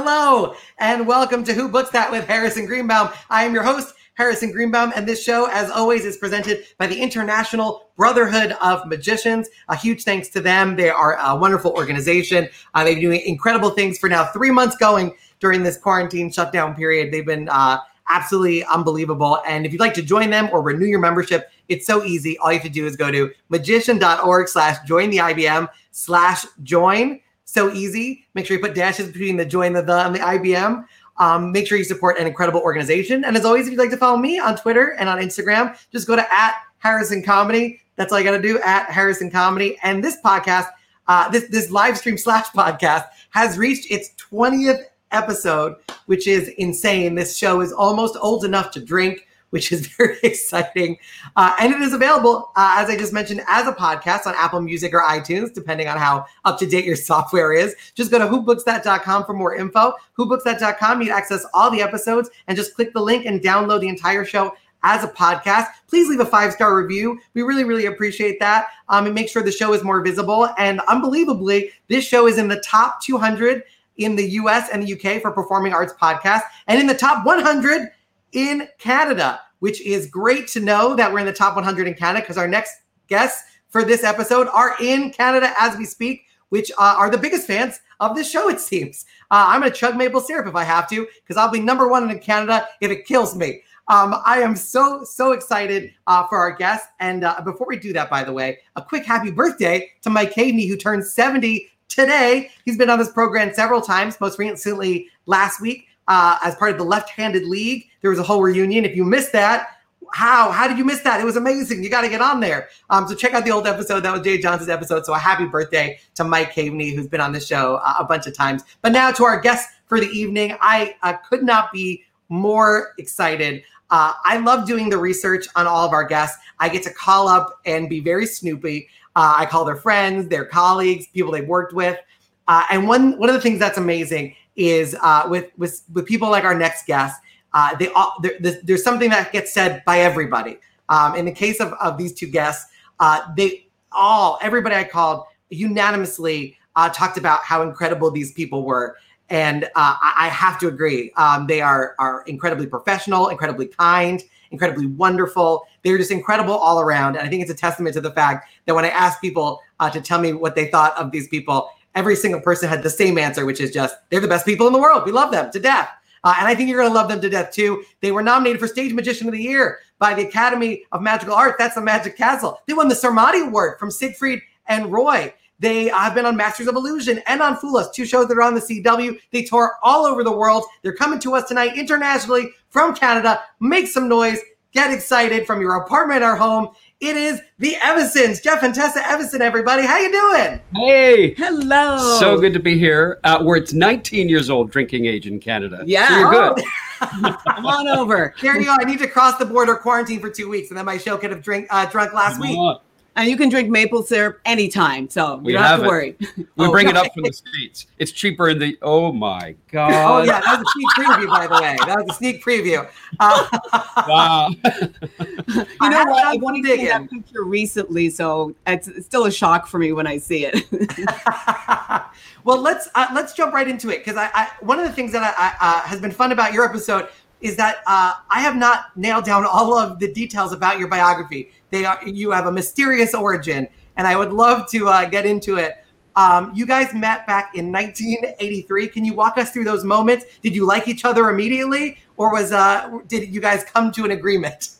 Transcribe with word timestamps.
Hello, 0.00 0.54
and 0.78 1.08
welcome 1.08 1.42
to 1.42 1.52
Who 1.52 1.68
Books 1.68 1.90
That 1.90 2.08
with 2.08 2.24
Harrison 2.24 2.66
Greenbaum. 2.66 3.08
I 3.30 3.42
am 3.42 3.52
your 3.52 3.64
host, 3.64 3.96
Harrison 4.14 4.52
Greenbaum, 4.52 4.92
and 4.94 5.08
this 5.08 5.20
show, 5.20 5.50
as 5.50 5.72
always, 5.72 6.04
is 6.04 6.16
presented 6.16 6.66
by 6.78 6.86
the 6.86 6.94
International 7.02 7.90
Brotherhood 7.96 8.52
of 8.62 8.86
Magicians. 8.86 9.48
A 9.68 9.74
huge 9.74 10.04
thanks 10.04 10.28
to 10.28 10.40
them. 10.40 10.76
They 10.76 10.88
are 10.88 11.18
a 11.20 11.34
wonderful 11.34 11.72
organization. 11.72 12.48
Uh, 12.74 12.84
they're 12.84 13.00
doing 13.00 13.22
incredible 13.22 13.70
things 13.70 13.98
for 13.98 14.08
now 14.08 14.26
three 14.26 14.52
months 14.52 14.76
going 14.76 15.16
during 15.40 15.64
this 15.64 15.76
quarantine 15.76 16.30
shutdown 16.30 16.76
period. 16.76 17.12
They've 17.12 17.26
been 17.26 17.48
uh, 17.48 17.78
absolutely 18.08 18.62
unbelievable. 18.66 19.40
And 19.48 19.66
if 19.66 19.72
you'd 19.72 19.80
like 19.80 19.94
to 19.94 20.02
join 20.02 20.30
them 20.30 20.48
or 20.52 20.62
renew 20.62 20.86
your 20.86 21.00
membership, 21.00 21.50
it's 21.68 21.86
so 21.86 22.04
easy. 22.04 22.38
All 22.38 22.52
you 22.52 22.60
have 22.60 22.66
to 22.68 22.72
do 22.72 22.86
is 22.86 22.94
go 22.94 23.10
to 23.10 23.32
magician.org 23.48 24.46
slash 24.46 24.78
join 24.86 25.10
the 25.10 25.16
IBM 25.16 25.68
slash 25.90 26.46
join. 26.62 27.18
So 27.48 27.72
easy. 27.72 28.26
Make 28.34 28.44
sure 28.44 28.58
you 28.58 28.62
put 28.62 28.74
dashes 28.74 29.06
between 29.06 29.38
the 29.38 29.44
join 29.46 29.72
the, 29.72 29.80
the 29.80 30.04
and 30.04 30.14
the 30.14 30.18
IBM. 30.18 30.84
Um, 31.16 31.50
make 31.50 31.66
sure 31.66 31.78
you 31.78 31.84
support 31.84 32.18
an 32.18 32.26
incredible 32.26 32.60
organization. 32.60 33.24
And 33.24 33.38
as 33.38 33.46
always, 33.46 33.64
if 33.64 33.72
you'd 33.72 33.78
like 33.78 33.88
to 33.88 33.96
follow 33.96 34.18
me 34.18 34.38
on 34.38 34.54
Twitter 34.54 34.94
and 34.98 35.08
on 35.08 35.16
Instagram, 35.16 35.74
just 35.90 36.06
go 36.06 36.14
to 36.14 36.22
at 36.30 36.56
Harrison 36.76 37.22
Comedy. 37.22 37.80
That's 37.96 38.12
all 38.12 38.18
you 38.18 38.24
got 38.26 38.36
to 38.36 38.42
do 38.42 38.60
at 38.60 38.90
Harrison 38.90 39.30
Comedy. 39.30 39.78
And 39.82 40.04
this 40.04 40.18
podcast, 40.22 40.68
uh, 41.06 41.30
this 41.30 41.48
this 41.48 41.70
live 41.70 41.96
stream 41.96 42.18
slash 42.18 42.48
podcast 42.48 43.06
has 43.30 43.56
reached 43.56 43.90
its 43.90 44.10
20th 44.30 44.82
episode, 45.10 45.76
which 46.04 46.26
is 46.26 46.48
insane. 46.58 47.14
This 47.14 47.34
show 47.34 47.62
is 47.62 47.72
almost 47.72 48.18
old 48.20 48.44
enough 48.44 48.70
to 48.72 48.80
drink, 48.84 49.26
which 49.50 49.72
is 49.72 49.86
very 49.98 50.18
exciting. 50.22 50.98
Uh, 51.36 51.54
and 51.60 51.72
it 51.72 51.80
is 51.80 51.92
available, 51.92 52.50
uh, 52.56 52.76
as 52.78 52.90
I 52.90 52.96
just 52.96 53.12
mentioned, 53.12 53.42
as 53.48 53.66
a 53.66 53.72
podcast 53.72 54.26
on 54.26 54.34
Apple 54.36 54.60
Music 54.60 54.92
or 54.92 55.02
iTunes, 55.02 55.52
depending 55.52 55.88
on 55.88 55.98
how 55.98 56.26
up 56.44 56.58
to 56.58 56.66
date 56.66 56.84
your 56.84 56.96
software 56.96 57.52
is. 57.52 57.74
Just 57.94 58.10
go 58.10 58.18
to 58.18 58.26
whobooks.com 58.26 59.24
for 59.24 59.32
more 59.32 59.54
info. 59.56 59.92
Whobooks.com, 60.18 61.02
you 61.02 61.10
access 61.10 61.44
all 61.54 61.70
the 61.70 61.82
episodes 61.82 62.30
and 62.46 62.56
just 62.56 62.74
click 62.74 62.92
the 62.92 63.02
link 63.02 63.26
and 63.26 63.40
download 63.40 63.80
the 63.80 63.88
entire 63.88 64.24
show 64.24 64.54
as 64.82 65.02
a 65.04 65.08
podcast. 65.08 65.66
Please 65.88 66.08
leave 66.08 66.20
a 66.20 66.26
five 66.26 66.52
star 66.52 66.76
review. 66.76 67.18
We 67.34 67.42
really, 67.42 67.64
really 67.64 67.86
appreciate 67.86 68.38
that. 68.40 68.68
Um, 68.88 69.06
and 69.06 69.14
make 69.14 69.28
sure 69.28 69.42
the 69.42 69.52
show 69.52 69.72
is 69.72 69.82
more 69.82 70.02
visible. 70.02 70.48
And 70.58 70.80
unbelievably, 70.88 71.72
this 71.88 72.04
show 72.04 72.26
is 72.26 72.38
in 72.38 72.48
the 72.48 72.60
top 72.60 73.02
200 73.02 73.64
in 73.96 74.14
the 74.14 74.30
US 74.30 74.68
and 74.72 74.82
the 74.82 74.94
UK 74.94 75.20
for 75.20 75.32
performing 75.32 75.72
arts 75.72 75.92
podcast 76.00 76.42
and 76.68 76.80
in 76.80 76.86
the 76.86 76.94
top 76.94 77.26
100 77.26 77.90
in 78.32 78.68
Canada, 78.78 79.40
which 79.60 79.80
is 79.80 80.06
great 80.06 80.48
to 80.48 80.60
know 80.60 80.94
that 80.94 81.12
we're 81.12 81.18
in 81.18 81.26
the 81.26 81.32
top 81.32 81.54
100 81.54 81.86
in 81.86 81.94
Canada 81.94 82.20
because 82.20 82.38
our 82.38 82.48
next 82.48 82.72
guests 83.08 83.42
for 83.68 83.84
this 83.84 84.04
episode 84.04 84.48
are 84.48 84.76
in 84.80 85.10
Canada 85.10 85.52
as 85.58 85.76
we 85.76 85.84
speak, 85.84 86.24
which 86.48 86.70
uh, 86.78 86.94
are 86.96 87.10
the 87.10 87.18
biggest 87.18 87.46
fans 87.46 87.80
of 88.00 88.14
this 88.14 88.30
show, 88.30 88.48
it 88.48 88.60
seems. 88.60 89.04
Uh, 89.30 89.46
I'm 89.48 89.60
going 89.60 89.72
to 89.72 89.78
chug 89.78 89.96
maple 89.96 90.20
syrup 90.20 90.46
if 90.46 90.54
I 90.54 90.64
have 90.64 90.88
to 90.90 91.06
because 91.22 91.36
I'll 91.36 91.50
be 91.50 91.60
number 91.60 91.88
one 91.88 92.10
in 92.10 92.18
Canada 92.18 92.68
if 92.80 92.90
it 92.90 93.06
kills 93.06 93.36
me. 93.36 93.62
Um, 93.88 94.16
I 94.24 94.40
am 94.40 94.54
so, 94.54 95.02
so 95.02 95.32
excited 95.32 95.92
uh, 96.06 96.26
for 96.26 96.38
our 96.38 96.52
guests. 96.52 96.88
And 97.00 97.24
uh, 97.24 97.40
before 97.42 97.66
we 97.66 97.78
do 97.78 97.92
that, 97.94 98.10
by 98.10 98.22
the 98.22 98.32
way, 98.32 98.58
a 98.76 98.82
quick 98.82 99.04
happy 99.04 99.30
birthday 99.30 99.90
to 100.02 100.10
Mike 100.10 100.32
Caveney, 100.32 100.66
who 100.66 100.76
turned 100.76 101.04
70 101.04 101.66
today. 101.88 102.50
He's 102.64 102.76
been 102.76 102.90
on 102.90 102.98
this 102.98 103.10
program 103.10 103.52
several 103.54 103.80
times, 103.80 104.20
most 104.20 104.38
recently 104.38 105.08
last 105.26 105.60
week 105.60 105.87
uh, 106.08 106.38
as 106.42 106.56
part 106.56 106.72
of 106.72 106.78
the 106.78 106.84
left-handed 106.84 107.44
league. 107.44 107.86
There 108.00 108.10
was 108.10 108.18
a 108.18 108.24
whole 108.24 108.42
reunion. 108.42 108.84
If 108.84 108.96
you 108.96 109.04
missed 109.04 109.32
that, 109.32 109.76
how 110.12 110.50
how 110.50 110.66
did 110.66 110.78
you 110.78 110.84
miss 110.84 111.00
that? 111.00 111.20
It 111.20 111.24
was 111.24 111.36
amazing. 111.36 111.84
You 111.84 111.90
got 111.90 112.00
to 112.00 112.08
get 112.08 112.22
on 112.22 112.40
there. 112.40 112.68
Um, 112.90 113.06
so 113.06 113.14
check 113.14 113.34
out 113.34 113.44
the 113.44 113.50
old 113.50 113.66
episode. 113.66 114.00
That 114.00 114.12
was 114.12 114.22
Jay 114.22 114.38
Johnson's 114.38 114.70
episode. 114.70 115.04
So 115.04 115.12
a 115.12 115.18
happy 115.18 115.44
birthday 115.44 116.00
to 116.14 116.24
Mike 116.24 116.52
Caveney, 116.52 116.94
who's 116.94 117.06
been 117.06 117.20
on 117.20 117.32
the 117.32 117.40
show 117.40 117.78
uh, 117.84 117.94
a 117.98 118.04
bunch 118.04 118.26
of 118.26 118.34
times. 118.34 118.62
But 118.80 118.92
now 118.92 119.10
to 119.12 119.24
our 119.24 119.38
guests 119.38 119.70
for 119.88 119.98
the 120.00 120.06
evening. 120.06 120.56
I 120.60 120.96
uh, 121.02 121.14
could 121.14 121.42
not 121.42 121.72
be 121.72 122.04
more 122.28 122.94
excited. 122.98 123.62
Uh, 123.90 124.12
I 124.24 124.38
love 124.38 124.66
doing 124.66 124.90
the 124.90 124.98
research 124.98 125.46
on 125.56 125.66
all 125.66 125.86
of 125.86 125.92
our 125.92 126.04
guests. 126.04 126.38
I 126.60 126.68
get 126.68 126.82
to 126.84 126.92
call 126.92 127.26
up 127.26 127.58
and 127.64 127.88
be 127.88 128.00
very 128.00 128.26
snoopy. 128.26 128.88
Uh, 129.16 129.34
I 129.38 129.46
call 129.46 129.64
their 129.64 129.76
friends, 129.76 130.28
their 130.28 130.44
colleagues, 130.44 131.06
people 131.08 131.32
they've 131.32 131.48
worked 131.48 131.72
with. 131.72 131.98
Uh, 132.46 132.64
and 132.70 132.86
one 132.86 133.18
one 133.18 133.28
of 133.28 133.34
the 133.34 133.40
things 133.40 133.58
that's 133.58 133.78
amazing 133.78 134.34
is 134.58 134.94
uh, 135.00 135.26
with 135.30 135.50
with 135.56 135.82
with 135.94 136.04
people 136.04 136.28
like 136.28 136.44
our 136.44 136.54
next 136.54 136.86
guest, 136.86 137.18
uh, 137.54 137.74
they 137.76 137.88
all 137.92 138.14
there, 138.20 138.38
there's 138.62 138.84
something 138.84 139.08
that 139.08 139.32
gets 139.32 139.54
said 139.54 139.82
by 139.86 140.00
everybody. 140.00 140.58
Um, 140.90 141.14
in 141.14 141.24
the 141.24 141.32
case 141.32 141.60
of, 141.60 141.72
of 141.74 141.96
these 141.96 142.12
two 142.12 142.26
guests, 142.26 142.70
uh, 143.00 143.20
they 143.36 143.68
all 143.92 144.38
everybody 144.42 144.74
I 144.74 144.84
called 144.84 145.24
unanimously 145.48 146.58
uh, 146.76 146.88
talked 146.90 147.16
about 147.16 147.42
how 147.44 147.62
incredible 147.62 148.10
these 148.10 148.32
people 148.32 148.64
were. 148.64 148.96
And 149.30 149.64
uh, 149.64 149.96
I, 150.00 150.30
have 150.32 150.58
to 150.60 150.68
agree. 150.68 151.12
Um, 151.18 151.46
they 151.46 151.60
are 151.60 151.94
are 151.98 152.22
incredibly 152.26 152.66
professional, 152.66 153.28
incredibly 153.28 153.66
kind, 153.66 154.22
incredibly 154.50 154.86
wonderful. 154.86 155.66
They're 155.82 155.98
just 155.98 156.10
incredible 156.10 156.54
all 156.54 156.80
around. 156.80 157.16
And 157.16 157.26
I 157.26 157.30
think 157.30 157.42
it's 157.42 157.50
a 157.50 157.54
testament 157.54 157.94
to 157.94 158.00
the 158.00 158.10
fact 158.12 158.48
that 158.64 158.74
when 158.74 158.86
I 158.86 158.88
ask 158.88 159.20
people 159.20 159.60
uh, 159.80 159.90
to 159.90 160.00
tell 160.00 160.18
me 160.18 160.32
what 160.32 160.54
they 160.54 160.70
thought 160.70 160.96
of 160.96 161.10
these 161.10 161.28
people, 161.28 161.70
every 161.98 162.14
single 162.14 162.40
person 162.40 162.68
had 162.68 162.84
the 162.84 162.90
same 162.90 163.18
answer, 163.18 163.44
which 163.44 163.60
is 163.60 163.72
just 163.72 163.96
they're 164.08 164.20
the 164.20 164.28
best 164.28 164.46
people 164.46 164.68
in 164.68 164.72
the 164.72 164.78
world. 164.78 165.02
We 165.04 165.10
love 165.10 165.32
them 165.32 165.50
to 165.50 165.58
death. 165.58 165.90
Uh, 166.24 166.34
and 166.38 166.46
I 166.46 166.54
think 166.54 166.68
you're 166.68 166.80
going 166.80 166.90
to 166.90 166.94
love 166.94 167.08
them 167.08 167.20
to 167.20 167.28
death 167.28 167.52
too. 167.52 167.84
They 168.00 168.12
were 168.12 168.22
nominated 168.22 168.60
for 168.60 168.68
Stage 168.68 168.92
Magician 168.92 169.26
of 169.26 169.32
the 169.32 169.42
Year 169.42 169.80
by 169.98 170.14
the 170.14 170.26
Academy 170.26 170.84
of 170.92 171.02
Magical 171.02 171.34
Art. 171.34 171.56
That's 171.58 171.74
the 171.74 171.80
Magic 171.80 172.16
Castle. 172.16 172.60
They 172.66 172.74
won 172.74 172.88
the 172.88 172.94
Sarmoti 172.94 173.46
Award 173.46 173.78
from 173.78 173.90
Siegfried 173.90 174.40
and 174.66 174.92
Roy. 174.92 175.32
They 175.60 175.88
have 175.88 176.14
been 176.14 176.26
on 176.26 176.36
Masters 176.36 176.68
of 176.68 176.76
Illusion 176.76 177.20
and 177.26 177.42
on 177.42 177.56
Fool 177.56 177.78
Us, 177.78 177.90
two 177.90 178.06
shows 178.06 178.28
that 178.28 178.38
are 178.38 178.42
on 178.42 178.54
the 178.54 178.60
CW. 178.60 179.18
They 179.32 179.42
tour 179.42 179.74
all 179.82 180.06
over 180.06 180.22
the 180.22 180.36
world. 180.36 180.64
They're 180.82 180.94
coming 180.94 181.18
to 181.20 181.34
us 181.34 181.48
tonight 181.48 181.76
internationally 181.76 182.50
from 182.70 182.94
Canada. 182.94 183.40
Make 183.58 183.88
some 183.88 184.08
noise. 184.08 184.38
Get 184.72 184.92
excited 184.92 185.46
from 185.46 185.60
your 185.60 185.76
apartment 185.76 186.22
or 186.22 186.36
home. 186.36 186.68
It 187.00 187.16
is 187.16 187.40
the 187.60 187.76
Evansons, 187.76 188.40
Jeff 188.40 188.64
and 188.64 188.74
Tessa 188.74 189.06
Evanson. 189.06 189.40
Everybody, 189.40 189.84
how 189.84 189.98
you 189.98 190.10
doing? 190.10 190.60
Hey, 190.74 191.32
hello. 191.34 192.18
So 192.18 192.40
good 192.40 192.52
to 192.54 192.58
be 192.58 192.76
here. 192.76 193.20
Uh, 193.22 193.38
we're 193.40 193.58
it's 193.58 193.72
19 193.72 194.28
years 194.28 194.50
old 194.50 194.72
drinking 194.72 195.06
age 195.06 195.28
in 195.28 195.38
Canada. 195.38 195.84
Yeah, 195.86 196.08
so 196.08 196.18
you're 196.18 196.30
good. 196.32 196.64
Come 197.54 197.66
on 197.66 197.86
over. 197.86 198.34
Here 198.40 198.56
you 198.56 198.64
go. 198.64 198.76
I 198.80 198.82
need 198.82 198.98
to 198.98 199.06
cross 199.06 199.38
the 199.38 199.44
border 199.44 199.76
quarantine 199.76 200.18
for 200.18 200.28
two 200.28 200.48
weeks, 200.48 200.70
and 200.70 200.76
then 200.78 200.86
my 200.86 200.98
show 200.98 201.16
could 201.16 201.30
have 201.30 201.40
drink 201.40 201.68
uh, 201.70 201.86
drunk 201.86 202.14
last 202.14 202.38
Come 202.38 202.48
week. 202.48 202.58
On. 202.58 202.80
And 203.18 203.28
you 203.28 203.36
can 203.36 203.48
drink 203.48 203.68
maple 203.68 204.04
syrup 204.04 204.40
anytime, 204.44 205.10
so 205.10 205.38
we 205.38 205.50
you 205.50 205.58
don't 205.58 205.66
have, 205.66 205.80
have 205.80 205.82
to 205.82 205.88
worry. 205.88 206.16
We 206.36 206.66
oh, 206.66 206.70
bring 206.70 206.88
it 206.88 206.96
up 206.96 207.12
from 207.12 207.24
the 207.24 207.32
states. 207.32 207.88
It's 207.98 208.12
cheaper 208.12 208.48
in 208.48 208.60
the. 208.60 208.78
Oh 208.80 209.10
my 209.10 209.56
god! 209.72 209.90
Oh 209.92 210.22
yeah, 210.22 210.40
that 210.40 210.60
was 210.60 210.60
a 210.60 210.70
sneak 210.70 210.88
preview, 210.90 211.28
by 211.28 211.48
the 211.48 211.60
way. 211.60 211.76
That 211.84 211.96
was 211.98 212.10
a 212.10 212.14
sneak 212.14 212.44
preview. 212.44 212.88
Uh, 213.18 213.48
wow. 214.08 214.50
you 214.64 215.90
know 215.90 216.04
what? 216.04 216.26
I 216.26 216.36
wanted 216.36 216.62
to 216.66 216.76
see 216.76 216.86
that 216.86 217.10
picture 217.10 217.42
recently, 217.42 218.08
so 218.08 218.54
it's, 218.68 218.86
it's, 218.86 219.06
still 219.06 219.24
a 219.24 219.32
shock 219.32 219.66
for 219.66 219.80
me 219.80 219.90
when 219.90 220.06
I 220.06 220.18
see 220.18 220.46
it. 220.46 220.64
well, 222.44 222.60
let's 222.60 222.88
uh, 222.94 223.08
let's 223.14 223.32
jump 223.32 223.52
right 223.52 223.66
into 223.66 223.90
it 223.90 223.98
because 223.98 224.16
I, 224.16 224.30
I, 224.32 224.48
one 224.60 224.78
of 224.78 224.86
the 224.86 224.92
things 224.92 225.10
that 225.10 225.24
I, 225.36 225.56
I 225.60 225.78
uh, 225.78 225.80
has 225.88 226.00
been 226.00 226.12
fun 226.12 226.30
about 226.30 226.52
your 226.52 226.64
episode 226.64 227.08
is 227.40 227.56
that 227.56 227.78
uh, 227.86 228.14
I 228.30 228.40
have 228.40 228.56
not 228.56 228.96
nailed 228.96 229.24
down 229.24 229.46
all 229.46 229.76
of 229.78 229.98
the 229.98 230.12
details 230.12 230.52
about 230.52 230.78
your 230.78 230.88
biography. 230.88 231.50
They 231.70 231.84
are 231.84 232.00
you 232.06 232.30
have 232.30 232.46
a 232.46 232.52
mysterious 232.52 233.14
origin, 233.14 233.68
and 233.96 234.06
I 234.06 234.16
would 234.16 234.32
love 234.32 234.68
to 234.70 234.88
uh, 234.88 235.04
get 235.08 235.26
into 235.26 235.56
it. 235.56 235.84
Um, 236.16 236.52
you 236.54 236.66
guys 236.66 236.92
met 236.94 237.26
back 237.26 237.54
in 237.54 237.70
1983. 237.70 238.88
Can 238.88 239.04
you 239.04 239.14
walk 239.14 239.38
us 239.38 239.52
through 239.52 239.64
those 239.64 239.84
moments? 239.84 240.24
Did 240.42 240.54
you 240.54 240.66
like 240.66 240.88
each 240.88 241.04
other 241.04 241.30
immediately, 241.30 241.98
or 242.16 242.32
was 242.32 242.52
uh, 242.52 242.98
did 243.06 243.32
you 243.32 243.40
guys 243.40 243.64
come 243.64 243.92
to 243.92 244.04
an 244.04 244.10
agreement? 244.10 244.70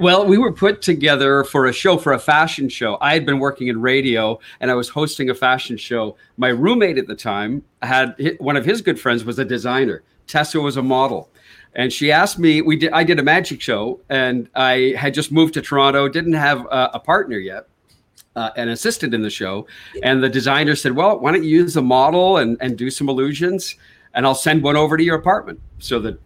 Well, 0.00 0.26
we 0.26 0.38
were 0.38 0.52
put 0.52 0.82
together 0.82 1.44
for 1.44 1.66
a 1.66 1.72
show, 1.72 1.96
for 1.98 2.14
a 2.14 2.18
fashion 2.18 2.68
show. 2.68 2.98
I 3.00 3.14
had 3.14 3.24
been 3.24 3.38
working 3.38 3.68
in 3.68 3.80
radio 3.80 4.40
and 4.58 4.68
I 4.68 4.74
was 4.74 4.88
hosting 4.88 5.30
a 5.30 5.34
fashion 5.34 5.76
show. 5.76 6.16
My 6.36 6.48
roommate 6.48 6.98
at 6.98 7.06
the 7.06 7.14
time 7.14 7.62
had 7.80 8.16
one 8.38 8.56
of 8.56 8.64
his 8.64 8.82
good 8.82 8.98
friends 8.98 9.24
was 9.24 9.38
a 9.38 9.44
designer. 9.44 10.02
Tessa 10.26 10.60
was 10.60 10.76
a 10.76 10.82
model 10.82 11.30
and 11.74 11.92
she 11.92 12.12
asked 12.12 12.38
me 12.38 12.62
we 12.62 12.76
did 12.76 12.92
i 12.92 13.04
did 13.04 13.18
a 13.18 13.22
magic 13.22 13.60
show 13.60 14.00
and 14.08 14.48
i 14.54 14.94
had 14.96 15.14
just 15.14 15.32
moved 15.32 15.54
to 15.54 15.62
toronto 15.62 16.08
didn't 16.08 16.34
have 16.34 16.66
a, 16.70 17.00
partner 17.00 17.38
yet 17.38 17.66
uh, 18.36 18.50
an 18.56 18.68
assistant 18.68 19.14
in 19.14 19.22
the 19.22 19.30
show. 19.30 19.64
And 20.02 20.20
the 20.20 20.28
designer 20.28 20.74
said 20.74 20.92
well 20.92 21.18
why 21.18 21.32
don't 21.32 21.44
you 21.44 21.50
use 21.50 21.76
a 21.76 21.82
model 21.82 22.38
and, 22.38 22.56
and 22.60 22.76
do 22.76 22.90
some 22.90 23.08
illusions 23.08 23.76
and 24.14 24.26
i'll 24.26 24.34
send 24.34 24.62
one 24.62 24.76
over 24.76 24.96
to 24.96 25.02
your 25.02 25.16
apartment. 25.16 25.60
So 25.78 26.00
that 26.00 26.18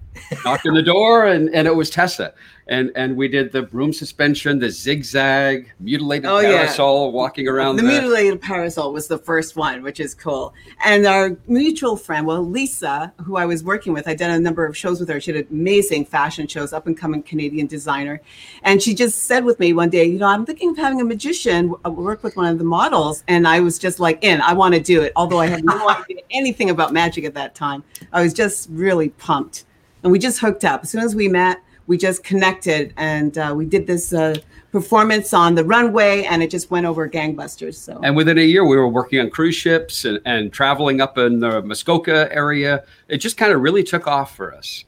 knocked 0.45 0.67
on 0.67 0.75
the 0.75 0.83
door, 0.83 1.27
and 1.27 1.53
and 1.55 1.67
it 1.67 1.75
was 1.75 1.91
Tessa, 1.91 2.35
and 2.69 2.93
and 2.97 3.17
we 3.17 3.29
did 3.29 3.51
the 3.53 3.63
broom 3.63 3.93
suspension, 3.93 4.59
the 4.59 4.71
zigzag, 4.71 5.73
mutilated 5.81 6.27
oh, 6.27 6.41
parasol, 6.41 7.07
yeah. 7.07 7.13
walking 7.13 7.49
around. 7.49 7.77
The, 7.77 7.83
the, 7.83 7.89
mutilated 7.89 8.41
parasol 8.41 8.93
was 8.93 9.09
the 9.09 9.19
first 9.19 9.57
one, 9.57 9.83
which 9.83 10.01
is 10.01 10.15
cool. 10.15 10.55
And 10.85 11.07
our 11.07 11.37
mutual 11.47 11.97
friend, 11.97 12.27
well, 12.27 12.43
Lisa, 12.43 13.13
who 13.25 13.37
I 13.37 13.47
was 13.47 13.65
working 13.65 13.93
with, 13.93 14.07
I 14.07 14.15
did 14.15 14.31
a 14.31 14.39
number 14.39 14.67
of 14.67 14.77
shows 14.77 15.01
with 15.01 15.09
her. 15.09 15.21
She 15.21 15.33
had 15.33 15.47
amazing 15.51 16.05
fashion 16.05 16.47
shows, 16.47 16.73
up 16.73 16.87
and 16.87 16.97
coming 16.97 17.23
Canadian 17.23 17.67
designer, 17.67 18.21
and 18.63 18.83
she 18.83 18.95
just 18.95 19.25
said 19.25 19.45
with 19.45 19.59
me 19.59 19.73
one 19.73 19.91
day, 19.91 20.05
you 20.05 20.19
know, 20.19 20.27
I'm 20.27 20.45
thinking 20.45 20.71
of 20.71 20.77
having 20.77 21.01
a 21.01 21.05
magician 21.05 21.75
uh, 21.85 21.91
work 21.91 22.23
with 22.23 22.37
one 22.37 22.47
of 22.47 22.59
the 22.59 22.65
models, 22.65 23.25
and 23.29 23.49
I 23.49 23.61
was 23.61 23.79
just 23.79 23.99
like, 23.99 24.23
in, 24.23 24.41
I 24.43 24.53
want 24.53 24.75
to 24.75 24.81
do 24.81 25.03
it, 25.03 25.13
although 25.17 25.39
I 25.39 25.47
had 25.47 25.65
no 25.65 25.89
idea 25.91 26.19
anything 26.31 26.71
about 26.71 26.93
magic 26.93 27.25
at 27.25 27.35
that 27.35 27.55
time. 27.55 27.83
I 28.13 28.23
was 28.23 28.35
just 28.35 28.69
really 28.71 29.09
pumped 29.11 29.65
and 30.03 30.13
we 30.13 30.19
just 30.19 30.39
hooked 30.39 30.65
up. 30.65 30.83
As 30.83 30.91
soon 30.91 31.03
as 31.03 31.15
we 31.15 31.29
met, 31.29 31.61
we 31.89 31.97
just 31.97 32.23
connected, 32.23 32.93
and 32.99 33.37
uh, 33.39 33.53
we 33.57 33.65
did 33.65 33.87
this 33.87 34.13
uh, 34.13 34.37
performance 34.71 35.33
on 35.33 35.55
the 35.55 35.65
runway, 35.65 36.23
and 36.25 36.43
it 36.43 36.51
just 36.51 36.71
went 36.71 36.87
over 36.87 37.09
gangbusters. 37.09 37.77
So, 37.77 37.99
and 38.05 38.15
within 38.15 38.39
a 38.39 38.43
year, 38.43 38.65
we 38.65 38.77
were 38.77 38.87
working 38.87 39.19
on 39.21 39.31
cruise 39.31 39.57
ships 39.57 40.05
and, 40.05 40.21
and 40.27 40.53
traveling 40.53 41.01
up 41.01 41.17
in 41.19 41.41
the 41.41 41.63
Muskoka 41.63 42.29
area. 42.31 42.85
It 43.09 43.19
just 43.19 43.39
kind 43.39 43.53
of 43.53 43.63
really 43.63 43.83
took 43.83 44.07
off 44.07 44.37
for 44.37 44.55
us. 44.55 44.85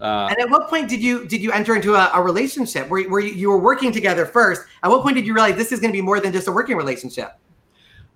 Uh, 0.00 0.28
and 0.30 0.40
at 0.40 0.50
what 0.50 0.68
point 0.68 0.88
did 0.88 1.02
you 1.02 1.26
did 1.26 1.40
you 1.42 1.52
enter 1.52 1.76
into 1.76 1.94
a, 1.94 2.10
a 2.14 2.22
relationship 2.22 2.88
where, 2.88 3.08
where 3.08 3.20
you, 3.20 3.32
you 3.32 3.48
were 3.48 3.58
working 3.58 3.92
together 3.92 4.26
first? 4.26 4.62
At 4.82 4.90
what 4.90 5.02
point 5.02 5.16
did 5.16 5.26
you 5.26 5.34
realize 5.34 5.56
this 5.56 5.72
is 5.72 5.78
going 5.78 5.92
to 5.92 5.96
be 5.96 6.02
more 6.02 6.20
than 6.20 6.32
just 6.32 6.48
a 6.48 6.52
working 6.52 6.76
relationship? 6.76 7.38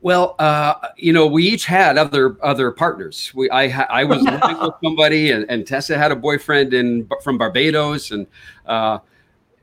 Well, 0.04 0.34
uh, 0.38 0.74
you 0.98 1.14
know, 1.14 1.26
we 1.26 1.44
each 1.44 1.64
had 1.64 1.96
other 1.96 2.36
other 2.42 2.70
partners. 2.70 3.32
We 3.34 3.48
I 3.48 3.68
I 3.84 4.04
was 4.04 4.20
living 4.22 4.60
with 4.60 4.74
somebody, 4.84 5.30
and, 5.30 5.46
and 5.48 5.66
Tessa 5.66 5.96
had 5.96 6.12
a 6.12 6.16
boyfriend 6.16 6.74
in 6.74 7.08
from 7.22 7.38
Barbados, 7.38 8.10
and 8.10 8.26
uh, 8.66 8.98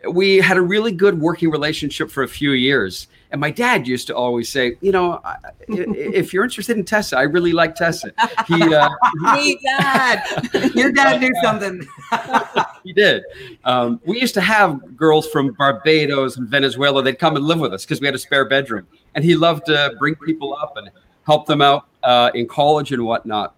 we 0.09 0.38
had 0.38 0.57
a 0.57 0.61
really 0.63 0.93
good 0.93 1.21
working 1.21 1.51
relationship 1.51 2.09
for 2.09 2.23
a 2.23 2.27
few 2.27 2.53
years. 2.53 3.07
And 3.31 3.39
my 3.39 3.50
dad 3.50 3.88
used 3.88 4.07
to 4.07 4.16
always 4.16 4.50
say, 4.50 4.78
you 4.81 4.92
know, 4.92 5.22
if 5.68 6.33
you're 6.33 6.44
interested 6.44 6.78
in 6.78 6.83
Tessa, 6.83 7.18
I 7.18 7.24
really 7.24 7.54
like 7.54 7.75
Tessa. 7.75 8.12
He, 8.45 8.62
uh, 8.74 8.89
hey, 9.33 9.57
dad, 9.63 10.72
your 10.75 10.92
dad 10.92 11.22
knew 11.22 11.31
something. 11.42 11.88
he 12.83 12.92
did. 12.92 13.24
Um, 13.63 14.01
we 14.06 14.19
used 14.19 14.33
to 14.33 14.42
have 14.42 14.98
girls 14.98 15.30
from 15.30 15.54
Barbados 15.54 16.36
and 16.38 16.48
Venezuela. 16.50 17.01
They'd 17.01 17.19
come 17.19 17.38
and 17.38 17.45
live 17.45 17.60
with 17.60 17.74
us 17.74 17.86
because 17.86 18.01
we 18.01 18.07
had 18.07 18.16
a 18.16 18.19
spare 18.19 18.45
bedroom, 18.45 18.86
and 19.16 19.24
he 19.24 19.36
loved 19.36 19.66
to 19.68 19.95
bring 19.98 20.16
people 20.16 20.54
up 20.62 20.75
and 20.75 20.92
help 21.25 21.45
them 21.45 21.62
out 21.62 21.86
uh, 22.04 22.31
in 22.36 22.48
college 22.48 22.92
and 22.92 23.06
whatnot. 23.06 23.56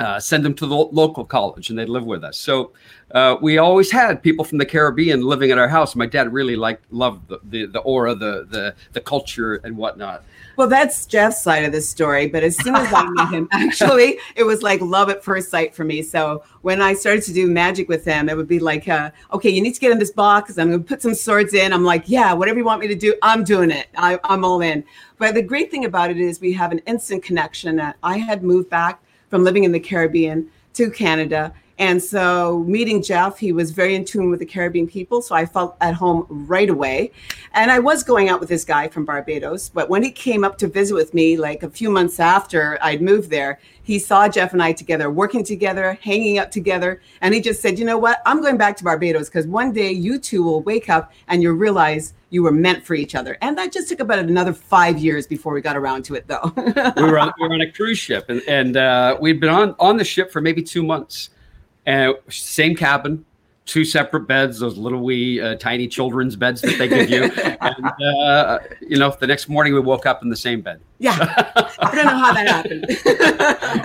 Uh, 0.00 0.18
send 0.18 0.42
them 0.42 0.54
to 0.54 0.66
the 0.66 0.74
local 0.74 1.26
college 1.26 1.68
and 1.68 1.78
they'd 1.78 1.90
live 1.90 2.06
with 2.06 2.24
us. 2.24 2.38
So 2.38 2.72
uh, 3.10 3.36
we 3.42 3.58
always 3.58 3.90
had 3.90 4.22
people 4.22 4.46
from 4.46 4.56
the 4.56 4.64
Caribbean 4.64 5.20
living 5.20 5.50
at 5.50 5.58
our 5.58 5.68
house. 5.68 5.94
My 5.94 6.06
dad 6.06 6.32
really 6.32 6.56
liked, 6.56 6.90
loved 6.90 7.28
the, 7.28 7.38
the, 7.44 7.66
the 7.66 7.80
aura, 7.80 8.14
the, 8.14 8.46
the, 8.48 8.74
the 8.92 9.00
culture 9.02 9.56
and 9.56 9.76
whatnot. 9.76 10.24
Well, 10.56 10.68
that's 10.68 11.04
Jeff's 11.04 11.42
side 11.42 11.64
of 11.64 11.72
the 11.72 11.82
story. 11.82 12.28
But 12.28 12.42
as 12.42 12.56
soon 12.56 12.76
as 12.76 12.90
I 12.94 13.10
met 13.10 13.28
him, 13.28 13.46
actually, 13.52 14.18
it 14.36 14.44
was 14.44 14.62
like 14.62 14.80
love 14.80 15.10
at 15.10 15.22
first 15.22 15.50
sight 15.50 15.74
for 15.74 15.84
me. 15.84 16.00
So 16.00 16.44
when 16.62 16.80
I 16.80 16.94
started 16.94 17.22
to 17.24 17.34
do 17.34 17.50
magic 17.50 17.86
with 17.86 18.06
him, 18.06 18.30
it 18.30 18.36
would 18.38 18.48
be 18.48 18.58
like, 18.58 18.88
uh, 18.88 19.10
okay, 19.34 19.50
you 19.50 19.60
need 19.60 19.74
to 19.74 19.80
get 19.80 19.92
in 19.92 19.98
this 19.98 20.12
box. 20.12 20.56
I'm 20.56 20.70
going 20.70 20.82
to 20.82 20.88
put 20.88 21.02
some 21.02 21.14
swords 21.14 21.52
in. 21.52 21.74
I'm 21.74 21.84
like, 21.84 22.04
yeah, 22.06 22.32
whatever 22.32 22.58
you 22.58 22.64
want 22.64 22.80
me 22.80 22.88
to 22.88 22.94
do, 22.94 23.14
I'm 23.22 23.44
doing 23.44 23.70
it. 23.70 23.88
I, 23.98 24.18
I'm 24.24 24.46
all 24.46 24.62
in. 24.62 24.82
But 25.18 25.34
the 25.34 25.42
great 25.42 25.70
thing 25.70 25.84
about 25.84 26.10
it 26.10 26.16
is 26.16 26.40
we 26.40 26.54
have 26.54 26.72
an 26.72 26.78
instant 26.86 27.22
connection. 27.22 27.82
I 28.02 28.16
had 28.16 28.42
moved 28.42 28.70
back 28.70 29.02
from 29.30 29.44
living 29.44 29.64
in 29.64 29.72
the 29.72 29.80
Caribbean 29.80 30.50
to 30.74 30.90
Canada. 30.90 31.54
And 31.80 32.02
so, 32.02 32.62
meeting 32.68 33.02
Jeff, 33.02 33.38
he 33.38 33.52
was 33.52 33.70
very 33.70 33.94
in 33.94 34.04
tune 34.04 34.28
with 34.28 34.38
the 34.38 34.44
Caribbean 34.44 34.86
people. 34.86 35.22
So, 35.22 35.34
I 35.34 35.46
felt 35.46 35.78
at 35.80 35.94
home 35.94 36.26
right 36.28 36.68
away. 36.68 37.10
And 37.54 37.70
I 37.70 37.78
was 37.78 38.02
going 38.02 38.28
out 38.28 38.38
with 38.38 38.50
this 38.50 38.66
guy 38.66 38.88
from 38.88 39.06
Barbados. 39.06 39.70
But 39.70 39.88
when 39.88 40.02
he 40.02 40.10
came 40.10 40.44
up 40.44 40.58
to 40.58 40.68
visit 40.68 40.94
with 40.94 41.14
me, 41.14 41.38
like 41.38 41.62
a 41.62 41.70
few 41.70 41.88
months 41.88 42.20
after 42.20 42.78
I'd 42.82 43.00
moved 43.00 43.30
there, 43.30 43.60
he 43.82 43.98
saw 43.98 44.28
Jeff 44.28 44.52
and 44.52 44.62
I 44.62 44.72
together, 44.72 45.10
working 45.10 45.42
together, 45.42 45.98
hanging 46.02 46.36
out 46.36 46.52
together. 46.52 47.00
And 47.22 47.32
he 47.32 47.40
just 47.40 47.62
said, 47.62 47.78
You 47.78 47.86
know 47.86 47.98
what? 47.98 48.20
I'm 48.26 48.42
going 48.42 48.58
back 48.58 48.76
to 48.76 48.84
Barbados 48.84 49.30
because 49.30 49.46
one 49.46 49.72
day 49.72 49.90
you 49.90 50.18
two 50.18 50.42
will 50.42 50.60
wake 50.60 50.90
up 50.90 51.12
and 51.28 51.42
you'll 51.42 51.54
realize 51.54 52.12
you 52.30 52.44
were 52.44 52.52
meant 52.52 52.84
for 52.84 52.94
each 52.94 53.14
other. 53.14 53.36
And 53.42 53.58
that 53.58 53.72
just 53.72 53.88
took 53.88 54.00
about 54.00 54.20
another 54.20 54.52
five 54.52 54.98
years 54.98 55.26
before 55.26 55.52
we 55.52 55.60
got 55.60 55.76
around 55.76 56.04
to 56.06 56.14
it, 56.14 56.26
though. 56.28 56.52
we, 56.56 57.02
were 57.02 57.18
on, 57.18 57.32
we 57.38 57.48
were 57.48 57.54
on 57.54 57.60
a 57.60 57.70
cruise 57.70 57.98
ship 57.98 58.26
and, 58.28 58.40
and 58.48 58.76
uh, 58.76 59.18
we'd 59.20 59.40
been 59.40 59.50
on, 59.50 59.74
on 59.78 59.96
the 59.96 60.04
ship 60.04 60.30
for 60.30 60.40
maybe 60.40 60.62
two 60.62 60.82
months. 60.82 61.30
And 61.86 62.14
same 62.28 62.76
cabin, 62.76 63.24
two 63.66 63.84
separate 63.84 64.28
beds, 64.28 64.60
those 64.60 64.78
little 64.78 65.00
wee 65.00 65.40
uh, 65.40 65.56
tiny 65.56 65.88
children's 65.88 66.36
beds 66.36 66.60
that 66.60 66.78
they 66.78 66.86
give 66.86 67.10
you. 67.10 67.24
and, 67.60 68.02
uh, 68.16 68.58
you 68.80 68.96
know, 68.96 69.10
the 69.18 69.26
next 69.26 69.48
morning 69.48 69.74
we 69.74 69.80
woke 69.80 70.06
up 70.06 70.22
in 70.22 70.28
the 70.28 70.36
same 70.36 70.60
bed. 70.60 70.80
Yeah. 70.98 71.16
I 71.80 71.94
don't 71.94 72.06
know 72.06 72.16
how 72.16 72.32
that 72.32 72.46
happened. 72.46 72.84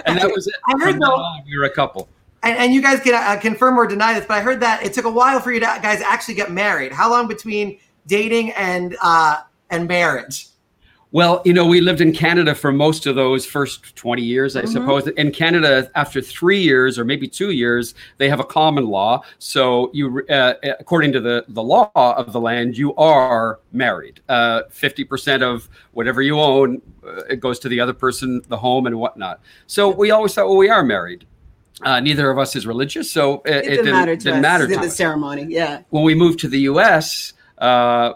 and 0.05 0.19
that 0.19 0.31
was 0.33 0.45
it. 0.47 0.53
I 0.67 0.73
heard 0.83 1.01
though, 1.01 1.23
we 1.47 1.57
were 1.57 1.65
a 1.65 1.69
couple. 1.69 2.09
And, 2.43 2.55
and 2.59 2.73
you 2.73 2.81
guys 2.81 2.99
can 2.99 3.15
uh, 3.15 3.39
confirm 3.41 3.75
or 3.79 3.87
deny 3.87 4.13
this, 4.13 4.27
but 4.27 4.35
I 4.35 4.41
heard 4.41 4.59
that 4.59 4.85
it 4.85 4.93
took 4.93 5.05
a 5.05 5.09
while 5.09 5.39
for 5.39 5.51
you 5.51 5.59
to, 5.61 5.65
guys 5.81 6.01
actually 6.01 6.35
get 6.35 6.51
married. 6.51 6.91
How 6.91 7.09
long 7.09 7.27
between 7.27 7.79
dating 8.07 8.51
and 8.51 8.95
uh, 9.01 9.41
and 9.69 9.87
marriage? 9.87 10.47
Well, 11.15 11.41
you 11.45 11.53
know, 11.53 11.65
we 11.65 11.79
lived 11.79 12.01
in 12.01 12.11
Canada 12.11 12.53
for 12.53 12.73
most 12.73 13.05
of 13.05 13.15
those 13.15 13.45
first 13.45 13.95
20 13.95 14.21
years, 14.21 14.57
I 14.57 14.63
mm-hmm. 14.63 14.71
suppose. 14.71 15.07
In 15.07 15.31
Canada, 15.31 15.89
after 15.95 16.19
three 16.19 16.59
years 16.59 16.99
or 16.99 17.05
maybe 17.05 17.25
two 17.25 17.51
years, 17.51 17.95
they 18.17 18.27
have 18.27 18.41
a 18.41 18.43
common 18.43 18.87
law. 18.87 19.21
So, 19.39 19.91
you, 19.93 20.25
uh, 20.29 20.55
according 20.77 21.13
to 21.13 21.21
the, 21.21 21.45
the 21.47 21.63
law 21.63 21.89
of 21.95 22.33
the 22.33 22.41
land, 22.41 22.77
you 22.77 22.93
are 22.95 23.61
married. 23.71 24.19
Uh, 24.27 24.63
50% 24.69 25.41
of 25.41 25.69
whatever 25.93 26.21
you 26.21 26.37
own, 26.37 26.81
uh, 27.07 27.21
it 27.29 27.39
goes 27.39 27.59
to 27.59 27.69
the 27.69 27.79
other 27.79 27.93
person, 27.93 28.41
the 28.49 28.57
home, 28.57 28.85
and 28.85 28.99
whatnot. 28.99 29.39
So, 29.67 29.89
we 29.89 30.11
always 30.11 30.33
thought, 30.33 30.47
well, 30.47 30.57
we 30.57 30.69
are 30.69 30.83
married. 30.83 31.25
Uh, 31.81 32.01
neither 32.01 32.29
of 32.29 32.37
us 32.37 32.57
is 32.57 32.67
religious, 32.67 33.09
so 33.09 33.41
it, 33.45 33.55
it 33.55 33.63
didn't, 33.63 33.85
didn't, 33.85 33.93
matter 33.93 34.17
to 34.17 34.23
didn't 34.23 34.39
us. 34.39 34.41
Matter 34.41 34.67
to 34.67 34.75
the 34.75 34.87
us. 34.87 34.95
ceremony, 34.97 35.45
yeah. 35.47 35.83
When 35.91 36.03
we 36.03 36.13
moved 36.13 36.39
to 36.39 36.49
the 36.49 36.59
U.S., 36.59 37.31
uh, 37.65 38.13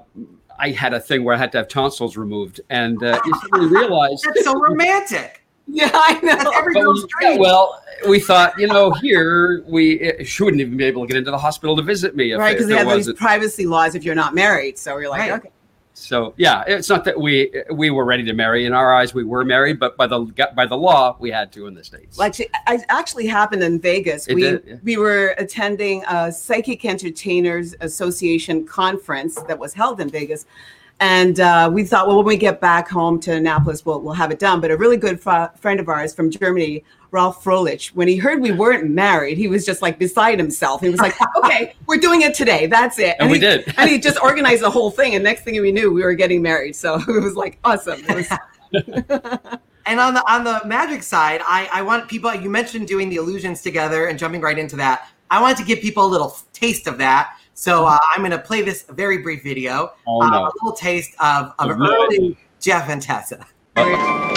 I 0.60 0.72
had 0.72 0.94
a 0.94 1.00
thing 1.00 1.24
where 1.24 1.34
I 1.34 1.38
had 1.38 1.52
to 1.54 1.58
have 1.58 1.68
tonsils 1.68 2.18
removed, 2.18 2.62
and 2.70 3.02
uh, 3.02 3.20
you 3.26 3.34
suddenly 3.42 3.76
realize 3.76 4.22
that's 4.22 4.44
so 4.44 4.54
romantic. 4.54 5.36
Yeah, 5.72 5.92
I 5.94 6.20
know. 6.24 6.52
every 6.56 6.74
girl's 6.74 7.06
dream. 7.20 7.38
well, 7.38 7.80
we 8.08 8.20
thought, 8.20 8.58
you 8.58 8.66
know, 8.66 8.90
here 8.90 9.64
we 9.68 10.26
she 10.26 10.42
wouldn't 10.42 10.62
even 10.62 10.78
be 10.78 10.84
able 10.86 11.04
to 11.04 11.08
get 11.08 11.16
into 11.16 11.30
the 11.30 11.38
hospital 11.38 11.76
to 11.76 11.84
visit 11.84 12.16
me, 12.16 12.34
right? 12.34 12.54
Because 12.54 12.66
they 12.66 12.76
have 12.76 12.88
these 12.88 13.14
privacy 13.14 13.68
laws 13.68 13.94
if 13.94 14.04
you're 14.04 14.16
not 14.16 14.34
married. 14.34 14.80
So 14.80 14.96
we're 14.96 15.10
like, 15.10 15.20
right. 15.20 15.32
okay, 15.34 15.52
so 16.00 16.34
yeah, 16.38 16.64
it's 16.68 16.90
not 16.90 17.04
that 17.06 17.20
we 17.20 17.52
we 17.72 17.90
were 17.90 18.06
ready 18.06 18.24
to 18.24 18.34
marry. 18.34 18.66
In 18.66 18.74
our 18.74 18.94
eyes, 18.94 19.14
we 19.14 19.24
were 19.24 19.44
married, 19.44 19.80
but 19.80 19.98
by 19.98 20.08
the 20.08 20.22
by 20.56 20.66
the 20.66 20.78
law, 20.78 21.16
we 21.20 21.30
had 21.30 21.52
to 21.54 21.68
in 21.68 21.74
the 21.74 21.84
states. 21.84 22.20
Actually, 22.20 22.50
it 22.68 22.86
actually 22.90 23.28
happened 23.28 23.64
in 23.64 23.80
Vegas. 23.80 24.28
It 24.28 24.36
we 24.36 24.42
did, 24.42 24.64
yeah. 24.66 24.76
we 24.84 24.98
were 24.98 25.36
attending 25.38 26.04
a 26.06 26.32
Psychic 26.32 26.86
Entertainers 26.86 27.76
Association 27.82 28.66
conference 28.66 29.36
that 29.48 29.60
was 29.60 29.74
held 29.74 30.00
in 30.00 30.10
Vegas. 30.10 30.46
And 31.02 31.40
uh, 31.40 31.70
we 31.72 31.86
thought, 31.86 32.08
well, 32.08 32.18
when 32.18 32.26
we 32.26 32.36
get 32.36 32.60
back 32.60 32.90
home 32.90 33.20
to 33.22 33.34
Annapolis, 33.34 33.86
we'll, 33.86 34.02
we'll 34.02 34.14
have 34.14 34.32
it 34.32 34.40
done. 34.40 34.60
But 34.60 34.72
a 34.72 34.78
really 34.78 34.98
good 34.98 35.20
fr- 35.22 35.46
friend 35.56 35.80
of 35.80 35.88
ours 35.88 36.14
from 36.14 36.30
Germany 36.30 36.84
Ralph 37.12 37.44
Froelich, 37.44 37.94
when 37.94 38.08
he 38.08 38.18
heard 38.18 38.42
we 38.42 38.52
weren't 38.52 38.90
married, 38.90 39.38
he 39.38 39.48
was 39.48 39.66
just 39.66 39.82
like 39.82 39.98
beside 39.98 40.38
himself. 40.38 40.82
He 40.82 40.90
was 40.90 41.00
like, 41.00 41.16
okay, 41.38 41.74
we're 41.88 42.00
doing 42.00 42.22
it 42.22 42.34
today. 42.34 42.68
That's 42.68 43.00
it. 43.00 43.16
And, 43.20 43.22
and 43.22 43.32
we 43.32 43.38
he, 43.38 43.42
did. 43.42 43.74
and 43.78 43.90
he 43.90 43.98
just 43.98 44.22
organized 44.22 44.62
the 44.62 44.70
whole 44.70 44.92
thing. 44.92 45.16
And 45.16 45.24
next 45.24 45.44
thing 45.44 45.60
we 45.62 45.72
knew, 45.72 45.92
we 45.92 46.04
were 46.04 46.14
getting 46.14 46.42
married. 46.42 46.76
So 46.76 46.96
it 47.08 47.24
was 47.24 47.36
like 47.36 47.60
awesome. 47.64 48.02
Was... 48.10 48.28
and 49.86 50.00
on 50.00 50.14
the 50.14 50.24
on 50.32 50.44
the 50.44 50.62
magic 50.66 51.02
side, 51.04 51.42
I, 51.46 51.70
I 51.72 51.82
want 51.82 52.10
people 52.10 52.34
you 52.36 52.50
mentioned 52.50 52.88
doing 52.88 53.10
the 53.10 53.16
illusions 53.16 53.62
together 53.62 54.08
and 54.08 54.20
jumping 54.20 54.42
right 54.42 54.58
into 54.58 54.76
that. 54.76 55.08
I 55.32 55.42
wanted 55.42 55.58
to 55.58 55.64
give 55.64 55.80
people 55.80 56.06
a 56.06 56.08
little 56.10 56.36
taste 56.54 56.88
of 56.88 56.98
that. 56.98 57.36
So 57.60 57.84
uh, 57.86 57.98
I'm 58.16 58.22
going 58.22 58.32
to 58.32 58.40
play 58.40 58.62
this 58.62 58.84
very 58.84 59.18
brief 59.18 59.44
video, 59.44 59.92
oh, 60.08 60.20
no. 60.22 60.46
uh, 60.46 60.48
a 60.48 60.52
little 60.64 60.72
taste 60.72 61.14
of, 61.20 61.54
of 61.60 61.72
early 61.72 62.38
Jeff 62.62 62.88
and 62.88 63.02
Tessa. 63.02 63.46
Uh-oh. 63.76 64.34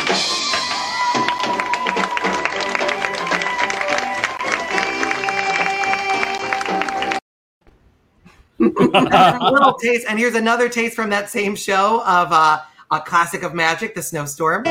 a 8.59 9.51
little 9.53 9.75
taste, 9.81 10.05
and 10.09 10.19
here's 10.19 10.35
another 10.35 10.69
taste 10.69 10.97
from 10.97 11.09
that 11.11 11.31
same 11.31 11.55
show 11.55 12.03
of 12.05 12.33
uh, 12.33 12.59
a 12.91 13.01
classic 13.03 13.45
of 13.45 13.55
magic, 13.55 13.95
The 13.95 14.03
Snowstorm. 14.03 14.65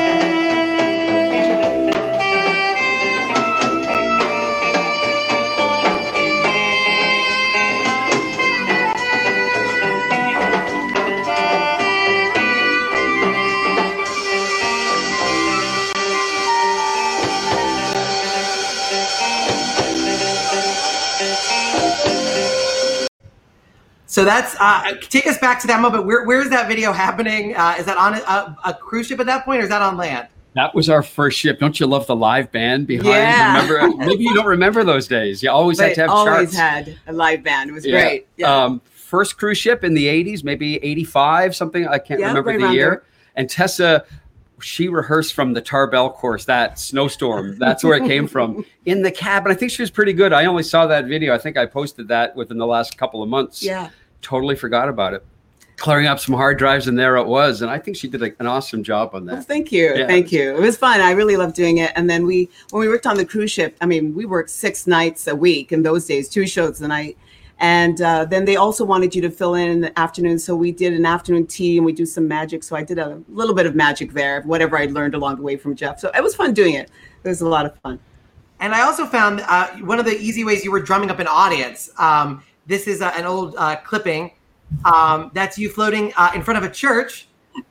So 24.12 24.26
that's 24.26 24.54
uh, 24.60 24.92
take 25.08 25.26
us 25.26 25.38
back 25.38 25.58
to 25.60 25.66
that 25.68 25.80
moment. 25.80 26.04
Where, 26.04 26.26
where 26.26 26.42
is 26.42 26.50
that 26.50 26.68
video 26.68 26.92
happening? 26.92 27.56
Uh, 27.56 27.76
is 27.78 27.86
that 27.86 27.96
on 27.96 28.12
a, 28.16 28.56
a, 28.62 28.74
cruise 28.74 29.06
ship 29.06 29.18
at 29.20 29.24
that 29.24 29.46
point, 29.46 29.62
or 29.62 29.62
is 29.62 29.70
that 29.70 29.80
on 29.80 29.96
land? 29.96 30.28
That 30.52 30.74
was 30.74 30.90
our 30.90 31.02
first 31.02 31.38
ship. 31.38 31.58
Don't 31.58 31.80
you 31.80 31.86
love 31.86 32.06
the 32.06 32.14
live 32.14 32.52
band 32.52 32.86
behind? 32.86 33.06
Yeah. 33.06 33.66
Remember? 33.66 33.96
Maybe 34.04 34.24
you 34.24 34.34
don't 34.34 34.44
remember 34.44 34.84
those 34.84 35.08
days. 35.08 35.42
You 35.42 35.50
always 35.50 35.78
but 35.78 35.88
had 35.88 35.94
to 35.94 36.00
have 36.02 36.10
always 36.10 36.54
charts. 36.54 36.54
had 36.54 36.98
a 37.06 37.12
live 37.14 37.42
band. 37.42 37.70
It 37.70 37.72
was 37.72 37.86
Yeah. 37.86 37.92
great. 38.02 38.26
Yeah. 38.36 38.54
Um, 38.54 38.82
first 38.84 39.38
cruise 39.38 39.56
ship 39.56 39.82
in 39.82 39.94
the 39.94 40.08
80s, 40.08 40.44
maybe 40.44 40.76
85, 40.84 41.56
something. 41.56 41.88
I 41.88 41.98
can't 41.98 42.20
Yeah, 42.20 42.26
remember 42.26 42.50
right 42.50 42.60
the 42.60 42.70
year. 42.74 42.90
there. 42.90 43.02
And 43.34 43.48
Tessa, 43.48 44.04
she 44.60 44.88
rehearsed 44.88 45.32
from 45.32 45.54
the 45.54 45.62
Tarbell 45.62 46.10
course, 46.10 46.44
that 46.44 46.78
snowstorm. 46.78 47.56
That's 47.58 47.82
where 47.82 47.96
it 47.96 48.06
came 48.06 48.28
from 48.28 48.66
in 48.84 49.00
the 49.00 49.10
cabin. 49.10 49.50
I 49.50 49.54
think 49.54 49.72
she 49.72 49.80
was 49.80 49.90
pretty 49.90 50.12
good. 50.12 50.34
I 50.34 50.44
only 50.44 50.64
saw 50.64 50.86
that 50.88 51.06
video. 51.06 51.34
I 51.34 51.38
think 51.38 51.56
I 51.56 51.64
posted 51.64 52.08
that 52.08 52.36
within 52.36 52.58
the 52.58 52.66
last 52.66 52.98
couple 52.98 53.22
of 53.22 53.30
months. 53.30 53.62
yeah. 53.62 53.88
Totally 54.22 54.56
forgot 54.56 54.88
about 54.88 55.14
it. 55.14 55.24
Clearing 55.76 56.06
up 56.06 56.20
some 56.20 56.34
hard 56.34 56.58
drives, 56.58 56.86
and 56.86 56.96
there 56.98 57.16
it 57.16 57.26
was. 57.26 57.60
And 57.60 57.70
I 57.70 57.78
think 57.78 57.96
she 57.96 58.06
did 58.08 58.20
like, 58.20 58.36
an 58.38 58.46
awesome 58.46 58.84
job 58.84 59.10
on 59.14 59.26
Well, 59.26 59.36
that. 59.36 59.46
thank 59.46 59.72
you. 59.72 59.94
Yeah. 59.96 60.06
Thank 60.06 60.30
you. 60.30 60.56
It 60.56 60.60
was 60.60 60.76
fun. 60.76 61.00
I 61.00 61.10
really 61.10 61.36
loved 61.36 61.56
doing 61.56 61.78
it. 61.78 61.90
And 61.96 62.08
then 62.08 62.24
we, 62.24 62.48
when 62.70 62.80
we 62.80 62.88
worked 62.88 63.06
on 63.06 63.16
the 63.16 63.26
cruise 63.26 63.50
ship, 63.50 63.76
I 63.80 63.86
mean, 63.86 64.14
we 64.14 64.24
worked 64.24 64.50
six 64.50 64.86
nights 64.86 65.26
a 65.26 65.34
week 65.34 65.72
in 65.72 65.82
those 65.82 66.06
days, 66.06 66.28
two 66.28 66.46
shows 66.46 66.80
a 66.80 66.88
night. 66.88 67.18
And 67.58 68.00
uh, 68.02 68.24
then 68.24 68.44
they 68.44 68.56
also 68.56 68.84
wanted 68.84 69.14
you 69.14 69.22
to 69.22 69.30
fill 69.30 69.54
in 69.54 69.68
in 69.70 69.80
the 69.80 69.98
afternoon. 69.98 70.38
So 70.38 70.54
we 70.54 70.72
did 70.72 70.92
an 70.94 71.06
afternoon 71.06 71.46
tea 71.46 71.78
and 71.78 71.86
we 71.86 71.92
do 71.92 72.06
some 72.06 72.26
magic. 72.28 72.64
So 72.64 72.74
I 72.76 72.82
did 72.82 72.98
a 72.98 73.20
little 73.28 73.54
bit 73.54 73.66
of 73.66 73.74
magic 73.74 74.12
there, 74.12 74.42
whatever 74.42 74.76
I'd 74.76 74.90
learned 74.92 75.14
along 75.14 75.36
the 75.36 75.42
way 75.42 75.56
from 75.56 75.74
Jeff. 75.76 76.00
So 76.00 76.10
it 76.14 76.22
was 76.22 76.34
fun 76.34 76.54
doing 76.54 76.74
it. 76.74 76.90
It 77.24 77.28
was 77.28 77.40
a 77.40 77.48
lot 77.48 77.66
of 77.66 77.78
fun. 77.80 77.98
And 78.60 78.74
I 78.74 78.82
also 78.82 79.06
found 79.06 79.40
uh, 79.48 79.68
one 79.78 79.98
of 79.98 80.04
the 80.04 80.16
easy 80.18 80.44
ways 80.44 80.64
you 80.64 80.70
were 80.70 80.80
drumming 80.80 81.10
up 81.10 81.18
an 81.18 81.26
audience. 81.28 81.90
Um, 81.98 82.42
this 82.66 82.86
is 82.86 83.00
uh, 83.02 83.12
an 83.16 83.24
old 83.24 83.54
uh, 83.56 83.76
clipping. 83.76 84.32
Um, 84.84 85.30
that's 85.34 85.58
you 85.58 85.68
floating 85.68 86.12
uh, 86.16 86.32
in 86.34 86.42
front 86.42 86.58
of 86.58 86.70
a 86.70 86.72
church. 86.72 87.28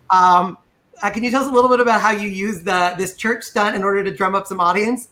Um, 0.10 0.57
uh, 1.01 1.10
can 1.10 1.24
you 1.24 1.31
tell 1.31 1.43
us 1.43 1.50
a 1.50 1.51
little 1.51 1.69
bit 1.69 1.79
about 1.79 2.00
how 2.01 2.12
you 2.12 2.27
use 2.27 2.62
the, 2.62 2.93
this 2.98 3.15
church 3.15 3.43
stunt 3.43 3.75
in 3.75 3.83
order 3.83 4.03
to 4.03 4.12
drum 4.12 4.36
up 4.36 4.45
some 4.45 4.60
audience? 4.60 5.10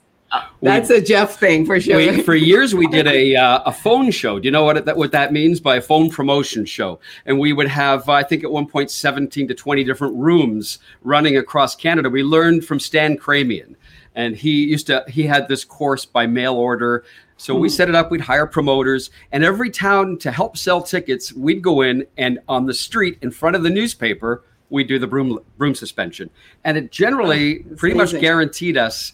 That's 0.62 0.92
a 0.92 1.02
Jeff 1.02 1.40
thing 1.40 1.66
for 1.66 1.80
sure. 1.82 1.98
We, 1.98 2.22
for 2.22 2.36
years, 2.36 2.76
we 2.76 2.86
did 2.86 3.08
a 3.08 3.36
uh, 3.36 3.64
a 3.66 3.72
phone 3.72 4.12
show. 4.12 4.38
Do 4.38 4.46
you 4.46 4.52
know 4.52 4.64
what 4.64 4.78
it, 4.78 4.86
that 4.86 4.96
what 4.96 5.12
that 5.12 5.34
means 5.34 5.60
by 5.60 5.78
a 5.78 5.82
phone 5.82 6.12
promotion 6.12 6.66
show? 6.66 7.00
And 7.26 7.40
we 7.40 7.52
would 7.52 7.68
have, 7.68 8.08
I 8.08 8.22
think, 8.22 8.44
at 8.44 8.52
one 8.52 8.68
point, 8.68 8.92
seventeen 8.92 9.48
to 9.48 9.56
twenty 9.56 9.84
different 9.84 10.14
rooms 10.16 10.78
running 11.02 11.38
across 11.38 11.76
Canada. 11.76 12.12
We 12.12 12.22
learned 12.22 12.64
from 12.64 12.80
Stan 12.80 13.18
Kramien, 13.18 13.76
and 14.16 14.36
he 14.36 14.66
used 14.66 14.88
to 14.88 15.04
he 15.08 15.24
had 15.24 15.48
this 15.48 15.64
course 15.64 16.06
by 16.06 16.28
mail 16.28 16.56
order. 16.56 17.04
So 17.38 17.56
we 17.56 17.70
set 17.70 17.88
it 17.88 17.96
up. 17.96 18.12
We'd 18.12 18.20
hire 18.20 18.46
promoters, 18.46 19.12
and 19.32 19.46
every 19.46 19.70
town 19.70 20.18
to 20.20 20.32
help 20.32 20.58
sell 20.58 20.82
tickets, 20.82 21.32
we'd 21.32 21.62
go 21.62 21.82
in 21.82 22.06
and 22.18 22.40
on 22.50 22.66
the 22.66 22.74
street 22.74 23.18
in 23.22 23.32
front 23.32 23.56
of 23.56 23.64
the 23.64 23.70
newspaper, 23.70 24.44
we 24.70 24.84
do 24.84 25.00
the 25.00 25.08
broom 25.08 25.40
broom 25.58 25.74
suspension, 25.74 26.30
and 26.66 26.78
it 26.78 26.92
generally 26.92 27.60
That's 27.60 27.80
pretty 27.80 27.96
much 27.96 28.12
guaranteed 28.20 28.76
us 28.76 29.14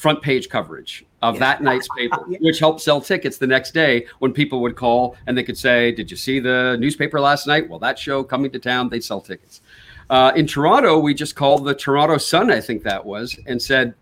front 0.00 0.22
page 0.22 0.48
coverage 0.48 1.04
of 1.20 1.38
that 1.38 1.62
night's 1.62 1.86
paper, 1.96 2.16
which 2.40 2.58
helped 2.58 2.80
sell 2.80 3.00
tickets 3.00 3.36
the 3.36 3.46
next 3.46 3.72
day 3.72 4.06
when 4.18 4.32
people 4.32 4.62
would 4.62 4.74
call 4.74 5.14
and 5.26 5.36
they 5.36 5.42
could 5.42 5.58
say, 5.58 5.92
Did 5.92 6.10
you 6.10 6.16
see 6.16 6.40
the 6.40 6.76
newspaper 6.80 7.20
last 7.20 7.46
night? 7.46 7.68
Well, 7.68 7.78
that 7.80 7.98
show 7.98 8.24
coming 8.24 8.50
to 8.52 8.58
town, 8.58 8.88
they'd 8.88 9.04
sell 9.04 9.20
tickets. 9.20 9.60
Uh, 10.08 10.32
in 10.34 10.46
Toronto, 10.46 10.98
we 10.98 11.14
just 11.14 11.36
called 11.36 11.64
the 11.64 11.74
Toronto 11.74 12.16
Sun, 12.16 12.50
I 12.50 12.60
think 12.60 12.82
that 12.82 13.04
was, 13.04 13.38
and 13.46 13.60
said, 13.60 13.94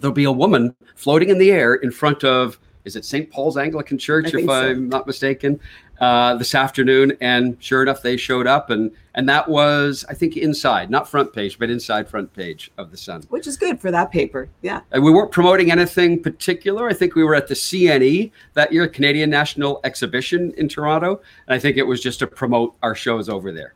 There'll 0.00 0.14
be 0.14 0.24
a 0.24 0.32
woman 0.32 0.74
floating 0.94 1.28
in 1.28 1.38
the 1.38 1.50
air 1.50 1.74
in 1.74 1.90
front 1.90 2.24
of, 2.24 2.58
is 2.84 2.96
it 2.96 3.04
St. 3.04 3.30
Paul's 3.30 3.56
Anglican 3.56 3.96
Church, 3.98 4.34
I 4.34 4.38
if 4.38 4.46
so. 4.46 4.52
I'm 4.52 4.88
not 4.88 5.06
mistaken, 5.06 5.58
uh, 6.00 6.34
this 6.36 6.54
afternoon. 6.54 7.16
And 7.20 7.56
sure 7.60 7.82
enough, 7.82 8.02
they 8.02 8.16
showed 8.16 8.46
up. 8.46 8.70
And, 8.70 8.90
and 9.14 9.28
that 9.28 9.48
was, 9.48 10.04
I 10.08 10.14
think, 10.14 10.36
inside, 10.36 10.90
not 10.90 11.08
front 11.08 11.32
page, 11.32 11.58
but 11.58 11.70
inside 11.70 12.08
front 12.08 12.32
page 12.34 12.70
of 12.76 12.90
the 12.90 12.96
Sun. 12.96 13.22
Which 13.28 13.46
is 13.46 13.56
good 13.56 13.80
for 13.80 13.90
that 13.90 14.10
paper. 14.10 14.48
Yeah. 14.60 14.80
Uh, 14.94 15.00
we 15.00 15.10
weren't 15.10 15.32
promoting 15.32 15.70
anything 15.70 16.22
particular. 16.22 16.88
I 16.88 16.92
think 16.92 17.14
we 17.14 17.24
were 17.24 17.34
at 17.34 17.48
the 17.48 17.54
CNE 17.54 18.32
that 18.54 18.72
year, 18.72 18.86
Canadian 18.88 19.30
National 19.30 19.80
Exhibition 19.84 20.52
in 20.58 20.68
Toronto, 20.68 21.20
and 21.46 21.54
I 21.54 21.58
think 21.58 21.76
it 21.76 21.86
was 21.86 22.02
just 22.02 22.18
to 22.18 22.26
promote 22.26 22.74
our 22.82 22.94
shows 22.94 23.28
over 23.28 23.52
there. 23.52 23.74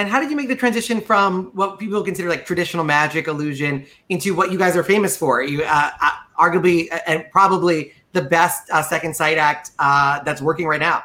And 0.00 0.08
how 0.08 0.18
did 0.18 0.30
you 0.30 0.36
make 0.36 0.48
the 0.48 0.56
transition 0.56 1.02
from 1.02 1.50
what 1.52 1.78
people 1.78 2.02
consider 2.02 2.30
like 2.30 2.46
traditional 2.46 2.84
magic 2.84 3.28
illusion 3.28 3.84
into 4.08 4.34
what 4.34 4.50
you 4.50 4.56
guys 4.56 4.74
are 4.74 4.82
famous 4.82 5.14
for? 5.14 5.42
You 5.42 5.62
uh, 5.62 5.90
uh, 6.00 6.10
arguably 6.38 6.90
uh, 6.90 7.00
and 7.06 7.26
probably 7.30 7.92
the 8.12 8.22
best 8.22 8.70
uh, 8.70 8.80
second 8.80 9.14
sight 9.14 9.36
act 9.36 9.72
uh, 9.78 10.22
that's 10.22 10.40
working 10.40 10.66
right 10.66 10.80
now. 10.80 11.02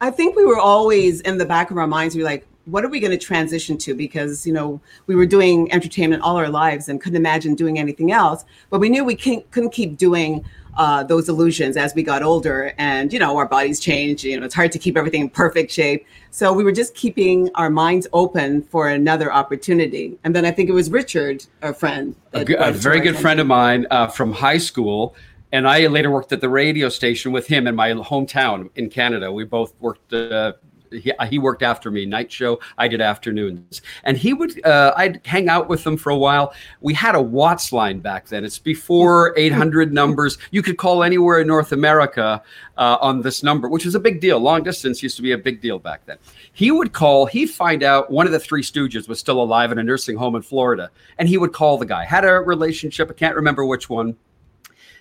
I 0.00 0.10
think 0.10 0.34
we 0.34 0.44
were 0.44 0.58
always 0.58 1.20
in 1.20 1.38
the 1.38 1.44
back 1.44 1.70
of 1.70 1.78
our 1.78 1.86
minds. 1.86 2.16
We 2.16 2.22
were 2.22 2.28
like, 2.28 2.44
what 2.64 2.84
are 2.84 2.88
we 2.88 2.98
going 2.98 3.16
to 3.16 3.24
transition 3.24 3.78
to? 3.78 3.94
Because 3.94 4.44
you 4.44 4.52
know 4.52 4.80
we 5.06 5.14
were 5.14 5.24
doing 5.24 5.70
entertainment 5.72 6.20
all 6.24 6.36
our 6.36 6.48
lives 6.48 6.88
and 6.88 7.00
couldn't 7.00 7.16
imagine 7.16 7.54
doing 7.54 7.78
anything 7.78 8.10
else. 8.10 8.44
But 8.70 8.80
we 8.80 8.88
knew 8.88 9.04
we 9.04 9.14
couldn't 9.14 9.70
keep 9.70 9.98
doing 9.98 10.44
uh, 10.76 11.02
those 11.02 11.28
illusions 11.28 11.76
as 11.76 11.94
we 11.94 12.02
got 12.02 12.22
older, 12.22 12.72
and 12.78 13.12
you 13.12 13.18
know 13.18 13.36
our 13.36 13.46
bodies 13.46 13.80
change. 13.80 14.24
You 14.24 14.38
know 14.38 14.46
it's 14.46 14.54
hard 14.54 14.72
to 14.72 14.78
keep 14.78 14.96
everything 14.96 15.22
in 15.22 15.30
perfect 15.30 15.70
shape. 15.72 16.06
So 16.30 16.52
we 16.52 16.64
were 16.64 16.72
just 16.72 16.94
keeping 16.94 17.50
our 17.54 17.70
minds 17.70 18.06
open 18.12 18.62
for 18.62 18.88
another 18.88 19.32
opportunity. 19.32 20.18
And 20.24 20.36
then 20.36 20.44
I 20.44 20.50
think 20.50 20.68
it 20.68 20.72
was 20.72 20.90
Richard, 20.90 21.46
a 21.62 21.72
friend, 21.72 22.14
A, 22.32 22.38
that 22.38 22.46
g- 22.46 22.54
a 22.54 22.56
brought 22.56 22.68
it 22.68 22.72
to 22.72 22.78
very 22.78 23.00
good 23.00 23.16
friend 23.16 23.40
of 23.40 23.46
mine 23.46 23.86
uh, 23.90 24.08
from 24.08 24.32
high 24.32 24.58
school, 24.58 25.14
and 25.52 25.66
I 25.66 25.86
later 25.86 26.10
worked 26.10 26.32
at 26.32 26.40
the 26.40 26.48
radio 26.48 26.88
station 26.88 27.32
with 27.32 27.46
him 27.46 27.66
in 27.66 27.74
my 27.74 27.90
hometown 27.92 28.70
in 28.76 28.90
Canada. 28.90 29.32
We 29.32 29.44
both 29.44 29.72
worked. 29.80 30.12
Uh, 30.12 30.54
he, 30.90 31.12
he 31.28 31.38
worked 31.38 31.62
after 31.62 31.90
me 31.90 32.06
night 32.06 32.30
show 32.30 32.58
i 32.78 32.88
did 32.88 33.00
afternoons. 33.00 33.82
And 34.04 34.16
he 34.16 34.32
would 34.32 34.64
uh, 34.64 34.92
i'd 34.96 35.20
hang 35.26 35.48
out 35.48 35.68
with 35.68 35.86
him 35.86 35.96
for 35.96 36.10
a 36.10 36.16
while. 36.16 36.54
We 36.80 36.94
had 36.94 37.14
a 37.14 37.20
watts 37.20 37.72
line 37.72 38.00
back 38.00 38.26
then. 38.26 38.44
It's 38.44 38.58
before 38.58 39.34
800 39.36 39.92
numbers. 39.92 40.38
You 40.50 40.62
could 40.62 40.76
call 40.76 41.02
anywhere 41.02 41.40
in 41.40 41.46
north 41.46 41.72
america 41.72 42.42
uh, 42.76 42.98
on 43.00 43.22
this 43.22 43.42
number 43.42 43.68
which 43.68 43.84
was 43.84 43.94
a 43.94 44.00
big 44.00 44.20
deal. 44.20 44.38
Long 44.38 44.62
distance 44.62 45.02
used 45.02 45.16
to 45.16 45.22
be 45.22 45.32
a 45.32 45.38
big 45.38 45.60
deal 45.60 45.78
back 45.78 46.04
then. 46.06 46.18
He 46.52 46.70
would 46.70 46.92
call 46.92 47.26
he'd 47.26 47.50
find 47.50 47.82
out 47.82 48.10
one 48.10 48.26
of 48.26 48.32
the 48.32 48.40
three 48.40 48.62
stooges 48.62 49.08
was 49.08 49.18
still 49.18 49.42
alive 49.42 49.72
in 49.72 49.78
a 49.78 49.82
nursing 49.82 50.16
home 50.16 50.36
in 50.36 50.42
florida 50.42 50.90
and 51.18 51.28
he 51.28 51.38
would 51.38 51.52
call 51.52 51.78
the 51.78 51.86
guy. 51.86 52.04
Had 52.04 52.24
a 52.24 52.34
relationship 52.34 53.10
i 53.10 53.14
can't 53.14 53.36
remember 53.36 53.64
which 53.64 53.88
one. 53.88 54.16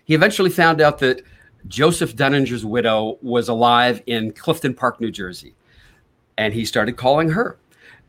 He 0.06 0.14
eventually 0.14 0.52
found 0.52 0.82
out 0.82 1.00
that 1.00 1.24
Joseph 1.68 2.16
Dunninger's 2.16 2.66
widow 2.66 3.18
was 3.22 3.50
alive 3.50 4.02
in 4.06 4.32
Cliffside 4.34 4.78
Park, 4.78 5.02
New 5.02 5.12
Jersey, 5.12 5.56
and 6.38 6.54
he 6.54 6.66
started 6.66 6.98
calling 6.98 7.30
her. 7.30 7.58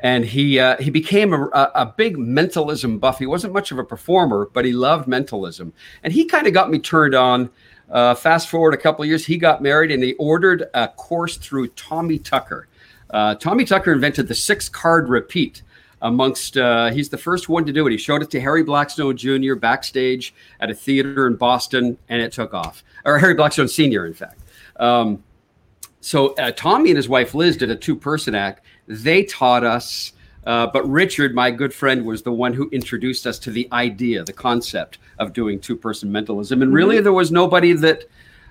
And 0.00 0.26
he 0.26 0.61
uh, 0.61 0.76
he 0.76 0.90
became 0.90 1.33
a, 1.33 1.47
a, 1.75 1.95
big 1.97 2.18
mentalism 2.18 2.99
buff. 2.99 3.18
He 3.18 3.25
wasn't 3.25 3.54
much 3.54 3.73
of 3.73 3.78
a 3.78 3.85
performer, 3.85 4.50
but 4.52 4.66
he 4.66 4.73
loved 4.73 5.09
mentalism, 5.09 5.73
and 6.02 6.12
he 6.12 6.26
kind 6.26 6.47
of 6.47 6.52
got 6.52 6.71
me 6.71 6.78
turned 6.78 7.14
on. 7.14 7.49
Uh, 7.90 8.14
fast 8.14 8.49
forward 8.49 8.75
a 8.75 8.76
couple 8.76 9.02
of 9.02 9.09
years, 9.09 9.25
he 9.25 9.38
got 9.38 9.62
married, 9.62 9.90
and 9.90 10.02
he 10.02 10.12
ordered 10.14 10.68
a 10.75 10.88
course 10.88 11.38
through 11.38 11.68
Tommy 11.68 12.18
Tucker. 12.18 12.68
Uh, 13.09 13.37
Tommy 13.37 13.64
Tucker 13.64 13.90
invented 13.90 14.28
the 14.28 14.35
six 14.35 14.68
card 14.68 15.09
repeat 15.09 15.62
amongst 16.02 16.56
uh, 16.56 16.90
he's 16.90 17.09
the 17.09 17.18
first 17.18 17.49
one 17.49 17.64
to 17.64 17.73
do 17.73 17.87
it 17.87 17.90
he 17.90 17.97
showed 17.97 18.23
it 18.23 18.30
to 18.30 18.40
harry 18.40 18.62
blackstone 18.62 19.16
jr 19.16 19.54
backstage 19.54 20.35
at 20.61 20.71
a 20.71 20.75
theater 20.75 21.26
in 21.26 21.35
boston 21.37 21.97
and 22.09 22.21
it 22.21 22.33
took 22.33 22.52
off 22.52 22.85
or 23.04 23.18
harry 23.18 23.35
blackstone 23.35 23.68
senior 23.68 24.06
in 24.06 24.12
fact 24.12 24.40
um, 24.78 25.23
so 26.00 26.35
uh, 26.35 26.50
tommy 26.53 26.91
and 26.91 26.97
his 26.97 27.09
wife 27.09 27.35
liz 27.35 27.57
did 27.57 27.71
a 27.71 27.76
two-person 27.76 28.35
act 28.35 28.65
they 28.87 29.25
taught 29.25 29.65
us 29.65 30.12
uh, 30.47 30.67
but 30.67 30.88
richard 30.88 31.35
my 31.35 31.50
good 31.50 31.75
friend 31.75 32.05
was 32.05 32.23
the 32.23 32.33
one 32.33 32.53
who 32.53 32.69
introduced 32.71 33.26
us 33.26 33.38
to 33.38 33.50
the 33.50 33.69
idea 33.73 34.23
the 34.25 34.33
concept 34.33 34.99
of 35.19 35.33
doing 35.33 35.59
two-person 35.59 36.11
mentalism 36.11 36.62
and 36.62 36.73
really 36.73 37.00
there 37.00 37.12
was 37.12 37.33
nobody 37.33 37.73
that 37.73 38.05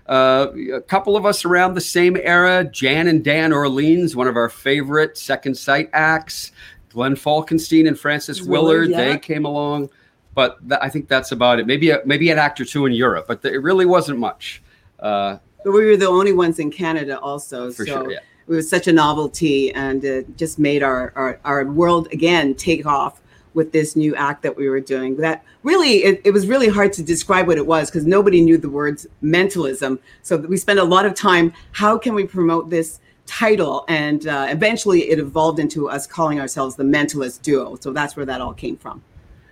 uh, 0.07 0.47
a 0.73 0.81
couple 0.81 1.17
of 1.17 1.25
us 1.25 1.45
around 1.45 1.73
the 1.73 1.81
same 1.81 2.15
era, 2.17 2.63
Jan 2.63 3.07
and 3.07 3.23
Dan 3.23 3.51
Orleans, 3.51 4.15
one 4.15 4.27
of 4.27 4.35
our 4.35 4.49
favorite 4.49 5.17
Second 5.17 5.57
Sight 5.57 5.89
acts, 5.93 6.51
Glenn 6.89 7.15
Falkenstein 7.15 7.87
and 7.87 7.99
Frances 7.99 8.41
Willard, 8.41 8.51
Willard, 8.51 8.89
yeah. 8.91 8.97
they 8.97 9.17
came 9.17 9.45
along. 9.45 9.89
But 10.35 10.57
th- 10.67 10.79
I 10.81 10.89
think 10.89 11.07
that's 11.07 11.31
about 11.31 11.59
it. 11.59 11.65
Maybe 11.65 11.89
a, 11.89 12.01
maybe 12.05 12.29
an 12.29 12.37
act 12.37 12.59
or 12.61 12.65
two 12.65 12.85
in 12.85 12.93
Europe, 12.93 13.25
but 13.27 13.41
th- 13.41 13.53
it 13.53 13.59
really 13.59 13.85
wasn't 13.85 14.19
much. 14.19 14.61
Uh, 14.99 15.37
But 15.65 15.71
we 15.71 15.83
were 15.87 15.97
the 15.97 16.07
only 16.07 16.31
ones 16.31 16.59
in 16.59 16.69
Canada 16.69 17.19
also. 17.19 17.71
For 17.71 17.87
so 17.87 18.03
sure, 18.03 18.11
yeah. 18.11 18.19
it 18.47 18.51
was 18.51 18.69
such 18.69 18.87
a 18.87 18.93
novelty 18.93 19.73
and 19.73 20.05
it 20.05 20.37
just 20.37 20.59
made 20.59 20.83
our, 20.83 21.11
our, 21.15 21.39
our 21.43 21.65
world 21.65 22.07
again 22.13 22.53
take 22.53 22.85
off 22.85 23.19
with 23.55 23.71
this 23.71 23.95
new 23.95 24.13
act 24.15 24.43
that 24.43 24.55
we 24.55 24.69
were 24.69 24.79
doing. 24.79 25.17
That 25.17 25.43
really, 25.63 26.03
it, 26.03 26.21
it 26.23 26.29
was 26.29 26.45
really 26.45 26.67
hard 26.67 26.93
to 26.93 27.03
describe 27.03 27.47
what 27.47 27.57
it 27.57 27.65
was 27.65 27.89
because 27.89 28.05
nobody 28.05 28.41
knew 28.41 28.59
the 28.59 28.69
words 28.69 29.07
mentalism. 29.21 29.97
So 30.21 30.37
we 30.37 30.55
spent 30.55 30.77
a 30.77 30.83
lot 30.83 31.07
of 31.07 31.15
time, 31.15 31.51
how 31.71 31.97
can 31.97 32.13
we 32.13 32.27
promote 32.27 32.69
this 32.69 32.99
title? 33.25 33.85
And 33.87 34.27
uh, 34.27 34.45
eventually 34.49 35.09
it 35.09 35.17
evolved 35.17 35.57
into 35.57 35.89
us 35.89 36.05
calling 36.05 36.39
ourselves 36.39 36.75
the 36.75 36.83
Mentalist 36.83 37.41
Duo. 37.41 37.75
So 37.81 37.91
that's 37.91 38.15
where 38.15 38.25
that 38.27 38.39
all 38.39 38.53
came 38.53 38.77
from. 38.77 39.01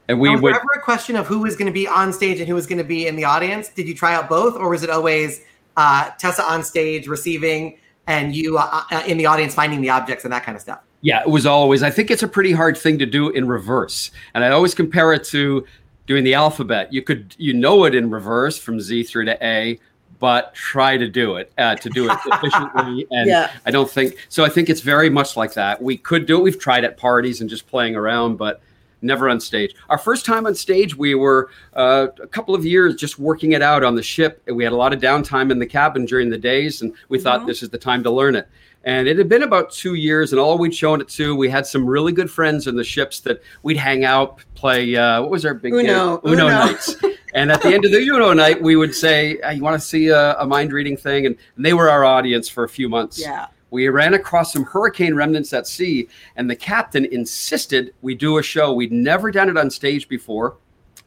and 0.10 0.20
we 0.20 0.30
was 0.30 0.42
would 0.42 0.56
ever 0.56 0.68
a 0.76 0.82
question 0.82 1.16
of 1.16 1.26
who 1.26 1.40
was 1.40 1.56
going 1.56 1.66
to 1.66 1.74
be 1.74 1.88
on 1.88 2.14
stage 2.14 2.40
and 2.40 2.48
who 2.48 2.54
was 2.54 2.68
going 2.68 2.78
to 2.78 2.84
be 2.84 3.08
in 3.08 3.16
the 3.16 3.24
audience? 3.24 3.70
Did 3.70 3.88
you 3.88 3.96
try 3.96 4.14
out 4.14 4.30
both, 4.30 4.56
or 4.56 4.70
was 4.70 4.84
it 4.84 4.92
always 4.92 5.42
uh, 5.78 6.12
Tessa 6.18 6.44
on 6.44 6.64
stage 6.64 7.08
receiving 7.08 7.78
and 8.08 8.36
you 8.36 8.58
uh, 8.58 8.84
uh, 8.92 9.04
in 9.08 9.18
the 9.18 9.26
audience 9.26 9.54
finding 9.54 9.82
the 9.82 9.90
objects 9.90 10.24
and 10.24 10.34
that 10.34 10.44
kind 10.44 10.56
of 10.56 10.62
stuff. 10.62 10.80
Yeah, 11.02 11.22
it 11.22 11.30
was 11.30 11.46
always. 11.46 11.84
I 11.84 11.90
think 11.90 12.12
it's 12.12 12.24
a 12.24 12.28
pretty 12.28 12.54
hard 12.54 12.78
thing 12.78 12.98
to 13.00 13.06
do 13.06 13.30
in 13.30 13.48
reverse, 13.48 14.12
and 14.34 14.44
I 14.44 14.50
always 14.52 14.74
compare 14.74 15.12
it 15.14 15.24
to 15.26 15.66
doing 16.08 16.24
the 16.24 16.34
alphabet. 16.34 16.94
You 16.94 17.02
could 17.02 17.36
you 17.38 17.54
know 17.54 17.86
it 17.86 17.96
in 17.96 18.10
reverse 18.10 18.58
from 18.58 18.80
Z 18.80 19.04
through 19.04 19.26
to 19.26 19.46
A, 19.46 19.80
but 20.20 20.54
try 20.54 20.96
to 20.96 21.10
do 21.10 21.36
it 21.36 21.52
uh, 21.58 21.76
to 21.76 21.90
do 21.90 22.10
it 22.10 22.18
efficiently. 22.26 23.06
And 23.12 23.28
yeah. 23.28 23.52
I 23.66 23.72
don't 23.72 23.90
think 23.90 24.16
so. 24.30 24.46
I 24.46 24.50
think 24.50 24.70
it's 24.70 24.82
very 24.82 25.10
much 25.10 25.36
like 25.36 25.54
that. 25.56 25.82
We 25.82 25.98
could 25.98 26.26
do 26.26 26.40
it. 26.40 26.44
We've 26.44 26.60
tried 26.60 26.86
at 26.86 26.98
parties 26.98 27.42
and 27.42 27.50
just 27.50 27.68
playing 27.68 27.96
around, 27.96 28.38
but 28.38 28.62
never 29.04 29.30
on 29.30 29.40
stage. 29.40 29.76
Our 29.90 29.98
first 29.98 30.26
time 30.26 30.46
on 30.46 30.56
stage, 30.56 30.96
we 30.96 31.16
were 31.16 31.50
uh, 31.74 32.08
a 32.22 32.28
couple 32.28 32.56
of 32.56 32.66
years 32.66 32.96
just 32.96 33.20
working 33.20 33.52
it 33.52 33.62
out 33.62 33.84
on 33.84 33.96
the 33.96 34.04
ship. 34.04 34.42
We 34.48 34.64
had 34.64 34.74
a 34.74 34.78
lot 34.78 34.94
of 34.94 35.02
downtime 35.02 35.52
in 35.52 35.60
the 35.60 35.68
cabin 35.68 36.06
during 36.06 36.30
the 36.30 36.38
days, 36.38 36.82
and 36.82 36.94
we 37.10 37.18
mm-hmm. 37.18 37.24
thought 37.24 37.46
this 37.46 37.64
is 37.64 37.70
the 37.70 37.78
time 37.78 38.04
to 38.04 38.12
learn 38.12 38.36
it. 38.36 38.48
And 38.86 39.08
it 39.08 39.18
had 39.18 39.30
been 39.30 39.44
about 39.44 39.72
two 39.72 39.94
years, 39.94 40.34
and 40.34 40.42
all 40.42 40.58
we'd 40.58 40.76
shown 40.76 41.00
it 41.00 41.08
to, 41.10 41.36
we 41.36 41.50
had 41.50 41.66
some 41.66 41.86
really 41.86 42.12
good 42.12 42.30
friends 42.30 42.68
in 42.68 42.76
the 42.76 42.84
ships 42.84 43.22
that 43.22 43.42
we'd 43.64 43.78
hang 43.78 44.04
out, 44.04 44.40
play. 44.56 44.94
Uh, 44.96 45.22
what 45.22 45.32
was 45.32 45.46
our 45.46 45.54
big 45.54 45.74
Uno, 45.74 46.18
game? 46.18 46.34
Uno, 46.34 46.46
Uno. 46.46 46.48
nights. 46.50 46.96
and 47.34 47.50
at 47.50 47.62
the 47.62 47.74
end 47.74 47.86
of 47.86 47.92
the 47.92 48.00
Uno 48.00 48.34
night, 48.34 48.62
we 48.62 48.76
would 48.76 48.94
say, 48.94 49.38
hey, 49.42 49.56
"You 49.56 49.64
want 49.64 49.82
to 49.82 49.88
see 49.88 50.10
a, 50.10 50.38
a 50.38 50.46
mind 50.46 50.74
reading 50.74 50.98
thing?" 50.98 51.26
And, 51.26 51.38
and, 51.56 51.66
they 51.66 51.74
were 51.74 51.90
our 51.90 52.04
audience 52.04 52.50
for 52.50 52.66
a 52.66 52.70
few 52.70 52.90
months. 52.90 53.20
Yeah. 53.20 53.48
We 53.74 53.90
ran 53.90 54.14
across 54.14 54.54
some 54.54 54.66
hurricane 54.66 55.16
remnants 55.16 55.52
at 55.52 55.66
sea, 55.66 56.08
and 56.36 56.48
the 56.48 56.56
captain 56.56 57.06
insisted 57.06 57.96
we 58.04 58.14
do 58.14 58.38
a 58.38 58.44
show. 58.44 58.72
We'd 58.72 58.92
never 58.92 59.32
done 59.32 59.50
it 59.50 59.58
on 59.58 59.72
stage 59.72 60.08
before. 60.08 60.58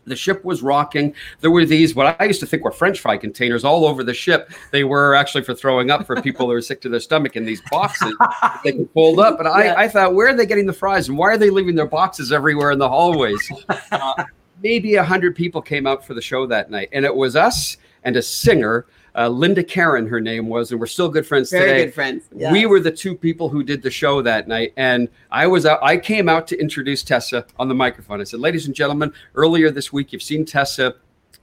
The 0.04 0.16
ship 0.16 0.44
was 0.44 0.62
rocking. 0.62 1.14
There 1.42 1.52
were 1.52 1.64
these, 1.64 1.94
what 1.94 2.20
I 2.20 2.24
used 2.24 2.40
to 2.40 2.46
think 2.46 2.64
were 2.64 2.72
French 2.72 2.98
fry 2.98 3.18
containers 3.18 3.64
all 3.64 3.86
over 3.86 4.02
the 4.02 4.12
ship. 4.12 4.50
They 4.72 4.82
were 4.82 5.14
actually 5.14 5.44
for 5.44 5.54
throwing 5.54 5.92
up 5.92 6.08
for 6.08 6.20
people 6.20 6.46
who 6.46 6.54
were 6.54 6.60
sick 6.60 6.80
to 6.80 6.88
their 6.88 6.98
stomach 6.98 7.36
in 7.36 7.44
these 7.44 7.62
boxes 7.70 8.16
they 8.64 8.72
could 8.72 8.90
fold 8.92 9.20
up. 9.20 9.38
And 9.38 9.46
I, 9.46 9.84
I 9.84 9.88
thought, 9.88 10.16
where 10.16 10.26
are 10.26 10.34
they 10.34 10.44
getting 10.44 10.66
the 10.66 10.72
fries? 10.72 11.08
And 11.08 11.16
why 11.16 11.28
are 11.28 11.38
they 11.38 11.50
leaving 11.50 11.76
their 11.76 11.86
boxes 11.86 12.32
everywhere 12.32 12.72
in 12.72 12.80
the 12.80 12.88
hallways? 12.88 13.52
Uh, 13.92 14.24
maybe 14.62 14.96
a 14.96 15.04
hundred 15.04 15.36
people 15.36 15.62
came 15.62 15.86
out 15.86 16.04
for 16.04 16.14
the 16.14 16.20
show 16.20 16.46
that 16.46 16.70
night, 16.70 16.88
and 16.92 17.04
it 17.04 17.14
was 17.14 17.36
us 17.36 17.76
and 18.02 18.16
a 18.16 18.22
singer 18.22 18.86
uh, 19.16 19.28
Linda 19.28 19.64
Karen, 19.64 20.06
her 20.06 20.20
name 20.20 20.48
was, 20.48 20.70
and 20.70 20.78
we're 20.78 20.86
still 20.86 21.08
good 21.08 21.26
friends 21.26 21.50
Very 21.50 21.66
today. 21.66 21.84
good 21.86 21.94
friends. 21.94 22.28
Yes. 22.34 22.52
We 22.52 22.66
were 22.66 22.80
the 22.80 22.90
two 22.90 23.14
people 23.14 23.48
who 23.48 23.62
did 23.62 23.82
the 23.82 23.90
show 23.90 24.20
that 24.22 24.46
night, 24.46 24.74
and 24.76 25.08
I 25.30 25.46
was 25.46 25.64
out. 25.64 25.78
I 25.82 25.96
came 25.96 26.28
out 26.28 26.46
to 26.48 26.60
introduce 26.60 27.02
Tessa 27.02 27.46
on 27.58 27.68
the 27.68 27.74
microphone. 27.74 28.20
I 28.20 28.24
said, 28.24 28.40
"Ladies 28.40 28.66
and 28.66 28.74
gentlemen, 28.74 29.12
earlier 29.34 29.70
this 29.70 29.92
week, 29.92 30.12
you've 30.12 30.22
seen 30.22 30.44
Tessa." 30.44 30.96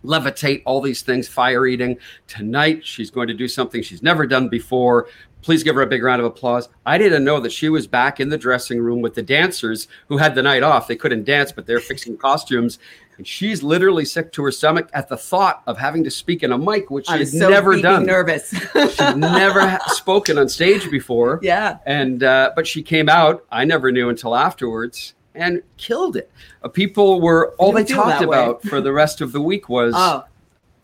Levitate 0.03 0.61
all 0.65 0.81
these 0.81 1.01
things 1.01 1.27
fire 1.27 1.65
eating 1.65 1.97
tonight 2.27 2.85
she's 2.85 3.09
going 3.11 3.27
to 3.27 3.33
do 3.33 3.47
something 3.47 3.81
she's 3.81 4.03
never 4.03 4.25
done 4.27 4.49
before 4.49 5.07
please 5.41 5.63
give 5.63 5.75
her 5.75 5.81
a 5.81 5.87
big 5.87 6.03
round 6.03 6.19
of 6.19 6.25
applause 6.25 6.69
i 6.85 6.97
didn't 6.97 7.23
know 7.23 7.39
that 7.39 7.51
she 7.51 7.69
was 7.69 7.87
back 7.87 8.19
in 8.19 8.29
the 8.29 8.37
dressing 8.37 8.79
room 8.79 9.01
with 9.01 9.15
the 9.15 9.23
dancers 9.23 9.87
who 10.07 10.17
had 10.17 10.35
the 10.35 10.41
night 10.41 10.63
off 10.63 10.87
they 10.87 10.95
couldn't 10.95 11.23
dance 11.23 11.51
but 11.51 11.65
they're 11.65 11.79
fixing 11.79 12.17
costumes 12.17 12.79
and 13.17 13.27
she's 13.27 13.61
literally 13.61 14.05
sick 14.05 14.31
to 14.33 14.43
her 14.43 14.51
stomach 14.51 14.89
at 14.93 15.07
the 15.07 15.17
thought 15.17 15.61
of 15.67 15.77
having 15.77 16.03
to 16.03 16.11
speak 16.11 16.43
in 16.43 16.51
a 16.51 16.57
mic, 16.57 16.89
which 16.89 17.07
she's 17.07 17.37
so 17.37 17.49
never 17.49 17.79
done. 17.79 18.05
Nervous. 18.05 18.49
she's 18.49 19.15
never 19.15 19.79
spoken 19.87 20.37
on 20.37 20.49
stage 20.49 20.89
before. 20.89 21.39
Yeah. 21.43 21.77
And 21.85 22.23
uh, 22.23 22.51
but 22.55 22.65
she 22.65 22.81
came 22.81 23.09
out. 23.09 23.45
I 23.51 23.65
never 23.65 23.91
knew 23.91 24.09
until 24.09 24.35
afterwards 24.35 25.13
and 25.35 25.61
killed 25.77 26.15
it. 26.15 26.31
Uh, 26.63 26.67
people 26.67 27.21
were 27.21 27.53
all 27.57 27.71
they 27.71 27.83
talked 27.83 28.23
about 28.23 28.63
for 28.63 28.81
the 28.81 28.91
rest 28.91 29.21
of 29.21 29.31
the 29.31 29.41
week 29.41 29.69
was, 29.69 29.93
oh. 29.95 30.25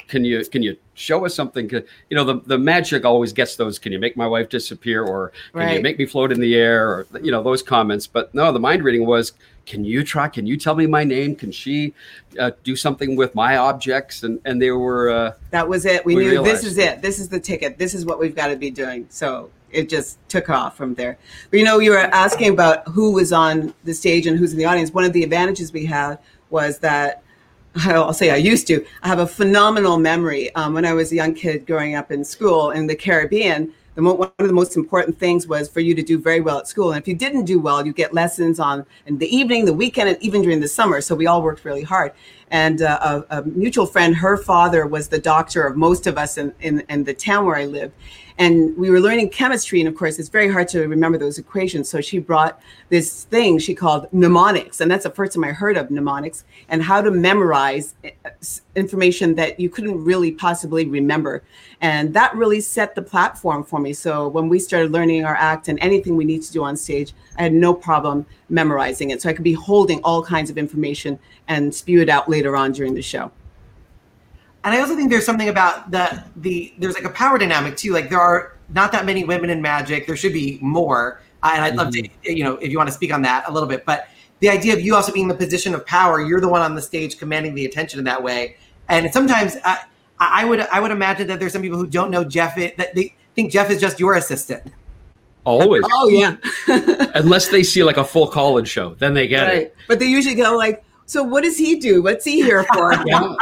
"Can 0.08 0.25
you 0.25 0.44
can 0.46 0.63
you 0.63 0.77
show 0.94 1.25
us 1.25 1.36
something?" 1.36 1.70
You 1.70 1.86
know, 2.12 2.24
the 2.24 2.41
the 2.46 2.58
magic 2.58 3.06
always 3.06 3.34
gets 3.34 3.56
those. 3.56 3.79
Can 3.79 3.91
you 3.91 4.00
make 4.00 4.18
my 4.18 4.27
wife 4.27 4.50
disappear, 4.50 5.03
or 5.03 5.32
can 5.53 5.62
right. 5.62 5.77
you 5.77 5.82
make 5.82 6.00
me 6.00 6.06
float 6.06 6.32
in 6.32 6.39
the 6.39 6.56
air, 6.56 6.88
or 6.89 7.08
you 7.22 7.32
know 7.32 7.44
those 7.44 7.62
comments. 7.62 8.08
But 8.08 8.34
no, 8.34 8.51
the 8.51 8.60
mind 8.60 8.84
reading 8.84 9.06
was 9.06 9.34
can 9.70 9.86
you 9.86 10.03
try 10.03 10.27
can 10.27 10.48
you 10.48 10.58
tell 10.58 10.74
me 10.74 10.88
my 10.88 11.03
name 11.03 11.36
can 11.36 11.51
she 11.51 11.94
uh, 12.39 12.50
do 12.63 12.75
something 12.75 13.15
with 13.15 13.36
my 13.36 13.58
objects 13.58 14.24
and 14.24 14.41
and 14.44 14.60
they 14.60 14.72
were 14.72 15.10
uh, 15.10 15.34
that 15.51 15.70
was 15.70 15.86
it 15.86 16.03
we, 16.03 16.15
we 16.15 16.24
knew 16.24 16.32
realized. 16.32 16.56
this 16.56 16.63
is 16.63 16.77
it 16.79 17.01
this 17.03 17.20
is 17.20 17.29
the 17.29 17.39
ticket 17.39 17.77
this 17.77 17.94
is 17.94 18.03
what 18.03 18.20
we've 18.20 18.36
got 18.36 18.48
to 18.48 18.56
be 18.56 18.72
doing 18.72 19.06
so 19.10 19.51
it 19.71 19.89
just 19.89 20.17
took 20.29 20.49
off 20.49 20.75
from 20.75 20.93
there 20.95 21.17
but 21.49 21.59
you 21.59 21.65
know 21.65 21.79
you 21.79 21.91
were 21.91 21.97
asking 21.97 22.51
about 22.51 22.88
who 22.88 23.11
was 23.11 23.31
on 23.31 23.73
the 23.83 23.93
stage 23.93 24.27
and 24.27 24.38
who's 24.38 24.51
in 24.51 24.57
the 24.57 24.65
audience 24.65 24.91
one 24.91 25.03
of 25.03 25.13
the 25.13 25.23
advantages 25.23 25.71
we 25.73 25.85
had 25.85 26.17
was 26.49 26.79
that 26.79 27.23
I'll 27.75 28.13
say 28.13 28.31
I 28.31 28.38
used 28.38 28.65
to. 28.67 28.83
I 29.03 29.07
have 29.07 29.19
a 29.19 29.27
phenomenal 29.27 29.97
memory. 29.97 30.53
Um, 30.55 30.73
when 30.73 30.85
I 30.85 30.93
was 30.93 31.11
a 31.11 31.15
young 31.15 31.35
kid 31.35 31.67
growing 31.67 31.95
up 31.95 32.11
in 32.11 32.25
school 32.25 32.71
in 32.71 32.88
the 32.88 32.95
Caribbean, 32.95 33.73
the 33.95 34.01
mo- 34.01 34.13
one 34.13 34.31
of 34.39 34.47
the 34.47 34.53
most 34.53 34.75
important 34.77 35.19
things 35.19 35.45
was 35.45 35.69
for 35.69 35.79
you 35.79 35.93
to 35.93 36.01
do 36.01 36.17
very 36.17 36.39
well 36.39 36.60
at 36.60 36.67
school. 36.67 36.91
And 36.91 37.01
if 37.01 37.08
you 37.08 37.15
didn't 37.15 37.45
do 37.45 37.60
well, 37.60 37.86
you 37.86 37.93
get 37.93 38.13
lessons 38.13 38.60
on 38.60 38.86
in 39.05 39.17
the 39.17 39.27
evening, 39.36 39.65
the 39.65 39.73
weekend, 39.73 40.10
and 40.10 40.17
even 40.21 40.41
during 40.41 40.60
the 40.62 40.67
summer. 40.67 41.01
So 41.01 41.15
we 41.15 41.27
all 41.27 41.41
worked 41.41 41.65
really 41.65 41.84
hard. 41.84 42.13
And 42.51 42.81
uh, 42.81 43.23
a, 43.29 43.39
a, 43.39 43.43
mutual 43.43 43.85
friend, 43.85 44.15
her 44.15 44.35
father 44.35 44.88
was 44.88 45.07
the 45.07 45.19
doctor 45.19 45.65
of 45.67 45.77
most 45.77 46.07
of 46.07 46.17
us 46.17 46.38
in, 46.38 46.53
in, 46.62 46.83
in 46.89 47.03
the 47.03 47.13
town 47.13 47.45
where 47.45 47.55
I 47.55 47.65
lived. 47.65 47.93
And 48.39 48.75
we 48.77 48.89
were 48.89 49.01
learning 49.01 49.31
chemistry 49.31 49.81
and 49.81 49.89
of 49.89 49.95
course 49.95 50.17
it's 50.17 50.29
very 50.29 50.49
hard 50.49 50.69
to 50.69 50.88
remember 50.88 51.17
those 51.17 51.38
equations. 51.38 51.89
So 51.89 51.99
she 51.99 52.19
brought 52.19 52.62
this 52.88 53.25
thing 53.25 53.59
she 53.59 53.75
called 53.75 54.07
mnemonics 54.13 54.79
and 54.79 54.89
that's 54.89 55.03
the 55.03 55.09
first 55.09 55.33
time 55.33 55.43
i 55.43 55.51
heard 55.51 55.75
of 55.75 55.91
mnemonics 55.91 56.45
and 56.69 56.81
how 56.81 57.01
to 57.01 57.12
memorize 57.12 57.95
eh, 58.05 58.12
information 58.77 59.35
that 59.35 59.59
you 59.59 59.69
couldn't 59.69 60.01
really 60.01 60.31
possibly 60.31 60.85
remember. 60.85 61.43
And 61.81 62.13
that 62.13 62.33
really 62.33 62.62
set 62.62 62.95
the 62.95 63.01
platform 63.01 63.65
for 63.65 63.79
me. 63.79 63.91
So 63.91 64.29
when 64.29 64.47
we 64.47 64.57
started 64.57 64.93
learning 64.93 65.25
our 65.25 65.35
act 65.35 65.67
and 65.67 65.77
anything 65.81 66.15
we 66.15 66.23
need 66.23 66.41
to 66.43 66.51
do 66.53 66.63
on 66.63 66.77
stage 66.77 67.13
i 67.39 67.43
had 67.43 67.54
no 67.54 67.73
problem 67.73 68.25
memorizing 68.49 69.10
it 69.10 69.21
so 69.21 69.30
i 69.30 69.34
could 69.34 69.43
be 69.43 69.54
holding 69.54 69.99
all 70.04 70.23
kinds 70.23 70.49
of 70.49 70.58
information 70.58 71.17
and 71.47 71.73
spew 71.73 72.02
it 72.02 72.10
out 72.10 72.30
later 72.30 72.56
on 72.56 72.71
during 72.71 72.93
the 72.93 73.02
show 73.02 73.32
and 74.63 74.73
I 74.73 74.82
also 74.82 74.95
think 74.95 75.10
there's 75.10 75.25
something 75.25 75.49
about 75.49 75.89
the 75.91 76.23
the 76.36 76.73
there's 76.78 76.95
like 76.95 77.06
a 77.06 77.10
power 77.10 77.38
dynamic 77.38 77.78
too. 77.78 77.93
Like 77.93 78.10
there 78.10 78.19
are 78.19 78.58
not 78.69 78.91
that 78.91 79.06
many 79.06 79.23
women 79.23 79.49
in 79.49 79.62
magic. 79.62 80.06
There 80.06 80.17
should 80.17 80.34
be 80.34 80.60
more. 80.62 81.21
Uh, 81.41 81.52
and 81.54 81.63
I'd 81.63 81.75
love 81.75 81.93
mm-hmm. 81.93 82.23
to, 82.23 82.34
you 82.36 82.43
know, 82.43 82.58
if 82.58 82.69
you 82.69 82.78
want 82.78 82.89
to 82.89 82.93
speak 82.93 83.13
on 83.13 83.21
that 83.21 83.47
a 83.47 83.52
little 83.52 83.69
bit. 83.69 83.86
But 83.86 84.10
the 84.39 84.49
idea 84.49 84.73
of 84.73 84.82
you 84.82 84.95
also 84.95 85.13
being 85.13 85.25
in 85.25 85.30
the 85.30 85.36
position 85.36 85.73
of 85.73 85.86
power, 85.86 86.21
you're 86.21 86.41
the 86.41 86.49
one 86.49 86.62
on 86.62 86.75
the 86.75 86.82
stage 86.82 87.17
commanding 87.17 87.56
the 87.56 87.65
attention 87.65 87.99
in 87.99 88.06
that 88.06 88.21
way. 88.21 88.58
And 88.89 89.12
sometimes 89.13 89.56
I, 89.63 89.86
I 90.19 90.43
would 90.43 90.60
I 90.60 90.80
would 90.82 90.91
imagine 90.91 91.28
that 91.28 91.39
there's 91.39 91.54
some 91.54 91.62
people 91.62 91.78
who 91.78 91.88
don't 91.88 92.12
know 92.12 92.25
Jeff 92.25 92.58
it, 92.58 92.75
that 92.78 92.93
they 92.95 93.15
think 93.36 93.52
Jeff 93.52 93.69
is 93.69 93.80
just 93.80 93.99
your 93.99 94.15
assistant. 94.15 94.73
Always. 95.45 95.84
Oh 95.91 96.10
yeah. 96.10 96.36
Unless 97.15 97.49
they 97.49 97.63
see 97.63 97.84
like 97.84 97.97
a 97.97 98.04
full 98.04 98.28
college 98.28 98.67
show, 98.67 98.93
then 98.95 99.13
they 99.13 99.28
get 99.28 99.47
right. 99.47 99.58
it. 99.63 99.75
But 99.88 99.99
they 99.99 100.06
usually 100.06 100.36
go 100.36 100.56
like, 100.56 100.84
so 101.10 101.23
what 101.23 101.43
does 101.43 101.58
he 101.58 101.75
do? 101.75 102.04
What's 102.04 102.23
he 102.23 102.43
here 102.43 102.63
for? 102.65 102.93
yeah, 103.06 103.34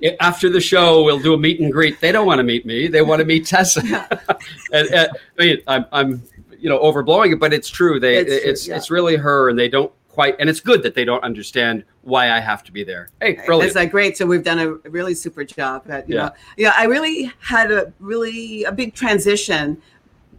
yeah. 0.00 0.16
After 0.18 0.50
the 0.50 0.60
show, 0.60 1.04
we'll 1.04 1.20
do 1.20 1.32
a 1.32 1.38
meet 1.38 1.60
and 1.60 1.70
greet. 1.70 2.00
They 2.00 2.10
don't 2.10 2.26
want 2.26 2.38
to 2.38 2.42
meet 2.42 2.66
me. 2.66 2.88
They 2.88 3.00
want 3.00 3.20
to 3.20 3.24
meet 3.24 3.46
Tessa. 3.46 3.80
and, 4.72 4.88
and, 4.88 5.08
I 5.38 5.42
mean, 5.42 5.58
I'm, 5.68 5.84
I'm, 5.92 6.22
you 6.58 6.68
know, 6.68 6.80
overblowing 6.80 7.32
it, 7.32 7.38
but 7.38 7.52
it's 7.52 7.68
true. 7.68 8.00
They, 8.00 8.16
it's, 8.16 8.32
it's, 8.32 8.66
yeah. 8.66 8.76
it's 8.76 8.90
really 8.90 9.14
her, 9.14 9.48
and 9.48 9.56
they 9.56 9.68
don't 9.68 9.92
quite. 10.08 10.34
And 10.40 10.50
it's 10.50 10.58
good 10.58 10.82
that 10.82 10.96
they 10.96 11.04
don't 11.04 11.22
understand 11.22 11.84
why 12.02 12.32
I 12.32 12.40
have 12.40 12.64
to 12.64 12.72
be 12.72 12.82
there. 12.82 13.08
Hey, 13.20 13.38
brilliant. 13.46 13.68
It's 13.68 13.76
like 13.76 13.92
great. 13.92 14.16
So 14.16 14.26
we've 14.26 14.42
done 14.42 14.58
a 14.58 14.72
really 14.90 15.14
super 15.14 15.44
job. 15.44 15.88
At, 15.88 16.08
you 16.08 16.16
yeah. 16.16 16.22
Know, 16.22 16.32
yeah. 16.56 16.72
I 16.76 16.86
really 16.86 17.32
had 17.38 17.70
a 17.70 17.92
really 18.00 18.64
a 18.64 18.72
big 18.72 18.94
transition 18.94 19.80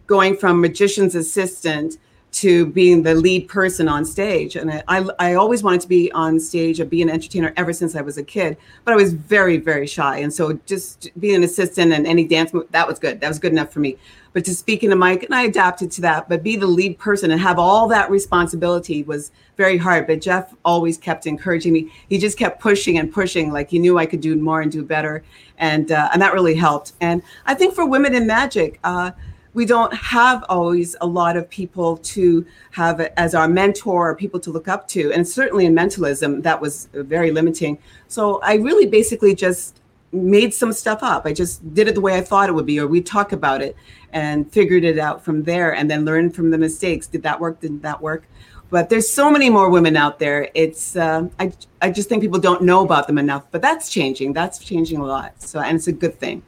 going 0.06 0.36
from 0.36 0.60
magician's 0.60 1.14
assistant 1.14 1.98
to 2.36 2.66
being 2.66 3.02
the 3.02 3.14
lead 3.14 3.48
person 3.48 3.88
on 3.88 4.04
stage. 4.04 4.56
And 4.56 4.82
I, 4.88 5.06
I 5.18 5.34
always 5.34 5.62
wanted 5.62 5.80
to 5.80 5.88
be 5.88 6.12
on 6.12 6.38
stage 6.38 6.80
and 6.80 6.90
be 6.90 7.00
an 7.00 7.08
entertainer 7.08 7.54
ever 7.56 7.72
since 7.72 7.96
I 7.96 8.02
was 8.02 8.18
a 8.18 8.22
kid, 8.22 8.58
but 8.84 8.92
I 8.92 8.96
was 8.96 9.14
very, 9.14 9.56
very 9.56 9.86
shy. 9.86 10.18
And 10.18 10.30
so 10.32 10.52
just 10.66 11.08
being 11.18 11.36
an 11.36 11.44
assistant 11.44 11.94
and 11.94 12.06
any 12.06 12.26
dance, 12.26 12.52
that 12.72 12.86
was 12.86 12.98
good. 12.98 13.22
That 13.22 13.28
was 13.28 13.38
good 13.38 13.52
enough 13.52 13.72
for 13.72 13.80
me. 13.80 13.96
But 14.34 14.44
to 14.44 14.54
speak 14.54 14.84
in 14.84 14.92
a 14.92 14.96
mic, 14.96 15.22
and 15.22 15.34
I 15.34 15.44
adapted 15.44 15.90
to 15.92 16.02
that, 16.02 16.28
but 16.28 16.42
be 16.42 16.56
the 16.56 16.66
lead 16.66 16.98
person 16.98 17.30
and 17.30 17.40
have 17.40 17.58
all 17.58 17.88
that 17.88 18.10
responsibility 18.10 19.02
was 19.02 19.32
very 19.56 19.78
hard. 19.78 20.06
But 20.06 20.20
Jeff 20.20 20.54
always 20.62 20.98
kept 20.98 21.26
encouraging 21.26 21.72
me. 21.72 21.90
He 22.10 22.18
just 22.18 22.36
kept 22.36 22.60
pushing 22.60 22.98
and 22.98 23.10
pushing, 23.10 23.50
like 23.50 23.70
he 23.70 23.78
knew 23.78 23.96
I 23.96 24.04
could 24.04 24.20
do 24.20 24.36
more 24.36 24.60
and 24.60 24.70
do 24.70 24.84
better. 24.84 25.24
And, 25.56 25.90
uh, 25.90 26.10
and 26.12 26.20
that 26.20 26.34
really 26.34 26.54
helped. 26.54 26.92
And 27.00 27.22
I 27.46 27.54
think 27.54 27.74
for 27.74 27.86
women 27.86 28.14
in 28.14 28.26
magic, 28.26 28.78
uh, 28.84 29.12
we 29.56 29.64
don't 29.64 29.94
have 29.94 30.44
always 30.50 30.94
a 31.00 31.06
lot 31.06 31.34
of 31.34 31.48
people 31.48 31.96
to 31.96 32.44
have 32.72 33.00
as 33.16 33.34
our 33.34 33.48
mentor 33.48 34.10
or 34.10 34.14
people 34.14 34.38
to 34.38 34.50
look 34.50 34.68
up 34.68 34.86
to. 34.86 35.10
And 35.14 35.26
certainly 35.26 35.64
in 35.64 35.74
mentalism, 35.74 36.42
that 36.42 36.60
was 36.60 36.90
very 36.92 37.30
limiting. 37.30 37.78
So 38.06 38.38
I 38.42 38.56
really 38.56 38.84
basically 38.84 39.34
just 39.34 39.80
made 40.12 40.52
some 40.52 40.74
stuff 40.74 41.02
up. 41.02 41.24
I 41.24 41.32
just 41.32 41.72
did 41.72 41.88
it 41.88 41.94
the 41.94 42.02
way 42.02 42.18
I 42.18 42.20
thought 42.20 42.50
it 42.50 42.52
would 42.52 42.66
be, 42.66 42.78
or 42.78 42.86
we 42.86 43.00
talk 43.00 43.32
about 43.32 43.62
it 43.62 43.74
and 44.12 44.52
figured 44.52 44.84
it 44.84 44.98
out 44.98 45.24
from 45.24 45.42
there 45.44 45.74
and 45.74 45.90
then 45.90 46.04
learn 46.04 46.28
from 46.30 46.50
the 46.50 46.58
mistakes. 46.58 47.06
Did 47.06 47.22
that 47.22 47.40
work? 47.40 47.58
Didn't 47.58 47.80
that 47.80 48.02
work? 48.02 48.28
But 48.68 48.90
there's 48.90 49.08
so 49.08 49.30
many 49.30 49.48
more 49.48 49.70
women 49.70 49.96
out 49.96 50.18
there. 50.18 50.50
It's 50.52 50.96
uh, 50.96 51.28
I 51.40 51.50
I 51.80 51.90
just 51.90 52.10
think 52.10 52.20
people 52.20 52.40
don't 52.40 52.60
know 52.60 52.84
about 52.84 53.06
them 53.06 53.16
enough. 53.16 53.44
But 53.50 53.62
that's 53.62 53.88
changing. 53.88 54.34
That's 54.34 54.58
changing 54.58 54.98
a 54.98 55.06
lot. 55.06 55.40
So 55.40 55.60
and 55.60 55.76
it's 55.76 55.86
a 55.86 55.92
good 55.92 56.18
thing. 56.20 56.42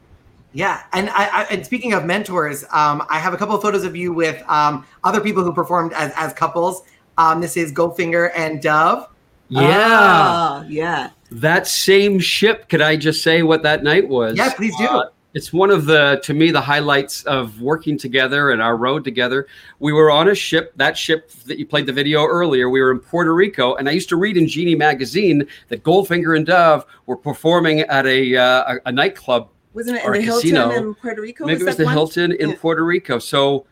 Yeah, 0.51 0.81
and 0.93 1.09
I, 1.11 1.41
I, 1.41 1.43
and 1.51 1.63
speaking 1.65 1.93
of 1.93 2.05
mentors, 2.05 2.63
um, 2.71 3.05
I 3.09 3.19
have 3.19 3.33
a 3.33 3.37
couple 3.37 3.55
of 3.55 3.61
photos 3.61 3.83
of 3.83 3.95
you 3.95 4.11
with 4.13 4.41
um, 4.49 4.85
other 5.03 5.21
people 5.21 5.43
who 5.43 5.53
performed 5.53 5.93
as 5.93 6.11
as 6.15 6.33
couples. 6.33 6.81
Um, 7.17 7.39
this 7.41 7.55
is 7.55 7.71
Goldfinger 7.71 8.31
and 8.35 8.61
Dove. 8.61 9.07
Yeah, 9.49 10.61
Oh, 10.61 10.65
yeah. 10.67 11.09
that 11.31 11.67
same 11.67 12.19
ship. 12.19 12.69
Could 12.69 12.81
I 12.81 12.95
just 12.95 13.23
say 13.23 13.41
what 13.43 13.63
that 13.63 13.83
night 13.83 14.07
was? 14.07 14.37
Yeah, 14.37 14.53
please 14.53 14.75
do. 14.77 14.85
Uh, 14.85 15.09
it's 15.35 15.53
one 15.53 15.69
of 15.69 15.85
the 15.85 16.19
to 16.23 16.33
me 16.33 16.49
the 16.49 16.61
highlights 16.61 17.23
of 17.23 17.61
working 17.61 17.97
together 17.97 18.49
and 18.49 18.61
our 18.61 18.75
road 18.77 19.03
together. 19.03 19.45
We 19.77 19.93
were 19.93 20.09
on 20.09 20.29
a 20.29 20.35
ship, 20.35 20.73
that 20.77 20.97
ship 20.97 21.31
that 21.45 21.59
you 21.59 21.65
played 21.67 21.85
the 21.85 21.93
video 21.93 22.25
earlier. 22.25 22.69
We 22.69 22.81
were 22.81 22.89
in 22.91 22.99
Puerto 22.99 23.33
Rico, 23.35 23.75
and 23.75 23.87
I 23.87 23.91
used 23.91 24.09
to 24.09 24.15
read 24.15 24.37
in 24.37 24.47
Genie 24.47 24.75
magazine 24.75 25.47
that 25.67 25.83
Goldfinger 25.83 26.35
and 26.35 26.45
Dove 26.45 26.85
were 27.05 27.17
performing 27.17 27.81
at 27.81 28.07
a 28.07 28.35
uh, 28.35 28.73
a, 28.73 28.77
a 28.87 28.91
nightclub 28.91 29.49
Wasn't 29.79 29.97
it 29.97 30.05
Or 30.05 30.13
in 30.15 30.19
the 30.21 30.25
Hilton 30.25 30.41
casino. 30.51 30.71
in 30.71 30.93
Puerto 30.95 31.21
Rico? 31.21 31.45
Maybe 31.45 31.61
it 31.61 31.65
was 31.65 31.77
the 31.77 31.85
one? 31.85 31.93
Hilton 31.93 32.31
in 32.33 32.49
Yeah. 32.49 32.55
Puerto 32.59 32.83
Rico. 32.83 33.17
So 33.19 33.65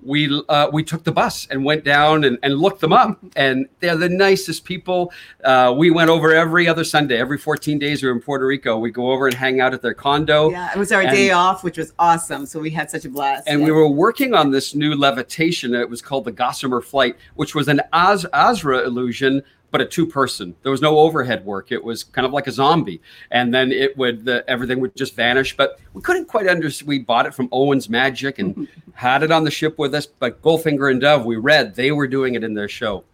we 0.00 0.40
uh, 0.48 0.68
we 0.72 0.84
took 0.84 1.02
the 1.02 1.10
bus 1.10 1.48
and 1.50 1.64
went 1.64 1.82
down 1.82 2.22
and, 2.22 2.38
and 2.44 2.54
looked 2.54 2.80
them 2.80 2.92
up, 2.92 3.18
and 3.36 3.66
they're 3.80 3.96
the 3.96 4.08
nicest 4.08 4.64
people. 4.64 5.12
Uh, 5.42 5.74
we 5.76 5.90
went 5.90 6.08
over 6.08 6.32
every 6.32 6.68
other 6.68 6.84
Sunday, 6.84 7.18
every 7.18 7.36
14 7.36 7.80
days 7.80 8.00
we 8.00 8.08
were 8.08 8.14
in 8.14 8.20
Puerto 8.22 8.46
Rico. 8.46 8.78
We 8.78 8.92
go 8.92 9.10
over 9.10 9.26
and 9.26 9.34
hang 9.34 9.60
out 9.60 9.74
at 9.74 9.82
their 9.82 9.94
condo. 9.94 10.50
Yeah, 10.52 10.70
it 10.72 10.78
was 10.78 10.92
our 10.92 11.02
And- 11.02 11.10
day 11.10 11.32
off, 11.32 11.64
which 11.64 11.78
was 11.78 11.92
awesome. 11.98 12.46
So 12.46 12.60
we 12.60 12.70
had 12.70 12.88
such 12.92 13.04
a 13.06 13.08
blast. 13.08 13.48
And 13.48 13.58
yeah. 13.58 13.66
we 13.66 13.72
were 13.72 13.88
working 13.88 14.34
on 14.34 14.52
this 14.52 14.72
new 14.72 14.94
levitation. 14.94 15.74
It 15.74 15.90
was 15.90 16.00
called 16.00 16.24
the 16.26 16.32
Gossamer 16.32 16.80
Flight, 16.80 17.16
which 17.34 17.56
was 17.56 17.66
an 17.66 17.80
Az- 17.92 18.24
Asrah 18.32 18.86
illusion, 18.86 19.42
but 19.70 19.80
a 19.80 19.86
two-person. 19.86 20.54
There 20.62 20.72
was 20.72 20.80
no 20.80 20.98
overhead 20.98 21.44
work. 21.44 21.72
It 21.72 21.82
was 21.82 22.04
kind 22.04 22.26
of 22.26 22.32
like 22.32 22.46
a 22.46 22.52
zombie, 22.52 23.00
and 23.30 23.52
then 23.52 23.72
it 23.72 23.96
would 23.96 24.24
the, 24.24 24.48
everything 24.48 24.80
would 24.80 24.96
just 24.96 25.14
vanish. 25.14 25.56
But 25.56 25.78
we 25.92 26.02
couldn't 26.02 26.26
quite 26.26 26.46
understand. 26.46 26.88
We 26.88 27.00
bought 27.00 27.26
it 27.26 27.34
from 27.34 27.48
Owens 27.52 27.88
Magic 27.88 28.38
and 28.38 28.68
had 28.94 29.22
it 29.22 29.30
on 29.30 29.44
the 29.44 29.50
ship 29.50 29.78
with 29.78 29.94
us. 29.94 30.06
But 30.06 30.40
Goldfinger 30.42 30.90
and 30.90 31.00
Dove, 31.00 31.24
we 31.24 31.36
read 31.36 31.74
they 31.74 31.92
were 31.92 32.06
doing 32.06 32.34
it 32.34 32.44
in 32.44 32.54
their 32.54 32.68
show. 32.68 33.04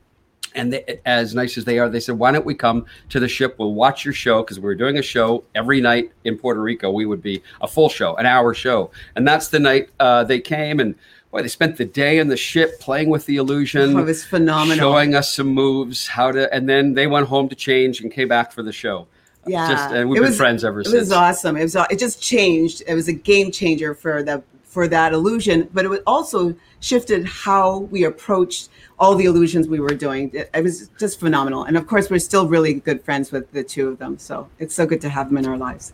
And 0.56 0.72
they, 0.72 1.00
as 1.04 1.34
nice 1.34 1.58
as 1.58 1.64
they 1.64 1.80
are, 1.80 1.88
they 1.88 1.98
said, 1.98 2.16
"Why 2.16 2.30
don't 2.30 2.46
we 2.46 2.54
come 2.54 2.86
to 3.08 3.18
the 3.18 3.26
ship? 3.26 3.56
We'll 3.58 3.74
watch 3.74 4.04
your 4.04 4.14
show 4.14 4.42
because 4.42 4.60
we 4.60 4.64
were 4.64 4.76
doing 4.76 4.98
a 4.98 5.02
show 5.02 5.42
every 5.56 5.80
night 5.80 6.12
in 6.22 6.38
Puerto 6.38 6.60
Rico. 6.60 6.92
We 6.92 7.06
would 7.06 7.22
be 7.22 7.42
a 7.60 7.66
full 7.66 7.88
show, 7.88 8.14
an 8.16 8.26
hour 8.26 8.54
show, 8.54 8.92
and 9.16 9.26
that's 9.26 9.48
the 9.48 9.58
night 9.58 9.90
uh, 9.98 10.22
they 10.22 10.38
came 10.38 10.78
and 10.78 10.94
boy, 11.34 11.42
they 11.42 11.48
spent 11.48 11.76
the 11.76 11.84
day 11.84 12.18
in 12.18 12.28
the 12.28 12.36
ship 12.36 12.78
playing 12.80 13.10
with 13.10 13.26
the 13.26 13.36
illusion, 13.36 13.96
Oh, 13.96 13.98
it 14.00 14.04
was 14.04 14.22
phenomenal. 14.24 14.78
showing 14.78 15.14
us 15.16 15.34
some 15.34 15.48
moves, 15.48 16.06
how 16.06 16.30
to, 16.30 16.52
and 16.54 16.68
then 16.68 16.94
they 16.94 17.08
went 17.08 17.26
home 17.26 17.48
to 17.48 17.56
change 17.56 18.00
and 18.00 18.12
came 18.12 18.28
back 18.28 18.52
for 18.52 18.62
the 18.62 18.72
show. 18.72 19.08
yeah, 19.46 19.68
Just, 19.68 19.92
and 19.92 20.08
we've 20.08 20.18
It 20.18 20.22
been 20.22 20.30
was- 20.30 20.36
friends 20.38 20.64
ever 20.64 20.80
It 20.80 20.84
since. 20.84 20.94
It 20.94 20.98
was 21.00 21.12
awesome. 21.12 21.56
It 21.56 21.62
was. 21.64 21.74
It 21.90 21.98
just 21.98 22.22
changed. 22.22 22.82
It 22.86 22.94
was 22.94 23.08
a 23.08 23.12
game 23.12 23.50
changer 23.50 23.94
for 23.94 24.22
the 24.22 24.42
for 24.62 24.88
that 24.88 25.12
illusion, 25.12 25.68
but 25.72 25.84
it 25.84 26.02
also 26.06 26.54
shifted 26.80 27.24
how 27.26 27.78
we 27.94 28.02
approached 28.04 28.70
all 28.98 29.14
the 29.14 29.24
illusions 29.26 29.68
we 29.68 29.78
were 29.78 29.94
doing. 30.06 30.30
It, 30.32 30.50
it 30.54 30.62
was 30.64 30.88
just 30.98 31.20
phenomenal, 31.20 31.62
and 31.64 31.76
of 31.76 31.86
course, 31.86 32.08
we're 32.10 32.18
still 32.20 32.48
really 32.48 32.74
good 32.74 33.04
friends 33.04 33.30
with 33.30 33.50
the 33.52 33.62
two 33.62 33.88
of 33.88 33.98
them. 33.98 34.18
So 34.18 34.48
it's 34.58 34.74
so 34.74 34.84
good 34.86 35.00
to 35.02 35.08
have 35.10 35.28
them 35.28 35.38
in 35.38 35.46
our 35.46 35.58
lives. 35.58 35.92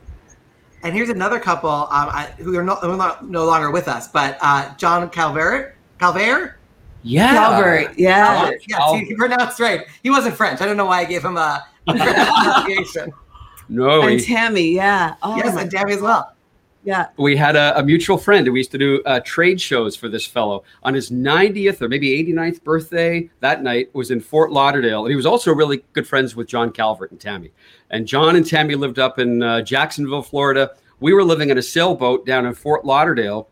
And 0.83 0.95
here's 0.95 1.11
another 1.11 1.39
couple 1.39 1.71
um, 1.71 1.89
I, 1.91 2.27
who 2.39 2.57
are 2.57 2.65
not, 2.65 2.81
who 2.81 2.91
are 2.91 2.97
not 2.97 3.29
no 3.29 3.45
longer 3.45 3.71
with 3.71 3.87
us, 3.89 4.09
but 4.09 4.39
uh, 4.41 4.75
John 4.77 5.11
Calvert, 5.11 5.77
Calvert. 5.99 6.59
yeah, 7.03 7.33
Calvert, 7.33 7.99
yeah. 7.99 8.51
Oh, 8.51 8.59
yes, 8.67 8.93
he, 8.93 9.05
he 9.07 9.15
pronounced 9.15 9.61
right. 9.61 9.87
He 10.03 10.11
wasn't 10.11 10.37
French. 10.37 10.61
I 10.61 10.67
don't 10.67 10.77
know 10.77 10.87
why 10.87 11.01
I 11.01 11.05
gave 11.05 11.25
him 11.25 11.37
a, 11.37 11.67
a 11.87 11.97
French 11.99 12.29
pronunciation. 12.67 13.13
No, 13.69 14.01
and 14.01 14.17
we, 14.17 14.21
Tammy, 14.25 14.71
yeah. 14.71 15.15
Oh, 15.23 15.37
yes, 15.37 15.57
and 15.57 15.71
Tammy 15.71 15.93
as 15.93 16.01
well. 16.01 16.35
Yeah. 16.85 17.09
we 17.17 17.37
had 17.37 17.57
a, 17.57 17.79
a 17.79 17.83
mutual 17.83 18.19
friend. 18.19 18.51
We 18.51 18.61
used 18.61 18.71
to 18.73 18.79
do 18.79 19.03
uh, 19.05 19.21
trade 19.25 19.61
shows 19.61 19.97
for 19.97 20.09
this 20.09 20.27
fellow 20.27 20.65
on 20.83 20.95
his 20.95 21.11
90th 21.11 21.83
or 21.83 21.89
maybe 21.89 22.11
89th 22.25 22.63
birthday. 22.65 23.31
That 23.41 23.63
night 23.63 23.95
was 23.95 24.11
in 24.11 24.21
Fort 24.21 24.51
Lauderdale, 24.53 25.05
and 25.05 25.11
he 25.11 25.17
was 25.17 25.27
also 25.27 25.55
really 25.55 25.85
good 25.93 26.07
friends 26.07 26.35
with 26.35 26.49
John 26.49 26.71
Calvert 26.73 27.11
and 27.11 27.21
Tammy. 27.21 27.53
And 27.91 28.07
John 28.07 28.37
and 28.37 28.47
Tammy 28.47 28.75
lived 28.75 28.99
up 28.99 29.19
in 29.19 29.43
uh, 29.43 29.63
Jacksonville, 29.63 30.23
Florida. 30.23 30.73
We 31.01 31.13
were 31.13 31.25
living 31.25 31.51
in 31.51 31.59
a 31.59 31.63
sailboat 31.63 32.27
down 32.27 32.47
in 32.47 32.55
Fort 32.55 32.85
Lauderdale. 32.85 33.49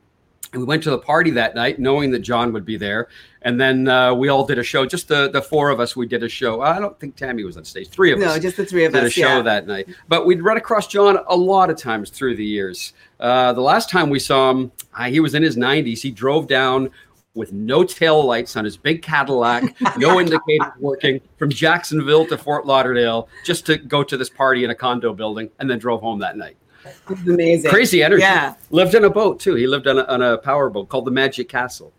And 0.53 0.63
we 0.63 0.67
went 0.67 0.83
to 0.85 0.91
the 0.91 0.99
party 0.99 1.31
that 1.33 1.55
night, 1.55 1.79
knowing 1.79 2.11
that 2.13 2.21
John 2.21 2.53
would 2.53 2.65
be 2.65 2.77
there. 2.77 3.09
And 3.43 3.61
then 3.61 3.87
uh, 3.87 4.15
we 4.15 4.29
all 4.29 4.47
did 4.47 4.59
a 4.59 4.63
show. 4.63 4.87
Just 4.87 5.09
the, 5.09 5.31
the 5.31 5.43
four 5.43 5.71
of 5.71 5.79
us, 5.79 5.95
we 5.95 6.07
did 6.07 6.23
a 6.23 6.29
show. 6.29 6.63
I 6.63 6.79
don't 6.79 6.99
think 6.99 7.17
Tammy 7.17 7.45
was 7.45 7.57
on 7.57 7.65
stage. 7.65 7.89
Three 7.89 8.13
of 8.13 8.19
us 8.19 8.25
No, 8.25 8.39
just 8.39 8.57
the 8.57 8.65
three 8.65 8.85
of 8.85 8.93
did 8.93 9.05
us. 9.05 9.09
a 9.09 9.11
show 9.11 9.37
yeah. 9.37 9.43
that 9.43 9.67
night. 9.67 9.89
But 10.09 10.27
we'd 10.27 10.43
run 10.43 10.57
across 10.57 10.87
John 10.87 11.19
a 11.29 11.37
lot 11.37 11.71
of 11.71 11.77
times 11.77 12.11
through 12.11 12.37
the 12.37 12.45
years. 12.45 12.95
Uh, 13.21 13.53
the 13.53 13.61
last 13.61 13.91
time 13.91 14.11
we 14.11 14.19
saw 14.19 14.51
him, 14.51 14.73
uh, 14.95 15.05
he 15.05 15.21
was 15.21 15.35
in 15.35 15.43
his 15.43 15.57
90s. 15.57 16.01
He 16.01 16.11
drove 16.11 16.47
down 16.47 16.91
with 17.35 17.53
no 17.53 17.85
tail 17.85 18.25
lights 18.25 18.57
on 18.57 18.65
his 18.65 18.77
big 18.77 19.03
Cadillac, 19.03 19.77
no 19.97 20.19
indicator 20.21 20.73
working 20.81 21.21
from 21.37 21.51
Jacksonville 21.51 22.27
to 22.27 22.37
Fort 22.37 22.67
Lauderdale 22.67 23.29
just 23.45 23.65
to 23.67 23.77
go 23.77 24.03
to 24.03 24.17
this 24.17 24.29
party 24.29 24.65
in 24.65 24.71
a 24.71 24.75
condo 24.75 25.13
building 25.15 25.49
and 25.61 25.71
then 25.71 25.79
drove 25.79 26.01
home 26.01 26.19
that 26.19 26.37
night. 26.37 26.57
It 26.85 26.95
was 27.09 27.21
amazing. 27.29 27.71
Crazy 27.71 28.03
energy. 28.03 28.23
Yeah. 28.23 28.55
Lived 28.71 28.95
in 28.95 29.05
a 29.05 29.11
boat 29.11 29.41
too. 29.41 29.55
He 29.55 29.67
lived 29.67 29.87
on 29.87 29.99
a, 29.99 30.05
on 30.05 30.23
a 30.23 30.39
power 30.39 30.71
boat 30.71 30.89
called 30.89 31.05
the 31.05 31.11
Magic 31.11 31.49
Castle. 31.49 31.93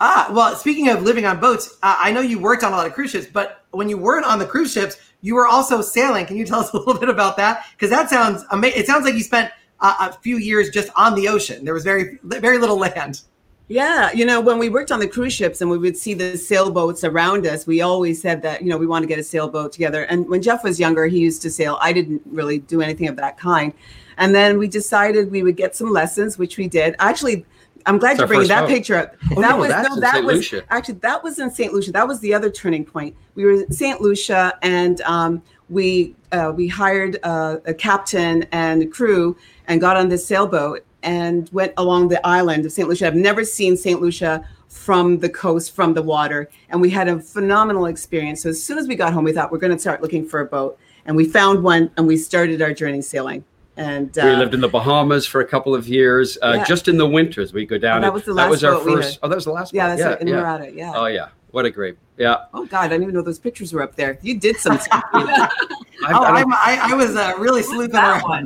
Ah, 0.00 0.30
well, 0.30 0.54
speaking 0.56 0.88
of 0.88 1.02
living 1.02 1.24
on 1.24 1.40
boats, 1.40 1.78
uh, 1.82 1.96
I 1.98 2.12
know 2.12 2.20
you 2.20 2.38
worked 2.38 2.62
on 2.62 2.72
a 2.72 2.76
lot 2.76 2.86
of 2.86 2.92
cruise 2.92 3.12
ships, 3.12 3.26
but 3.26 3.64
when 3.70 3.88
you 3.88 3.96
weren't 3.96 4.26
on 4.26 4.38
the 4.38 4.44
cruise 4.44 4.72
ships, 4.72 4.96
you 5.22 5.34
were 5.34 5.46
also 5.46 5.80
sailing. 5.80 6.26
Can 6.26 6.36
you 6.36 6.44
tell 6.44 6.60
us 6.60 6.70
a 6.74 6.76
little 6.76 6.98
bit 6.98 7.08
about 7.08 7.36
that? 7.38 7.66
Because 7.72 7.90
that 7.90 8.10
sounds 8.10 8.44
amazing. 8.50 8.80
It 8.80 8.86
sounds 8.86 9.04
like 9.04 9.14
you 9.14 9.22
spent 9.22 9.50
uh, 9.80 10.10
a 10.10 10.12
few 10.20 10.36
years 10.36 10.70
just 10.70 10.90
on 10.96 11.14
the 11.14 11.28
ocean. 11.28 11.64
There 11.64 11.74
was 11.74 11.84
very, 11.84 12.18
very 12.22 12.58
little 12.58 12.78
land. 12.78 13.22
Yeah, 13.68 14.12
you 14.12 14.24
know, 14.24 14.40
when 14.40 14.58
we 14.58 14.68
worked 14.68 14.92
on 14.92 15.00
the 15.00 15.08
cruise 15.08 15.32
ships 15.32 15.60
and 15.60 15.68
we 15.68 15.76
would 15.76 15.96
see 15.96 16.14
the 16.14 16.38
sailboats 16.38 17.02
around 17.02 17.46
us, 17.46 17.66
we 17.66 17.80
always 17.80 18.22
said 18.22 18.40
that, 18.42 18.62
you 18.62 18.68
know, 18.68 18.78
we 18.78 18.86
want 18.86 19.02
to 19.02 19.08
get 19.08 19.18
a 19.18 19.24
sailboat 19.24 19.72
together. 19.72 20.04
And 20.04 20.28
when 20.28 20.40
Jeff 20.40 20.62
was 20.62 20.78
younger, 20.78 21.06
he 21.06 21.18
used 21.18 21.42
to 21.42 21.50
sail. 21.50 21.76
I 21.80 21.92
didn't 21.92 22.22
really 22.26 22.60
do 22.60 22.80
anything 22.80 23.08
of 23.08 23.16
that 23.16 23.38
kind. 23.38 23.72
And 24.18 24.34
then 24.34 24.58
we 24.58 24.68
decided 24.68 25.30
we 25.30 25.42
would 25.42 25.56
get 25.56 25.76
some 25.76 25.92
lessons, 25.92 26.38
which 26.38 26.56
we 26.56 26.68
did. 26.68 26.96
Actually, 26.98 27.44
I'm 27.86 27.98
glad 27.98 28.12
It's 28.12 28.18
you're 28.18 28.28
bringing 28.28 28.48
that 28.48 28.62
boat. 28.62 28.68
picture 28.70 28.96
up. 28.96 29.16
Oh, 29.36 29.40
that 29.40 29.50
no, 29.50 29.56
was 29.58 29.68
no, 29.68 30.00
that 30.00 30.24
was 30.24 30.36
Lucia. 30.36 30.64
actually 30.70 30.94
that 30.94 31.22
was 31.22 31.38
in 31.38 31.50
St. 31.50 31.72
Lucia. 31.72 31.92
That 31.92 32.08
was 32.08 32.18
the 32.20 32.34
other 32.34 32.50
turning 32.50 32.84
point. 32.84 33.14
We 33.36 33.44
were 33.44 33.52
in 33.52 33.72
St. 33.72 34.00
Lucia, 34.00 34.58
and 34.62 35.00
um, 35.02 35.42
we 35.68 36.16
uh, 36.32 36.52
we 36.54 36.66
hired 36.66 37.18
uh, 37.22 37.58
a 37.64 37.72
captain 37.74 38.44
and 38.50 38.82
a 38.82 38.86
crew 38.86 39.36
and 39.68 39.80
got 39.80 39.96
on 39.96 40.08
this 40.08 40.26
sailboat 40.26 40.84
and 41.04 41.48
went 41.52 41.72
along 41.76 42.08
the 42.08 42.24
island 42.26 42.66
of 42.66 42.72
St. 42.72 42.88
Lucia. 42.88 43.06
I've 43.06 43.14
never 43.14 43.44
seen 43.44 43.76
St. 43.76 44.00
Lucia 44.00 44.46
from 44.68 45.18
the 45.18 45.28
coast, 45.28 45.74
from 45.74 45.94
the 45.94 46.02
water, 46.02 46.50
and 46.70 46.80
we 46.80 46.90
had 46.90 47.06
a 47.06 47.20
phenomenal 47.20 47.86
experience. 47.86 48.42
So 48.42 48.48
as 48.48 48.60
soon 48.62 48.78
as 48.78 48.88
we 48.88 48.96
got 48.96 49.12
home, 49.12 49.24
we 49.24 49.32
thought 49.32 49.52
we're 49.52 49.58
going 49.58 49.72
to 49.72 49.78
start 49.78 50.02
looking 50.02 50.26
for 50.26 50.40
a 50.40 50.46
boat, 50.46 50.76
and 51.04 51.16
we 51.16 51.24
found 51.24 51.62
one, 51.62 51.90
and 51.96 52.06
we 52.06 52.16
started 52.16 52.60
our 52.60 52.72
journey 52.74 53.00
sailing. 53.00 53.44
And 53.78 54.16
uh, 54.18 54.22
we 54.24 54.36
lived 54.36 54.54
in 54.54 54.60
the 54.60 54.68
Bahamas 54.68 55.26
for 55.26 55.40
a 55.42 55.46
couple 55.46 55.74
of 55.74 55.86
years. 55.86 56.38
Uh, 56.42 56.54
Yeah. 56.56 56.64
Just 56.64 56.88
in 56.88 56.96
the 56.96 57.06
winters, 57.06 57.52
we 57.52 57.66
go 57.66 57.76
down. 57.76 58.00
that 58.00 58.12
was 58.12 58.24
the 58.24 58.32
that 58.34 58.48
was 58.48 58.64
our 58.64 58.80
first. 58.80 59.18
Oh, 59.22 59.28
that 59.28 59.34
was 59.34 59.44
the 59.44 59.50
last. 59.52 59.74
yeah, 59.74 59.88
one. 59.88 59.96
that's 59.98 60.08
right, 60.08 60.20
in 60.22 60.28
yeah. 60.28 60.34
Murata. 60.36 60.72
Yeah. 60.72 60.92
Oh 60.94 61.06
yeah, 61.06 61.28
what 61.50 61.66
a 61.66 61.70
great. 61.70 61.96
Yeah, 62.16 62.44
Oh 62.54 62.64
God, 62.64 62.80
I 62.84 62.88
didn't 62.88 63.02
even 63.02 63.14
know 63.14 63.20
those 63.22 63.38
pictures 63.38 63.74
were 63.74 63.82
up 63.82 63.94
there. 63.94 64.18
You 64.22 64.38
did 64.40 64.56
some. 64.56 64.78
I, 64.90 65.48
Oh, 66.08 66.22
I 66.22 66.40
I'm, 66.40 66.52
I, 66.52 66.78
I 66.82 66.94
was 66.94 67.16
uh, 67.16 67.32
really 67.38 67.62
sleuthing 67.62 67.92
that 67.92 68.18
around. 68.22 68.28
one? 68.28 68.44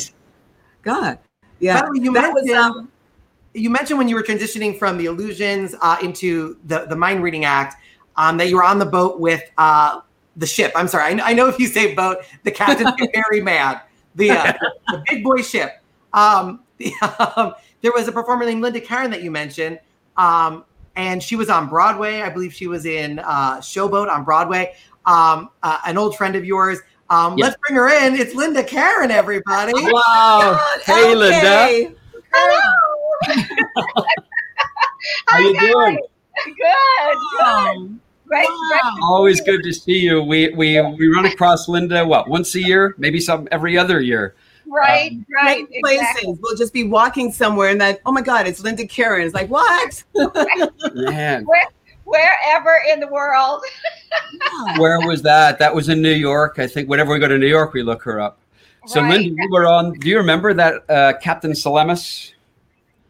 God, 0.82 1.18
yeah. 1.58 1.82
By 1.82 1.90
way, 1.90 1.98
you 2.00 2.12
that 2.14 2.32
was 2.32 2.44
mentioned- 2.46 2.64
um, 2.76 2.92
You 3.54 3.70
mentioned 3.70 3.98
when 3.98 4.08
you 4.08 4.14
were 4.14 4.22
transitioning 4.22 4.78
from 4.78 4.96
the 4.98 5.06
illusions 5.06 5.74
uh, 5.82 5.98
into 6.02 6.56
the, 6.64 6.86
the 6.86 6.96
mind 6.96 7.22
reading 7.22 7.44
act 7.44 7.76
um, 8.16 8.36
that 8.38 8.48
you 8.48 8.56
were 8.56 8.64
on 8.64 8.78
the 8.78 8.86
boat 8.86 9.20
with 9.20 9.42
uh, 9.58 10.00
the 10.36 10.46
ship. 10.46 10.72
I'm 10.74 10.88
sorry, 10.88 11.20
I, 11.20 11.30
I 11.30 11.32
know 11.34 11.48
if 11.48 11.58
you 11.58 11.66
say 11.66 11.94
boat, 11.94 12.18
the 12.44 12.50
captain 12.50 12.86
get 12.98 13.10
very 13.12 13.40
mad. 13.40 13.82
The, 14.14 14.30
uh, 14.30 14.52
the 14.88 15.02
big 15.08 15.24
boy 15.24 15.42
ship. 15.42 15.82
Um, 16.12 16.60
the, 16.78 16.92
um, 17.36 17.54
there 17.82 17.92
was 17.92 18.08
a 18.08 18.12
performer 18.12 18.44
named 18.44 18.62
Linda 18.62 18.80
Karen 18.80 19.10
that 19.10 19.22
you 19.22 19.30
mentioned, 19.30 19.78
um, 20.16 20.64
and 20.96 21.22
she 21.22 21.36
was 21.36 21.48
on 21.48 21.68
Broadway. 21.68 22.20
I 22.22 22.28
believe 22.28 22.52
she 22.52 22.66
was 22.66 22.84
in 22.84 23.20
uh, 23.20 23.58
Showboat 23.58 24.10
on 24.10 24.24
Broadway. 24.24 24.74
Um, 25.06 25.50
uh, 25.62 25.78
an 25.86 25.96
old 25.96 26.16
friend 26.16 26.36
of 26.36 26.44
yours. 26.44 26.78
Um, 27.08 27.36
Yeah. 27.38 27.46
Let's 27.46 27.56
bring 27.66 27.76
her 27.76 27.88
in. 27.88 28.14
It's 28.14 28.34
Linda 28.34 28.62
Karen, 28.62 29.10
everybody. 29.10 29.72
wow. 29.74 30.60
Hey, 30.84 31.14
Linda. 31.14 31.36
okay. 31.36 31.94
How 35.26 35.38
you 35.38 35.58
doing? 35.58 35.98
Good, 36.44 36.56
good. 37.38 38.00
Um, 38.32 38.36
Great, 38.38 38.46
great. 38.46 39.02
Always 39.02 39.40
good 39.40 39.62
to 39.64 39.72
see 39.72 39.98
you. 39.98 40.22
We 40.22 40.50
we 40.50 40.80
we 40.80 41.08
run 41.08 41.26
across 41.26 41.68
Linda 41.68 42.06
what 42.06 42.28
once 42.28 42.54
a 42.54 42.60
year, 42.62 42.94
maybe 42.98 43.20
some 43.20 43.48
every 43.50 43.76
other 43.76 44.00
year. 44.00 44.34
Right, 44.66 45.18
right. 45.34 45.66
Places. 45.82 46.00
Exactly. 46.00 46.38
We'll 46.40 46.56
just 46.56 46.72
be 46.72 46.84
walking 46.84 47.32
somewhere, 47.32 47.70
and 47.70 47.80
then, 47.80 47.98
oh 48.06 48.12
my 48.12 48.20
God, 48.22 48.46
it's 48.46 48.60
Linda 48.60 48.86
Karen. 48.86 49.26
It's 49.26 49.34
like 49.34 49.48
what? 49.50 50.04
Man, 50.94 51.44
Wherever 52.04 52.80
in 52.92 53.00
the 53.00 53.08
world. 53.08 53.62
where 54.78 55.00
was 55.00 55.22
that? 55.22 55.58
That 55.58 55.74
was 55.74 55.88
in 55.88 56.00
New 56.00 56.12
York. 56.12 56.58
I 56.60 56.68
think 56.68 56.88
whenever 56.88 57.12
we 57.12 57.18
go 57.18 57.26
to 57.28 57.38
New 57.38 57.48
York, 57.48 57.72
we 57.72 57.82
look 57.82 58.02
her 58.04 58.20
up. 58.20 58.38
So 58.86 59.00
Right. 59.02 59.20
Linda, 59.20 59.42
you 59.42 59.48
were 59.50 59.66
on. 59.66 59.92
Do 59.94 60.08
you 60.08 60.16
remember 60.18 60.54
that 60.54 60.88
uh, 60.88 61.14
Captain 61.20 61.50
Salemus? 61.52 62.32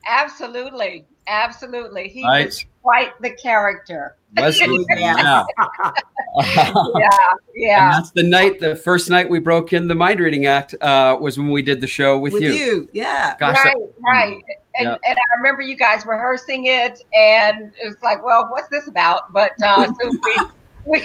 Absolutely. 0.06 1.04
Absolutely. 1.26 2.08
He 2.08 2.24
Right. 2.24 2.46
was 2.46 2.64
quite 2.82 3.20
the 3.20 3.30
character. 3.30 4.16
Leslie, 4.36 4.84
Yeah. 4.90 5.44
yeah. 6.38 7.10
Yeah. 7.54 7.84
And 7.96 8.04
that's 8.04 8.10
the 8.12 8.22
night, 8.22 8.60
the 8.60 8.76
first 8.76 9.10
night 9.10 9.28
we 9.28 9.38
broke 9.40 9.72
in 9.72 9.88
the 9.88 9.94
mind 9.94 10.20
reading 10.20 10.46
act 10.46 10.74
uh, 10.80 11.16
was 11.20 11.36
when 11.38 11.50
we 11.50 11.62
did 11.62 11.80
the 11.80 11.86
show 11.86 12.18
with, 12.18 12.32
with 12.34 12.42
you. 12.42 12.52
you. 12.52 12.88
Yeah. 12.92 13.36
Gosh, 13.38 13.56
right, 13.64 13.74
that- 13.76 13.92
right. 14.02 14.42
And, 14.76 14.86
Yeah. 14.86 14.96
and 15.04 15.18
I 15.18 15.36
remember 15.38 15.62
you 15.62 15.76
guys 15.76 16.06
rehearsing 16.06 16.66
it, 16.66 17.02
and 17.12 17.72
it 17.82 17.86
was 17.88 17.96
like, 18.04 18.24
well, 18.24 18.46
what's 18.50 18.68
this 18.68 18.86
about? 18.86 19.32
But 19.32 19.50
uh, 19.62 19.86
so 20.00 20.10
we 20.24 20.36
we, 20.86 21.04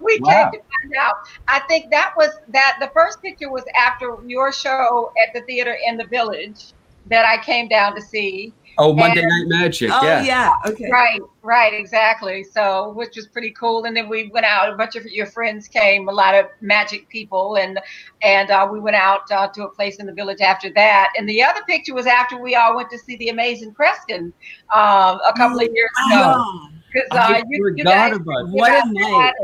we 0.00 0.18
Wow. 0.22 0.50
came 0.50 0.60
to 0.60 0.66
find 0.68 0.94
out. 0.98 1.16
I 1.48 1.58
think 1.68 1.90
that 1.90 2.14
was 2.16 2.30
that. 2.48 2.76
The 2.80 2.88
first 2.94 3.20
picture 3.20 3.50
was 3.50 3.64
after 3.78 4.16
your 4.26 4.52
show 4.52 5.12
at 5.26 5.34
the 5.34 5.40
theater 5.44 5.76
in 5.86 5.96
the 5.96 6.04
village 6.06 6.72
that 7.06 7.26
I 7.26 7.42
came 7.42 7.66
down 7.66 7.96
to 7.96 8.00
see. 8.00 8.52
Oh, 8.80 8.92
Monday 8.94 9.20
And- 9.22 9.50
Night 9.50 9.60
Magic. 9.60 9.90
Oh 9.92 10.00
yeah. 10.02 10.22
yeah. 10.22 10.52
Okay. 10.66 10.88
Right, 10.90 11.20
right, 11.42 11.72
exactly. 11.74 12.42
So, 12.44 12.90
which 12.90 13.14
was 13.16 13.26
pretty 13.26 13.50
cool. 13.50 13.84
And 13.84 13.96
then 13.96 14.08
we 14.08 14.28
went 14.28 14.46
out. 14.46 14.72
A 14.72 14.76
bunch 14.76 14.96
of 14.96 15.04
your 15.06 15.26
friends 15.26 15.68
came, 15.68 16.08
a 16.08 16.12
lot 16.12 16.34
of 16.34 16.46
magic 16.60 17.08
people, 17.08 17.56
and 17.56 17.78
and 18.22 18.50
uh, 18.50 18.66
we 18.70 18.80
went 18.80 18.96
out 18.96 19.30
uh, 19.30 19.48
to 19.48 19.64
a 19.64 19.68
place 19.70 19.96
in 19.96 20.06
the 20.06 20.12
village 20.12 20.40
after 20.40 20.70
that. 20.74 21.12
And 21.18 21.28
the 21.28 21.42
other 21.42 21.60
picture 21.68 21.94
was 21.94 22.06
after 22.06 22.40
we 22.40 22.54
all 22.54 22.74
went 22.74 22.90
to 22.90 22.98
see 22.98 23.16
the 23.16 23.28
Amazing 23.28 23.74
Kreskin 23.74 24.32
um, 24.74 25.20
a 25.28 25.32
couple 25.36 25.58
of 25.58 25.68
years 25.72 25.90
ago. 26.08 26.34
Oh, 26.36 26.68
Because 26.92 27.08
I 27.12 27.40
uh, 27.40 27.42
you, 27.48 27.72
you 27.76 27.84
forgot 27.84 27.84
guys, 28.10 28.16
about 28.16 28.40
it. 28.40 28.46
you 28.48 28.54
What 28.54 28.70
a 28.72 28.82
guys 28.82 28.92
night. 28.92 29.34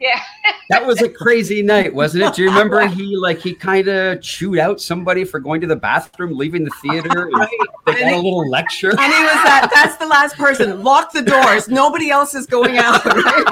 Yeah, 0.00 0.20
That 0.70 0.84
was 0.86 1.00
a 1.00 1.08
crazy 1.08 1.62
night, 1.62 1.94
wasn't 1.94 2.24
it? 2.24 2.34
Do 2.34 2.42
you 2.42 2.48
remember 2.48 2.86
he 2.88 3.16
like 3.16 3.38
he 3.40 3.54
kind 3.54 3.88
of 3.88 4.20
chewed 4.20 4.58
out 4.58 4.80
somebody 4.80 5.24
for 5.24 5.40
going 5.40 5.60
to 5.62 5.66
the 5.66 5.76
bathroom, 5.76 6.36
leaving 6.36 6.64
the 6.64 6.70
theater? 6.82 7.26
and 7.26 7.34
right. 7.34 7.48
They 7.86 7.92
got 8.00 8.12
a 8.12 8.16
little 8.16 8.48
lecture. 8.50 8.90
And 8.90 9.00
he 9.00 9.22
was 9.22 9.34
that. 9.44 9.70
That's 9.72 9.96
the 9.96 10.06
last 10.06 10.36
person. 10.36 10.82
Lock 10.82 11.12
the 11.12 11.22
doors. 11.22 11.68
Nobody 11.68 12.10
else 12.10 12.34
is 12.34 12.46
going 12.46 12.76
out. 12.78 13.04
right? 13.04 13.44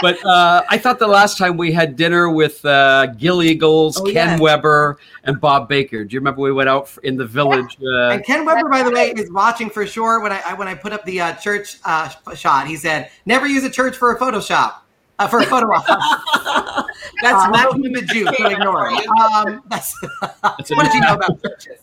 But 0.00 0.22
uh, 0.26 0.64
I 0.68 0.76
thought 0.76 0.98
the 0.98 1.06
last 1.06 1.38
time 1.38 1.56
we 1.56 1.72
had 1.72 1.96
dinner 1.96 2.28
with 2.28 2.62
uh, 2.64 3.06
Gil 3.16 3.42
Eagles, 3.42 3.98
Oh, 3.98 4.04
Ken 4.04 4.12
yeah. 4.36 4.38
Weber, 4.38 4.98
and 5.22 5.40
Bob 5.40 5.68
Baker. 5.68 6.04
Do 6.04 6.12
you 6.12 6.20
remember 6.20 6.42
we 6.42 6.52
went 6.52 6.68
out 6.68 6.90
in 7.04 7.16
the 7.16 7.24
village? 7.24 7.78
Uh, 7.80 8.10
And 8.10 8.24
Ken 8.24 8.44
Weber, 8.44 8.68
by 8.68 8.82
the 8.82 8.90
way, 8.90 9.12
is 9.16 9.30
watching 9.32 9.70
for 9.70 9.86
sure. 9.86 10.20
When 10.20 10.32
I, 10.32 10.42
I 10.48 10.54
when 10.54 10.66
I 10.68 10.74
put 10.74 10.92
up 10.92 11.04
the 11.04 11.20
uh, 11.20 11.34
church 11.36 11.78
uh, 11.84 12.10
shot, 12.34 12.66
he 12.66 12.76
said, 12.76 13.10
"Never 13.24 13.46
use 13.46 13.62
a 13.64 13.70
church 13.70 13.96
for 13.96 14.12
a 14.12 14.18
Photoshop." 14.18 14.74
Uh, 15.18 15.28
for 15.28 15.40
a 15.40 15.46
photo 15.46 15.66
op. 15.66 15.86
That's 17.22 17.48
not 17.50 17.74
I'm 17.74 17.84
a 17.84 18.02
Jew, 18.02 18.26
so 18.36 18.48
ignore 18.48 18.90
it. 18.90 19.06
Um, 19.08 19.62
that's, 19.68 19.94
that's 20.42 20.70
what 20.70 20.84
did 20.84 20.94
you 20.94 21.00
know 21.00 21.14
about 21.14 21.40
churches? 21.40 21.80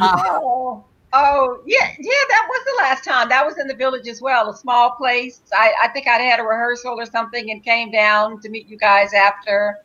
Uh, 0.00 0.16
Oh, 0.26 0.84
oh, 1.12 1.60
yeah, 1.66 1.90
yeah. 1.98 2.10
That 2.30 2.46
was 2.48 2.64
the 2.64 2.82
last 2.82 3.04
time. 3.04 3.28
That 3.28 3.44
was 3.44 3.58
in 3.58 3.68
the 3.68 3.74
village 3.74 4.08
as 4.08 4.20
well, 4.22 4.48
a 4.50 4.56
small 4.56 4.92
place. 4.92 5.42
I, 5.52 5.72
I 5.82 5.88
think 5.88 6.08
I'd 6.08 6.20
had 6.20 6.40
a 6.40 6.42
rehearsal 6.42 6.98
or 6.98 7.06
something 7.06 7.50
and 7.50 7.62
came 7.62 7.90
down 7.90 8.40
to 8.40 8.48
meet 8.48 8.66
you 8.66 8.78
guys 8.78 9.12
after. 9.12 9.76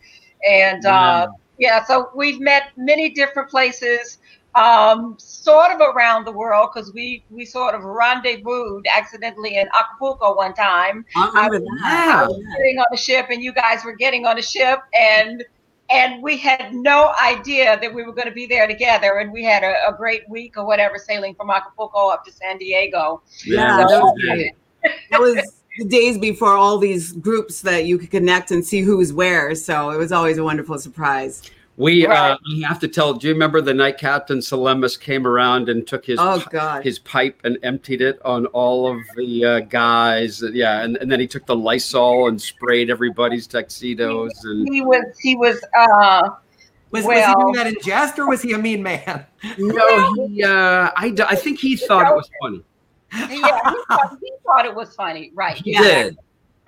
And 0.49 0.85
uh, 0.85 1.27
yeah, 1.59 1.83
so 1.83 2.09
we've 2.15 2.39
met 2.39 2.71
many 2.77 3.09
different 3.09 3.49
places, 3.49 4.19
um, 4.55 5.15
sort 5.17 5.71
of 5.71 5.79
around 5.79 6.25
the 6.25 6.31
world 6.31 6.69
because 6.73 6.93
we 6.93 7.23
we 7.29 7.45
sort 7.45 7.75
of 7.75 7.83
rendezvoused 7.83 8.85
accidentally 8.95 9.57
in 9.57 9.67
Acapulco 9.79 10.35
one 10.35 10.53
time. 10.53 11.05
I 11.15 11.47
remember 11.47 11.65
Yeah. 11.81 12.23
I 12.23 12.27
was 12.27 12.43
getting 12.57 12.79
on 12.79 12.85
a 12.91 12.97
ship 12.97 13.27
and 13.29 13.43
you 13.43 13.53
guys 13.53 13.83
were 13.85 13.95
getting 13.95 14.25
on 14.25 14.37
a 14.37 14.41
ship 14.41 14.79
and 14.99 15.43
and 15.91 16.21
we 16.21 16.37
had 16.37 16.73
no 16.73 17.13
idea 17.23 17.79
that 17.79 17.91
we 17.93 18.03
were 18.03 18.13
going 18.13 18.27
to 18.27 18.33
be 18.33 18.45
there 18.45 18.67
together 18.67 19.19
and 19.19 19.31
we 19.31 19.43
had 19.43 19.63
a, 19.63 19.73
a 19.87 19.93
great 19.95 20.27
week 20.29 20.55
or 20.55 20.65
whatever 20.65 20.97
sailing 20.97 21.33
from 21.33 21.49
acapulco 21.49 22.09
up 22.09 22.23
to 22.25 22.31
san 22.31 22.57
diego 22.57 23.21
Yeah, 23.45 23.77
that 23.77 23.89
that 23.89 24.01
was 24.01 24.11
was 24.13 24.21
great. 24.21 24.51
That 25.11 25.19
was 25.21 25.35
the 25.79 25.85
days 25.85 26.17
before 26.17 26.57
all 26.57 26.77
these 26.77 27.13
groups 27.13 27.61
that 27.61 27.85
you 27.85 27.97
could 27.97 28.11
connect 28.11 28.51
and 28.51 28.65
see 28.65 28.81
who's 28.81 29.13
where. 29.13 29.55
So 29.55 29.91
it 29.91 29.97
was 29.97 30.11
always 30.11 30.37
a 30.37 30.43
wonderful 30.43 30.77
surprise. 30.77 31.41
We, 31.79 32.05
uh, 32.05 32.09
Right. 32.09 32.37
I 32.63 32.67
have 32.67 32.79
to 32.79 32.89
tell. 32.89 33.13
Do 33.13 33.27
you 33.27 33.33
remember 33.33 33.61
the 33.61 33.73
night 33.73 33.97
Captain 33.97 34.39
Salemus 34.39 34.99
came 34.99 35.25
around 35.25 35.69
and 35.69 35.87
took 35.87 36.05
his 36.05 36.19
Oh 36.21 36.43
God. 36.49 36.83
his 36.83 36.99
pipe 36.99 37.39
and 37.45 37.57
emptied 37.63 38.01
it 38.01 38.19
on 38.25 38.47
all 38.47 38.85
of 38.91 38.99
the 39.15 39.45
uh, 39.45 39.59
guys? 39.61 40.43
Yeah, 40.51 40.81
and, 40.83 40.97
and 40.97 41.09
then 41.09 41.21
he 41.21 41.27
took 41.27 41.45
the 41.45 41.55
Lysol 41.55 42.27
and 42.27 42.39
sprayed 42.39 42.89
everybody's 42.89 43.47
tuxedos. 43.47 44.33
And 44.43 44.67
he 44.73 44.81
was 44.81 45.05
he 45.21 45.37
was 45.37 45.57
uh 45.77 46.29
was, 46.91 47.05
was 47.05 47.25
he 47.25 47.33
doing 47.35 47.53
that 47.53 47.67
in 47.67 47.75
jest, 47.81 48.19
or 48.19 48.27
was 48.27 48.41
he 48.41 48.51
a 48.51 48.57
mean 48.57 48.83
man? 48.83 49.25
no, 49.57 50.27
he, 50.27 50.43
uh, 50.43 50.89
I, 50.97 51.11
d- 51.15 51.23
I 51.25 51.35
think 51.35 51.59
he 51.59 51.77
thought 51.77 52.11
it 52.11 52.15
was 52.15 52.29
funny. 52.41 52.61
yeah 53.13 53.27
he 53.29 53.39
thought, 53.87 54.17
he 54.21 54.31
thought 54.45 54.65
it 54.65 54.75
was 54.75 54.93
funny 54.95 55.31
right 55.33 55.55
He 55.57 55.73
Yeah. 55.73 55.81
did. 55.81 56.17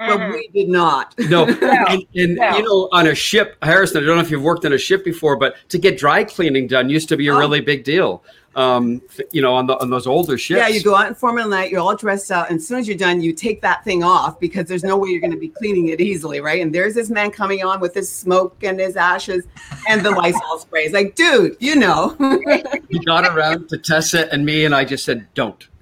But 0.08 0.20
Mhm. 0.20 0.32
we 0.34 0.48
did 0.54 0.70
not. 0.70 1.14
No, 1.20 1.46
No, 1.62 1.86
and, 1.90 2.04
and 2.16 2.36
no. 2.36 2.58
you 2.58 2.64
know, 2.64 2.90
on 2.92 3.08
a 3.08 3.16
ship, 3.16 3.56
Harrison. 3.62 4.04
I 4.04 4.08
don't 4.08 4.18
know 4.18 4.24
if 4.24 4.32
you've 4.32 4.42
worked 4.44 4.66
on 4.66 4.74
a 4.74 4.78
ship 4.78 5.04
before, 5.06 5.36
but 5.36 5.56
to 5.70 5.78
get 5.78 5.98
dry 5.98 6.24
cleaning 6.24 6.68
done 6.68 6.90
used 6.90 7.10
to 7.10 7.18
be 7.18 7.28
a 7.28 7.34
Oh. 7.36 7.40
really 7.40 7.62
big 7.62 7.84
deal. 7.84 8.24
Um, 8.54 9.02
you 9.32 9.42
know, 9.42 9.54
on 9.54 9.66
the 9.68 9.80
on 9.80 9.90
those 9.90 10.06
older 10.06 10.38
ships. 10.38 10.58
Yeah, 10.58 10.68
you 10.68 10.84
go 10.84 10.94
out 10.94 11.08
in 11.08 11.16
formal 11.16 11.48
night, 11.48 11.72
you're 11.72 11.80
all 11.80 11.96
dressed 11.96 12.30
out, 12.32 12.50
and 12.50 12.60
as 12.60 12.68
soon 12.68 12.80
as 12.80 12.88
you're 12.88 12.98
done, 12.98 13.22
you 13.22 13.32
take 13.32 13.62
that 13.62 13.86
thing 13.86 14.04
off 14.04 14.42
because 14.42 14.68
there's 14.68 14.84
no 14.84 14.98
way 14.98 15.08
you're 15.10 15.22
going 15.22 15.32
to 15.32 15.38
be 15.38 15.48
cleaning 15.48 15.88
it 15.88 16.02
easily, 16.02 16.42
right? 16.42 16.62
And 16.62 16.76
there's 16.76 16.94
this 16.94 17.10
man 17.10 17.32
coming 17.32 17.64
on 17.64 17.80
with 17.80 17.94
his 17.94 18.12
smoke 18.12 18.58
and 18.62 18.78
his 18.78 18.98
ashes 18.98 19.46
and 19.88 20.06
the 20.06 20.12
Lysol 20.12 20.60
spray. 20.60 20.84
It's 20.84 20.94
like, 20.94 21.16
dude, 21.16 21.56
you 21.62 21.78
know. 21.78 22.18
He 22.90 23.00
got 23.00 23.26
around 23.26 23.70
to 23.70 23.78
Tessa 23.78 24.30
and 24.34 24.46
me, 24.46 24.66
and 24.66 24.76
I 24.76 24.84
just 24.84 25.06
said, 25.06 25.28
"Don't." 25.34 25.66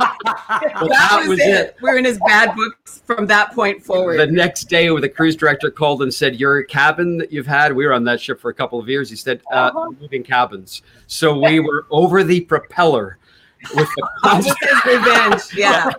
Well, 0.00 0.88
that 0.88 1.24
was 1.28 1.38
it. 1.40 1.76
We're 1.80 1.96
in 1.98 2.04
his 2.04 2.18
bad 2.26 2.54
books 2.54 3.02
from 3.06 3.26
that 3.26 3.52
point 3.54 3.84
forward. 3.84 4.18
The 4.18 4.26
next 4.26 4.64
day, 4.64 4.90
when 4.90 5.02
the 5.02 5.08
cruise 5.08 5.36
director 5.36 5.70
called 5.70 6.02
and 6.02 6.12
said, 6.12 6.38
"Your 6.40 6.62
cabin 6.62 7.18
that 7.18 7.32
you've 7.32 7.46
had," 7.46 7.74
we 7.74 7.86
were 7.86 7.92
on 7.92 8.04
that 8.04 8.20
ship 8.20 8.40
for 8.40 8.50
a 8.50 8.54
couple 8.54 8.78
of 8.78 8.88
years. 8.88 9.10
He 9.10 9.16
said, 9.16 9.42
uh, 9.52 9.70
Uh-huh. 9.74 9.90
"Moving 10.00 10.22
cabins." 10.22 10.82
So 11.06 11.38
we 11.38 11.60
were 11.60 11.86
over 11.90 12.24
the 12.24 12.40
propeller 12.42 13.18
with 13.74 13.88
the 13.96 14.08
That 14.22 14.84
revenge. 14.86 15.42
Yeah. 15.56 15.90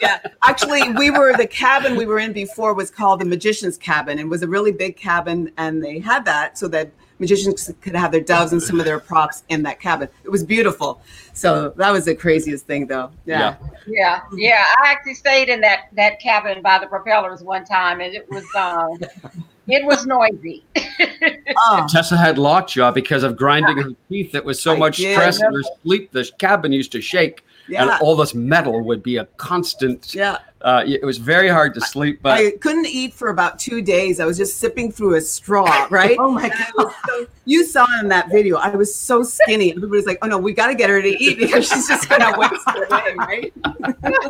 Yeah. 0.00 0.18
Actually, 0.42 0.90
we 0.92 1.10
were 1.10 1.36
the 1.36 1.46
cabin 1.46 1.96
we 1.96 2.06
were 2.06 2.18
in 2.18 2.32
before 2.32 2.74
was 2.74 2.90
called 2.90 3.20
the 3.20 3.24
magician's 3.24 3.78
cabin 3.78 4.18
and 4.18 4.28
was 4.28 4.42
a 4.42 4.48
really 4.48 4.72
big 4.72 4.96
cabin. 4.96 5.52
And 5.56 5.82
they 5.82 5.98
had 6.00 6.24
that 6.24 6.58
so 6.58 6.66
that 6.68 6.90
magicians 7.18 7.70
could 7.80 7.94
have 7.94 8.12
their 8.12 8.20
doves 8.20 8.52
and 8.52 8.62
some 8.62 8.78
of 8.78 8.86
their 8.86 8.98
props 9.00 9.44
in 9.48 9.62
that 9.64 9.80
cabin. 9.80 10.08
It 10.24 10.30
was 10.30 10.44
beautiful. 10.44 11.00
So 11.32 11.70
that 11.76 11.90
was 11.90 12.04
the 12.04 12.14
craziest 12.14 12.66
thing, 12.66 12.86
though. 12.86 13.10
Yeah. 13.24 13.56
yeah 13.86 14.22
yeah 14.34 14.64
i 14.82 14.90
actually 14.90 15.14
stayed 15.14 15.48
in 15.48 15.60
that 15.60 15.86
that 15.92 16.18
cabin 16.20 16.60
by 16.60 16.78
the 16.78 16.86
propellers 16.86 17.42
one 17.42 17.64
time 17.64 18.00
and 18.00 18.14
it 18.14 18.28
was 18.30 18.44
um 18.56 18.98
it 19.68 19.84
was 19.84 20.06
noisy 20.06 20.64
Oh, 21.58 21.86
Tessa 21.88 22.16
had 22.16 22.38
lockjaw 22.38 22.92
because 22.92 23.22
of 23.22 23.36
grinding 23.36 23.76
her 23.78 23.90
teeth. 24.08 24.34
It 24.34 24.44
was 24.44 24.60
so 24.60 24.74
I 24.74 24.78
much 24.78 24.98
did. 24.98 25.14
stress 25.14 25.42
in 25.42 25.52
her 25.52 25.62
sleep. 25.82 26.12
The 26.12 26.30
cabin 26.38 26.72
used 26.72 26.92
to 26.92 27.00
shake, 27.00 27.44
and 27.66 27.88
yeah. 27.88 27.98
all 28.00 28.16
this 28.16 28.34
metal 28.34 28.82
would 28.84 29.02
be 29.02 29.16
a 29.16 29.24
constant. 29.36 30.14
Yeah. 30.14 30.38
Uh, 30.66 30.82
it 30.84 31.04
was 31.04 31.16
very 31.16 31.46
hard 31.48 31.72
to 31.74 31.80
sleep, 31.80 32.18
but 32.20 32.38
I 32.38 32.50
couldn't 32.60 32.86
eat 32.86 33.14
for 33.14 33.28
about 33.28 33.60
two 33.60 33.80
days. 33.80 34.18
I 34.18 34.24
was 34.24 34.36
just 34.36 34.58
sipping 34.58 34.90
through 34.90 35.14
a 35.14 35.20
straw, 35.20 35.86
right? 35.90 36.16
Oh 36.18 36.32
my 36.32 36.48
god! 36.48 36.92
so- 37.06 37.26
you 37.44 37.64
saw 37.64 37.86
in 38.00 38.08
that 38.08 38.30
video, 38.30 38.56
I 38.56 38.70
was 38.70 38.92
so 38.92 39.22
skinny. 39.22 39.70
Everybody's 39.70 40.06
like, 40.06 40.18
oh 40.22 40.26
no, 40.26 40.38
we 40.38 40.52
got 40.52 40.66
to 40.66 40.74
get 40.74 40.90
her 40.90 41.00
to 41.00 41.08
eat 41.08 41.38
because 41.38 41.68
she's 41.68 41.86
just 41.86 42.08
going 42.08 42.20
to 42.20 42.36
waste 42.36 42.90
away, 42.90 43.14
right? 43.16 43.52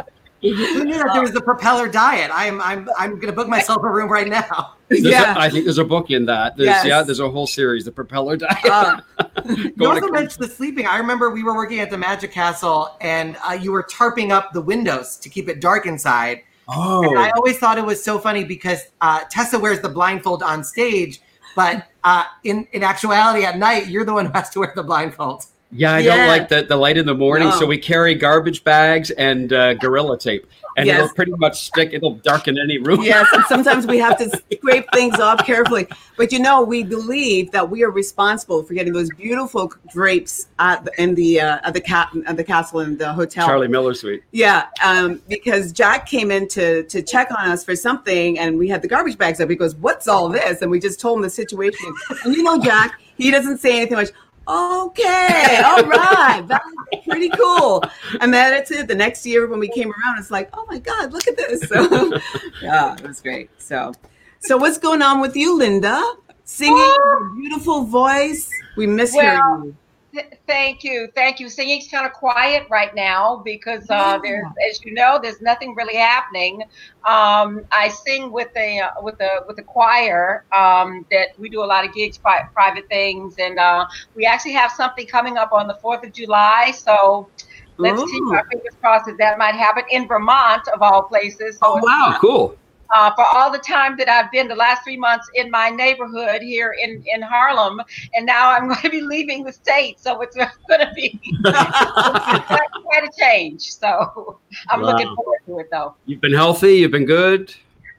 Who 0.43 0.85
knew 0.85 0.95
that 0.95 1.11
there 1.13 1.23
was 1.23 1.33
the 1.33 1.41
propeller 1.41 1.89
diet? 1.89 2.31
I'm 2.33 2.61
I'm 2.61 2.89
I'm 2.99 3.19
gonna 3.19 3.33
book 3.33 3.49
myself 3.49 3.83
a 3.83 3.89
room 3.89 4.11
right 4.11 4.29
now. 4.29 4.75
there's 4.89 5.03
yeah. 5.03 5.35
I 5.37 5.49
think 5.49 5.65
there's 5.65 5.79
a 5.79 5.85
book 5.85 6.11
in 6.11 6.27
that. 6.27 6.57
There's, 6.57 6.67
Yes. 6.67 6.87
Yeah, 6.87 7.03
there's 7.03 7.21
a 7.21 7.31
whole 7.31 7.47
series, 7.47 7.85
the 7.85 7.93
propeller 7.93 8.37
diet. 8.37 8.65
Uh, 8.65 9.01
You 9.47 9.87
also 9.87 10.09
mentioned 10.09 10.45
the 10.45 10.49
sleeping. 10.49 10.87
I 10.87 10.99
remember 10.99 11.31
we 11.31 11.45
were 11.45 11.55
working 11.55 11.81
at 11.81 11.89
the 11.89 11.99
Magic 11.99 12.33
Castle, 12.33 12.97
and 13.01 13.37
uh, 13.49 13.53
you 13.53 13.71
were 13.71 13.85
tarping 13.85 14.31
up 14.31 14.53
the 14.53 14.61
windows 14.61 15.17
to 15.19 15.29
keep 15.29 15.49
it 15.49 15.61
dark 15.61 15.87
inside. 15.87 16.43
And 16.69 17.19
I 17.19 17.29
oh, 17.29 17.33
always 17.37 17.59
thought 17.59 17.79
it 17.79 17.85
was 17.85 18.03
so 18.03 18.19
funny 18.19 18.43
because 18.43 18.81
uh, 19.01 19.21
Tessa 19.31 19.59
wears 19.59 19.81
the 19.81 19.89
blindfold 19.89 20.43
on 20.43 20.65
stage, 20.65 21.21
but 21.55 21.87
uh, 22.03 22.25
in 22.43 22.67
in 22.73 22.83
actuality, 22.83 23.45
at 23.45 23.57
night, 23.57 23.87
you're 23.87 24.05
the 24.05 24.13
one 24.13 24.27
who 24.27 24.33
has 24.33 24.51
to 24.51 24.61
wear 24.61 24.73
the 24.75 24.83
blindfold. 24.83 25.47
Yeah, 25.77 25.93
I 25.95 25.99
Yeah. 26.01 26.17
don't 26.17 26.29
like 26.29 26.49
the, 26.49 26.63
the 26.63 26.77
light 26.77 26.97
in 26.99 27.07
the 27.07 27.15
morning, 27.15 27.49
No. 27.49 27.59
so 27.59 27.67
we 27.67 27.79
carry 27.79 28.15
garbage 28.15 28.65
bags 28.65 29.11
and 29.13 29.53
uh, 29.53 29.75
gorilla 29.75 30.19
tape, 30.19 30.47
and 30.77 30.87
Yes. 30.87 30.97
it'll 31.05 31.15
pretty 31.15 31.33
much 31.33 31.67
stick. 31.67 31.91
It'll 31.93 32.15
darken 32.17 32.59
any 32.59 32.79
room. 32.79 33.03
yes, 33.03 33.27
and 33.33 33.45
sometimes 33.45 33.87
we 33.87 33.99
have 33.99 34.17
to 34.19 34.31
scrape 34.53 34.87
things 34.93 35.19
off 35.21 35.45
carefully. 35.47 35.87
But 36.17 36.33
you 36.33 36.39
know, 36.39 36.63
we 36.63 36.83
believe 36.83 37.51
that 37.53 37.69
we 37.71 37.83
are 37.85 37.91
responsible 37.91 38.63
for 38.63 38.75
getting 38.75 38.93
those 38.93 39.11
beautiful 39.11 39.73
drapes 39.93 40.47
at 40.59 40.85
the, 40.85 40.93
in 41.03 41.15
the 41.15 41.41
uh, 41.41 41.59
at 41.63 41.75
the 41.75 41.81
cat 41.81 42.11
at 42.27 42.37
the 42.37 42.45
castle 42.45 42.81
and 42.81 42.99
the 42.99 43.13
hotel. 43.13 43.47
Charlie 43.47 43.69
Miller 43.69 43.95
suite. 43.95 44.23
Yeah, 44.33 44.67
um, 44.85 45.21
because 45.29 45.73
Jack 45.73 46.07
came 46.07 46.31
in 46.31 46.49
to 46.49 46.83
to 46.85 47.03
check 47.03 47.31
on 47.31 47.51
us 47.51 47.65
for 47.65 47.77
something, 47.77 48.39
and 48.39 48.59
we 48.59 48.69
had 48.69 48.81
the 48.83 48.89
garbage 48.89 49.19
bags 49.19 49.41
up. 49.41 49.51
He 49.51 49.57
goes, 49.57 49.75
"What's 49.77 50.09
all 50.09 50.29
this?" 50.29 50.63
And 50.63 50.71
we 50.71 50.81
just 50.81 51.01
told 51.01 51.19
him 51.19 51.23
the 51.23 51.31
situation. 51.31 51.95
And 52.25 52.35
you 52.35 52.43
know, 52.43 52.59
Jack, 52.59 53.01
he 53.19 53.31
doesn't 53.31 53.59
say 53.59 53.77
anything 53.77 53.97
much. 53.97 54.09
Okay, 54.49 55.61
all 55.65 55.83
right, 55.83 56.45
that's 56.47 56.65
pretty 57.07 57.29
cool. 57.31 57.83
And 58.21 58.33
then 58.33 58.55
it's 58.55 58.71
it. 58.71 58.87
The 58.87 58.95
next 58.95 59.27
year 59.27 59.47
when 59.49 59.59
we 59.59 59.69
came 59.69 59.89
around, 59.91 60.19
it's 60.19 60.31
like, 60.31 60.49
oh 60.53 60.65
my 60.69 60.79
God, 60.79 61.13
look 61.13 61.27
at 61.27 61.37
this. 61.37 61.61
So, 61.69 62.19
yeah, 62.63 62.95
it 62.95 63.03
was 63.03 63.21
great. 63.21 63.51
So, 63.61 63.93
so 64.41 64.57
what's 64.57 64.79
going 64.79 65.03
on 65.03 65.21
with 65.21 65.35
you, 65.37 65.57
Linda? 65.59 66.01
Singing, 66.45 66.77
Oh. 66.79 67.33
beautiful 67.37 67.85
voice. 67.85 68.49
We 68.77 68.87
miss 68.87 69.13
Well, 69.15 69.23
hearing 69.23 69.65
you. 69.65 69.77
Th- 70.17 70.33
Thank 70.47 70.83
you, 70.83 71.09
thank 71.15 71.41
you. 71.41 71.51
Singing's 71.51 71.89
kind 71.89 72.07
of 72.07 72.13
quiet 72.13 72.63
right 72.71 72.95
now 72.95 73.43
because 73.45 73.85
uh, 73.91 74.19
there's, 74.23 74.47
as 74.71 74.81
you 74.83 74.95
know, 74.95 75.19
there's 75.23 75.43
nothing 75.43 75.75
really 75.75 75.97
happening. 75.97 76.63
Um, 77.07 77.61
I 77.71 77.89
sing 78.07 78.33
with 78.33 78.49
a 78.57 78.81
uh, 78.81 78.89
with 79.03 79.21
a 79.21 79.41
with 79.47 79.59
a 79.59 79.63
choir 79.63 80.47
um, 80.57 81.05
that 81.11 81.29
we 81.39 81.51
do 81.51 81.63
a 81.63 81.67
lot 81.67 81.85
of 81.87 81.93
gigs, 81.93 82.17
pri- 82.17 82.45
private 82.55 82.85
things, 82.89 83.35
and 83.39 83.59
uh, 83.59 83.85
we 84.15 84.25
actually 84.25 84.53
have 84.55 84.73
something 84.73 85.07
coming 85.07 85.37
up 85.37 85.53
on 85.53 85.67
the 85.67 85.77
Fourth 85.83 86.03
of 86.03 86.15
July. 86.15 86.73
So 86.75 87.31
let's 87.77 88.03
keep 88.05 88.23
Ooh. 88.23 88.33
our 88.33 88.45
fingers 88.51 88.75
crossed 88.81 89.05
that 89.07 89.17
that 89.19 89.37
might 89.37 89.55
happen 89.55 89.85
in 89.91 90.09
Vermont, 90.09 90.67
of 90.69 90.81
all 90.81 91.03
places. 91.03 91.59
So 91.59 91.73
Oh, 91.73 91.81
wow. 91.83 92.17
Cool. 92.23 92.57
Uh, 92.95 93.15
for 93.15 93.25
all 93.35 93.51
the 93.51 93.59
time 93.59 93.97
that 93.99 94.09
I've 94.09 94.31
been 94.31 94.49
the 94.49 94.55
last 94.55 94.85
three 94.85 94.97
months 94.97 95.29
in 95.35 95.51
my 95.51 95.71
neighborhood 95.71 96.43
here 96.43 96.75
in, 96.83 97.03
in 97.13 97.23
Harlem, 97.23 97.81
and 98.15 98.27
now 98.27 98.51
I'm 98.51 98.69
going 98.69 98.83
to 98.83 98.91
be 98.91 99.01
leaving 99.01 99.45
the 99.45 99.53
state, 99.53 100.01
so 100.01 100.21
it's 100.21 100.37
going 100.69 100.81
to 100.81 100.93
be 100.95 101.21
quite, 101.45 102.71
quite 102.85 103.05
a 103.05 103.11
change. 103.19 103.63
So 103.75 104.39
I'm 104.71 104.83
looking 104.83 105.15
forward 105.15 105.39
to 105.47 105.59
it, 105.59 105.69
though. 105.71 105.95
You've 106.07 106.21
been 106.21 106.35
healthy. 106.35 106.77
You've 106.77 106.93
been 106.93 107.07
good. 107.07 107.55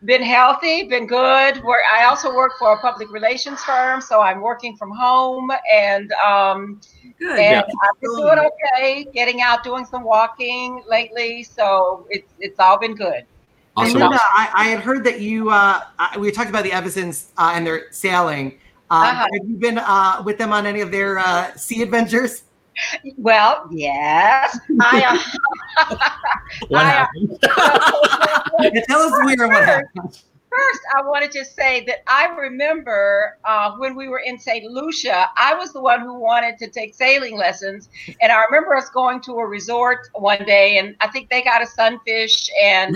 Been 0.05 0.21
healthy, 0.21 0.83
been 0.83 1.07
good. 1.07 1.63
Work, 1.63 1.81
I 1.91 2.03
also 2.05 2.33
work 2.35 2.51
for 2.59 2.73
a 2.73 2.79
public 2.79 3.11
relations 3.11 3.63
firm, 3.63 3.99
so 3.99 4.21
I'm 4.21 4.41
working 4.41 4.77
from 4.77 4.91
home, 4.91 5.49
and 5.73 6.11
um, 6.13 6.79
Good. 7.19 7.39
and 7.39 7.65
I've 7.65 7.99
been 7.99 8.15
doing 8.15 8.39
okay. 8.39 9.07
Getting 9.11 9.41
out, 9.41 9.63
doing 9.63 9.85
some 9.85 10.03
walking 10.03 10.83
lately, 10.87 11.41
so 11.41 12.05
it's 12.11 12.31
it's 12.39 12.59
all 12.59 12.77
been 12.77 12.93
good. 12.93 13.25
And 13.77 13.87
Awesome. 13.89 14.01
Linda, 14.01 14.17
I, 14.21 14.49
I 14.55 14.63
had 14.69 14.79
heard 14.79 15.03
that 15.03 15.19
you, 15.21 15.49
uh, 15.51 15.81
I- 15.99 16.17
we 16.17 16.31
talked 16.31 16.49
about 16.49 16.63
the 16.63 16.71
Evasons 16.73 17.31
uh, 17.37 17.51
and 17.53 17.65
their 17.65 17.91
sailing. 17.91 18.57
Uh, 18.89 18.93
Uh-huh. 19.11 19.27
Have 19.33 19.49
you 19.49 19.55
been 19.57 19.77
uh, 19.77 20.21
with 20.25 20.37
them 20.37 20.51
on 20.53 20.65
any 20.65 20.81
of 20.81 20.91
their 20.91 21.19
uh, 21.19 21.53
sea 21.55 21.81
adventures? 21.83 22.43
Well, 23.17 23.67
yes, 23.71 24.57
I. 24.81 25.17
What 26.69 26.85
I- 26.85 26.89
happened? 26.89 27.37
Yeah, 28.73 28.81
tell 28.87 29.01
us 29.01 29.11
where 29.23 29.47
what 29.47 29.63
happened. 29.63 30.19
First, 30.49 30.81
I 30.95 31.01
want 31.01 31.29
to 31.29 31.37
just 31.37 31.55
say 31.55 31.83
that 31.85 32.03
I 32.07 32.27
remember 32.27 33.37
uh, 33.43 33.75
when 33.77 33.95
we 33.95 34.07
were 34.07 34.19
in 34.19 34.39
St. 34.39 34.63
Lucia, 34.71 35.29
I 35.35 35.53
was 35.53 35.73
the 35.73 35.81
one 35.81 36.01
who 36.01 36.17
wanted 36.17 36.57
to 36.59 36.69
take 36.69 36.95
sailing 36.95 37.37
lessons. 37.37 37.89
And 38.21 38.31
I 38.31 38.43
remember 38.45 38.75
us 38.75 38.89
going 38.89 39.21
to 39.21 39.33
a 39.33 39.45
resort 39.45 40.07
one 40.13 40.43
day, 40.45 40.77
and 40.77 40.95
I 41.01 41.09
think 41.09 41.29
they 41.29 41.41
got 41.41 41.61
a 41.61 41.67
sunfish. 41.67 42.49
And 42.63 42.95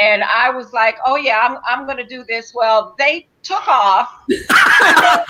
and 0.00 0.24
I 0.24 0.50
was 0.50 0.72
like, 0.72 0.96
oh, 1.06 1.16
yeah, 1.16 1.38
I'm, 1.38 1.58
I'm 1.64 1.86
going 1.86 1.98
to 1.98 2.06
do 2.06 2.24
this. 2.28 2.52
Well, 2.54 2.96
they 2.98 3.28
took 3.42 3.66
off. 3.68 4.12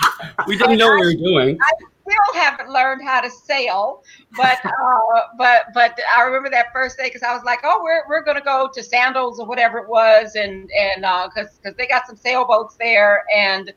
We 0.47 0.57
didn't 0.57 0.77
know 0.77 0.87
what 0.87 1.01
we 1.01 1.05
were 1.05 1.13
doing. 1.13 1.59
Still 2.09 2.41
haven't 2.41 2.69
learned 2.69 3.01
how 3.03 3.21
to 3.21 3.29
sail, 3.29 4.03
but 4.35 4.59
uh, 4.65 5.21
but 5.37 5.67
but 5.73 5.99
I 6.15 6.23
remember 6.23 6.49
that 6.49 6.67
first 6.73 6.97
day 6.97 7.05
because 7.05 7.23
I 7.23 7.33
was 7.33 7.43
like, 7.43 7.59
oh, 7.63 7.79
we're, 7.83 8.03
we're 8.07 8.23
gonna 8.23 8.41
go 8.41 8.69
to 8.73 8.83
Sandals 8.83 9.39
or 9.39 9.45
whatever 9.45 9.77
it 9.79 9.89
was, 9.89 10.35
and 10.35 10.69
and 10.71 11.01
because 11.01 11.57
because 11.57 11.75
they 11.77 11.87
got 11.87 12.07
some 12.07 12.15
sailboats 12.15 12.75
there, 12.75 13.23
and 13.35 13.71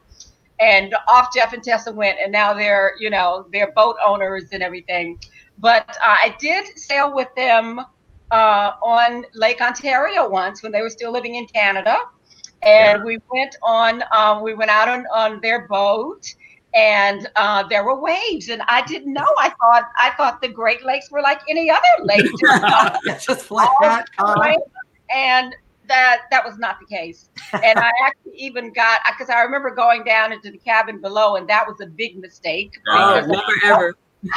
and 0.60 0.94
off 1.08 1.28
Jeff 1.34 1.52
and 1.52 1.62
Tessa 1.62 1.92
went, 1.92 2.18
and 2.22 2.32
now 2.32 2.54
they're 2.54 2.94
you 2.98 3.10
know 3.10 3.46
they're 3.52 3.72
boat 3.72 3.96
owners 4.04 4.44
and 4.52 4.62
everything. 4.62 5.18
But 5.58 5.88
uh, 5.90 5.94
I 6.02 6.34
did 6.38 6.78
sail 6.78 7.14
with 7.14 7.28
them 7.36 7.80
uh, 8.30 8.72
on 8.82 9.24
Lake 9.34 9.60
Ontario 9.60 10.28
once 10.28 10.62
when 10.62 10.72
they 10.72 10.80
were 10.80 10.90
still 10.90 11.12
living 11.12 11.34
in 11.34 11.46
Canada, 11.46 11.96
and 12.62 13.04
we 13.04 13.18
went 13.30 13.56
on 13.62 14.02
um, 14.12 14.42
we 14.42 14.54
went 14.54 14.70
out 14.70 14.88
on 14.88 15.04
on 15.14 15.40
their 15.40 15.68
boat 15.68 16.34
and 16.74 17.28
uh, 17.36 17.64
there 17.68 17.84
were 17.84 18.00
waves, 18.00 18.48
and 18.48 18.62
I 18.68 18.82
didn't 18.82 19.12
know. 19.12 19.28
I 19.38 19.52
thought 19.60 19.90
I 20.00 20.10
thought 20.16 20.40
the 20.40 20.48
Great 20.48 20.84
Lakes 20.84 21.10
were 21.10 21.22
like 21.22 21.40
any 21.48 21.70
other 21.70 21.80
lake, 22.02 22.30
just 22.40 23.26
Just 23.26 23.50
like 23.50 23.68
that. 23.80 24.06
Uh, 24.18 24.34
right? 24.38 24.58
and 25.14 25.54
that 25.88 26.22
that 26.30 26.44
was 26.44 26.58
not 26.58 26.78
the 26.80 26.86
case. 26.86 27.28
And 27.52 27.78
I 27.78 27.90
actually 28.04 28.36
even 28.36 28.72
got 28.72 29.00
because 29.10 29.30
I 29.30 29.42
remember 29.42 29.70
going 29.74 30.04
down 30.04 30.32
into 30.32 30.50
the 30.50 30.58
cabin 30.58 31.00
below, 31.00 31.36
and 31.36 31.48
that 31.48 31.66
was 31.66 31.80
a 31.80 31.86
big 31.86 32.18
mistake. 32.18 32.78
Oh, 32.88 33.14
because 33.14 33.28
never 33.28 33.74
ever. 33.74 33.94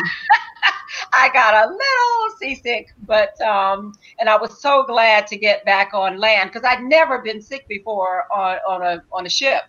I 1.14 1.30
got 1.30 1.54
a 1.54 1.72
little 1.72 2.38
seasick, 2.40 2.94
but 3.06 3.40
um, 3.42 3.94
and 4.20 4.30
I 4.30 4.38
was 4.38 4.62
so 4.62 4.84
glad 4.86 5.28
to 5.28 5.38
get 5.38 5.66
back 5.66 5.94
on 5.94 6.20
land 6.20 6.52
because 6.52 6.66
I'd 6.66 6.84
never 6.84 7.20
been 7.20 7.42
sick 7.42 7.68
before 7.68 8.26
on, 8.34 8.58
on 8.68 8.82
a 8.82 9.04
on 9.12 9.26
a 9.26 9.30
ship. 9.30 9.64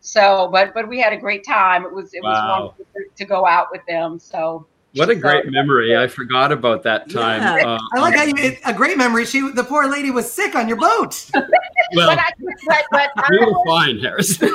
So, 0.00 0.48
but 0.50 0.72
but 0.74 0.88
we 0.88 0.98
had 1.00 1.12
a 1.12 1.16
great 1.16 1.44
time. 1.44 1.84
It 1.84 1.92
was 1.92 2.14
it 2.14 2.22
was 2.22 2.34
Wow. 2.34 2.60
wonderful 2.60 2.86
to, 2.94 3.04
to 3.16 3.24
go 3.24 3.46
out 3.46 3.68
with 3.70 3.82
them. 3.86 4.18
So 4.18 4.66
What 4.94 5.10
a 5.10 5.14
great 5.14 5.50
memory. 5.50 5.96
I 5.96 6.06
forgot 6.08 6.52
about 6.52 6.82
that 6.84 7.10
time. 7.10 7.42
Yeah. 7.42 7.66
Uh, 7.66 7.78
I 7.94 8.00
like 8.00 8.16
how 8.16 8.24
you 8.24 8.34
it, 8.36 8.58
a 8.64 8.72
great 8.72 8.96
memory. 8.96 9.24
She, 9.26 9.40
the 9.52 9.62
poor 9.62 9.86
lady, 9.86 10.10
was 10.10 10.30
sick 10.32 10.54
on 10.54 10.68
your 10.68 10.78
boat. 10.78 11.30
well, 11.34 11.44
but 11.94 12.18
I 12.18 12.32
but 12.66 12.84
but 12.90 13.10
I, 13.16 13.28
you 13.30 13.46
were 13.46 13.64
fine, 13.66 13.98
Harris. 13.98 14.38
I, 14.42 14.48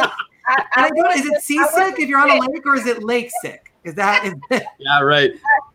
I, 0.00 0.12
I 0.48 0.64
I 0.72 0.90
don't, 0.90 1.18
is 1.18 1.26
it 1.26 1.42
seasick 1.42 1.98
if 1.98 2.08
you're 2.08 2.20
on 2.20 2.30
a 2.30 2.40
lake, 2.40 2.66
or 2.66 2.76
is 2.76 2.86
it 2.86 3.02
lake 3.02 3.30
sick? 3.42 3.72
Is 3.84 3.94
that 3.94 4.24
is 4.24 4.34
yeah, 4.78 5.00
right. 5.00 5.32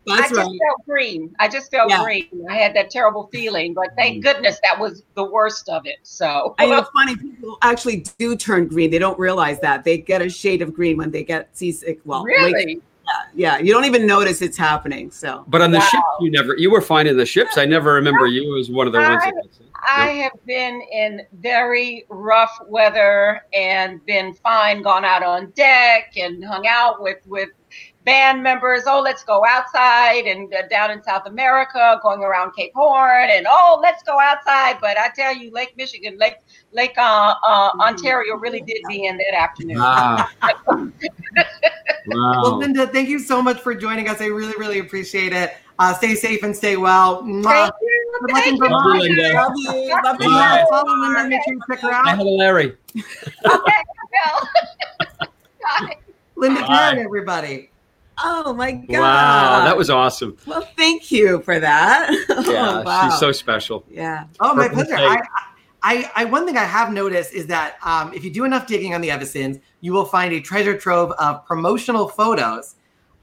I 0.08 0.20
just 0.22 0.34
right. 0.34 0.44
felt 0.44 0.86
green. 0.86 1.34
I 1.38 1.48
just 1.48 1.70
felt 1.70 1.90
Yeah. 1.90 2.02
green. 2.02 2.28
I 2.48 2.56
had 2.56 2.74
that 2.76 2.90
terrible 2.90 3.28
feeling, 3.32 3.74
but 3.74 3.88
thank 3.96 4.18
mm. 4.18 4.22
goodness 4.22 4.58
that 4.62 4.78
was 4.78 5.02
the 5.14 5.24
worst 5.24 5.68
of 5.68 5.86
it. 5.86 5.96
So 6.02 6.54
I 6.58 6.66
know 6.66 6.78
it's 6.78 6.90
funny. 6.90 7.16
People 7.16 7.58
actually 7.62 8.04
do 8.18 8.36
turn 8.36 8.68
green. 8.68 8.90
They 8.90 8.98
don't 8.98 9.18
realize 9.18 9.60
that 9.60 9.84
they 9.84 9.98
get 9.98 10.22
a 10.22 10.28
shade 10.28 10.62
of 10.62 10.74
green 10.74 10.96
when 10.96 11.10
they 11.10 11.24
get 11.24 11.56
seasick. 11.56 12.00
Well, 12.04 12.20
like- 12.24 12.54
really, 12.54 12.82
yeah, 13.34 13.58
you 13.58 13.72
don't 13.72 13.84
even 13.84 14.06
notice 14.06 14.42
it's 14.42 14.56
happening. 14.56 15.10
So 15.10 15.44
But 15.48 15.60
on 15.60 15.70
the 15.70 15.78
Wow. 15.78 15.88
ships, 15.90 16.02
you 16.20 16.30
never, 16.30 16.56
you 16.56 16.70
were 16.70 16.80
fine 16.80 17.06
in 17.06 17.16
the 17.16 17.26
ships. 17.26 17.58
I 17.58 17.64
never 17.64 17.94
remember 17.94 18.26
you 18.26 18.58
as 18.58 18.70
one 18.70 18.86
of 18.86 18.92
the 18.92 19.00
ones 19.00 19.22
that 19.24 19.34
got 19.34 19.44
sick. 19.52 19.66
I 19.86 20.08
have 20.08 20.32
been 20.46 20.80
in 20.92 21.26
very 21.34 22.06
rough 22.08 22.58
weather 22.68 23.42
and 23.52 24.04
been 24.06 24.32
fine, 24.34 24.82
gone 24.82 25.04
out 25.04 25.22
on 25.22 25.50
deck 25.50 26.14
and 26.16 26.42
hung 26.42 26.66
out 26.66 27.02
with 27.02 27.18
with 27.26 27.50
band 28.04 28.42
members. 28.42 28.82
Oh, 28.86 29.00
let's 29.00 29.24
go 29.24 29.44
outside 29.44 30.26
and 30.26 30.52
uh, 30.54 30.66
down 30.68 30.90
in 30.90 31.02
South 31.02 31.26
America, 31.26 31.98
going 32.02 32.20
around 32.20 32.54
Cape 32.54 32.72
Horn, 32.74 33.28
and 33.30 33.46
oh, 33.48 33.78
let's 33.82 34.02
go 34.02 34.18
outside. 34.20 34.78
But 34.80 34.98
I 34.98 35.08
tell 35.14 35.34
you, 35.34 35.50
Lake 35.52 35.74
Michigan, 35.76 36.16
Lake 36.18 36.36
Lake 36.72 36.94
uh, 36.96 37.34
uh, 37.46 37.70
Ontario 37.80 38.36
really 38.36 38.60
did 38.60 38.82
me 38.84 39.06
in 39.08 39.16
that 39.18 39.34
afternoon. 39.34 39.78
Wow. 42.06 42.42
well. 42.42 42.58
Linda, 42.58 42.86
thank 42.86 43.08
you 43.08 43.18
so 43.18 43.40
much 43.40 43.60
for 43.60 43.74
joining 43.74 44.10
us. 44.10 44.20
I 44.20 44.26
really, 44.26 44.52
really 44.58 44.78
appreciate 44.80 45.32
it. 45.32 45.54
Uh, 45.78 45.94
stay 45.94 46.14
safe 46.14 46.42
and 46.42 46.54
stay 46.54 46.76
well. 46.76 47.22
Mwah. 47.22 47.44
Thank 47.44 47.74
you. 47.80 48.18
Good 48.20 48.30
Thank 48.34 48.52
you. 48.52 48.58
Vermont. 48.58 48.84
Love 48.84 49.08
you, 49.08 49.16
Linda. 49.16 49.34
love 49.34 49.52
you, 49.56 50.00
love 50.04 50.16
you. 50.20 50.28
Bye. 50.28 50.64
Follow 50.68 50.96
Linda. 50.98 51.28
Make 51.28 51.40
sure 51.44 51.54
you 51.54 51.60
check 51.68 51.80
her 51.80 51.90
out. 51.92 52.16
hello, 52.16 52.36
Larry. 52.36 52.76
Okay, 52.94 53.76
well. 54.12 54.48
Bye. 55.62 55.96
Linda 56.36 56.60
Bye. 56.60 56.66
Karen, 56.66 56.98
everybody. 56.98 57.70
Oh 58.18 58.52
my 58.54 58.72
god! 58.72 58.88
Wow, 59.00 59.64
that 59.64 59.76
was 59.76 59.90
awesome. 59.90 60.36
well. 60.46 60.62
Thank 60.76 61.10
you 61.10 61.40
for 61.42 61.58
that. 61.60 62.10
Yeah, 62.46 62.80
oh, 62.80 62.82
wow. 62.82 63.08
she's 63.10 63.18
so 63.18 63.32
special. 63.32 63.84
yeah. 63.90 64.26
Oh, 64.40 64.54
my 64.54 64.68
pleasure. 64.68 64.94
I, 64.96 65.20
I, 65.82 66.10
I, 66.16 66.24
one 66.26 66.46
thing 66.46 66.56
I 66.56 66.64
have 66.64 66.92
noticed 66.92 67.32
is 67.34 67.46
that 67.48 67.76
um, 67.84 68.12
if 68.14 68.24
you 68.24 68.30
do 68.30 68.44
enough 68.44 68.66
digging 68.66 68.94
on 68.94 69.00
the 69.00 69.10
Evasons, 69.10 69.58
you 69.80 69.92
will 69.92 70.04
find 70.04 70.32
a 70.32 70.40
treasure 70.40 70.76
trove 70.78 71.10
of 71.12 71.44
promotional 71.46 72.08
photos. 72.08 72.76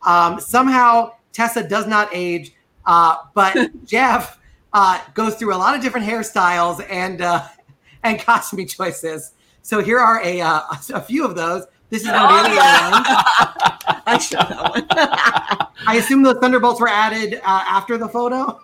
Um, 0.04 0.40
somehow 0.40 1.14
Tessa 1.34 1.64
does 1.68 1.88
not 1.88 2.10
age, 2.12 2.54
uh, 2.86 3.16
but 3.34 3.56
Jeff 3.86 4.40
uh, 4.74 5.02
goes 5.14 5.36
through 5.36 5.54
a 5.56 5.58
lot 5.58 5.76
of 5.76 5.82
different 5.82 6.06
hairstyles 6.08 6.86
and 6.90 7.22
uh, 7.22 7.48
and 8.04 8.20
costume 8.20 8.66
choices. 8.68 9.34
So 9.62 9.82
here 9.82 10.00
are 10.00 10.22
a 10.24 10.42
uh, 10.42 10.62
a 10.94 11.02
few 11.02 11.24
of 11.26 11.36
those. 11.36 11.66
This 11.90 12.04
is 12.04 12.08
one 12.10 12.18
of 12.18 12.44
the 12.46 12.52
Oh, 12.52 12.54
yeah. 12.54 12.92
ones. 12.92 13.91
I 14.06 14.18
saw 14.18 14.44
that 14.44 14.72
one. 14.72 14.86
I 15.88 15.96
assume 15.98 16.24
those 16.24 16.38
thunderbolts 16.40 16.80
were 16.80 16.88
added 16.88 17.36
uh, 17.36 17.64
after 17.68 17.98
the 17.98 18.08
photo. 18.08 18.60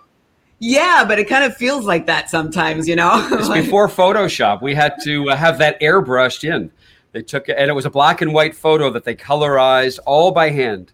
yeah, 0.58 1.04
but 1.06 1.18
it 1.18 1.24
kind 1.28 1.44
of 1.44 1.56
feels 1.56 1.84
like 1.84 2.06
that 2.06 2.30
sometimes, 2.30 2.86
you 2.88 2.96
know. 2.96 3.26
It's 3.32 3.48
Like- 3.48 3.64
before 3.64 3.88
Photoshop. 3.88 4.62
We 4.62 4.74
had 4.74 4.94
to 5.04 5.30
uh, 5.30 5.36
have 5.36 5.58
that 5.58 5.80
airbrushed 5.80 6.44
in. 6.48 6.70
They 7.12 7.22
took 7.22 7.48
it, 7.48 7.56
and 7.58 7.70
it 7.70 7.74
was 7.74 7.86
a 7.86 7.90
black 7.90 8.20
and 8.20 8.32
white 8.34 8.54
photo 8.54 8.90
that 8.90 9.04
they 9.04 9.14
colorized 9.14 9.98
all 10.06 10.30
by 10.30 10.50
hand. 10.50 10.92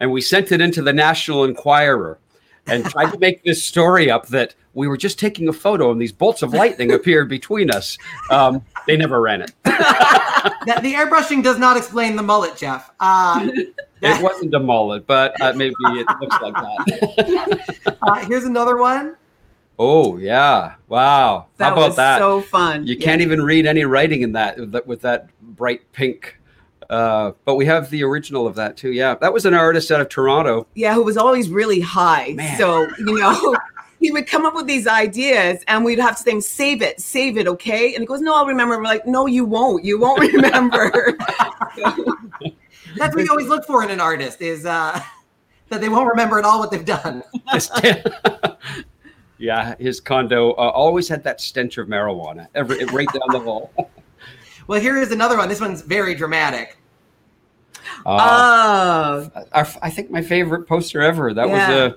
And 0.00 0.10
we 0.12 0.20
sent 0.20 0.52
it 0.52 0.60
into 0.60 0.82
the 0.82 0.92
National 0.92 1.44
Enquirer. 1.44 2.18
And 2.66 2.84
tried 2.84 3.10
to 3.12 3.18
make 3.18 3.44
this 3.44 3.62
story 3.62 4.10
up 4.10 4.28
that 4.28 4.54
we 4.74 4.88
were 4.88 4.96
just 4.96 5.18
taking 5.18 5.48
a 5.48 5.52
photo 5.52 5.90
and 5.92 6.00
these 6.00 6.12
bolts 6.12 6.42
of 6.42 6.52
lightning 6.52 6.92
appeared 6.92 7.28
between 7.28 7.70
us. 7.70 7.96
Um, 8.30 8.62
they 8.86 8.96
never 8.96 9.20
ran 9.20 9.42
it. 9.42 9.52
That- 10.66 10.80
the 10.82 10.92
airbrushing 10.92 11.42
does 11.42 11.58
not 11.58 11.76
explain 11.76 12.16
the 12.16 12.22
mullet, 12.22 12.56
Jeff. 12.56 12.90
Uh, 13.00 13.48
It 14.02 14.22
wasn't 14.22 14.52
a 14.54 14.60
mullet, 14.60 15.06
but 15.06 15.38
uh, 15.40 15.52
maybe 15.54 15.74
it 15.80 16.06
looks 16.20 16.36
like 16.42 16.54
that. 16.54 17.96
uh, 18.02 18.14
here's 18.26 18.44
another 18.44 18.76
one. 18.76 19.16
oh 19.78 20.18
yeah! 20.18 20.74
Wow! 20.88 21.46
That 21.56 21.70
How 21.70 21.72
about 21.72 21.96
that? 21.96 22.18
so 22.18 22.42
fun. 22.42 22.86
You 22.86 22.96
Yeah. 22.96 23.04
can't 23.04 23.22
even 23.22 23.42
read 23.42 23.64
any 23.66 23.84
writing 23.84 24.20
in 24.22 24.32
that, 24.32 24.86
with 24.86 25.00
that 25.02 25.28
bright 25.40 25.90
pink. 25.92 26.38
Uh, 26.90 27.32
but 27.44 27.56
we 27.56 27.66
have 27.66 27.90
the 27.90 28.02
original 28.04 28.46
of 28.46 28.54
that 28.56 28.76
too. 28.76 28.92
Yeah, 28.92 29.14
that 29.16 29.32
was 29.32 29.46
an 29.46 29.54
artist 29.54 29.90
out 29.90 30.00
of 30.00 30.08
Toronto. 30.08 30.66
yeah, 30.74 30.94
who 30.94 31.02
was 31.02 31.16
always 31.16 31.48
really 31.48 31.80
high. 31.80 32.32
Man. 32.34 32.58
So, 32.58 32.86
you 32.98 33.18
know, 33.18 33.56
he 34.00 34.10
would 34.10 34.26
come 34.26 34.44
up 34.44 34.54
with 34.54 34.66
these 34.66 34.86
ideas 34.86 35.64
and 35.66 35.84
we'd 35.84 35.98
have 35.98 36.16
to 36.16 36.22
say, 36.22 36.40
save 36.40 36.82
it, 36.82 37.00
save 37.00 37.38
it, 37.38 37.48
okay? 37.48 37.94
And 37.94 38.02
he 38.02 38.06
goes, 38.06 38.20
No, 38.20 38.34
I'll 38.34 38.46
remember. 38.46 38.76
We're 38.76 38.84
like, 38.84 39.06
No, 39.06 39.26
you 39.26 39.44
won't. 39.44 39.84
You 39.84 39.98
won't 39.98 40.20
remember. 40.20 41.16
That's 42.96 43.14
what 43.14 43.24
you 43.24 43.30
always 43.30 43.48
look 43.48 43.64
for 43.64 43.82
in 43.82 43.90
an 43.90 44.00
artist 44.00 44.40
is 44.40 44.66
uh, 44.66 45.00
that 45.68 45.80
they 45.80 45.88
won't 45.88 46.08
remember 46.08 46.38
at 46.38 46.44
all 46.44 46.60
what 46.60 46.70
they've 46.70 46.84
done. 46.84 47.22
Yeah, 49.38 49.74
his 49.78 50.00
condo 50.00 50.52
uh, 50.52 50.70
always 50.70 51.08
had 51.08 51.24
that 51.24 51.40
stench 51.40 51.76
of 51.78 51.88
marijuana 51.88 52.46
every 52.54 52.84
right 52.86 53.08
down 53.08 53.28
the 53.32 53.40
hall. 53.40 53.72
Well, 54.66 54.80
here 54.80 54.96
is 54.98 55.12
another 55.12 55.36
one. 55.36 55.48
This 55.48 55.60
one's 55.60 55.82
very 55.82 56.14
dramatic. 56.14 56.78
Uh, 58.06 59.28
oh, 59.34 59.42
our, 59.52 59.66
I 59.82 59.90
think 59.90 60.10
my 60.10 60.22
favorite 60.22 60.66
poster 60.66 61.02
ever. 61.02 61.32
That 61.34 61.48
Yeah. 61.48 61.68
was 61.68 61.76
a 61.92 61.96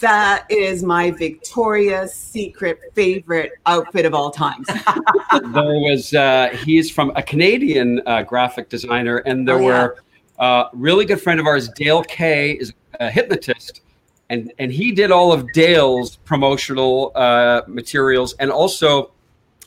that 0.00 0.44
is 0.50 0.82
my 0.82 1.10
Victoria's 1.12 2.12
Secret 2.12 2.78
favorite 2.94 3.52
outfit 3.64 4.04
of 4.04 4.12
all 4.14 4.30
times. 4.30 4.66
there 5.32 5.64
was 5.64 6.12
uh, 6.12 6.50
he's 6.64 6.90
from 6.90 7.10
a 7.16 7.22
Canadian 7.22 8.02
uh, 8.06 8.22
graphic 8.22 8.68
designer, 8.68 9.18
and 9.18 9.48
there 9.48 9.56
Oh, 9.56 9.60
yeah. 9.60 9.82
were 9.84 9.96
uh, 10.38 10.64
really 10.74 11.04
good 11.06 11.20
friend 11.22 11.40
of 11.40 11.46
ours, 11.46 11.68
Dale 11.70 12.02
K, 12.02 12.52
is 12.52 12.74
a 13.00 13.10
hypnotist, 13.10 13.80
and 14.28 14.52
and 14.58 14.70
he 14.70 14.92
did 14.92 15.10
all 15.10 15.32
of 15.32 15.50
Dale's 15.52 16.16
promotional 16.16 17.12
uh, 17.14 17.62
materials, 17.66 18.34
and 18.40 18.50
also, 18.50 19.12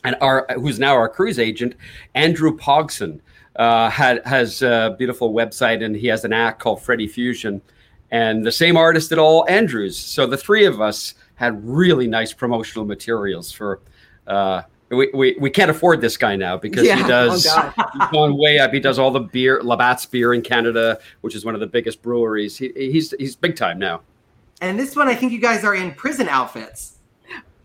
and 0.06 0.16
our 0.22 0.45
who's 0.56 0.80
now 0.80 0.93
our 0.93 1.10
cruise 1.10 1.39
agent, 1.39 1.76
Andrew 2.14 2.56
Pogson. 2.58 3.20
Uh, 3.58 3.89
had 3.89 4.22
has 4.26 4.62
a 4.62 4.95
beautiful 4.97 5.34
website 5.34 5.82
and 5.84 5.95
he 5.95 6.08
has 6.08 6.26
an 6.26 6.34
act 6.34 6.60
called 6.60 6.82
Freddie 6.82 7.08
Fusion, 7.08 7.62
and 8.12 8.45
the 8.45 8.51
same 8.51 8.76
artist 8.76 9.10
did 9.10 9.18
all 9.18 9.45
Andrews. 9.49 9.97
So 9.97 10.28
the 10.28 10.36
three 10.38 10.66
of 10.66 10.82
us 10.82 11.14
had 11.36 11.66
really 11.66 12.08
nice 12.08 12.34
promotional 12.34 12.86
materials 12.86 13.51
for. 13.51 13.80
Uh, 14.28 14.62
we, 14.89 15.10
we, 15.16 15.36
we 15.39 15.49
can't 15.49 15.72
afford 15.72 15.99
this 15.99 16.16
guy 16.16 16.36
now 16.36 16.58
because 16.58 16.86
Yeah. 16.86 16.97
he 16.97 17.03
Oh, 17.06 17.08
does 17.08 17.45
God. 17.45 17.74
he's 17.93 18.08
gone 18.12 18.38
way 18.38 18.60
up. 18.60 18.72
He 18.72 18.80
does 18.80 18.99
all 18.99 19.10
the 19.10 19.20
beer, 19.22 19.60
Labatt's 19.64 20.06
beer 20.06 20.34
in 20.36 20.41
Canada, 20.43 20.99
which 21.22 21.34
is 21.36 21.43
one 21.43 21.53
of 21.56 21.60
the 21.60 21.66
biggest 21.68 22.01
breweries. 22.03 22.56
He, 22.58 22.72
he's 22.76 23.12
he's 23.18 23.36
big 23.36 23.56
time 23.56 23.80
now. 23.80 24.01
And 24.62 24.78
this 24.78 24.95
one, 24.95 25.08
I 25.08 25.16
think 25.16 25.32
you 25.32 25.39
guys 25.39 25.64
are 25.64 25.74
in 25.76 25.93
prison 25.95 26.28
outfits. 26.30 26.97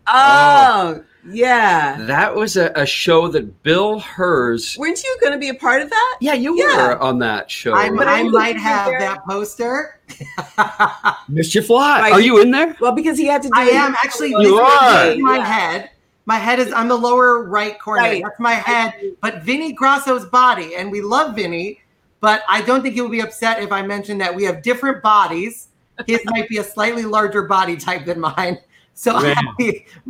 Oh, 0.07 1.03
yeah. 1.29 1.97
That 2.05 2.33
was 2.35 2.57
a, 2.57 2.71
a 2.75 2.85
show 2.85 3.27
that 3.29 3.63
Bill 3.63 3.99
Herz. 3.99 4.75
Weren't 4.77 5.03
you 5.03 5.17
going 5.21 5.33
to 5.33 5.39
be 5.39 5.49
a 5.49 5.53
part 5.53 5.81
of 5.81 5.89
that? 5.89 6.17
Yeah, 6.21 6.33
you 6.33 6.57
Yeah. 6.57 6.87
were 6.89 6.99
on 6.99 7.19
that 7.19 7.49
show. 7.51 7.73
I, 7.73 7.89
But 7.89 8.07
I 8.07 8.19
I 8.19 8.23
might 8.23 8.57
have 8.57 8.87
very- 8.87 8.99
that 9.01 9.23
poster. 9.27 9.99
Missed 11.29 11.55
you 11.55 11.61
fly. 11.61 12.01
Right. 12.01 12.13
Are 12.13 12.21
you 12.21 12.41
in 12.41 12.51
there? 12.51 12.75
Well, 12.79 12.91
because 12.93 13.17
he 13.17 13.25
had 13.25 13.41
to 13.43 13.47
do 13.49 13.53
I 13.55 13.65
am 13.65 13.95
actually. 14.03 14.29
You 14.31 14.37
this 14.39 14.47
is 14.47 14.53
are. 14.59 15.15
my 15.17 15.37
Yeah. 15.37 15.45
head. 15.45 15.89
My 16.25 16.35
head 16.35 16.59
is 16.59 16.71
on 16.71 16.87
the 16.87 16.95
lower 16.95 17.43
right 17.43 17.79
corner. 17.79 18.03
Right. 18.03 18.23
That's 18.23 18.39
my 18.39 18.53
head. 18.53 18.93
But 19.21 19.43
Vinny 19.43 19.73
Grasso's 19.73 20.25
body, 20.25 20.75
and 20.75 20.91
we 20.91 21.01
love 21.01 21.35
Vinny, 21.35 21.81
but 22.19 22.43
I 22.47 22.61
don't 22.61 22.81
think 22.83 22.93
he'll 22.93 23.09
be 23.09 23.21
upset 23.21 23.61
if 23.63 23.71
I 23.71 23.81
mention 23.81 24.17
that 24.19 24.33
we 24.33 24.43
have 24.43 24.61
different 24.61 25.01
bodies. 25.01 25.69
His 26.05 26.21
might 26.25 26.47
be 26.47 26.57
a 26.57 26.63
slightly 26.63 27.03
larger 27.05 27.43
body 27.43 27.75
type 27.75 28.05
than 28.05 28.19
mine. 28.19 28.59
So 29.01 29.19
Man. 29.19 29.35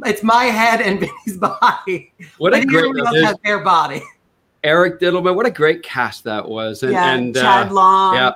it's 0.05 0.21
my 0.21 0.43
head 0.43 0.81
and 0.81 0.99
Vinny's 0.99 1.37
body. 1.37 2.11
What 2.37 2.53
I 2.53 2.57
a 2.57 2.65
great 2.65 2.79
everyone 2.79 3.07
else 3.07 3.21
has 3.21 3.37
their 3.41 3.59
body. 3.59 4.01
Eric 4.65 4.99
Dittelman. 4.99 5.33
What 5.33 5.45
a 5.45 5.51
great 5.51 5.81
cast 5.81 6.25
that 6.25 6.45
was. 6.45 6.83
And, 6.83 6.91
yeah, 6.91 7.13
and 7.13 7.33
Chad 7.33 7.69
uh, 7.69 7.73
Long. 7.73 8.15
yeah. 8.15 8.31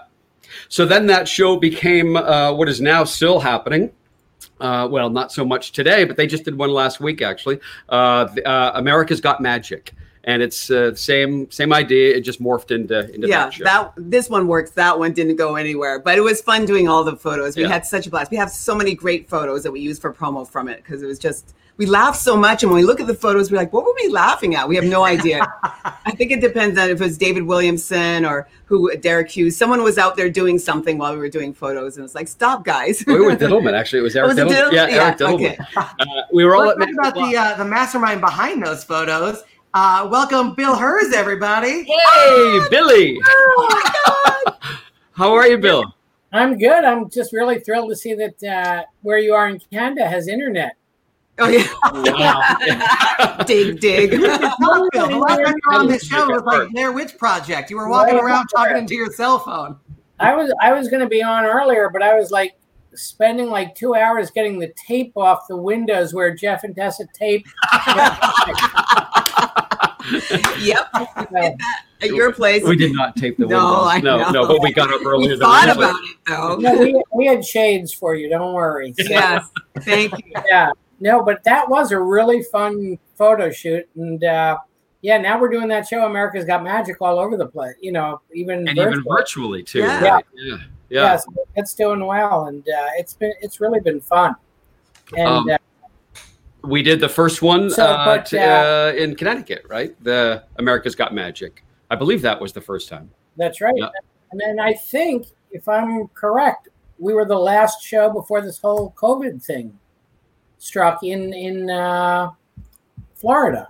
So 0.70 0.86
then 0.86 1.08
that 1.08 1.28
show 1.28 1.58
became 1.58 2.16
uh, 2.16 2.54
what 2.54 2.70
is 2.70 2.80
now 2.80 3.04
still 3.04 3.42
happening. 3.42 3.92
Uh, 4.62 4.88
well, 4.90 5.10
not 5.10 5.34
so 5.34 5.44
much 5.44 5.74
today, 5.74 6.06
but 6.06 6.16
they 6.16 6.26
just 6.26 6.46
did 6.46 6.58
one 6.58 6.70
last 6.70 7.02
week 7.02 7.22
actually. 7.22 7.60
Uh, 7.90 8.26
uh, 8.46 8.72
America's 8.76 9.20
Got 9.20 9.42
Magic, 9.42 9.92
and 10.26 10.42
it's 10.42 10.70
uh, 10.72 10.94
same 10.96 11.50
same 11.52 11.72
idea. 11.72 12.16
It 12.16 12.22
just 12.22 12.42
morphed 12.42 12.72
into 12.72 13.12
into 13.14 13.28
yeah, 13.28 13.46
that 13.46 13.54
show. 13.54 13.64
that 13.64 13.94
this 13.98 14.30
one 14.30 14.48
works. 14.48 14.72
That 14.72 14.98
one 15.00 15.14
didn't 15.14 15.36
go 15.38 15.56
anywhere, 15.56 16.00
but 16.00 16.18
it 16.18 16.22
was 16.22 16.42
fun 16.42 16.66
doing 16.66 16.88
all 16.88 17.04
the 17.04 17.16
photos. 17.16 17.56
We 17.56 17.64
Yeah. 17.64 17.70
had 17.70 17.86
such 17.86 18.08
a 18.08 18.10
blast. 18.10 18.32
We 18.32 18.38
have 18.38 18.50
so 18.52 18.76
many 18.76 18.96
great 18.96 19.30
photos 19.30 19.64
that 19.64 19.72
we 19.72 19.80
use 19.80 20.00
for 20.00 20.12
promo 20.14 20.48
from 20.48 20.68
it 20.68 20.78
because 20.78 21.02
it 21.04 21.06
was 21.08 21.20
just 21.20 21.54
we 21.78 21.86
laughed 21.86 22.20
so 22.20 22.38
much. 22.38 22.64
And 22.64 22.72
when 22.72 22.82
we 22.82 22.88
look 22.88 23.02
at 23.02 23.08
the 23.08 23.14
photos, 23.14 23.52
we're 23.52 23.58
like, 23.58 23.74
what 23.74 23.84
were 23.84 23.94
we 24.02 24.08
laughing 24.10 24.56
at? 24.56 24.68
We 24.68 24.76
have 24.78 24.86
no 24.86 25.04
idea. 25.04 25.46
I 26.06 26.12
think 26.12 26.32
it 26.32 26.40
depends 26.40 26.80
on 26.80 26.90
if 26.90 27.02
it 27.02 27.04
was 27.04 27.18
David 27.18 27.44
Williamson 27.44 28.24
or 28.26 28.48
who 28.64 28.96
Derek 28.98 29.30
Hughes. 29.30 29.58
Someone 29.58 29.84
was 29.84 29.98
out 29.98 30.16
there 30.16 30.30
doing 30.30 30.58
something 30.58 30.98
while 30.98 31.12
we 31.14 31.20
were 31.20 31.30
doing 31.30 31.54
photos, 31.54 31.98
and 31.98 32.06
it's 32.06 32.16
like, 32.16 32.30
stop, 32.30 32.64
guys. 32.64 33.04
we 33.06 33.20
were 33.20 33.36
Dittelman 33.36 33.74
actually. 33.74 34.00
It 34.00 34.04
was 34.04 34.16
Eric 34.16 34.30
Was 34.30 34.38
Dittelman. 34.38 34.52
Dittelman? 34.70 34.72
Yeah, 34.72 34.88
Yeah, 34.88 35.04
Eric 35.04 35.18
Dittelman. 35.18 35.34
okay. 35.36 35.58
Uh, 35.76 36.06
we 36.32 36.46
were 36.46 36.56
all 36.56 36.66
Let's 36.66 36.82
at 36.82 36.86
talk 37.04 37.14
about 37.16 37.30
the 37.30 37.38
uh, 37.38 37.58
the 37.58 37.66
mastermind 37.66 38.22
behind 38.22 38.66
those 38.66 38.84
photos. 38.86 39.44
Uh, 39.78 40.08
welcome, 40.10 40.56
Bill 40.56 40.74
Herz, 40.74 41.12
everybody. 41.14 41.84
Hey, 41.84 42.60
Billy. 42.70 43.20
Oh 43.28 44.58
How 45.12 45.34
are 45.34 45.46
you, 45.48 45.58
Bill? 45.58 45.84
I'm 46.32 46.58
good. 46.58 46.86
I'm 46.86 47.10
just 47.10 47.34
really 47.34 47.60
thrilled 47.60 47.90
to 47.90 47.96
see 47.98 48.14
that 48.14 48.42
uh, 48.42 48.84
where 49.02 49.18
you 49.18 49.34
are 49.34 49.50
in 49.50 49.60
Canada 49.74 50.08
has 50.08 50.30
internet. 50.30 50.78
oh 51.40 51.50
yeah, 51.50 51.68
Wow. 51.84 53.44
dig, 53.46 53.82
dig. 53.82 54.12
Bill. 54.12 54.30
The 54.94 55.18
last 55.20 55.44
time 55.44 55.56
you 55.56 55.62
were 55.70 55.74
on 55.74 55.88
this 55.88 56.08
show 56.08 56.26
was 56.30 56.44
like 56.44 56.70
Blair 56.70 56.94
Witch 56.94 57.18
Project. 57.18 57.70
You 57.70 57.76
were 57.76 57.90
walking 57.90 58.16
around 58.16 58.48
talking 58.48 58.78
into 58.78 58.96
your 58.96 59.12
cell 59.12 59.40
phone. 59.40 59.78
I 60.22 60.36
was 60.36 60.54
I 60.62 60.72
was 60.72 60.88
going 60.88 61.02
to 61.02 61.10
be 61.10 61.22
on 61.22 61.44
earlier, 61.44 61.90
but 61.92 62.02
I 62.02 62.18
was 62.18 62.32
like 62.32 62.56
spending 62.94 63.50
like 63.50 63.76
two 63.76 63.94
hours 63.94 64.32
getting 64.32 64.58
the 64.58 64.74
tape 64.88 65.12
off 65.18 65.50
the 65.50 65.58
windows 65.58 66.14
where 66.14 66.34
Jeff 66.34 66.64
and 66.64 66.74
Tessa 66.74 67.04
taped. 67.14 67.50
Yep, 70.60 70.88
at 72.02 72.10
your 72.10 72.32
place. 72.32 72.64
we 72.64 72.76
did 72.76 72.94
not 72.94 73.16
tape 73.16 73.38
the 73.38 73.46
No, 73.46 73.58
windows. 73.58 73.88
I 73.88 74.00
no, 74.02 74.18
know. 74.18 74.32
no, 74.32 74.48
but 74.48 74.62
we 74.62 74.72
got 74.74 74.94
up 74.94 75.06
earlier 75.06 75.20
we 75.20 75.28
than 75.30 75.40
thought 75.40 75.68
usually. 75.68 75.86
about 75.86 76.00
it 76.04 76.18
though. 76.28 76.56
no, 76.58 76.78
we, 76.80 77.04
we 77.14 77.26
had 77.26 77.44
shades 77.46 77.94
for 77.94 78.16
you. 78.16 78.30
Don't 78.30 78.54
worry. 78.54 78.94
So, 78.98 79.04
Yes, 79.10 79.50
thank 79.80 80.12
you. 80.18 80.34
yeah. 80.50 80.70
No, 81.00 81.24
but 81.24 81.44
that 81.44 81.68
was 81.70 81.92
a 81.92 82.00
really 82.00 82.42
fun 82.44 82.98
photo 83.18 83.52
shoot, 83.52 83.88
and 83.96 84.24
uh, 84.24 84.58
yeah, 85.02 85.18
now 85.18 85.40
we're 85.40 85.50
doing 85.50 85.68
that 85.68 85.88
show. 85.88 86.06
America's 86.06 86.46
Got 86.46 86.64
Magic 86.64 86.98
all 87.02 87.20
over 87.20 87.36
the 87.36 87.48
place. 87.48 87.76
You 87.82 87.92
know, 87.92 88.22
even 88.34 88.68
and 88.68 88.78
even 88.78 89.04
virtually 89.04 89.62
too. 89.62 89.80
Yeah. 89.80 90.00
right? 90.10 90.26
yeah, 90.36 90.56
yeah. 90.90 91.02
yeah, 91.04 91.18
so 91.18 91.34
it's 91.56 91.74
doing 91.74 92.06
well, 92.06 92.46
and 92.46 92.62
uh, 92.62 92.90
it's 92.98 93.14
been 93.14 93.34
it's 93.42 93.60
really 93.60 93.80
been 93.82 94.00
fun. 94.00 94.36
And 95.18 95.28
Um, 95.28 95.50
uh, 95.50 95.58
We 96.68 96.82
did 96.84 97.00
the 97.00 97.10
first 97.10 97.42
one 97.42 97.70
So, 97.70 97.86
uh, 97.86 98.06
but, 98.06 98.34
uh, 98.34 98.94
in 98.98 99.16
Connecticut, 99.16 99.66
right? 99.70 99.96
The 100.04 100.44
America's 100.58 100.96
Got 100.96 101.14
Magic. 101.14 101.64
I 101.90 101.96
believe 101.96 102.22
that 102.24 102.40
was 102.40 102.54
the 102.54 102.62
first 102.62 102.90
time. 102.90 103.10
that's 103.38 103.62
right. 103.62 103.74
yeah. 103.78 103.90
And 104.32 104.40
then 104.42 104.60
I 104.60 104.74
think, 104.74 105.28
if 105.52 105.68
I'm 105.68 106.08
correct, 106.10 106.70
we 106.98 107.14
were 107.14 107.26
the 107.26 107.38
last 107.38 107.84
show 107.84 108.10
before 108.10 108.42
this 108.42 108.58
whole 108.60 108.94
COVID 108.98 109.44
thing 109.44 109.78
struck 110.58 111.04
in 111.04 111.34
in 111.34 111.70
uh, 111.70 112.32
Florida. 113.16 113.68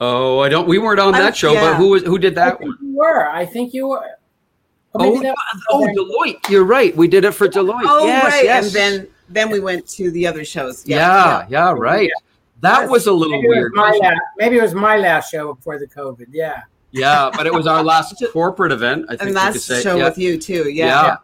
Oh, 0.00 0.40
I 0.40 0.48
don't. 0.48 0.68
We 0.68 0.78
weren't 0.78 1.00
on 1.00 1.14
I- 1.14 1.20
that 1.20 1.36
show, 1.36 1.54
but 1.54 1.76
who 1.76 1.90
was 1.90 2.02
who 2.02 2.18
did 2.18 2.36
I 2.38 2.44
that 2.50 2.58
think 2.58 2.78
one? 2.80 2.88
you 2.90 2.96
were. 2.96 3.28
I 3.28 3.46
think 3.46 3.72
you 3.74 3.88
were. 3.88 3.98
Or 4.94 5.00
Oh, 5.06 5.34
oh, 5.70 5.88
Deloitte. 5.96 6.48
You're 6.48 6.64
right. 6.64 6.96
We 6.96 7.08
did 7.08 7.24
it 7.24 7.32
for 7.32 7.48
Deloitte. 7.48 7.82
Oh 7.84 8.06
yes, 8.06 8.24
right, 8.32 8.44
yes. 8.44 8.64
and 8.66 8.72
then 8.74 9.08
then 9.28 9.50
we 9.50 9.60
went 9.60 9.86
to 9.88 10.10
the 10.10 10.26
other 10.26 10.44
shows. 10.44 10.86
yeah, 10.86 11.46
yeah, 11.48 11.72
right. 11.76 12.10
That 12.60 12.82
Yes. 12.82 12.90
was 12.90 13.06
a 13.06 13.12
little 13.12 13.36
maybe, 13.36 13.46
it 13.46 13.48
was 13.50 13.56
weird. 13.56 13.72
my 13.74 13.90
last, 14.00 14.20
maybe 14.38 14.56
it 14.58 14.62
was 14.62 14.74
my 14.74 14.96
last 14.96 15.30
show 15.30 15.52
before 15.54 15.78
the 15.78 15.86
COVID. 15.86 16.26
Yeah. 16.30 16.62
Yeah, 16.92 17.30
but 17.34 17.46
it 17.46 17.52
was 17.52 17.66
our 17.66 17.82
last 17.82 18.14
corporate 18.32 18.72
event. 18.72 19.06
I 19.08 19.16
think 19.16 19.20
and 19.22 19.30
you 19.30 19.34
could 19.34 19.54
last 19.70 19.82
show 19.82 19.96
yeah. 19.96 20.04
with 20.04 20.16
you 20.16 20.38
too. 20.38 20.70
Yeah. 20.70 20.86
Yeah, 20.86 21.16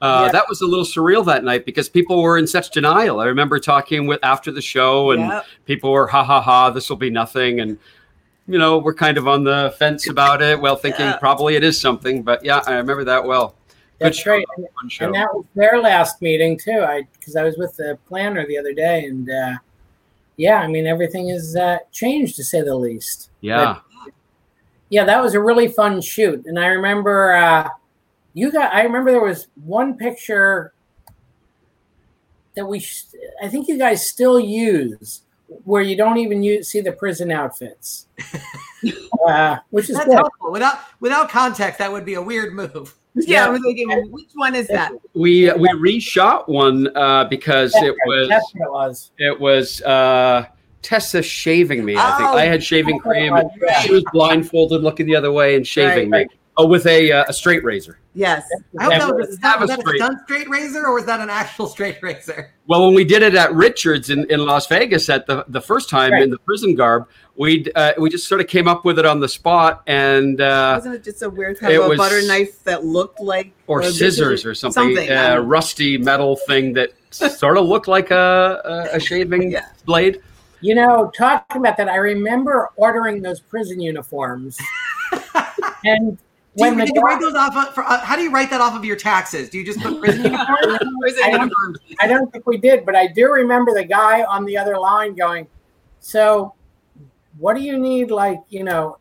Uh, 0.00 0.22
Yeah. 0.26 0.32
That 0.32 0.48
was 0.48 0.60
a 0.62 0.66
little 0.66 0.84
surreal 0.84 1.26
that 1.26 1.42
night 1.44 1.66
because 1.66 1.88
people 1.88 2.22
were 2.22 2.38
in 2.38 2.46
such 2.46 2.70
denial. 2.70 3.20
I 3.20 3.24
remember 3.26 3.58
talking 3.58 4.06
with 4.06 4.20
after 4.22 4.50
the 4.52 4.62
show, 4.62 5.10
and 5.10 5.22
Yep. 5.22 5.44
people 5.66 5.90
were 5.90 6.06
ha 6.06 6.22
ha 6.24 6.40
ha, 6.40 6.70
this 6.70 6.88
will 6.88 6.96
be 6.96 7.10
nothing, 7.10 7.60
and 7.60 7.76
you 8.46 8.56
know 8.58 8.78
we're 8.78 8.94
kind 8.94 9.18
of 9.18 9.26
on 9.28 9.42
the 9.44 9.74
fence 9.78 10.08
about 10.08 10.40
it. 10.40 10.58
Well, 10.60 10.76
thinking 10.76 11.04
Yeah. 11.06 11.16
probably 11.16 11.56
it 11.56 11.64
is 11.64 11.78
something, 11.78 12.22
but 12.22 12.44
yeah, 12.44 12.62
I 12.66 12.76
remember 12.76 13.04
that 13.04 13.24
well. 13.24 13.56
That's 13.98 14.18
show, 14.18 14.30
great. 14.30 14.46
fun 14.80 14.88
show. 14.88 15.06
And 15.06 15.14
that 15.14 15.34
was 15.34 15.44
their 15.54 15.80
last 15.80 16.22
meeting 16.22 16.56
too. 16.58 16.80
I 16.80 17.02
because 17.18 17.36
I 17.36 17.42
was 17.42 17.56
with 17.56 17.76
the 17.76 17.98
planner 18.06 18.46
the 18.46 18.56
other 18.58 18.72
day, 18.72 19.06
and 19.06 19.28
uh, 19.28 19.54
yeah, 20.36 20.60
I 20.60 20.68
mean 20.68 20.86
everything 20.86 21.28
has 21.30 21.56
uh, 21.56 21.78
changed 21.92 22.36
to 22.36 22.44
say 22.44 22.62
the 22.62 22.76
least. 22.76 23.30
yeah. 23.40 23.80
Yeah, 24.90 25.04
that 25.04 25.22
was 25.22 25.34
a 25.34 25.40
really 25.40 25.68
fun 25.68 26.00
shoot, 26.00 26.46
and 26.46 26.58
I 26.58 26.68
remember 26.68 27.34
uh, 27.34 27.68
you 28.32 28.50
got. 28.50 28.72
I 28.72 28.82
remember 28.84 29.10
there 29.10 29.20
was 29.20 29.48
one 29.62 29.98
picture 29.98 30.72
that 32.56 32.64
we. 32.64 32.80
sh- 32.80 33.04
I 33.42 33.48
think 33.48 33.68
you 33.68 33.76
guys 33.76 34.08
still 34.08 34.40
use 34.40 35.24
where 35.64 35.82
you 35.82 35.94
don't 35.94 36.16
even 36.16 36.42
use, 36.42 36.68
see 36.70 36.80
the 36.80 36.92
prison 36.92 37.30
outfits, 37.30 38.06
uh, 39.28 39.56
which 39.68 39.90
is 39.90 39.96
That's 39.96 40.08
good. 40.08 40.14
helpful. 40.14 40.52
Without 40.52 40.78
without 41.00 41.28
context, 41.28 41.78
that 41.80 41.92
would 41.92 42.06
be 42.06 42.14
a 42.14 42.22
weird 42.22 42.54
move. 42.54 42.94
Yeah, 43.26 43.46
I 43.46 43.48
was 43.50 43.60
thinking, 43.62 43.90
which 44.10 44.30
one 44.34 44.54
is 44.54 44.68
that? 44.68 44.92
We 45.14 45.50
we 45.54 45.68
reshot 45.70 46.48
one 46.48 46.94
uh, 46.96 47.24
because 47.24 47.74
it 47.76 47.94
was 48.06 48.28
it 48.30 48.70
was. 48.70 49.10
it 49.18 49.40
was 49.40 49.82
uh, 49.82 50.46
Tessa 50.82 51.22
shaving 51.22 51.84
me. 51.84 51.96
I 51.96 52.16
think 52.16 52.28
Oh, 52.30 52.36
I 52.36 52.44
had 52.44 52.62
shaving 52.62 52.98
cream. 53.00 53.32
right, 53.32 53.44
and 53.44 53.62
right. 53.62 53.76
She 53.82 53.92
was 53.92 54.04
blindfolded, 54.12 54.82
looking 54.82 55.06
the 55.06 55.16
other 55.16 55.32
way, 55.32 55.56
and 55.56 55.66
shaving 55.66 56.10
Right, 56.10 56.28
me. 56.28 56.36
Oh, 56.60 56.66
with 56.66 56.86
a 56.86 57.12
uh, 57.12 57.24
a 57.28 57.32
straight 57.32 57.62
razor. 57.62 58.00
Yes. 58.14 58.42
I 58.80 58.82
hope 58.82 58.90
that 58.90 58.96
Exactly. 58.96 59.16
was, 59.20 59.28
was 59.28 59.38
that, 59.38 59.46
Have 59.48 59.58
a 59.58 59.60
was 59.62 59.70
that 59.70 59.78
a 59.78 59.82
straight- 59.82 59.98
stunt 60.00 60.18
straight 60.24 60.48
razor 60.50 60.84
or 60.86 60.94
was 60.94 61.04
that 61.04 61.20
an 61.20 61.30
actual 61.30 61.68
straight 61.68 61.98
razor? 62.02 62.52
Well, 62.66 62.84
when 62.84 62.94
we 62.96 63.04
did 63.04 63.22
it 63.22 63.36
at 63.36 63.54
Richards 63.54 64.10
in, 64.10 64.28
in 64.28 64.40
Las 64.44 64.66
Vegas 64.66 65.08
at 65.08 65.26
the, 65.28 65.44
the 65.46 65.60
first 65.60 65.88
time 65.88 66.10
Right. 66.12 66.22
in 66.22 66.30
the 66.30 66.38
prison 66.38 66.74
garb, 66.74 67.08
we 67.36 67.64
uh, 67.76 67.92
we 67.98 68.10
just 68.10 68.26
sort 68.26 68.40
of 68.40 68.48
came 68.48 68.66
up 68.66 68.84
with 68.84 68.98
it 68.98 69.06
on 69.06 69.20
the 69.20 69.28
spot 69.28 69.84
and 69.86 70.40
uh, 70.40 70.72
Wasn't 70.78 70.96
it 70.96 71.04
just 71.04 71.22
a 71.22 71.30
weird 71.30 71.60
kind 71.60 71.72
it 71.72 71.78
of 71.78 71.86
a 71.86 71.88
was- 71.90 71.98
butter 71.98 72.20
knife 72.26 72.64
that 72.64 72.84
looked 72.84 73.20
like 73.20 73.52
or 73.68 73.84
scissors 73.84 74.44
or 74.44 74.52
something, 74.52 74.96
Something. 74.96 75.10
I 75.12 75.14
uh, 75.14 75.34
don't 75.36 75.46
rusty 75.46 75.96
metal 75.96 76.34
thing 76.48 76.72
that 76.72 76.90
sort 77.12 77.56
of 77.56 77.66
looked 77.66 77.86
like 77.86 78.10
a 78.10 78.60
a, 78.92 78.96
a 78.96 79.00
shaving 79.00 79.50
Yeah. 79.52 79.66
blade. 79.84 80.20
You 80.60 80.74
know, 80.74 81.12
talking 81.16 81.60
about 81.60 81.76
that, 81.76 81.88
I 81.88 81.96
remember 81.98 82.70
ordering 82.74 83.22
those 83.22 83.38
prison 83.38 83.80
uniforms. 83.80 84.58
and 85.84 86.18
Do 86.56 86.64
you, 86.64 86.76
did 86.86 86.94
you 86.96 87.00
write 87.02 87.20
those 87.20 87.34
off? 87.34 87.56
Of, 87.56 87.74
for, 87.74 87.84
uh, 87.84 88.00
how 88.00 88.16
do 88.16 88.22
you 88.22 88.32
write 88.32 88.50
that 88.50 88.60
off 88.60 88.74
of 88.74 88.84
your 88.84 88.96
taxes? 88.96 89.48
Do 89.48 89.58
you 89.58 89.64
just 89.64 89.80
put 89.80 90.00
prison 90.00 90.24
uniform? 90.32 90.46
I 91.24 91.30
don't- 91.36 91.52
I 92.00 92.06
don't 92.08 92.32
think 92.32 92.46
we 92.46 92.56
did, 92.56 92.84
but 92.84 92.96
I 92.96 93.06
do 93.06 93.30
remember 93.30 93.72
the 93.74 93.84
guy 93.84 94.24
on 94.24 94.44
the 94.44 94.56
other 94.58 94.76
line 94.78 95.14
going, 95.14 95.46
So, 96.00 96.54
what 97.38 97.54
do 97.54 97.62
you 97.62 97.78
need, 97.78 98.10
like, 98.10 98.40
you 98.48 98.64
know, 98.64 98.98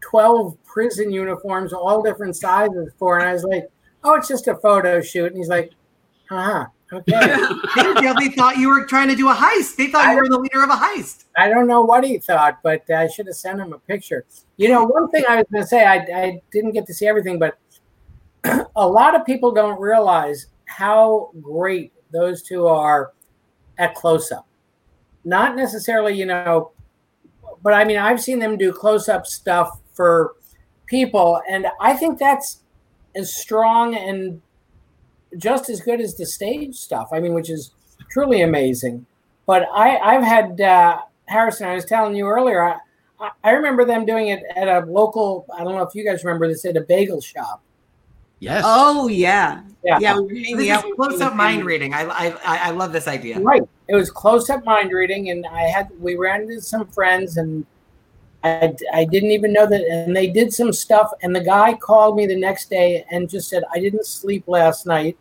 12 0.00 0.56
prison 0.64 1.12
uniforms, 1.12 1.72
all 1.72 2.02
different 2.02 2.34
sizes 2.36 2.90
for? 2.98 3.18
And 3.18 3.28
I 3.28 3.32
was 3.32 3.44
like, 3.44 3.70
Oh, 4.02 4.14
it's 4.14 4.28
just 4.28 4.48
a 4.48 4.56
photo 4.56 5.00
shoot. 5.00 5.26
And 5.26 5.36
he's 5.36 5.48
like, 5.48 5.72
Uh 6.30 6.42
huh. 6.42 6.66
Okay. 6.90 7.12
they 7.76 7.82
definitely 7.82 8.30
thought 8.30 8.56
you 8.56 8.70
were 8.70 8.86
trying 8.86 9.08
to 9.08 9.14
do 9.14 9.28
a 9.28 9.34
heist. 9.34 9.76
They 9.76 9.88
thought 9.88 10.10
you 10.14 10.16
were 10.20 10.28
the 10.28 10.38
leader 10.38 10.62
of 10.64 10.70
a 10.70 10.74
heist. 10.76 11.24
I 11.36 11.48
don't 11.48 11.66
know 11.66 11.82
what 11.82 12.02
he 12.02 12.18
thought, 12.18 12.60
but 12.62 12.88
I 12.90 13.06
should 13.08 13.26
have 13.26 13.36
sent 13.36 13.60
him 13.60 13.72
a 13.74 13.78
picture. 13.78 14.24
You 14.58 14.68
know, 14.68 14.84
one 14.84 15.08
thing 15.08 15.24
I 15.28 15.36
was 15.36 15.46
going 15.50 15.62
to 15.62 15.68
say, 15.68 15.86
I, 15.86 15.96
I 15.96 16.42
didn't 16.50 16.72
get 16.72 16.86
to 16.86 16.94
see 16.94 17.06
everything, 17.06 17.38
but 17.38 17.58
a 18.76 18.86
lot 18.86 19.14
of 19.14 19.24
people 19.24 19.52
don't 19.52 19.80
realize 19.80 20.46
how 20.66 21.30
great 21.40 21.92
those 22.12 22.42
two 22.42 22.66
are 22.66 23.12
at 23.78 23.94
close 23.94 24.32
up. 24.32 24.46
Not 25.24 25.56
necessarily, 25.56 26.14
you 26.14 26.26
know, 26.26 26.72
but 27.62 27.72
I 27.72 27.84
mean, 27.84 27.98
I've 27.98 28.20
seen 28.20 28.40
them 28.40 28.58
do 28.58 28.72
close 28.72 29.08
up 29.08 29.26
stuff 29.26 29.80
for 29.92 30.34
people, 30.86 31.40
and 31.48 31.66
I 31.80 31.94
think 31.94 32.18
that's 32.18 32.62
as 33.14 33.34
strong 33.34 33.94
and 33.94 34.42
just 35.36 35.70
as 35.70 35.80
good 35.80 36.00
as 36.00 36.16
the 36.16 36.26
stage 36.26 36.74
stuff. 36.74 37.08
I 37.12 37.20
mean, 37.20 37.34
which 37.34 37.50
is 37.50 37.72
truly 38.10 38.42
amazing. 38.42 39.06
But 39.46 39.68
I, 39.72 39.98
I've 39.98 40.24
had 40.24 40.60
uh, 40.60 40.98
Harrison. 41.26 41.68
I 41.68 41.74
was 41.74 41.84
telling 41.84 42.16
you 42.16 42.26
earlier. 42.26 42.62
I, 42.62 42.78
I- 43.20 43.30
I 43.44 43.50
remember 43.50 43.84
them 43.84 44.04
doing 44.06 44.28
it 44.28 44.42
at 44.56 44.68
a 44.68 44.86
local. 44.86 45.46
I 45.56 45.64
don't 45.64 45.74
know 45.74 45.82
if 45.82 45.94
you 45.94 46.04
guys 46.04 46.24
remember 46.24 46.48
this 46.48 46.64
at 46.64 46.76
a 46.76 46.80
bagel 46.82 47.20
shop. 47.20 47.62
Yes. 48.40 48.62
Oh 48.64 49.08
yeah. 49.08 49.62
Yeah. 49.84 49.98
Yeah, 50.00 50.18
we 50.20 50.54
This 50.54 50.68
hanging 50.68 50.90
is 50.90 50.94
close 50.94 51.20
up 51.20 51.34
mind 51.34 51.64
reading. 51.64 51.92
I, 51.94 52.02
I, 52.04 52.26
I 52.44 52.58
I 52.68 52.70
love 52.70 52.92
this 52.92 53.08
idea. 53.08 53.40
Right. 53.40 53.62
It 53.88 53.94
was 53.94 54.10
close 54.10 54.48
up 54.50 54.64
mind 54.64 54.92
reading, 54.92 55.30
and 55.30 55.46
I 55.46 55.62
had 55.62 55.88
we 56.00 56.14
ran 56.16 56.42
into 56.42 56.60
some 56.60 56.86
friends, 56.86 57.36
and 57.36 57.66
I, 58.44 58.74
I 58.94 59.04
didn't 59.04 59.32
even 59.32 59.52
know 59.52 59.66
that, 59.66 59.82
and 59.82 60.14
they 60.14 60.28
did 60.28 60.52
some 60.52 60.72
stuff, 60.72 61.10
and 61.22 61.34
the 61.34 61.40
guy 61.40 61.74
called 61.74 62.16
me 62.16 62.26
the 62.26 62.38
next 62.38 62.70
day 62.70 63.04
and 63.10 63.28
just 63.28 63.48
said, 63.48 63.64
"I 63.72 63.80
didn't 63.80 64.06
sleep 64.06 64.44
last 64.46 64.86
night. 64.86 65.16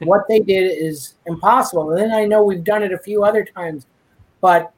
What 0.00 0.28
they 0.28 0.40
did 0.40 0.64
is 0.78 1.14
impossible." 1.26 1.90
And 1.92 1.98
then 1.98 2.12
I 2.12 2.26
know 2.26 2.42
we've 2.42 2.64
done 2.64 2.82
it 2.82 2.92
a 2.92 2.98
few 2.98 3.24
other 3.24 3.44
times, 3.44 3.86
but 4.42 4.72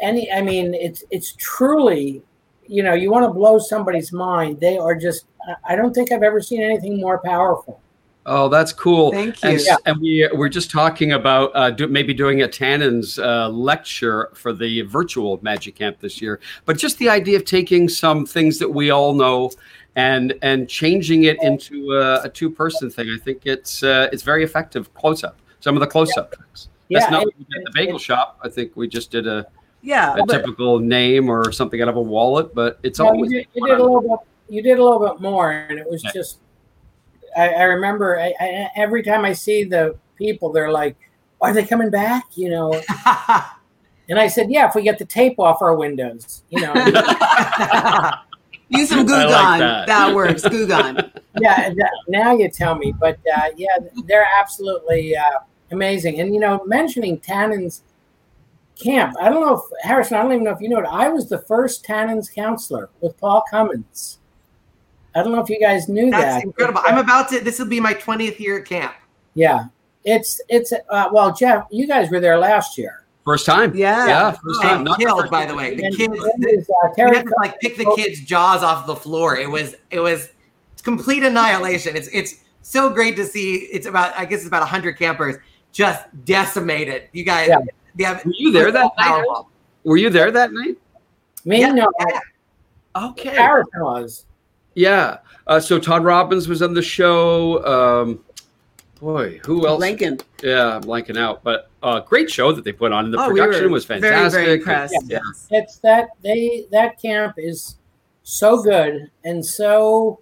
any, 0.00 0.30
I 0.32 0.42
mean, 0.42 0.74
it's 0.74 1.04
it's 1.10 1.32
truly, 1.38 2.22
you 2.66 2.82
know, 2.82 2.94
you 2.94 3.10
want 3.10 3.24
to 3.24 3.30
blow 3.32 3.58
somebody's 3.58 4.12
mind. 4.12 4.60
They 4.60 4.78
are 4.78 4.94
just. 4.94 5.26
I- 5.48 5.72
I 5.72 5.76
don't 5.76 5.94
think 5.94 6.10
I've 6.10 6.24
ever 6.24 6.40
seen 6.40 6.60
anything 6.62 7.00
more 7.00 7.18
powerful. 7.24 7.80
Oh, 8.28 8.48
that's 8.48 8.72
cool. 8.72 9.12
Thank 9.12 9.36
And, 9.44 9.60
you. 9.60 9.76
and 9.86 10.00
we 10.00 10.28
we're 10.34 10.48
just 10.48 10.68
talking 10.72 11.12
about 11.12 11.52
uh, 11.54 11.70
do, 11.70 11.86
maybe 11.86 12.12
doing 12.12 12.42
a 12.42 12.48
Tannen's 12.48 13.20
uh, 13.20 13.48
lecture 13.50 14.30
for 14.34 14.52
the 14.52 14.82
virtual 14.82 15.38
Magic 15.42 15.76
Camp 15.76 16.00
this 16.00 16.20
year. 16.20 16.40
But 16.64 16.76
just 16.76 16.98
the 16.98 17.08
idea 17.08 17.36
of 17.36 17.44
taking 17.44 17.88
some 17.88 18.26
things 18.26 18.58
that 18.58 18.68
we 18.68 18.90
all 18.90 19.14
know 19.14 19.52
and 19.94 20.34
and 20.42 20.68
changing 20.68 21.22
it 21.24 21.40
into 21.40 21.92
a, 21.92 22.22
a 22.24 22.28
two 22.28 22.50
person 22.50 22.90
thing. 22.90 23.08
I 23.08 23.18
think 23.24 23.42
it's 23.44 23.84
uh, 23.84 24.08
it's 24.12 24.24
very 24.24 24.42
effective. 24.42 24.92
Close 24.94 25.22
up. 25.22 25.38
Some 25.60 25.76
of 25.76 25.80
the 25.80 25.86
close 25.86 26.10
up 26.16 26.32
tricks. 26.34 26.68
That's 26.90 27.04
Yeah, 27.04 27.10
not 27.10 27.22
it- 27.22 27.26
what 27.26 27.38
we 27.38 27.44
did 27.44 27.58
at 27.58 27.64
the 27.72 27.72
bagel 27.78 27.96
it- 27.96 28.02
shop. 28.02 28.40
I 28.42 28.48
think 28.48 28.74
we 28.74 28.88
just 28.88 29.12
did 29.12 29.28
a, 29.28 29.46
Yeah. 29.82 30.14
a 30.14 30.24
but- 30.26 30.32
typical 30.38 30.78
name 30.78 31.28
or 31.28 31.52
something 31.52 31.80
out 31.82 31.88
of 31.88 31.96
a 31.96 32.00
wallet. 32.02 32.54
But 32.54 32.78
it's 32.82 32.98
No, 32.98 33.06
always 33.08 33.30
you 33.30 33.38
did, 33.40 33.48
you 33.54 33.66
did 33.66 33.78
a 33.78 33.82
little 33.82 34.00
bit. 34.00 34.18
You 34.48 34.62
did 34.62 34.78
a 34.78 34.82
little 34.84 35.00
bit 35.06 35.20
more, 35.20 35.50
and 35.50 35.78
it 35.78 35.88
was 35.90 36.02
Yeah. 36.04 36.10
just. 36.14 36.38
I, 37.36 37.48
I 37.50 37.62
remember 37.64 38.18
I, 38.18 38.32
I, 38.40 38.70
every 38.76 39.02
time 39.02 39.24
I 39.24 39.32
see 39.34 39.64
the 39.64 39.96
people, 40.16 40.52
they're 40.52 40.70
like, 40.72 40.96
"Are 41.40 41.52
they 41.52 41.64
coming 41.66 41.90
back?" 41.90 42.24
You 42.34 42.48
know, 42.50 42.72
and 44.08 44.18
I 44.18 44.28
said, 44.28 44.50
"Yeah, 44.50 44.68
if 44.68 44.74
we 44.74 44.82
get 44.82 44.98
the 44.98 45.04
tape 45.04 45.38
off 45.38 45.60
our 45.62 45.74
windows, 45.76 46.42
you 46.50 46.60
know." 46.62 46.72
Use 48.68 48.88
some 48.88 49.00
I 49.00 49.02
Goo 49.04 49.08
Gone. 49.12 49.30
like 49.30 49.58
that. 49.60 49.86
that. 49.86 50.14
works. 50.14 50.42
Goo 50.48 50.66
Gone. 50.66 50.96
yeah, 51.40 51.68
that, 51.70 51.90
now 52.08 52.34
you 52.36 52.48
tell 52.50 52.74
me, 52.74 52.92
but 52.98 53.16
uh, 53.36 53.50
yeah, 53.56 53.76
they're 54.06 54.26
absolutely 54.40 55.16
uh, 55.16 55.22
amazing. 55.70 56.20
And 56.20 56.34
you 56.34 56.40
know, 56.40 56.64
mentioning 56.66 57.18
Tannen's 57.20 57.82
camp, 58.78 59.14
I 59.20 59.28
don't 59.30 59.40
know 59.44 59.54
if 59.56 59.62
Harrison. 59.82 60.16
I 60.16 60.22
don't 60.22 60.32
even 60.32 60.44
know 60.44 60.52
if 60.52 60.60
you 60.60 60.68
know 60.68 60.78
it. 60.78 60.86
I 60.90 61.08
was 61.08 61.28
the 61.28 61.38
first 61.38 61.84
Tannen's 61.84 62.28
counselor 62.30 62.90
with 63.00 63.16
Paul 63.18 63.42
Cummins. 63.50 64.18
I 65.14 65.22
don't 65.22 65.32
know 65.32 65.42
if 65.42 65.48
you 65.48 65.58
guys 65.60 65.88
knew 65.88 66.10
That's 66.10 66.22
that. 66.22 66.32
That's 66.34 66.44
incredible. 66.44 66.80
I'm 66.84 66.98
about 66.98 67.28
to. 67.30 67.40
This 67.40 67.58
will 67.58 67.66
be 67.68 67.80
my 67.80 67.94
20th 67.94 68.38
year 68.38 68.58
at 68.58 68.66
camp. 68.66 68.94
Yeah, 69.34 69.64
it's 70.04 70.40
it's 70.48 70.72
uh, 70.72 71.08
well, 71.12 71.34
Jeff, 71.34 71.66
you 71.70 71.86
guys 71.86 72.10
were 72.10 72.20
there 72.20 72.38
last 72.38 72.76
year. 72.76 73.04
first 73.24 73.46
time. 73.46 73.74
Yeah. 73.74 74.06
Yeah, 74.06 74.30
first 74.44 74.62
time. 74.62 74.84
Not 74.84 74.98
killed, 74.98 75.20
first 75.20 75.32
by 75.32 75.46
the 75.46 75.54
way. 75.54 75.74
The 75.74 75.84
And 75.86 75.96
kids. 75.96 76.12
then 76.22 76.30
there's, 76.38 76.68
uh, 76.68 76.88
We 76.96 77.02
had 77.16 77.26
to 77.26 77.34
like 77.40 77.58
pick 77.60 77.76
the 77.76 77.90
kids' 77.96 78.20
jaws 78.20 78.62
off 78.62 78.86
the 78.86 78.96
floor. 78.96 79.36
It 79.36 79.50
was 79.50 79.74
it 79.90 80.00
was 80.00 80.28
complete 80.82 81.22
annihilation. 81.22 81.96
It's 81.96 82.08
it's 82.12 82.36
so 82.62 82.90
great 82.90 83.16
to 83.16 83.24
see. 83.24 83.56
It's 83.72 83.86
about 83.86 84.12
I 84.18 84.26
guess 84.26 84.40
it's 84.40 84.48
about 84.48 84.68
hundred 84.68 84.98
campers 84.98 85.36
just 85.72 86.04
decimated. 86.26 87.04
You 87.12 87.24
guys, 87.24 87.48
Yeah. 87.48 87.58
Yeah. 87.96 88.20
Were 88.24 88.32
you 88.36 88.52
there 88.52 88.70
that 88.72 88.82
night? 88.96 89.04
Powerful. 89.06 89.50
Were 89.84 89.96
you 89.96 90.10
there 90.10 90.30
that 90.30 90.52
night? 90.52 90.76
Me, 91.44 91.60
Yeah, 91.60 91.72
no. 91.72 91.88
Okay. 92.96 93.30
Harrison 93.30 93.80
was. 93.82 94.26
Yeah. 94.74 95.18
Uh, 95.46 95.60
so 95.60 95.78
Todd 95.78 96.04
Robbins 96.04 96.48
was 96.48 96.60
on 96.62 96.74
the 96.74 96.82
show. 96.82 97.64
Um, 97.64 98.24
boy, 99.00 99.40
who 99.44 99.66
else? 99.66 99.80
Lincoln. 99.80 100.18
Yeah, 100.42 100.76
I'm 100.76 100.82
blanking 100.82 101.16
out. 101.16 101.44
But 101.44 101.70
uh, 101.82 102.00
great 102.00 102.30
show 102.30 102.52
that 102.52 102.64
they 102.64 102.72
put 102.72 102.92
on. 102.92 103.10
The 103.10 103.18
Oh, 103.20 103.28
production 103.28 103.64
were 103.64 103.70
was 103.70 103.84
very, 103.84 104.00
fantastic. 104.00 104.44
very 104.44 104.58
impressed. 104.58 104.94
Yeah. 105.06 105.20
Yes. 105.24 105.46
It's 105.50 105.78
that 105.78 106.08
they 106.22 106.66
that 106.72 107.00
camp 107.00 107.34
is 107.38 107.76
so 108.24 108.60
good 108.62 109.10
and 109.24 109.44
so 109.44 110.20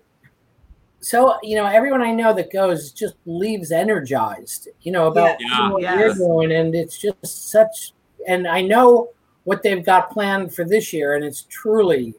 so 1.05 1.36
you 1.42 1.55
know 1.57 1.66
everyone 1.66 2.00
I 2.00 2.12
know 2.12 2.32
that 2.32 2.50
goes 2.50 2.90
just 2.92 3.14
leaves 3.26 3.72
energized. 3.72 4.68
You 4.82 4.92
know 4.92 5.07
about 5.09 5.36
Yeah. 5.38 5.70
what 5.70 5.82
Yes. 5.82 5.98
you're 6.00 6.14
doing, 6.14 6.52
and 6.52 6.74
it's 6.74 6.96
just 6.98 7.50
such. 7.50 7.92
And 8.26 8.46
I 8.48 8.62
know 8.62 9.11
what 9.44 9.62
they've 9.62 9.84
got 9.84 10.11
planned 10.11 10.55
for 10.55 10.64
this 10.64 10.92
year, 10.94 11.14
and 11.14 11.22
it's 11.24 11.42
truly, 11.50 12.14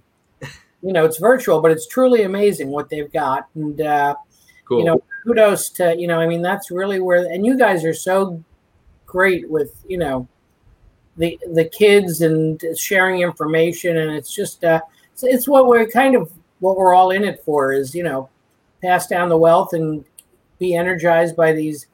you 0.83 0.93
know, 0.93 1.03
it's 1.03 1.17
virtual, 1.17 1.61
but 1.61 1.71
it's 1.71 1.88
truly 1.88 2.23
amazing 2.23 2.69
what 2.69 2.88
they've 2.89 3.11
got. 3.11 3.47
And 3.55 3.81
uh, 3.81 4.15
Cool. 4.65 4.79
you 4.79 4.86
know, 4.86 5.01
kudos 5.25 5.69
to 5.69 5.95
you 5.97 6.07
know. 6.07 6.19
I 6.19 6.27
mean, 6.27 6.43
that's 6.43 6.69
really 6.69 6.99
where, 6.99 7.25
and 7.25 7.43
you 7.45 7.57
guys 7.57 7.83
are 7.86 7.93
so 7.93 8.43
great 9.07 9.49
with 9.49 9.83
you 9.88 9.97
know 9.97 10.27
the 11.17 11.39
the 11.53 11.65
kids 11.65 12.21
and 12.21 12.61
sharing 12.77 13.21
information, 13.21 13.97
and 13.97 14.11
it's 14.11 14.33
just 14.33 14.63
uh, 14.63 14.81
it's, 15.11 15.23
it's 15.23 15.47
what 15.47 15.65
we're 15.67 15.88
kind 15.88 16.15
of 16.15 16.31
what 16.59 16.77
we're 16.77 16.93
all 16.93 17.09
in 17.11 17.23
it 17.23 17.43
for 17.43 17.73
is 17.73 17.95
you 17.95 18.03
know 18.03 18.29
pass 18.86 19.07
down 19.07 19.29
the 19.29 19.38
wealth 19.38 19.73
and 19.73 20.05
be 20.59 20.75
energized 20.75 21.36
by 21.36 21.51
these 21.51 21.88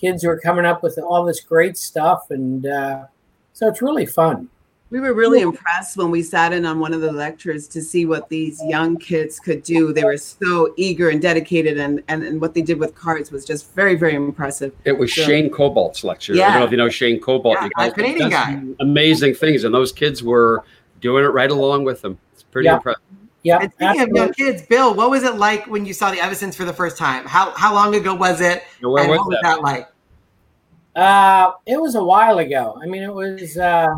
kids 0.00 0.22
who 0.22 0.30
are 0.30 0.40
coming 0.40 0.64
up 0.64 0.82
with 0.82 0.98
all 0.98 1.24
this 1.24 1.40
great 1.40 1.76
stuff, 1.76 2.30
and 2.30 2.66
uh, 2.66 3.04
so 3.52 3.68
it's 3.68 3.82
really 3.82 4.06
fun. 4.06 4.48
We 4.90 5.00
were 5.00 5.12
really 5.12 5.42
impressed 5.42 5.98
when 5.98 6.10
we 6.10 6.22
sat 6.22 6.54
in 6.54 6.64
on 6.64 6.80
one 6.80 6.94
of 6.94 7.02
the 7.02 7.12
lectures 7.12 7.68
to 7.68 7.82
see 7.82 8.06
what 8.06 8.30
these 8.30 8.58
young 8.64 8.96
kids 8.96 9.38
could 9.38 9.62
do. 9.62 9.92
They 9.92 10.02
were 10.04 10.16
so 10.16 10.72
eager 10.78 11.10
and 11.10 11.20
dedicated, 11.20 11.76
and, 11.78 12.02
and, 12.08 12.22
and 12.22 12.40
what 12.40 12.54
they 12.54 12.62
did 12.62 12.78
with 12.78 12.94
cards 12.94 13.30
was 13.30 13.44
just 13.44 13.74
very, 13.74 13.96
very 13.96 14.14
impressive. 14.14 14.72
It 14.84 14.98
was 14.98 15.14
So- 15.14 15.22
Shane 15.24 15.50
Cobalt's 15.50 16.04
lecture. 16.04 16.32
Yeah. 16.34 16.46
I 16.46 16.50
don't 16.52 16.60
know 16.60 16.64
if 16.64 16.70
you 16.70 16.76
know 16.78 16.88
Shane 16.88 17.20
Cobalt. 17.20 17.58
Yeah, 17.58 17.64
You 17.64 17.70
guys- 17.76 17.92
Canadian 17.92 18.30
guy. 18.30 18.62
Amazing 18.80 19.34
things, 19.34 19.64
and 19.64 19.74
those 19.74 19.92
kids 19.92 20.22
were 20.22 20.64
doing 21.02 21.22
it 21.22 21.28
right 21.28 21.50
along 21.50 21.84
with 21.84 22.00
them. 22.00 22.16
It's 22.32 22.42
pretty 22.44 22.66
Yeah. 22.66 22.76
impressive. 22.76 23.02
Yeah, 23.44 23.58
And 23.62 23.72
speaking 23.72 24.00
of 24.02 24.08
young 24.10 24.32
kids, 24.32 24.62
Bill, 24.62 24.94
what 24.94 25.10
was 25.10 25.22
it 25.22 25.36
like 25.36 25.66
when 25.66 25.86
you 25.86 25.94
saw 25.94 26.10
the 26.10 26.20
Evasons 26.20 26.56
for 26.56 26.64
the 26.64 26.72
first 26.72 26.98
time? 26.98 27.24
How 27.24 27.52
how 27.52 27.72
long 27.72 27.94
ago 27.94 28.14
was 28.14 28.40
it? 28.40 28.64
Now, 28.82 28.90
Where 28.90 29.04
and 29.04 29.10
was 29.12 29.18
what 29.18 29.28
was 29.28 29.38
that? 29.42 29.56
that 29.56 29.62
like? 29.62 29.88
Uh, 30.96 31.52
it 31.66 31.80
was 31.80 31.94
a 31.94 32.02
while 32.02 32.38
ago. 32.38 32.78
I 32.82 32.86
mean, 32.86 33.02
it 33.04 33.14
was. 33.14 33.56
Uh, 33.56 33.88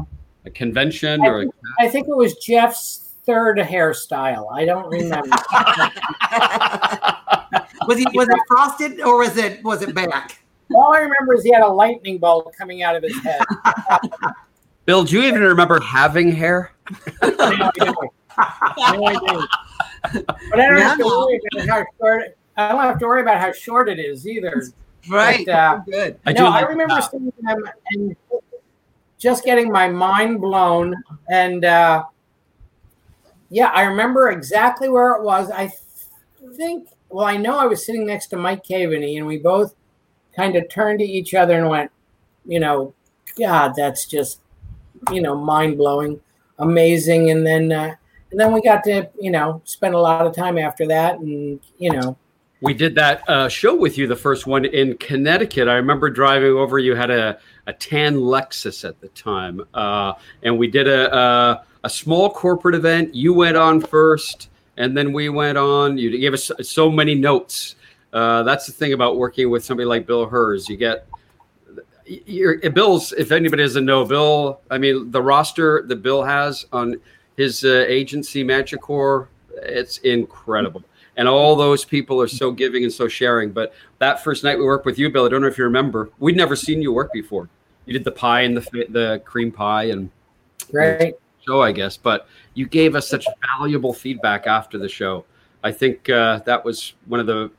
A 0.45 0.51
convention 0.51 1.23
I 1.23 1.27
or? 1.29 1.41
Think, 1.43 1.55
I 1.81 1.89
think 1.89 2.09
it 2.09 2.17
was 2.17 2.35
Jeff's 2.37 3.15
third 3.25 3.57
hairstyle. 3.59 4.53
I 4.53 4.65
don't 4.67 4.89
remember. 4.91 5.27
Was 7.87 7.99
he 7.99 8.07
was 8.15 8.29
it 8.29 8.39
frosted 8.47 9.01
or 9.01 9.19
was 9.19 9.37
it 9.37 9.65
was 9.65 9.83
it 9.83 9.95
back? 9.95 10.39
All 10.75 10.93
I 10.93 10.99
remember 10.99 11.35
is 11.35 11.43
he 11.43 11.51
had 11.51 11.63
a 11.63 11.69
lightning 11.69 12.19
bolt 12.19 12.55
coming 12.57 12.83
out 12.83 12.95
of 12.95 13.03
his 13.03 13.19
head. 13.23 13.41
Bill, 14.85 15.03
do 15.03 15.19
you 15.19 15.27
even 15.27 15.41
remember 15.43 15.81
having 15.81 16.31
hair? 16.31 16.73
No, 18.39 18.45
I 18.77 18.95
don't. 18.97 19.05
No, 19.05 19.05
I 19.05 19.13
don't. 19.13 20.27
But 20.51 20.61
I 20.61 20.67
don't 20.69 20.81
have 20.81 20.99
to 20.99 21.05
worry 21.05 21.41
about 21.53 21.69
how 21.69 21.85
short. 21.99 22.37
I 22.57 22.73
don't 22.73 22.81
have 22.81 22.99
to 22.99 23.07
worry 23.07 23.23
about 23.23 23.39
how 23.41 23.53
short 23.53 23.89
it 23.89 23.99
is 23.99 24.27
either. 24.27 24.63
Right. 25.09 25.47
But, 25.47 25.53
uh, 25.53 25.79
Good. 25.87 26.21
I 26.27 26.33
no. 26.33 26.49
I 26.49 26.61
remember 26.61 26.97
that. 26.97 27.11
seeing 27.11 27.33
them 27.41 27.65
and 27.93 28.17
just 29.19 29.45
getting 29.45 29.71
my 29.71 29.89
mind 29.89 30.41
blown. 30.41 30.95
And 31.31 31.65
uh, 31.65 32.05
yeah, 33.51 33.69
I 33.69 33.83
remember 33.83 34.31
exactly 34.31 34.89
where 34.89 35.13
it 35.13 35.23
was. 35.23 35.51
I 35.51 35.73
think, 36.55 36.89
well, 37.09 37.27
I 37.27 37.37
know 37.37 37.59
I 37.59 37.67
was 37.67 37.85
sitting 37.85 38.07
next 38.07 38.29
to 38.29 38.37
Mike 38.37 38.65
Caveney, 38.65 39.17
and 39.17 39.27
we 39.27 39.39
both 39.39 39.75
kind 40.35 40.57
of 40.57 40.69
turned 40.69 40.99
to 41.01 41.05
each 41.05 41.35
other 41.35 41.59
and 41.59 41.69
went, 41.69 41.91
you 42.45 42.61
know, 42.61 42.95
God, 43.39 43.73
that's 43.77 44.07
just, 44.07 44.41
you 45.11 45.21
know, 45.21 45.37
mind 45.37 45.79
blowing, 45.79 46.21
amazing. 46.59 47.31
And 47.31 47.47
then, 47.47 47.73
uh, 47.73 47.95
and 48.31 48.39
then 48.39 48.53
we 48.53 48.61
got 48.63 48.85
to, 48.85 49.09
you 49.21 49.31
know, 49.31 49.61
spend 49.65 49.95
a 49.95 49.99
lot 49.99 50.27
of 50.27 50.35
time 50.35 50.59
after 50.59 50.87
that, 50.87 51.19
and 51.19 51.61
you 51.79 51.93
know, 51.93 52.17
We 52.63 52.75
did 52.75 52.95
that 52.97 53.27
uh, 53.29 53.49
show 53.49 53.75
with 53.75 53.97
you, 53.97 54.07
the 54.07 54.17
first 54.17 54.47
one 54.47 54.67
in 54.67 54.97
Connecticut. 54.99 55.67
I 55.67 55.75
remember 55.75 56.11
driving 56.11 56.53
over. 56.53 56.79
You 56.79 56.95
had 56.95 57.11
a, 57.11 57.39
a 57.67 57.73
tan 57.73 58.17
Lexus 58.17 58.87
at 58.87 59.01
the 59.01 59.09
time, 59.09 59.63
uh, 59.73 60.13
and 60.43 60.59
we 60.59 60.69
did 60.69 60.87
a, 60.87 61.17
a 61.17 61.65
a 61.85 61.91
small 61.91 62.29
corporate 62.31 62.75
event. 62.75 63.15
You 63.15 63.33
went 63.33 63.57
on 63.57 63.81
first, 63.81 64.51
and 64.77 64.95
then 64.95 65.13
we 65.15 65.31
went 65.31 65.57
on. 65.57 65.97
You 65.97 66.17
gave 66.19 66.35
us 66.35 66.51
so 66.63 66.91
many 66.91 67.15
notes. 67.15 67.77
Uh, 68.13 68.43
that's 68.43 68.67
the 68.67 68.73
thing 68.73 68.93
about 68.93 69.17
working 69.17 69.49
with 69.51 69.65
somebody 69.65 69.87
like 69.87 70.07
Bill 70.07 70.27
Herz. 70.27 70.69
You 70.69 70.77
get 70.77 71.07
your 72.05 72.59
Bill's. 72.71 73.13
If 73.13 73.33
anybody 73.33 73.63
doesn't 73.63 73.87
know 73.87 74.05
Bill, 74.05 74.61
I 74.71 74.77
mean 74.77 75.11
the 75.11 75.23
roster 75.23 75.85
that 75.87 76.03
Bill 76.03 76.23
has 76.23 76.67
on 76.73 77.01
his 77.37 77.65
uh, 77.65 77.85
agency, 77.89 78.45
Magicorp, 78.45 79.29
it's 79.63 79.99
incredible 79.99 80.83
and 81.21 81.29
all 81.29 81.55
those 81.55 81.85
people 81.85 82.19
are 82.21 82.29
so 82.29 82.51
giving 82.51 82.83
and 82.83 82.93
so 82.93 83.07
sharing. 83.07 83.51
But 83.51 83.75
that 83.99 84.25
first 84.25 84.43
night 84.43 84.59
we 84.59 84.65
worked 84.65 84.87
with 84.87 84.99
you, 84.99 85.11
Bill, 85.11 85.27
I 85.27 85.29
don't 85.29 85.43
know 85.43 85.49
if 85.49 85.59
you 85.59 85.65
remember, 85.65 86.09
we'd 86.19 86.35
never 86.35 86.57
seen 86.57 86.81
you 86.81 86.95
work 86.95 87.13
before. 87.13 87.51
You 87.85 87.93
did 87.93 88.05
the 88.05 88.13
pie 88.13 88.43
and 88.43 88.57
the 88.57 88.87
the 88.89 89.23
cream 89.25 89.53
pie 89.53 89.85
and 89.85 90.11
right. 90.73 91.15
show, 91.47 91.61
I 91.61 91.73
guess. 91.73 91.99
But 91.99 92.27
you 92.55 92.67
gave 92.67 92.95
us 92.95 93.07
such 93.07 93.27
valuable 93.59 93.93
feedback 93.93 94.47
after 94.47 94.79
the 94.79 94.89
show. 94.89 95.27
I 95.63 95.73
think 95.73 96.09
uh, 96.09 96.39
that 96.47 96.65
was 96.65 96.95
one 97.07 97.21
of 97.21 97.27
the. 97.27 97.51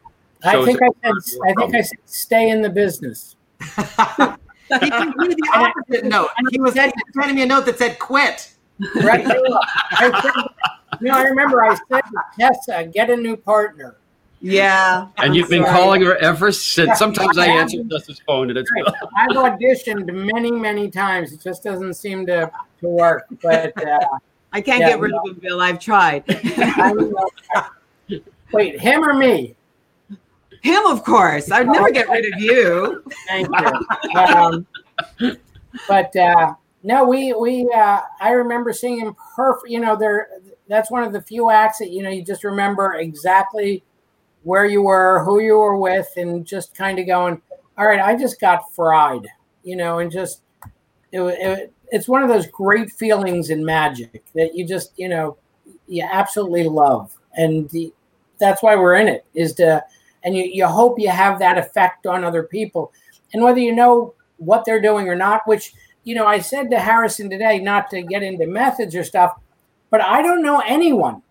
I 0.44 0.66
think 0.66 0.80
I 0.82 0.88
said, 1.04 1.40
I 1.44 1.54
think 1.54 1.60
from. 1.60 1.76
I 1.76 1.82
said, 1.82 2.00
stay 2.06 2.50
in 2.50 2.64
the 2.64 2.70
business. 2.70 3.36
he 3.60 4.90
gave 4.90 5.16
me 5.18 5.36
the 5.36 5.52
opposite 5.54 6.06
note. 6.06 6.30
He 6.50 6.60
was 6.60 6.74
sending 7.14 7.36
me 7.36 7.44
a 7.44 7.46
note 7.46 7.66
that 7.66 7.78
said 7.78 8.00
quit. 8.00 8.56
Right. 9.04 9.26
I 9.92 10.22
said, 10.22 11.00
you 11.02 11.08
know, 11.08 11.18
I 11.18 11.24
remember 11.24 11.64
I 11.64 11.76
said 11.76 12.02
to 12.02 12.24
Tessa, 12.40 12.86
get 12.94 13.10
a 13.10 13.16
new 13.18 13.36
partner. 13.38 13.98
Yeah. 14.40 15.08
And 15.18 15.36
you've 15.36 15.50
been 15.50 15.64
Sorry. 15.64 15.78
calling 15.78 16.02
her 16.02 16.16
ever 16.18 16.52
since. 16.52 16.98
Sometimes 16.98 17.38
I 17.38 17.46
answer 17.48 17.84
Dustin's 17.84 18.22
phone 18.26 18.50
and 18.50 18.58
it's 18.58 18.72
Right. 18.72 18.86
I've 19.18 19.36
auditioned 19.38 20.12
many, 20.12 20.52
many 20.52 20.90
times. 20.90 21.32
It 21.32 21.42
just 21.42 21.64
doesn't 21.64 21.94
seem 21.94 22.26
to, 22.26 22.52
to 22.80 22.88
work. 22.88 23.26
But 23.44 23.78
uh, 23.86 24.00
I 24.52 24.62
can't 24.62 24.82
Yeah, 24.82 24.90
get 24.90 25.00
rid 25.00 25.14
of 25.14 25.26
him, 25.28 25.36
Bill. 25.36 25.62
I've 25.62 25.80
tried. 25.80 26.24
I 26.28 26.92
don't 26.94 27.12
know. 28.10 28.20
wait, 28.52 28.80
him 28.80 29.04
or 29.04 29.14
me? 29.14 29.56
him, 30.62 30.86
of 30.88 31.04
course. 31.04 31.52
I'd 31.52 31.68
never 31.68 31.92
get 31.92 32.10
rid 32.10 32.34
of 32.34 32.40
you. 32.40 33.04
Thank 33.28 33.48
you. 33.48 34.20
Um, 34.20 34.68
but 35.88 36.16
uh, 36.16 36.54
no, 36.84 37.04
we 37.06 37.34
we 37.34 37.70
uh, 37.76 38.02
I 38.20 38.32
remember 38.32 38.74
seeing 38.74 39.00
him 39.00 39.16
perfect. 39.36 39.70
You 39.70 39.80
know, 39.80 39.96
there. 39.96 40.30
That's 40.68 40.90
one 40.90 41.04
of 41.04 41.12
the 41.12 41.22
few 41.22 41.50
acts 41.50 41.80
that 41.80 41.92
you 41.92 42.02
know 42.02 42.10
you 42.10 42.24
just 42.24 42.44
remember 42.44 42.94
exactly 42.96 43.84
where 44.44 44.66
you 44.66 44.82
were, 44.82 45.24
who 45.24 45.40
you 45.42 45.58
were 45.58 45.78
with, 45.78 46.10
and 46.18 46.46
just 46.46 46.76
kind 46.76 46.98
of 46.98 47.06
going, 47.06 47.42
"All 47.78 47.88
right, 47.88 48.00
I 48.00 48.16
just 48.16 48.40
got 48.40 48.74
fried," 48.74 49.28
you 49.64 49.76
know, 49.76 50.00
and 50.00 50.12
just 50.12 50.42
it, 51.12 51.22
it 51.22 51.74
it's 51.92 52.08
one 52.08 52.24
of 52.24 52.30
those 52.30 52.48
great 52.48 52.90
feelings 52.92 53.50
in 53.50 53.64
magic 53.64 54.24
that 54.34 54.56
you 54.56 54.66
just 54.66 54.94
you 54.98 55.10
know 55.10 55.38
you 55.88 56.08
absolutely 56.10 56.64
love, 56.64 57.16
and 57.36 57.70
the, 57.70 57.94
that's 58.40 58.64
why 58.64 58.76
we're 58.76 58.96
in 58.96 59.08
it 59.08 59.26
is 59.36 59.54
to 59.54 59.84
and 60.24 60.36
you, 60.36 60.44
you 60.44 60.66
hope 60.68 61.00
you 61.00 61.10
have 61.10 61.40
that 61.40 61.58
effect 61.58 62.06
on 62.06 62.24
other 62.24 62.44
people 62.44 62.92
and 63.34 63.44
whether 63.44 63.60
you 63.60 63.74
know 63.74 64.14
what 64.38 64.66
they're 64.66 64.82
doing 64.82 65.08
or 65.08 65.16
not 65.16 65.42
which 65.46 65.74
you 66.04 66.16
know 66.16 66.26
i 66.26 66.40
said 66.40 66.70
to 66.72 66.80
harrison 66.80 67.30
today 67.30 67.60
not 67.60 67.90
to 67.90 68.02
get 68.02 68.24
into 68.24 68.48
methods 68.48 68.96
or 68.96 69.04
stuff 69.04 69.34
but 69.90 70.02
i 70.02 70.22
don't 70.22 70.42
know 70.44 70.62
anyone. 70.66 71.22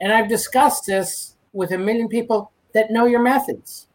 And 0.00 0.12
i've 0.12 0.28
discussed 0.28 0.86
this 0.86 1.36
with 1.52 1.70
a 1.72 1.78
million 1.78 2.08
people 2.08 2.50
that 2.74 2.90
know 2.90 3.04
your 3.06 3.22
methods. 3.22 3.86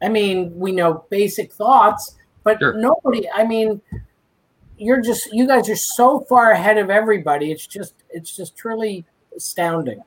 I 0.00 0.08
mean 0.08 0.52
we 0.58 0.72
know 0.72 1.04
basic 1.10 1.52
thoughts 1.52 2.16
but 2.44 2.58
Sure. 2.60 2.74
nobody 2.74 3.28
i 3.30 3.44
mean 3.44 3.80
you're 4.78 5.00
just 5.00 5.32
you 5.32 5.46
guys 5.46 5.68
are 5.68 5.76
so 5.76 6.20
far 6.20 6.52
ahead 6.52 6.78
of 6.78 6.88
everybody. 6.88 7.50
It's 7.50 7.66
just 7.66 7.94
it's 8.10 8.34
just 8.36 8.56
truly 8.56 9.04
astounding 9.36 10.02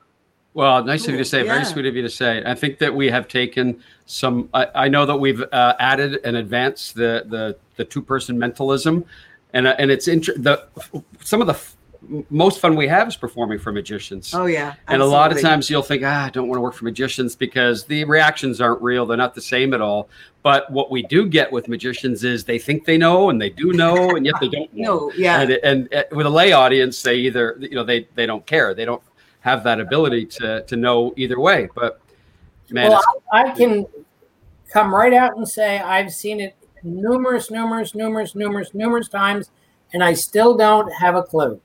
Well, 0.54 0.84
nice 0.84 1.06
of 1.06 1.12
you 1.12 1.18
to 1.18 1.24
say. 1.24 1.42
Very 1.44 1.64
sweet 1.64 1.86
of 1.86 1.96
you 1.96 2.02
to 2.02 2.10
say. 2.10 2.42
I 2.44 2.54
think 2.54 2.78
that 2.78 2.94
we 2.94 3.08
have 3.10 3.26
taken 3.26 3.82
some. 4.06 4.50
I, 4.52 4.66
I 4.74 4.88
know 4.88 5.06
that 5.06 5.16
we've 5.16 5.42
uh, 5.50 5.74
added 5.78 6.20
and 6.24 6.36
advanced 6.36 6.94
the 6.94 7.24
the 7.26 7.56
the 7.76 7.84
two 7.84 8.02
person 8.02 8.38
mentalism, 8.38 9.04
and 9.54 9.66
uh, 9.66 9.74
and 9.78 9.90
it's 9.90 10.08
inter- 10.08 10.36
the 10.36 10.66
some 11.22 11.40
of 11.40 11.46
the 11.46 11.54
f- 11.54 11.76
most 12.28 12.58
fun 12.60 12.76
we 12.76 12.86
have 12.88 13.08
is 13.08 13.16
performing 13.16 13.58
for 13.58 13.72
magicians. 13.72 14.34
Oh 14.34 14.44
yeah. 14.46 14.70
absolutely. 14.70 14.94
and 14.94 15.02
a 15.02 15.06
lot 15.06 15.32
of 15.32 15.40
times 15.40 15.70
you'll 15.70 15.82
think, 15.82 16.02
ah, 16.04 16.26
I 16.26 16.30
don't 16.30 16.48
want 16.48 16.58
to 16.58 16.60
work 16.60 16.74
for 16.74 16.84
magicians 16.84 17.34
because 17.36 17.84
the 17.84 18.04
reactions 18.04 18.60
aren't 18.60 18.82
real. 18.82 19.06
They're 19.06 19.16
not 19.16 19.34
the 19.34 19.40
same 19.40 19.72
at 19.72 19.80
all. 19.80 20.08
But 20.42 20.70
what 20.70 20.90
we 20.90 21.04
do 21.04 21.28
get 21.28 21.50
with 21.52 21.68
magicians 21.68 22.24
is 22.24 22.44
they 22.44 22.58
think 22.58 22.84
they 22.84 22.98
know 22.98 23.30
and 23.30 23.40
they 23.40 23.50
do 23.50 23.72
know, 23.72 24.10
and 24.10 24.26
yet 24.26 24.34
they 24.40 24.48
don't 24.48 24.74
know. 24.74 25.06
No, 25.08 25.12
yeah. 25.16 25.40
And, 25.40 25.50
and 25.62 25.94
uh, 25.94 26.02
with 26.10 26.26
a 26.26 26.30
lay 26.30 26.52
audience, 26.52 27.00
they 27.00 27.14
either 27.16 27.56
you 27.60 27.76
know 27.76 27.84
they 27.84 28.08
they 28.16 28.26
don't 28.26 28.44
care. 28.44 28.74
They 28.74 28.84
don't 28.84 29.02
have 29.42 29.62
that 29.64 29.80
ability 29.80 30.26
to 30.26 30.62
to 30.62 30.76
know 30.76 31.12
either 31.16 31.38
way. 31.38 31.68
But 31.74 32.00
man, 32.70 32.90
well, 32.90 33.02
I, 33.32 33.42
I 33.42 33.50
can 33.50 33.86
come 34.72 34.94
right 34.94 35.12
out 35.12 35.36
and 35.36 35.46
say 35.46 35.78
I've 35.78 36.12
seen 36.12 36.40
it 36.40 36.56
numerous, 36.82 37.50
numerous, 37.50 37.94
numerous, 37.94 38.34
numerous, 38.34 38.74
numerous 38.74 39.08
times, 39.08 39.50
and 39.92 40.02
I 40.02 40.14
still 40.14 40.56
don't 40.56 40.90
have 40.92 41.14
a 41.14 41.22
clue. 41.22 41.60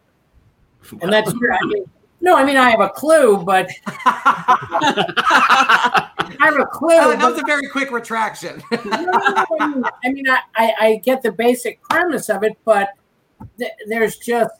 And 1.01 1.11
that's 1.11 1.33
true. 1.33 1.53
I 1.53 1.65
mean, 1.65 1.85
no, 2.19 2.35
I 2.35 2.43
mean 2.43 2.57
I 2.57 2.69
have 2.69 2.81
a 2.81 2.89
clue, 2.89 3.37
but 3.37 3.69
I 3.87 6.09
have 6.39 6.59
a 6.59 6.65
clue. 6.65 6.89
Oh, 6.91 7.15
that 7.15 7.31
was 7.31 7.39
a 7.39 7.45
very 7.45 7.67
quick 7.69 7.91
retraction. 7.91 8.61
No, 8.71 8.81
no, 8.85 9.01
no, 9.01 9.45
I 9.59 9.67
mean, 9.67 9.83
I, 10.03 10.09
mean 10.09 10.29
I, 10.29 10.39
I, 10.55 10.73
I 10.79 10.95
get 10.97 11.21
the 11.21 11.31
basic 11.31 11.81
premise 11.83 12.29
of 12.29 12.43
it, 12.43 12.57
but 12.65 12.89
th- 13.59 13.71
there's 13.87 14.17
just 14.17 14.51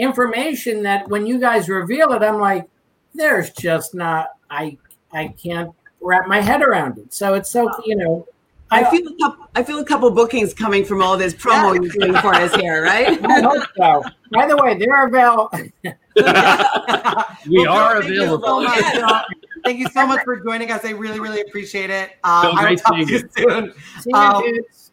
information 0.00 0.82
that 0.84 1.08
when 1.08 1.26
you 1.26 1.38
guys 1.38 1.68
reveal 1.68 2.12
it, 2.12 2.22
I'm 2.22 2.38
like, 2.40 2.68
there's 3.14 3.50
just 3.50 3.94
not. 3.94 4.30
I 4.50 4.76
I 5.12 5.28
can't 5.42 5.70
wrap 6.00 6.26
my 6.26 6.40
head 6.40 6.62
around 6.62 6.98
it. 6.98 7.12
So 7.14 7.34
it's 7.34 7.50
so 7.50 7.70
you 7.84 7.96
know. 7.96 8.26
I 8.72 8.88
feel 8.88 9.04
a 9.08 9.16
couple, 9.16 9.48
I 9.56 9.64
feel 9.64 9.80
a 9.80 9.84
couple 9.84 10.08
bookings 10.12 10.54
coming 10.54 10.84
from 10.84 11.02
all 11.02 11.16
this 11.16 11.34
promo 11.34 11.74
you're 11.74 11.90
doing 11.90 12.14
for 12.22 12.32
us 12.32 12.54
here, 12.54 12.84
right? 12.84 13.18
I 13.24 13.40
hope 13.40 13.64
so. 13.76 14.04
By 14.30 14.46
the 14.46 14.56
way, 14.56 14.78
they're 14.78 15.08
available. 15.08 15.50
We 15.82 15.92
Well, 16.22 17.68
are 17.68 18.00
Bill, 18.00 18.02
thank 18.02 18.04
you 18.06 18.16
so 18.28 18.36
available. 18.36 18.62
much, 18.62 19.24
Thank 19.64 19.78
you 19.80 19.88
so 19.88 20.06
much 20.06 20.22
for 20.22 20.36
joining 20.40 20.70
us. 20.70 20.84
I 20.84 20.90
really, 20.90 21.18
really 21.18 21.40
appreciate 21.40 21.90
it. 21.90 22.12
Uh, 22.22 22.42
Bill, 22.42 22.58
I 22.58 22.70
will 22.70 22.76
talk 22.76 22.94
to 22.94 23.12
you 23.12 23.28
soon. 23.36 23.74
See 24.02 24.10
you, 24.10 24.16
Um. 24.16 24.44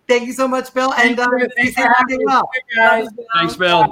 Thank 0.07 0.25
you 0.25 0.33
so 0.33 0.47
much, 0.47 0.73
Bill. 0.73 0.93
And 0.95 1.19
uh, 1.19 1.27
you. 1.37 1.47
stay 1.51 1.63
Thanks 1.63 1.75
for 1.75 1.93
having 1.95 2.15
stay 2.15 2.25
well. 2.25 2.49
Thanks, 3.35 3.55
Bill. 3.55 3.87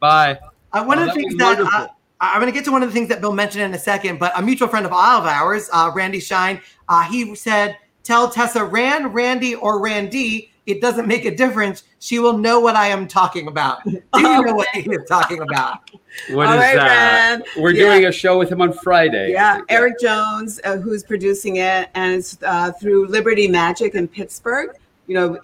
Bye. 0.00 0.38
Uh, 0.72 0.84
one 0.84 0.98
Oh, 0.98 1.02
of 1.02 1.08
the 1.08 1.14
things 1.14 1.34
that 1.36 1.60
uh. 1.60 1.88
I'm 2.20 2.40
going 2.40 2.52
to 2.52 2.56
get 2.56 2.64
to 2.64 2.72
one 2.72 2.82
of 2.82 2.88
the 2.88 2.92
things 2.92 3.08
that 3.10 3.20
Bill 3.20 3.32
mentioned 3.32 3.62
in 3.62 3.72
a 3.74 3.78
second, 3.78 4.18
but 4.18 4.32
a 4.36 4.42
mutual 4.42 4.66
friend 4.66 4.84
of 4.84 4.92
all 4.92 5.20
of 5.20 5.24
ours, 5.24 5.70
uh, 5.72 5.92
Randy 5.94 6.18
Shine, 6.18 6.60
uh, 6.88 7.04
he 7.04 7.34
said, 7.36 7.76
"Tell 8.02 8.28
Tessa 8.28 8.64
Rand, 8.64 9.14
Randy, 9.14 9.54
or 9.54 9.80
Randy, 9.80 10.50
it 10.66 10.80
doesn't 10.80 11.06
make 11.06 11.24
a 11.26 11.34
difference. 11.34 11.84
She 12.00 12.18
will 12.18 12.36
know 12.36 12.58
what 12.58 12.74
I 12.74 12.88
am 12.88 13.06
talking 13.06 13.46
about. 13.46 13.84
Do 13.84 14.00
you 14.16 14.42
know 14.42 14.54
what 14.54 14.66
he 14.74 14.80
is 14.90 15.08
talking 15.08 15.40
about? 15.42 15.90
What 16.30 16.48
All 16.48 16.54
is 16.54 16.60
right, 16.60 16.74
that? 16.74 17.30
Rand. 17.30 17.44
We're 17.56 17.70
Yeah. 17.70 17.84
doing 17.92 18.06
a 18.06 18.10
show 18.12 18.38
with 18.38 18.50
him 18.50 18.60
on 18.60 18.72
Friday. 18.72 19.26
I 19.36 19.58
Yeah. 19.58 19.60
Eric 19.68 20.00
Jones, 20.00 20.58
uh, 20.64 20.76
who's 20.78 21.04
producing 21.04 21.56
it, 21.56 21.90
and 21.94 22.14
it's 22.16 22.36
uh, 22.42 22.72
through 22.72 23.06
Liberty 23.06 23.46
Magic 23.46 23.94
in 23.94 24.08
Pittsburgh. 24.08 24.70
You 25.06 25.14
know, 25.14 25.38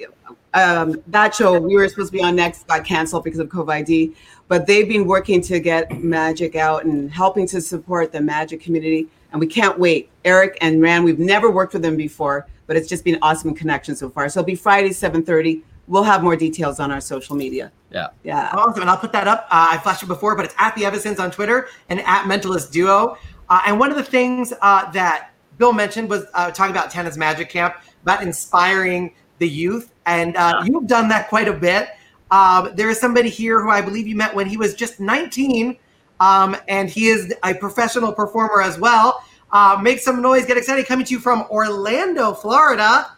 um, 0.54 1.02
that 1.08 1.34
show 1.34 1.58
we 1.60 1.76
were 1.76 1.88
supposed 1.88 2.12
to 2.12 2.18
be 2.18 2.22
on 2.22 2.36
next 2.36 2.66
got 2.66 2.84
canceled 2.84 3.24
because 3.24 3.40
of 3.40 3.48
COVID, 3.48 4.14
but 4.48 4.66
they've 4.66 4.88
been 4.88 5.06
working 5.06 5.40
to 5.42 5.60
get 5.60 5.92
magic 6.02 6.54
out 6.56 6.84
and 6.84 7.10
helping 7.10 7.46
to 7.48 7.60
support 7.60 8.12
the 8.12 8.20
magic 8.20 8.62
community, 8.62 9.08
and 9.32 9.40
we 9.40 9.46
can't 9.46 9.78
wait. 9.78 10.10
Eric 10.24 10.56
and 10.60 10.80
Rand, 10.80 11.04
we've 11.04 11.18
never 11.18 11.50
worked 11.50 11.72
with 11.74 11.82
them 11.82 11.96
before, 11.96 12.46
but 12.66 12.76
it's 12.76 12.88
just 12.88 13.04
been 13.04 13.18
awesome 13.20 13.54
connection 13.54 13.94
so 13.94 14.08
far. 14.08 14.28
So 14.28 14.40
it'll 14.40 14.46
be 14.46 14.54
Friday, 14.54 14.92
seven 14.92 15.22
thirty. 15.22 15.62
We'll 15.86 16.04
have 16.04 16.22
more 16.22 16.34
details 16.34 16.80
on 16.80 16.90
our 16.90 17.00
social 17.00 17.36
media. 17.36 17.70
Yeah. 17.90 18.08
Yeah. 18.22 18.50
Awesome. 18.54 18.80
And 18.80 18.90
I'll 18.90 18.96
put 18.96 19.12
that 19.12 19.28
up. 19.28 19.46
Uh, 19.50 19.68
I 19.72 19.78
flashed 19.78 20.02
it 20.02 20.06
before, 20.06 20.34
but 20.34 20.46
it's 20.46 20.54
at 20.56 20.74
the 20.74 20.86
Evasons 20.86 21.20
on 21.20 21.30
Twitter 21.30 21.68
and 21.90 22.00
at 22.00 22.24
Mentalist 22.24 22.72
Duo. 22.72 23.18
Uh, 23.50 23.60
and 23.66 23.78
one 23.78 23.90
of 23.90 23.98
the 23.98 24.02
things 24.02 24.54
uh, 24.62 24.90
that 24.92 25.30
Bill 25.58 25.74
mentioned 25.74 26.08
was 26.08 26.24
uh, 26.32 26.50
talking 26.50 26.70
about 26.70 26.90
Tannen's 26.90 27.18
Magic 27.18 27.50
Camp, 27.50 27.76
about 28.02 28.22
inspiring 28.22 29.14
the 29.38 29.48
youth. 29.48 29.92
And 30.06 30.36
uh, 30.36 30.62
you've 30.64 30.86
done 30.86 31.08
that 31.08 31.28
quite 31.28 31.48
a 31.48 31.52
bit. 31.52 31.90
Um, 32.30 32.70
there 32.74 32.90
is 32.90 32.98
somebody 33.00 33.28
here 33.28 33.60
who 33.62 33.70
I 33.70 33.80
believe 33.80 34.06
you 34.06 34.16
met 34.16 34.34
when 34.34 34.46
he 34.46 34.56
was 34.56 34.74
just 34.74 35.00
19, 35.00 35.76
um, 36.20 36.56
and 36.68 36.88
he 36.90 37.08
is 37.08 37.32
a 37.42 37.54
professional 37.54 38.12
performer 38.12 38.60
as 38.62 38.78
well. 38.78 39.22
Uh, 39.52 39.78
make 39.80 40.00
some 40.00 40.20
noise, 40.20 40.44
get 40.46 40.56
excited. 40.56 40.86
Coming 40.86 41.06
to 41.06 41.12
you 41.12 41.20
from 41.20 41.42
Orlando, 41.50 42.32
Florida. 42.34 43.12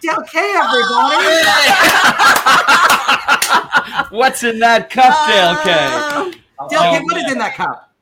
Dale 0.00 0.22
K, 0.30 0.38
everybody. 0.56 1.26
What's 4.16 4.44
in 4.44 4.58
that 4.60 4.90
cup, 4.90 5.26
Dale 5.28 5.56
K? 5.62 6.38
Dale 6.68 6.80
K, 6.80 6.98
Oh, 6.98 7.02
what 7.02 7.16
is 7.16 7.32
in 7.32 7.38
that 7.38 7.54
cup? 7.54 7.92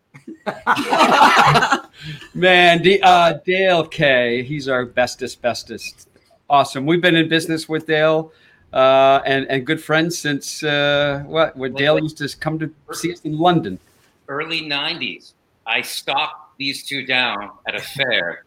Man, 2.35 2.83
D- 2.83 3.01
uh, 3.03 3.35
Dale 3.45 3.87
K. 3.87 4.43
He's 4.43 4.69
our 4.69 4.85
bestest, 4.85 5.41
bestest. 5.41 6.10
Awesome. 6.51 6.85
We've 6.85 7.01
been 7.01 7.15
in 7.15 7.29
business 7.29 7.69
with 7.69 7.87
Dale 7.87 8.33
uh, 8.73 9.21
and 9.25 9.47
and 9.49 9.65
good 9.65 9.81
friends 9.81 10.19
since 10.19 10.65
uh, 10.65 11.23
what? 11.27 11.57
When 11.57 11.75
Dale 11.75 12.01
used 12.01 12.19
to 12.19 12.37
come 12.39 12.59
to 12.59 12.69
see 12.93 13.13
us 13.13 13.21
in 13.21 13.39
London. 13.39 13.79
early 14.27 14.63
90s, 14.63 15.35
I 15.65 15.81
stalked 15.81 16.59
these 16.59 16.85
two 16.85 17.07
down 17.07 17.51
at 17.69 17.77
a 17.77 17.81
fair. 17.81 18.45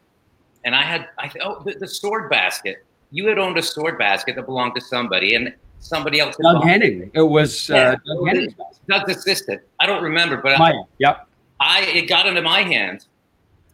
And 0.65 0.75
I 0.75 0.81
had, 0.81 1.07
I 1.17 1.31
oh, 1.41 1.63
the, 1.63 1.75
the 1.79 1.87
sword 1.87 2.29
basket. 2.29 2.85
You 3.11 3.27
had 3.27 3.37
owned 3.37 3.57
a 3.57 3.63
sword 3.63 3.97
basket 3.97 4.35
that 4.35 4.45
belonged 4.47 4.75
to 4.75 4.81
somebody, 4.81 5.35
and 5.35 5.53
somebody 5.79 6.19
else. 6.19 6.35
Doug. 6.35 6.61
Henning. 6.61 7.09
It 7.13 7.21
was 7.21 7.69
uh. 7.69 7.95
Doug 8.05 8.27
Henning's 8.27 8.53
house. 8.57 8.81
Doug's 8.89 9.15
assistant. 9.15 9.61
I 9.79 9.85
don't 9.85 10.03
remember, 10.03 10.35
but 10.35 10.59
I, 10.59 10.73
Yep. 10.97 11.25
I 11.61 11.83
it 11.83 12.09
got 12.09 12.27
into 12.27 12.41
my 12.41 12.63
hands, 12.63 13.07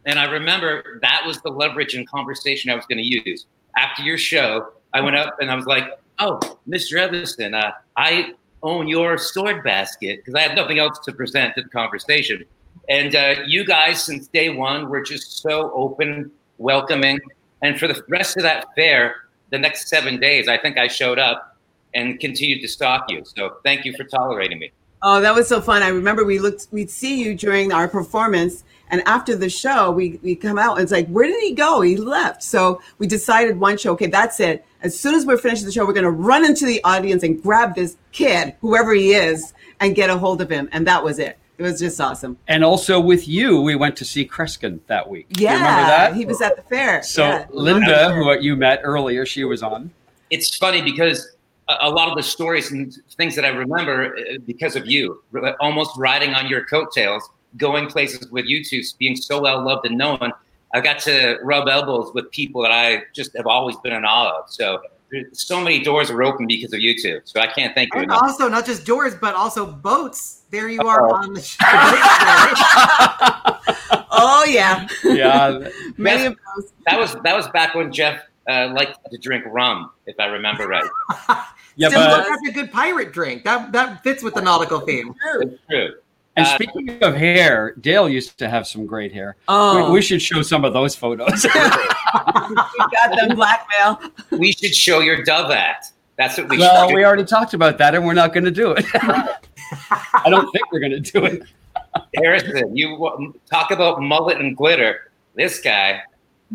and 0.06 0.20
I 0.20 0.30
remember 0.30 1.00
that 1.02 1.24
was 1.26 1.40
the 1.42 1.50
leverage 1.50 1.94
and 1.94 2.08
conversation 2.08 2.70
I 2.70 2.76
was 2.76 2.86
going 2.86 2.98
to 2.98 3.28
use. 3.28 3.46
After 3.76 4.02
your 4.02 4.18
show, 4.18 4.72
I 4.92 5.00
went 5.00 5.16
up 5.16 5.36
and 5.40 5.50
I 5.50 5.54
was 5.54 5.66
like, 5.66 5.84
"Oh, 6.18 6.40
Mr. 6.68 6.98
Evason, 6.98 7.54
uh, 7.54 7.72
I 7.96 8.34
own 8.62 8.88
your 8.88 9.16
sword 9.16 9.64
basket 9.64 10.18
because 10.18 10.34
I 10.34 10.40
had 10.40 10.56
nothing 10.56 10.78
else 10.78 10.98
to 11.00 11.12
present 11.12 11.54
to 11.56 11.62
the 11.62 11.68
conversation." 11.68 12.44
And 12.88 13.14
uh, 13.14 13.36
you 13.46 13.64
guys, 13.64 14.04
since 14.04 14.26
day 14.28 14.48
one, 14.50 14.88
were 14.88 15.02
just 15.02 15.38
so 15.38 15.72
open, 15.72 16.30
welcoming, 16.58 17.20
and 17.62 17.78
for 17.78 17.86
the 17.86 18.02
rest 18.08 18.36
of 18.36 18.42
that 18.42 18.66
fair, 18.74 19.14
the 19.50 19.58
next 19.58 19.88
seven 19.88 20.18
days, 20.18 20.48
I 20.48 20.58
think 20.58 20.78
I 20.78 20.88
showed 20.88 21.18
up 21.18 21.56
and 21.94 22.18
continued 22.20 22.60
to 22.62 22.68
stalk 22.68 23.10
you. 23.10 23.22
So 23.24 23.56
thank 23.64 23.84
you 23.84 23.92
for 23.96 24.04
tolerating 24.04 24.58
me. 24.58 24.72
Oh, 25.02 25.20
that 25.20 25.34
was 25.34 25.48
so 25.48 25.60
fun. 25.60 25.82
I 25.82 25.88
remember 25.88 26.24
we 26.24 26.38
looked, 26.38 26.68
we'd 26.70 26.90
see 26.90 27.22
you 27.22 27.34
during 27.34 27.72
our 27.72 27.88
performance. 27.88 28.64
And 28.90 29.02
after 29.06 29.36
the 29.36 29.48
show, 29.48 29.90
we, 29.90 30.18
we 30.22 30.34
come 30.34 30.58
out 30.58 30.74
and 30.74 30.82
it's 30.82 30.92
like, 30.92 31.08
where 31.08 31.26
did 31.26 31.40
he 31.42 31.52
go? 31.52 31.80
He 31.80 31.96
left. 31.96 32.42
So 32.42 32.82
we 32.98 33.06
decided 33.06 33.58
one 33.58 33.78
show, 33.78 33.92
okay, 33.92 34.08
that's 34.08 34.40
it. 34.40 34.64
As 34.82 34.98
soon 34.98 35.14
as 35.14 35.24
we're 35.24 35.38
finished 35.38 35.64
the 35.64 35.72
show, 35.72 35.86
we're 35.86 35.92
going 35.92 36.04
to 36.04 36.10
run 36.10 36.44
into 36.44 36.66
the 36.66 36.82
audience 36.84 37.22
and 37.22 37.40
grab 37.42 37.74
this 37.74 37.96
kid, 38.12 38.54
whoever 38.60 38.92
he 38.92 39.12
is, 39.12 39.52
and 39.78 39.94
get 39.94 40.10
a 40.10 40.18
hold 40.18 40.40
of 40.40 40.50
him. 40.50 40.68
And 40.72 40.86
that 40.86 41.04
was 41.04 41.18
it. 41.18 41.38
It 41.58 41.62
was 41.62 41.78
just 41.78 42.00
awesome. 42.00 42.38
And 42.48 42.64
also 42.64 42.98
with 42.98 43.28
you, 43.28 43.60
we 43.60 43.76
went 43.76 43.94
to 43.98 44.04
see 44.04 44.26
Kreskin 44.26 44.80
that 44.86 45.08
week. 45.08 45.26
Yeah. 45.30 45.52
you 45.52 45.58
remember 45.58 45.86
that? 45.88 46.14
He 46.14 46.24
was 46.24 46.40
at 46.40 46.56
the 46.56 46.62
fair. 46.62 47.02
so 47.02 47.22
Yeah. 47.22 47.46
Linda, 47.50 48.14
who 48.14 48.32
you 48.40 48.56
met 48.56 48.80
earlier, 48.82 49.26
she 49.26 49.44
was 49.44 49.62
on. 49.62 49.90
it's 50.30 50.56
funny 50.56 50.80
because 50.80 51.36
a, 51.68 51.76
a 51.82 51.90
lot 51.90 52.08
of 52.08 52.16
the 52.16 52.22
stories 52.22 52.72
and 52.72 52.96
things 53.16 53.36
that 53.36 53.44
I 53.44 53.48
remember 53.48 54.16
uh, 54.16 54.38
because 54.46 54.74
of 54.74 54.86
you, 54.86 55.22
almost 55.60 55.90
riding 55.98 56.34
on 56.34 56.48
your 56.48 56.64
coattails, 56.64 57.28
going 57.56 57.86
places 57.88 58.30
with 58.30 58.46
you 58.46 58.64
two, 58.64 58.82
being 58.98 59.16
so 59.16 59.40
well 59.40 59.64
loved 59.64 59.86
and 59.86 59.96
known. 59.98 60.32
I 60.72 60.80
got 60.80 60.98
to 61.00 61.38
rub 61.42 61.68
elbows 61.68 62.12
with 62.14 62.30
people 62.30 62.62
that 62.62 62.70
I 62.70 63.02
just 63.12 63.36
have 63.36 63.46
always 63.46 63.76
been 63.78 63.92
in 63.92 64.04
awe 64.04 64.38
of. 64.38 64.50
So 64.50 64.80
so 65.32 65.60
many 65.60 65.80
doors 65.80 66.08
are 66.08 66.22
open 66.22 66.46
because 66.46 66.72
of 66.72 66.78
you 66.78 66.96
two. 66.96 67.20
So 67.24 67.40
I 67.40 67.48
can't 67.48 67.74
thank 67.74 67.92
you 67.92 68.02
And 68.02 68.10
enough. 68.12 68.22
also, 68.22 68.48
not 68.48 68.64
just 68.64 68.86
doors, 68.86 69.12
but 69.20 69.34
also 69.34 69.66
boats. 69.66 70.42
There 70.52 70.68
you 70.68 70.80
are 70.82 71.08
Uh-oh. 71.08 71.14
on 71.16 71.34
the 71.34 71.40
show. 71.42 71.64
Oh, 74.12 74.44
yeah. 74.48 74.86
Yeah. 75.04 75.68
Many 75.96 76.26
of 76.26 76.36
those. 76.56 76.72
That 76.86 76.98
was 76.98 77.14
that 77.22 77.34
was 77.36 77.48
back 77.48 77.74
when 77.74 77.92
Jeff 77.92 78.22
uh, 78.48 78.68
liked 78.72 78.98
to 79.10 79.18
drink 79.18 79.44
rum, 79.48 79.90
if 80.06 80.18
I 80.20 80.26
remember 80.26 80.66
right. 80.68 80.88
Yeah, 81.76 81.88
Still 81.88 82.00
but 82.04 82.18
look 82.18 82.28
like 82.42 82.50
a 82.50 82.52
good 82.52 82.72
pirate 82.72 83.12
drink. 83.12 83.44
That 83.44 83.72
that 83.72 84.02
fits 84.02 84.22
with 84.22 84.34
the 84.34 84.42
nautical 84.42 84.80
theme. 84.80 85.14
It's 85.40 85.54
true. 85.70 85.94
And 86.36 86.46
Uh, 86.46 86.54
speaking 86.54 87.02
of 87.02 87.14
hair, 87.14 87.74
Dale 87.80 88.08
used 88.08 88.38
to 88.38 88.48
have 88.48 88.66
some 88.66 88.86
great 88.86 89.12
hair. 89.12 89.36
Oh, 89.48 89.86
We, 89.86 89.94
we 89.94 90.02
should 90.02 90.22
show 90.22 90.42
some 90.42 90.64
of 90.64 90.72
those 90.72 90.94
photos. 90.94 91.44
we 91.44 91.50
got 91.54 93.16
them 93.16 93.36
blackmail. 93.36 94.00
We 94.30 94.52
should 94.52 94.74
show 94.74 95.00
your 95.00 95.22
dove 95.22 95.50
act. 95.50 95.92
That's 96.16 96.36
what 96.36 96.48
we 96.48 96.58
well, 96.58 96.88
should. 96.88 96.94
we 96.94 97.04
already 97.04 97.24
talked 97.24 97.54
about 97.54 97.78
that, 97.78 97.94
and 97.94 98.04
we're 98.04 98.14
not 98.14 98.32
going 98.34 98.44
to 98.44 98.50
do 98.50 98.72
it. 98.72 98.84
I 98.94 100.26
don't 100.28 100.50
think 100.52 100.70
we're 100.70 100.80
going 100.80 100.92
to 100.92 101.00
do 101.00 101.24
it. 101.24 101.42
Harrison, 102.14 102.76
you 102.76 102.90
w- 102.98 103.32
talk 103.50 103.70
about 103.70 104.02
mullet 104.02 104.38
and 104.38 104.56
glitter. 104.56 105.10
This 105.34 105.60
guy, 105.60 106.02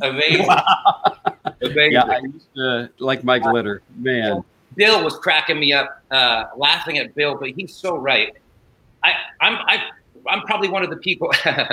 amazing. 0.01 0.47
amazing. 1.61 1.91
Yeah, 1.93 2.03
I 2.03 2.19
used 2.19 2.53
to 2.55 2.89
like 2.99 3.23
my 3.23 3.39
glitter, 3.39 3.81
man. 3.97 4.43
Bill 4.75 5.03
was 5.03 5.17
cracking 5.17 5.59
me 5.59 5.73
up, 5.73 6.01
uh, 6.11 6.45
laughing 6.55 6.97
at 6.99 7.15
Bill, 7.15 7.35
but 7.35 7.49
he's 7.49 7.75
so 7.75 7.97
right. 7.97 8.35
I, 9.05 9.13
I'm, 9.45 9.55
I, 9.67 9.83
I'm 10.27 10.41
probably 10.41 10.67
one 10.69 10.83
of 10.83 10.89
the 10.89 10.97
people. 10.97 11.31
I 11.45 11.69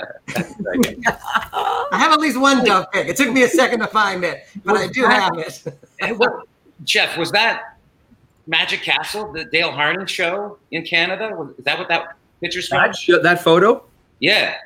have 1.92 2.12
at 2.12 2.20
least 2.20 2.38
one 2.38 2.62
dove 2.64 2.86
pick. 2.92 3.08
It 3.08 3.16
took 3.16 3.32
me 3.32 3.42
a 3.44 3.48
second 3.48 3.80
to 3.80 3.86
find 3.86 4.22
it, 4.24 4.46
but 4.64 4.76
I 4.76 4.88
do 4.88 5.04
have 5.04 5.32
it. 5.38 5.62
What- 6.18 6.46
Jeff, 6.84 7.16
was 7.16 7.30
that 7.32 7.78
Magic 8.46 8.82
Castle, 8.82 9.32
the 9.32 9.44
Dale 9.44 9.70
Harnan 9.70 10.06
show 10.08 10.58
in 10.72 10.84
Canada? 10.84 11.30
Was- 11.34 11.54
Is 11.58 11.64
that 11.64 11.78
what 11.78 11.88
that 11.88 12.16
picture's 12.40 12.68
from? 12.68 12.78
That, 12.78 12.96
sh- 12.96 13.10
that 13.22 13.42
photo? 13.42 13.84
Yeah. 14.18 14.56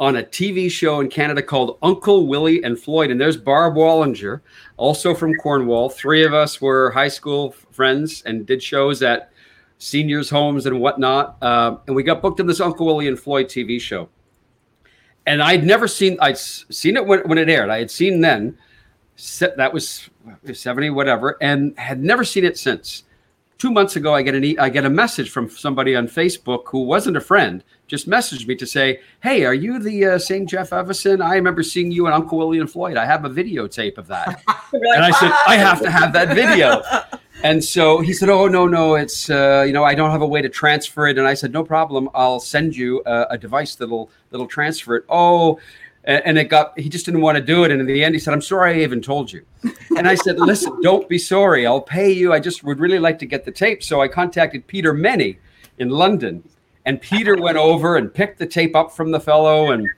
on 0.00 0.16
a 0.16 0.22
TV 0.22 0.70
show 0.70 1.00
in 1.00 1.10
Canada 1.10 1.42
called 1.42 1.76
Uncle 1.82 2.26
Willie 2.26 2.62
and 2.62 2.78
Floyd. 2.78 3.10
And 3.10 3.20
there's 3.20 3.36
Barb 3.36 3.74
Wallinger, 3.74 4.40
also 4.78 5.14
from 5.14 5.34
Cornwall. 5.34 5.90
Three 5.90 6.24
of 6.24 6.32
us 6.32 6.60
were 6.60 6.90
high 6.90 7.08
school 7.08 7.52
friends 7.70 8.22
and 8.24 8.46
did 8.46 8.62
shows 8.62 9.02
at 9.02 9.30
seniors' 9.76 10.30
homes 10.30 10.64
and 10.64 10.80
whatnot. 10.80 11.36
Uh, 11.42 11.76
and 11.86 11.94
we 11.94 12.02
got 12.02 12.22
booked 12.22 12.40
in 12.40 12.46
this 12.46 12.60
Uncle 12.60 12.86
Willie 12.86 13.08
and 13.08 13.20
Floyd 13.20 13.46
TV 13.46 13.78
show. 13.78 14.08
And 15.26 15.42
I'd 15.42 15.64
never 15.64 15.86
seen, 15.86 16.16
I'd 16.20 16.38
seen 16.38 16.96
it 16.96 17.04
when, 17.04 17.20
when 17.28 17.36
it 17.36 17.50
aired. 17.50 17.68
I 17.68 17.78
had 17.78 17.90
seen 17.90 18.22
then, 18.22 18.56
that 19.38 19.72
was 19.72 20.08
70, 20.52 20.90
whatever, 20.90 21.36
and 21.40 21.78
had 21.78 22.02
never 22.02 22.24
seen 22.24 22.44
it 22.44 22.58
since. 22.58 23.04
two 23.58 23.70
months 23.70 23.94
ago, 23.94 24.14
I 24.14 24.22
get 24.22 24.34
an 24.34 24.42
e- 24.44 24.58
I 24.58 24.70
get 24.70 24.86
a 24.86 24.90
message 24.90 25.30
from 25.30 25.50
somebody 25.50 25.94
on 25.94 26.08
Facebook 26.08 26.62
who 26.68 26.84
wasn't 26.84 27.16
a 27.18 27.20
friend, 27.20 27.62
just 27.88 28.08
messaged 28.08 28.46
me 28.46 28.54
to 28.56 28.66
say, 28.66 29.00
"Hey, 29.22 29.44
are 29.44 29.52
you 29.54 29.78
the 29.78 30.06
uh, 30.06 30.18
same 30.18 30.46
Jeff 30.46 30.70
Evason? 30.70 31.22
I 31.22 31.34
remember 31.34 31.62
seeing 31.62 31.90
you 31.92 32.06
and 32.06 32.14
Uncle 32.14 32.38
Willie 32.38 32.58
and 32.58 32.70
Floyd. 32.70 32.96
I 32.96 33.04
have 33.04 33.24
a 33.26 33.28
videotape 33.30 33.98
of 33.98 34.06
that." 34.06 34.42
and 34.72 35.04
I 35.04 35.10
said, 35.10 35.32
"I 35.46 35.56
have 35.56 35.82
to 35.82 35.90
have 35.90 36.12
that 36.14 36.34
video." 36.34 36.82
And 37.42 37.62
so 37.64 38.00
he 38.00 38.12
said, 38.14 38.28
"Oh 38.28 38.46
no, 38.48 38.66
no, 38.66 38.94
it's 38.94 39.28
uh, 39.28 39.64
you 39.66 39.72
know 39.72 39.84
I 39.84 39.94
don't 39.94 40.10
have 40.10 40.22
a 40.22 40.26
way 40.26 40.40
to 40.42 40.48
transfer 40.48 41.06
it." 41.08 41.18
And 41.18 41.26
I 41.26 41.34
said, 41.34 41.52
"No 41.52 41.64
problem. 41.64 42.08
I'll 42.14 42.40
send 42.40 42.76
you 42.76 43.02
a, 43.04 43.26
a 43.30 43.38
device 43.38 43.74
that'll 43.74 44.10
that'll 44.30 44.46
transfer 44.46 44.96
it." 44.96 45.04
Oh, 45.08 45.58
and, 46.04 46.22
and 46.24 46.38
it 46.38 46.44
got 46.44 46.78
he 46.78 46.88
just 46.88 47.04
didn't 47.04 47.20
want 47.20 47.36
to 47.36 47.42
do 47.42 47.64
it. 47.64 47.70
And 47.70 47.80
in 47.80 47.86
the 47.86 48.02
end, 48.04 48.14
he 48.14 48.18
said, 48.18 48.32
"I'm 48.34 48.42
sorry 48.42 48.74
I 48.74 48.82
even 48.82 49.00
told 49.02 49.32
you." 49.32 49.44
And 49.96 50.08
I 50.08 50.14
said, 50.14 50.38
"Listen, 50.38 50.78
don't 50.82 51.08
be 51.08 51.18
sorry. 51.18 51.66
I'll 51.66 51.80
pay 51.80 52.10
you. 52.10 52.32
I 52.32 52.40
just 52.40 52.64
would 52.64 52.78
really 52.78 52.98
like 52.98 53.18
to 53.20 53.26
get 53.26 53.44
the 53.44 53.52
tape." 53.52 53.82
So 53.82 54.00
I 54.00 54.08
contacted 54.08 54.66
Peter 54.66 54.92
many 54.92 55.38
in 55.78 55.90
London, 55.90 56.42
and 56.86 57.00
Peter 57.00 57.36
went 57.36 57.56
over 57.56 57.96
and 57.96 58.12
picked 58.12 58.38
the 58.38 58.46
tape 58.46 58.74
up 58.74 58.92
from 58.92 59.10
the 59.10 59.20
fellow. 59.20 59.72
And 59.72 59.88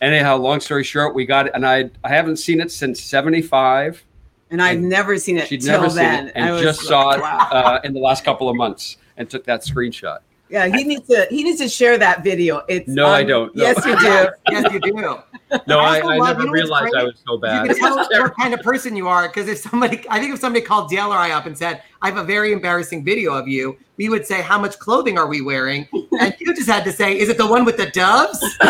anyhow, 0.00 0.36
long 0.36 0.60
story 0.60 0.84
short, 0.84 1.14
we 1.14 1.26
got 1.26 1.46
it, 1.46 1.52
and 1.54 1.66
I 1.66 1.90
I 2.04 2.08
haven't 2.10 2.36
seen 2.36 2.60
it 2.60 2.70
since 2.70 3.00
'75 3.02 4.04
And 4.50 4.62
I've 4.62 4.80
never 4.80 5.18
seen 5.18 5.36
it 5.38 5.48
She'd 5.48 5.62
till 5.62 5.80
never 5.80 5.88
seen 5.90 5.96
then. 5.98 6.28
it 6.28 6.36
I 6.36 6.50
and 6.50 6.62
just 6.62 6.80
like, 6.82 6.88
saw 6.88 7.10
it 7.12 7.20
wow. 7.20 7.48
uh, 7.50 7.80
in 7.84 7.92
the 7.92 8.00
last 8.00 8.24
couple 8.24 8.48
of 8.48 8.56
months 8.56 8.96
and 9.16 9.28
took 9.28 9.44
that 9.44 9.62
screenshot. 9.62 10.18
Yeah, 10.48 10.66
he 10.66 10.82
needs 10.82 11.06
to 11.06 11.26
he 11.30 11.44
needs 11.44 11.60
to 11.60 11.68
share 11.68 11.96
that 11.98 12.24
video. 12.24 12.62
It's 12.68 12.88
No, 12.88 13.06
I 13.06 13.22
don't. 13.22 13.54
No. 13.54 13.62
Yes, 13.62 13.86
you 13.86 13.98
do. 14.00 14.28
yes, 14.50 14.72
you 14.72 14.80
do. 14.80 15.18
No, 15.66 15.78
I, 15.80 16.00
also 16.00 16.08
I 16.12 16.16
love- 16.16 16.26
never 16.28 16.40
you 16.40 16.46
know 16.46 16.52
realized 16.52 16.94
I 16.94 17.04
was 17.04 17.22
so 17.26 17.38
bad. 17.38 17.66
You 17.66 17.74
can 17.74 17.78
tell 17.82 17.96
what 18.20 18.36
kind 18.36 18.54
of 18.54 18.60
person 18.60 18.94
you 18.96 19.08
are 19.08 19.26
because 19.28 19.48
if 19.48 19.58
somebody, 19.58 20.04
I 20.08 20.20
think 20.20 20.34
if 20.34 20.40
somebody 20.40 20.64
called 20.64 20.90
Dale 20.90 21.12
or 21.12 21.16
I 21.16 21.30
up 21.32 21.46
and 21.46 21.56
said, 21.58 21.82
"I 22.02 22.08
have 22.08 22.16
a 22.18 22.24
very 22.24 22.52
embarrassing 22.52 23.04
video 23.04 23.34
of 23.34 23.48
you," 23.48 23.76
we 23.96 24.08
would 24.08 24.26
say, 24.26 24.42
"How 24.42 24.58
much 24.60 24.78
clothing 24.78 25.18
are 25.18 25.26
we 25.26 25.40
wearing?" 25.40 25.88
And 26.20 26.34
you 26.38 26.54
just 26.54 26.68
had 26.68 26.84
to 26.84 26.92
say, 26.92 27.18
"Is 27.18 27.28
it 27.28 27.36
the 27.38 27.46
one 27.46 27.64
with 27.64 27.76
the 27.76 27.86
doves?" 27.90 28.38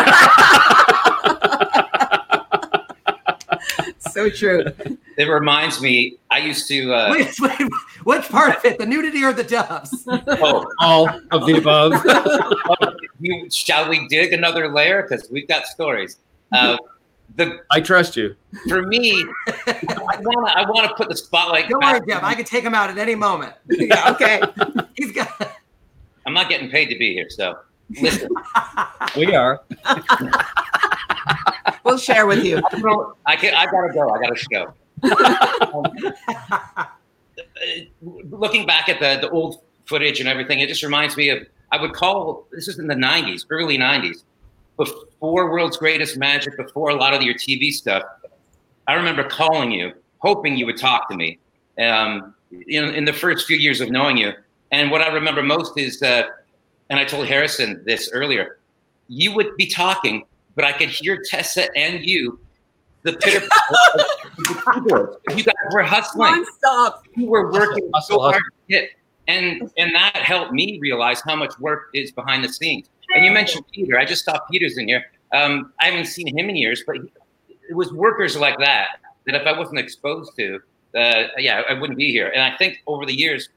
So 4.11 4.29
true. 4.29 4.65
It 5.17 5.23
reminds 5.25 5.79
me. 5.79 6.17
I 6.29 6.39
used 6.39 6.67
to. 6.67 6.93
Uh, 6.93 7.11
Wait, 7.11 7.33
wait, 7.39 7.69
which 8.03 8.27
part 8.27 8.55
of 8.57 8.65
it, 8.65 8.77
the 8.77 8.85
nudity 8.85 9.23
or 9.23 9.31
the 9.31 9.43
doves? 9.43 10.03
oh, 10.07 10.65
All 10.79 11.07
of 11.31 11.45
the 11.45 11.57
above. 11.57 11.93
shall 13.53 13.89
we 13.89 14.07
dig 14.09 14.33
another 14.33 14.67
layer? 14.73 15.03
Because 15.03 15.29
we've 15.31 15.47
got 15.47 15.65
stories. 15.65 16.17
Uh, 16.51 16.77
the 17.37 17.59
I 17.71 17.79
trust 17.79 18.17
you. 18.17 18.35
for 18.67 18.81
me, 18.83 19.11
I 19.47 20.17
want 20.19 20.47
to. 20.47 20.57
I 20.57 20.69
want 20.69 20.89
to 20.89 20.93
put 20.95 21.07
the 21.09 21.15
spotlight. 21.15 21.69
Don't 21.69 21.79
back- 21.79 22.01
worry, 22.01 22.07
Jeff. 22.09 22.23
I 22.23 22.33
can 22.35 22.43
take 22.45 22.63
him 22.63 22.75
out 22.75 22.89
at 22.89 22.97
any 22.97 23.15
moment. 23.15 23.53
Yeah, 23.69 24.11
okay. 24.11 24.41
He's 24.97 25.11
got. 25.13 25.29
I'm 26.25 26.33
not 26.33 26.49
getting 26.49 26.69
paid 26.69 26.87
to 26.87 26.97
be 26.97 27.13
here, 27.13 27.29
so 27.29 27.55
listen. 28.01 28.29
We 29.17 29.33
are. 29.35 29.61
We'll 31.83 31.97
share 31.97 32.25
with 32.27 32.43
you. 32.45 32.57
I 32.57 32.79
don't- 32.79 33.15
I 33.25 33.35
can. 33.35 33.53
I 33.55 33.65
gotta 33.65 33.93
go. 33.93 34.09
I 34.09 34.19
gotta 34.19 34.45
go. 34.51 34.73
Um, 35.73 36.13
uh, 36.77 36.85
looking 38.29 38.65
back 38.65 38.89
at 38.89 38.99
the 38.99 39.19
the 39.25 39.29
old 39.31 39.61
footage 39.85 40.19
and 40.19 40.27
everything, 40.29 40.59
it 40.59 40.67
just 40.67 40.83
reminds 40.83 41.15
me 41.17 41.29
of. 41.29 41.47
I 41.73 41.79
would 41.81 41.93
call 41.93 42.47
this 42.51 42.67
is 42.67 42.77
in 42.79 42.87
the 42.87 42.95
'90s, 42.95 43.45
early 43.49 43.77
'90s, 43.77 44.23
before 44.77 45.51
World's 45.51 45.77
Greatest 45.77 46.17
Magic, 46.17 46.57
before 46.57 46.89
a 46.89 46.95
lot 46.95 47.13
of 47.13 47.21
your 47.21 47.35
TV 47.35 47.71
stuff. 47.71 48.03
I 48.87 48.93
remember 48.93 49.23
calling 49.23 49.71
you, 49.71 49.93
hoping 50.19 50.57
you 50.57 50.65
would 50.65 50.77
talk 50.77 51.09
to 51.09 51.15
me. 51.15 51.39
Um, 51.79 52.33
in, 52.67 52.85
in 52.93 53.05
the 53.05 53.13
first 53.13 53.47
few 53.47 53.57
years 53.57 53.79
of 53.81 53.89
knowing 53.89 54.17
you, 54.17 54.33
and 54.71 54.91
what 54.91 55.01
I 55.01 55.07
remember 55.13 55.43
most 55.43 55.77
is, 55.77 56.01
uh, 56.01 56.23
and 56.89 56.99
I 56.99 57.05
told 57.05 57.27
Harrison 57.27 57.81
this 57.85 58.09
earlier, 58.11 58.59
you 59.07 59.33
would 59.35 59.55
be 59.57 59.67
talking, 59.67 60.25
but 60.55 60.65
I 60.65 60.71
could 60.71 60.89
hear 60.89 61.21
Tessa 61.29 61.67
and 61.77 62.05
you, 62.05 62.39
the 63.03 63.13
pitter 63.13 63.41
You 65.35 65.43
guys 65.43 65.55
were 65.73 65.83
hustling. 65.83 66.45
Stop. 66.57 67.03
You 67.15 67.27
were 67.27 67.51
working 67.51 67.89
Hustle, 67.93 68.17
so 68.17 68.21
hard 68.21 68.35
to 68.35 68.73
get, 68.73 68.89
and 69.27 69.71
and 69.77 69.95
that 69.95 70.17
helped 70.17 70.51
me 70.51 70.79
realize 70.81 71.21
how 71.25 71.35
much 71.35 71.57
work 71.59 71.89
is 71.93 72.11
behind 72.11 72.43
the 72.43 72.49
scenes. 72.49 72.89
And 73.13 73.25
you 73.25 73.31
mentioned 73.31 73.65
Peter. 73.71 73.97
I 73.97 74.05
just 74.05 74.25
saw 74.25 74.39
Peter's 74.51 74.77
in 74.77 74.87
here. 74.87 75.05
Um, 75.33 75.73
I 75.81 75.85
haven't 75.85 76.05
seen 76.05 76.27
him 76.27 76.49
in 76.49 76.55
years, 76.55 76.83
but 76.85 76.97
it 77.69 77.73
was 77.73 77.91
workers 77.93 78.35
like 78.35 78.57
that 78.59 78.87
that 79.25 79.35
if 79.35 79.45
I 79.45 79.57
wasn't 79.57 79.79
exposed 79.79 80.35
to, 80.37 80.59
uh, 80.95 81.23
yeah, 81.37 81.61
I 81.69 81.73
wouldn't 81.73 81.97
be 81.97 82.11
here. 82.11 82.29
And 82.29 82.41
I 82.41 82.57
think 82.57 82.81
over 82.87 83.05
the 83.05 83.13
years, 83.13 83.49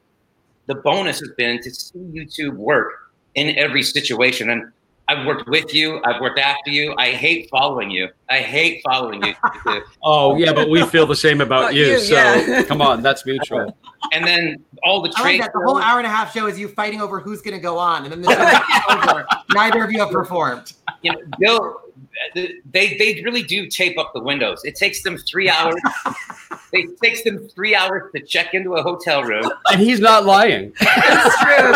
the 0.67 0.75
bonus 0.75 1.21
has 1.21 1.31
been 1.37 1.61
to 1.63 1.71
see 1.71 1.99
YouTube 1.99 2.57
work 2.57 2.93
in 3.35 3.57
every 3.59 3.83
situation. 3.83 4.51
And 4.51 4.71
I've 5.07 5.27
worked 5.27 5.49
with 5.49 5.75
you. 5.75 6.01
I've 6.05 6.21
worked 6.21 6.39
after 6.39 6.71
you. 6.71 6.95
I 6.99 7.11
hate 7.11 7.49
following 7.51 7.91
you. 7.91 8.09
I 8.31 8.39
hate 8.39 8.81
following 8.85 9.23
you. 9.23 9.35
Oh 10.03 10.37
yeah, 10.37 10.53
but 10.53 10.69
we 10.71 10.83
feel 10.87 11.07
the 11.07 11.17
same 11.17 11.41
about 11.41 11.61
About 11.65 11.75
you. 11.75 11.85
you, 11.87 11.99
so 12.01 12.15
yeah. 12.15 12.63
come 12.69 12.81
on, 12.83 13.03
that's 13.03 13.25
mutual. 13.27 13.77
and 14.13 14.27
then 14.27 14.63
all 14.83 15.01
the 15.03 15.13
I 15.17 15.37
like 15.39 15.53
The 15.53 15.61
whole 15.65 15.79
hour 15.79 15.99
and 15.99 16.07
a 16.07 16.11
half 16.11 16.33
show 16.35 16.47
is 16.47 16.59
you 16.59 16.69
fighting 16.69 17.01
over 17.01 17.21
who's 17.21 17.41
going 17.43 17.55
to 17.55 17.61
go 17.61 17.79
on, 17.79 18.05
and 18.05 18.13
then 18.13 18.23
the 18.23 18.31
show 18.35 18.99
is 18.99 19.09
over. 19.09 19.27
Neither 19.55 19.85
of 19.85 19.93
you 19.93 20.01
have 20.01 20.11
performed. 20.11 20.73
you 21.03 21.13
know, 21.13 21.19
Bill, 21.39 21.77
they 22.35 22.97
they 22.99 23.23
really 23.25 23.43
do 23.43 23.67
tape 23.69 23.99
up 23.99 24.13
the 24.15 24.21
windows. 24.21 24.63
It 24.65 24.75
takes 24.77 25.03
them 25.03 25.17
three 25.17 25.49
hours. 25.49 25.81
it 26.73 26.99
takes 27.03 27.23
them 27.23 27.49
three 27.55 27.75
hours 27.75 28.11
to 28.15 28.23
check 28.23 28.55
into 28.55 28.75
a 28.75 28.83
hotel 28.83 29.23
room, 29.23 29.51
And 29.71 29.81
he's 29.81 30.01
not 30.01 30.25
lying. 30.25 30.73
That's 30.81 31.39
true. 31.39 31.73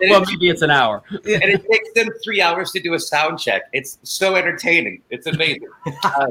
and, 0.00 0.10
Well, 0.10 0.22
it, 0.22 0.28
maybe 0.28 0.48
it's 0.48 0.62
an 0.62 0.70
hour. 0.70 1.02
and 1.10 1.20
it 1.24 1.66
takes 1.70 1.92
them 1.94 2.08
three 2.22 2.40
hours 2.40 2.70
to 2.72 2.80
do 2.80 2.94
a 2.94 3.00
sound 3.00 3.38
check. 3.40 3.62
It's 3.72 3.98
so 4.04 4.36
entertaining. 4.36 5.02
It's 5.10 5.26
amazing. 5.26 5.66
Uh, 6.04 6.26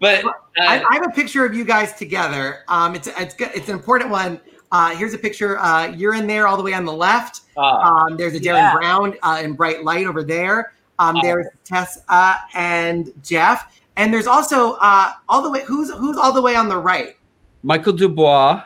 but 0.00 0.24
I, 0.58 0.78
uh, 0.78 0.84
I 0.90 0.94
have 0.94 1.06
a 1.06 1.10
picture 1.14 1.44
of 1.44 1.54
you 1.54 1.64
guys 1.64 1.92
together. 1.94 2.60
Um, 2.68 2.94
it's 2.94 3.08
it's 3.18 3.34
good. 3.34 3.50
It's 3.54 3.68
an 3.68 3.74
important 3.74 4.10
one. 4.10 4.40
Uh, 4.70 4.94
here's 4.96 5.14
a 5.14 5.18
picture. 5.18 5.58
Uh, 5.58 5.86
you're 5.88 6.14
in 6.14 6.26
there 6.26 6.46
all 6.46 6.56
the 6.56 6.62
way 6.62 6.74
on 6.74 6.84
the 6.84 6.92
left. 6.92 7.40
uh, 7.56 7.60
Um, 7.62 8.16
there's 8.16 8.34
a 8.34 8.38
Darren 8.40 8.56
Yeah. 8.58 8.74
Brown 8.74 9.14
uh, 9.22 9.40
in 9.42 9.54
bright 9.54 9.82
light 9.82 10.06
over 10.06 10.22
there. 10.22 10.72
Um, 10.98 11.16
Oh. 11.16 11.20
there's 11.22 11.46
Tess 11.64 12.00
uh, 12.08 12.36
and 12.54 13.12
Jeff, 13.22 13.80
and 13.96 14.12
there's 14.12 14.26
also 14.26 14.72
uh, 14.80 15.12
all 15.28 15.42
the 15.42 15.50
way. 15.50 15.62
Who's 15.64 15.90
who's 15.92 16.16
all 16.16 16.32
the 16.32 16.42
way 16.42 16.56
on 16.56 16.68
the 16.68 16.76
right? 16.78 17.16
Michael 17.62 17.92
Dubois. 17.92 18.62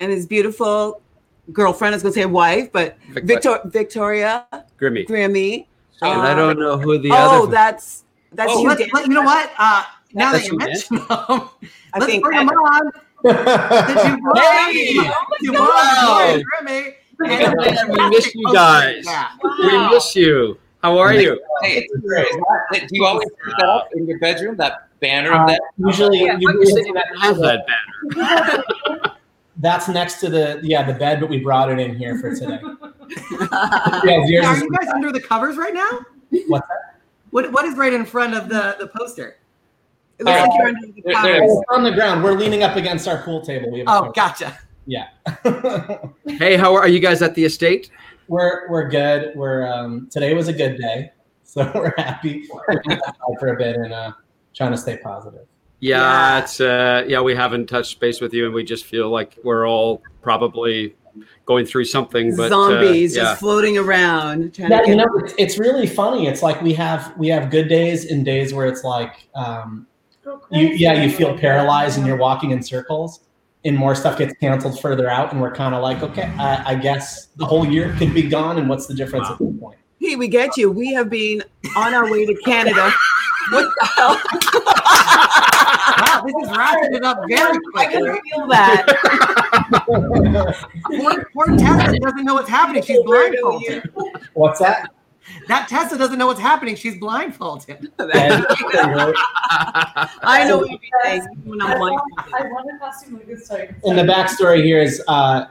And 0.00 0.12
his 0.12 0.26
beautiful 0.26 1.02
girlfriend, 1.52 1.92
I 1.92 1.96
was 1.96 2.02
going 2.04 2.14
to 2.14 2.20
say 2.20 2.26
wife, 2.26 2.70
but 2.70 2.96
Vic- 3.10 3.24
Victor- 3.24 3.60
Victoria 3.64 4.46
Grimmy. 4.80 5.04
Grimmy. 5.08 5.66
And 6.02 6.20
Uh, 6.20 6.22
I 6.22 6.34
don't 6.34 6.58
know 6.60 6.78
who 6.78 6.98
the 6.98 7.10
other 7.10 7.36
oh, 7.38 7.46
that's 7.46 8.04
that's 8.32 8.52
Oh, 8.54 8.60
you. 8.62 8.68
Let's- 8.68 8.92
let- 8.92 9.06
you 9.08 9.14
know 9.14 9.22
what? 9.22 9.50
Uh, 9.58 9.82
now 10.14 10.30
that 10.32 10.38
That's 10.38 10.46
you 10.46 10.52
you, 10.52 10.58
mention 10.58 10.96
them, 10.96 11.06
I 11.94 11.98
let's 11.98 12.06
think 12.06 12.22
bring 12.24 12.38
them 12.38 12.46
that- 12.46 12.54
on. 12.54 12.92
The 13.24 13.32
Dubois, 14.16 14.40
Hey! 14.40 14.94
Dubois, 15.40 15.58
Wow. 15.58 16.18
and 16.28 16.44
Grimmy, 16.46 16.94
and 17.26 17.56
Man, 17.56 17.90
we 17.90 18.10
miss 18.10 18.32
you 18.32 18.42
poster 18.44 18.54
guys. 18.54 19.04
cat. 19.04 19.30
We 19.42 19.88
miss 19.88 20.14
you. 20.14 20.58
How 20.82 20.98
are 20.98 21.12
you? 21.12 21.40
hey, 21.62 21.78
is 21.80 21.90
that- 22.02 22.86
do 22.88 22.88
you 22.92 23.04
always 23.04 23.28
put 23.44 23.54
that 23.58 23.66
up 23.68 23.88
in 23.94 24.06
your 24.06 24.18
bedroom? 24.18 24.56
That 24.56 24.88
banner 25.00 25.32
of 25.32 25.40
Uh, 25.42 25.46
that? 25.46 25.60
usually, 25.78 26.24
Yeah, 26.24 26.36
usually 26.38 26.92
Have 27.20 27.38
that 27.38 27.64
banner. 28.14 28.62
that's 29.56 29.88
next 29.88 30.20
to 30.20 30.28
the 30.30 30.60
yeah 30.62 30.84
the 30.84 30.94
bed, 30.94 31.20
but 31.20 31.28
we 31.28 31.38
brought 31.40 31.70
it 31.70 31.78
in 31.80 31.96
here 31.96 32.18
for 32.18 32.34
today. 32.34 32.60
yeah, 34.04 34.18
Are 34.18 34.56
you 34.56 34.70
guys 34.70 34.88
under 34.94 35.10
the 35.12 35.20
covers 35.20 35.56
right 35.56 35.74
now? 35.74 36.00
what's 36.46 36.66
What 37.30 37.50
what 37.52 37.64
is 37.64 37.76
right 37.76 37.92
in 37.92 38.04
front 38.04 38.34
of 38.34 38.48
the 38.48 38.76
the 38.78 38.86
poster? 38.86 39.36
It 40.18 40.24
looks 40.26 40.40
like 40.40 40.50
you're 40.58 40.68
under 40.68 40.86
the 40.86 41.02
There- 41.04 41.22
there- 41.22 41.40
covers. 41.40 41.64
On 41.70 41.82
the 41.84 41.92
ground. 41.92 42.22
We're 42.24 42.32
leaning 42.34 42.62
up 42.62 42.76
against 42.76 43.06
our 43.08 43.18
pool 43.22 43.40
table. 43.40 43.70
We 43.72 43.80
have 43.80 43.88
a 43.88 43.90
Oh, 43.92 44.00
cover. 44.02 44.12
gotcha. 44.14 44.58
yeah. 44.86 45.08
Hey, 46.38 46.56
how 46.56 46.74
are, 46.74 46.80
are 46.82 46.88
you 46.88 46.98
guys 47.00 47.20
at 47.22 47.34
the 47.34 47.44
estate? 47.44 47.90
We're 48.28 48.68
we're 48.68 48.88
good. 48.88 49.32
We're 49.34 49.66
um, 49.66 50.08
today 50.10 50.34
was 50.34 50.48
a 50.48 50.52
good 50.52 50.78
day, 50.78 51.10
so 51.42 51.70
we're 51.74 51.94
happy 51.96 52.44
for 53.38 53.48
a 53.48 53.56
bit 53.56 53.76
and 53.76 53.92
uh, 53.92 54.12
trying 54.54 54.72
to 54.72 54.78
stay 54.78 54.98
positive. 54.98 55.46
Yeah, 55.80 55.98
Yeah. 56.00 56.42
it's 56.42 56.60
uh 56.60 57.04
yeah, 57.06 57.20
we 57.20 57.34
haven't 57.34 57.66
touched 57.66 58.00
base 58.00 58.20
with 58.20 58.34
you 58.34 58.46
and 58.46 58.54
we 58.54 58.64
just 58.64 58.84
feel 58.84 59.10
like 59.10 59.38
we're 59.44 59.66
all 59.68 60.02
probably 60.22 60.96
going 61.46 61.66
through 61.66 61.84
something 61.84 62.36
but 62.36 62.52
uh, 62.52 62.68
Zombies 62.68 63.16
yeah. 63.16 63.22
just 63.22 63.40
floating 63.40 63.78
around. 63.78 64.54
Trying 64.54 64.70
Yeah, 64.70 64.82
to 64.82 64.88
you 64.88 64.96
know, 64.96 65.06
it's, 65.16 65.34
it's 65.38 65.58
really 65.58 65.86
funny. 65.86 66.26
It's 66.26 66.42
like 66.42 66.60
we 66.62 66.72
have 66.74 67.16
we 67.16 67.28
have 67.28 67.50
good 67.50 67.68
days 67.68 68.10
and 68.10 68.24
days 68.24 68.52
where 68.52 68.66
it's 68.66 68.82
like 68.84 69.28
um, 69.34 69.86
you 70.50 70.68
yeah 70.68 71.00
you 71.02 71.10
feel 71.10 71.36
paralyzed 71.38 71.96
and 71.96 72.06
you're 72.06 72.16
walking 72.16 72.50
in 72.50 72.62
circles 72.62 73.20
and 73.68 73.76
more 73.76 73.94
stuff 73.94 74.18
gets 74.18 74.34
canceled 74.38 74.80
further 74.80 75.08
out 75.08 75.32
and 75.32 75.40
we're 75.40 75.54
kind 75.54 75.74
of 75.74 75.82
like 75.82 76.02
okay 76.02 76.32
I, 76.38 76.72
I 76.72 76.74
guess 76.74 77.26
the 77.36 77.46
whole 77.46 77.66
year 77.66 77.94
could 77.98 78.12
be 78.14 78.22
gone 78.22 78.58
and 78.58 78.68
what's 78.68 78.86
the 78.86 78.94
difference 78.94 79.28
at 79.28 79.38
this 79.38 79.52
point 79.60 79.78
hey, 80.00 80.16
we 80.16 80.28
get 80.28 80.56
you. 80.56 80.70
We 80.70 80.92
have 80.94 81.10
been 81.10 81.42
on 81.76 81.94
our 81.94 82.10
way 82.10 82.24
to 82.26 82.34
Canada. 82.44 82.92
what 83.50 83.64
the 83.64 83.86
hell? 83.96 84.20
Wow, 86.00 86.22
this 86.24 86.34
is 86.48 86.56
wrapping 86.56 86.94
it 86.94 87.04
up 87.04 87.18
very 87.28 87.58
I 87.76 87.86
can 87.86 88.02
quickly. 88.02 88.20
feel 88.30 88.46
that. 88.48 88.86
Poor, 90.84 91.24
poor 91.32 91.46
Tessa 91.58 91.98
doesn't 91.98 92.24
know 92.24 92.34
what's 92.34 92.48
happening. 92.48 92.82
She's 92.82 93.02
blindfolded. 93.02 93.90
What's 94.34 94.60
that? 94.60 94.90
That 95.48 95.68
Tessa 95.68 95.98
doesn't 95.98 96.18
know 96.18 96.26
what's 96.26 96.40
happening. 96.40 96.76
She's 96.76 96.98
blindfolded. 96.98 97.92
I 97.98 98.44
know 100.46 100.58
what 100.58 100.70
you're 100.70 100.78
saying 101.04 101.26
I'm 101.60 101.80
like, 101.80 101.98
I 102.34 102.42
want 102.44 102.70
a 102.74 102.78
costume 102.78 103.14
like 103.14 103.26
this. 103.26 103.46
Sorry. 103.46 103.74
And 103.84 103.98
the 103.98 104.02
backstory 104.02 104.64
here 104.64 104.80
is 104.80 105.02
uh, 105.08 105.46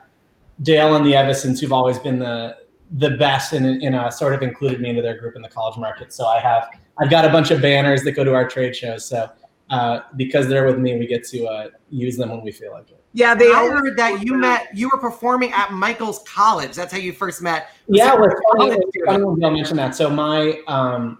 Dale 0.62 0.96
and 0.96 1.06
the 1.06 1.16
Evasons, 1.16 1.60
who've 1.60 1.74
always 1.74 2.00
been 2.00 2.20
the 2.20 2.58
the 2.92 3.18
best 3.18 3.52
and 3.52 3.66
in, 3.66 3.82
in 3.82 3.96
a 3.96 4.10
sort 4.10 4.34
of 4.34 4.42
included 4.42 4.80
me 4.80 4.90
into 4.90 5.02
their 5.02 5.20
group 5.20 5.36
in 5.36 5.42
the 5.42 5.50
college 5.50 5.78
market. 5.78 6.14
So 6.14 6.26
I 6.26 6.40
have 6.40 6.70
I've 7.00 7.10
got 7.10 7.26
a 7.26 7.30
bunch 7.30 7.52
of 7.52 7.62
banners 7.62 8.04
that 8.04 8.14
go 8.14 8.24
to 8.24 8.34
our 8.34 8.48
trade 8.48 8.76
shows. 8.76 9.06
So 9.06 9.30
uh, 9.70 10.02
because 10.16 10.48
they're 10.48 10.66
with 10.66 10.80
me, 10.80 10.98
we 10.98 11.08
get 11.08 11.24
to 11.26 11.46
uh, 11.46 11.68
use 11.90 12.18
them 12.18 12.30
when 12.30 12.42
we 12.42 12.52
feel 12.52 12.72
like 12.72 12.90
it. 12.90 12.97
Yeah, 13.14 13.34
they 13.34 13.51
I 13.51 13.55
all 13.55 13.72
heard 13.72 13.97
that 13.97 14.24
you 14.24 14.36
met, 14.36 14.68
you 14.76 14.89
were 14.89 14.99
performing 14.99 15.51
at 15.53 15.72
Michael's 15.72 16.24
college. 16.28 16.74
That's 16.76 16.91
how 16.91 16.99
you 16.99 17.14
first 17.14 17.41
met. 17.41 17.70
Yeah, 17.88 18.12
So- 18.12 18.20
well, 18.20 18.30
it's 18.30 18.41
funny, 18.58 18.72
it's 18.72 18.97
funny 19.05 19.24
when 19.24 19.39
Dale 19.39 19.51
mentioned 19.51 19.80
that. 19.80 19.95
So 19.95 20.10
my 20.10 20.62
um, 20.68 21.20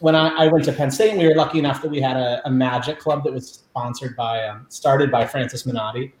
when 0.00 0.14
I, 0.16 0.28
I 0.28 0.48
went 0.48 0.64
to 0.64 0.72
Penn 0.72 0.90
State, 0.90 1.16
we 1.16 1.26
were 1.26 1.34
lucky 1.34 1.58
enough 1.58 1.82
that 1.82 1.90
we 1.90 2.00
had 2.00 2.16
a, 2.16 2.40
a 2.46 2.50
magic 2.50 2.98
club 2.98 3.22
that 3.24 3.32
was 3.32 3.48
sponsored 3.48 4.16
by 4.16 4.46
um, 4.46 4.66
started 4.68 5.10
by 5.10 5.26
Francis 5.26 5.64
Minotti. 5.64 6.12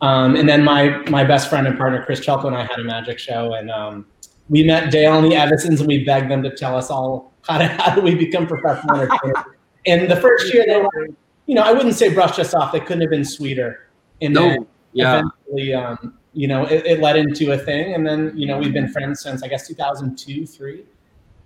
Um, 0.00 0.36
and 0.36 0.48
then 0.48 0.62
my 0.64 0.98
my 1.08 1.24
best 1.24 1.48
friend 1.48 1.66
and 1.66 1.76
partner 1.76 2.04
Chris 2.04 2.20
Chelko 2.20 2.46
and 2.46 2.56
I 2.56 2.62
had 2.62 2.78
a 2.78 2.84
magic 2.84 3.18
show, 3.18 3.54
and 3.54 3.70
um, 3.70 4.06
we 4.48 4.62
met 4.64 4.90
Dale 4.90 5.18
and 5.18 5.30
the 5.30 5.36
Evasons, 5.36 5.80
and 5.80 5.88
we 5.88 6.04
begged 6.04 6.30
them 6.30 6.42
to 6.42 6.54
tell 6.54 6.76
us 6.76 6.90
all 6.90 7.32
how 7.42 7.58
to 7.58 7.66
how 7.82 7.94
do 7.94 8.00
we 8.00 8.14
become 8.14 8.46
professional 8.46 8.96
entertainers. 9.00 9.44
and 9.86 10.10
the 10.10 10.16
first 10.16 10.52
year, 10.52 10.64
they 10.66 10.80
were, 10.80 11.08
you 11.46 11.54
know, 11.54 11.62
I 11.62 11.72
wouldn't 11.72 11.94
say 11.94 12.12
brushed 12.12 12.38
us 12.38 12.54
off; 12.54 12.72
they 12.72 12.80
couldn't 12.80 13.00
have 13.00 13.10
been 13.10 13.24
sweeter. 13.24 13.87
And 14.20 14.36
then 14.36 14.66
yeah. 14.92 15.22
eventually, 15.48 15.74
um, 15.74 16.14
you 16.32 16.48
know, 16.48 16.64
it, 16.64 16.84
it 16.86 17.00
led 17.00 17.16
into 17.16 17.52
a 17.52 17.58
thing, 17.58 17.94
and 17.94 18.06
then 18.06 18.32
you 18.36 18.46
know 18.46 18.58
we've 18.58 18.72
been 18.72 18.88
friends 18.88 19.20
since 19.20 19.42
I 19.42 19.48
guess 19.48 19.66
2002, 19.68 20.46
three. 20.46 20.84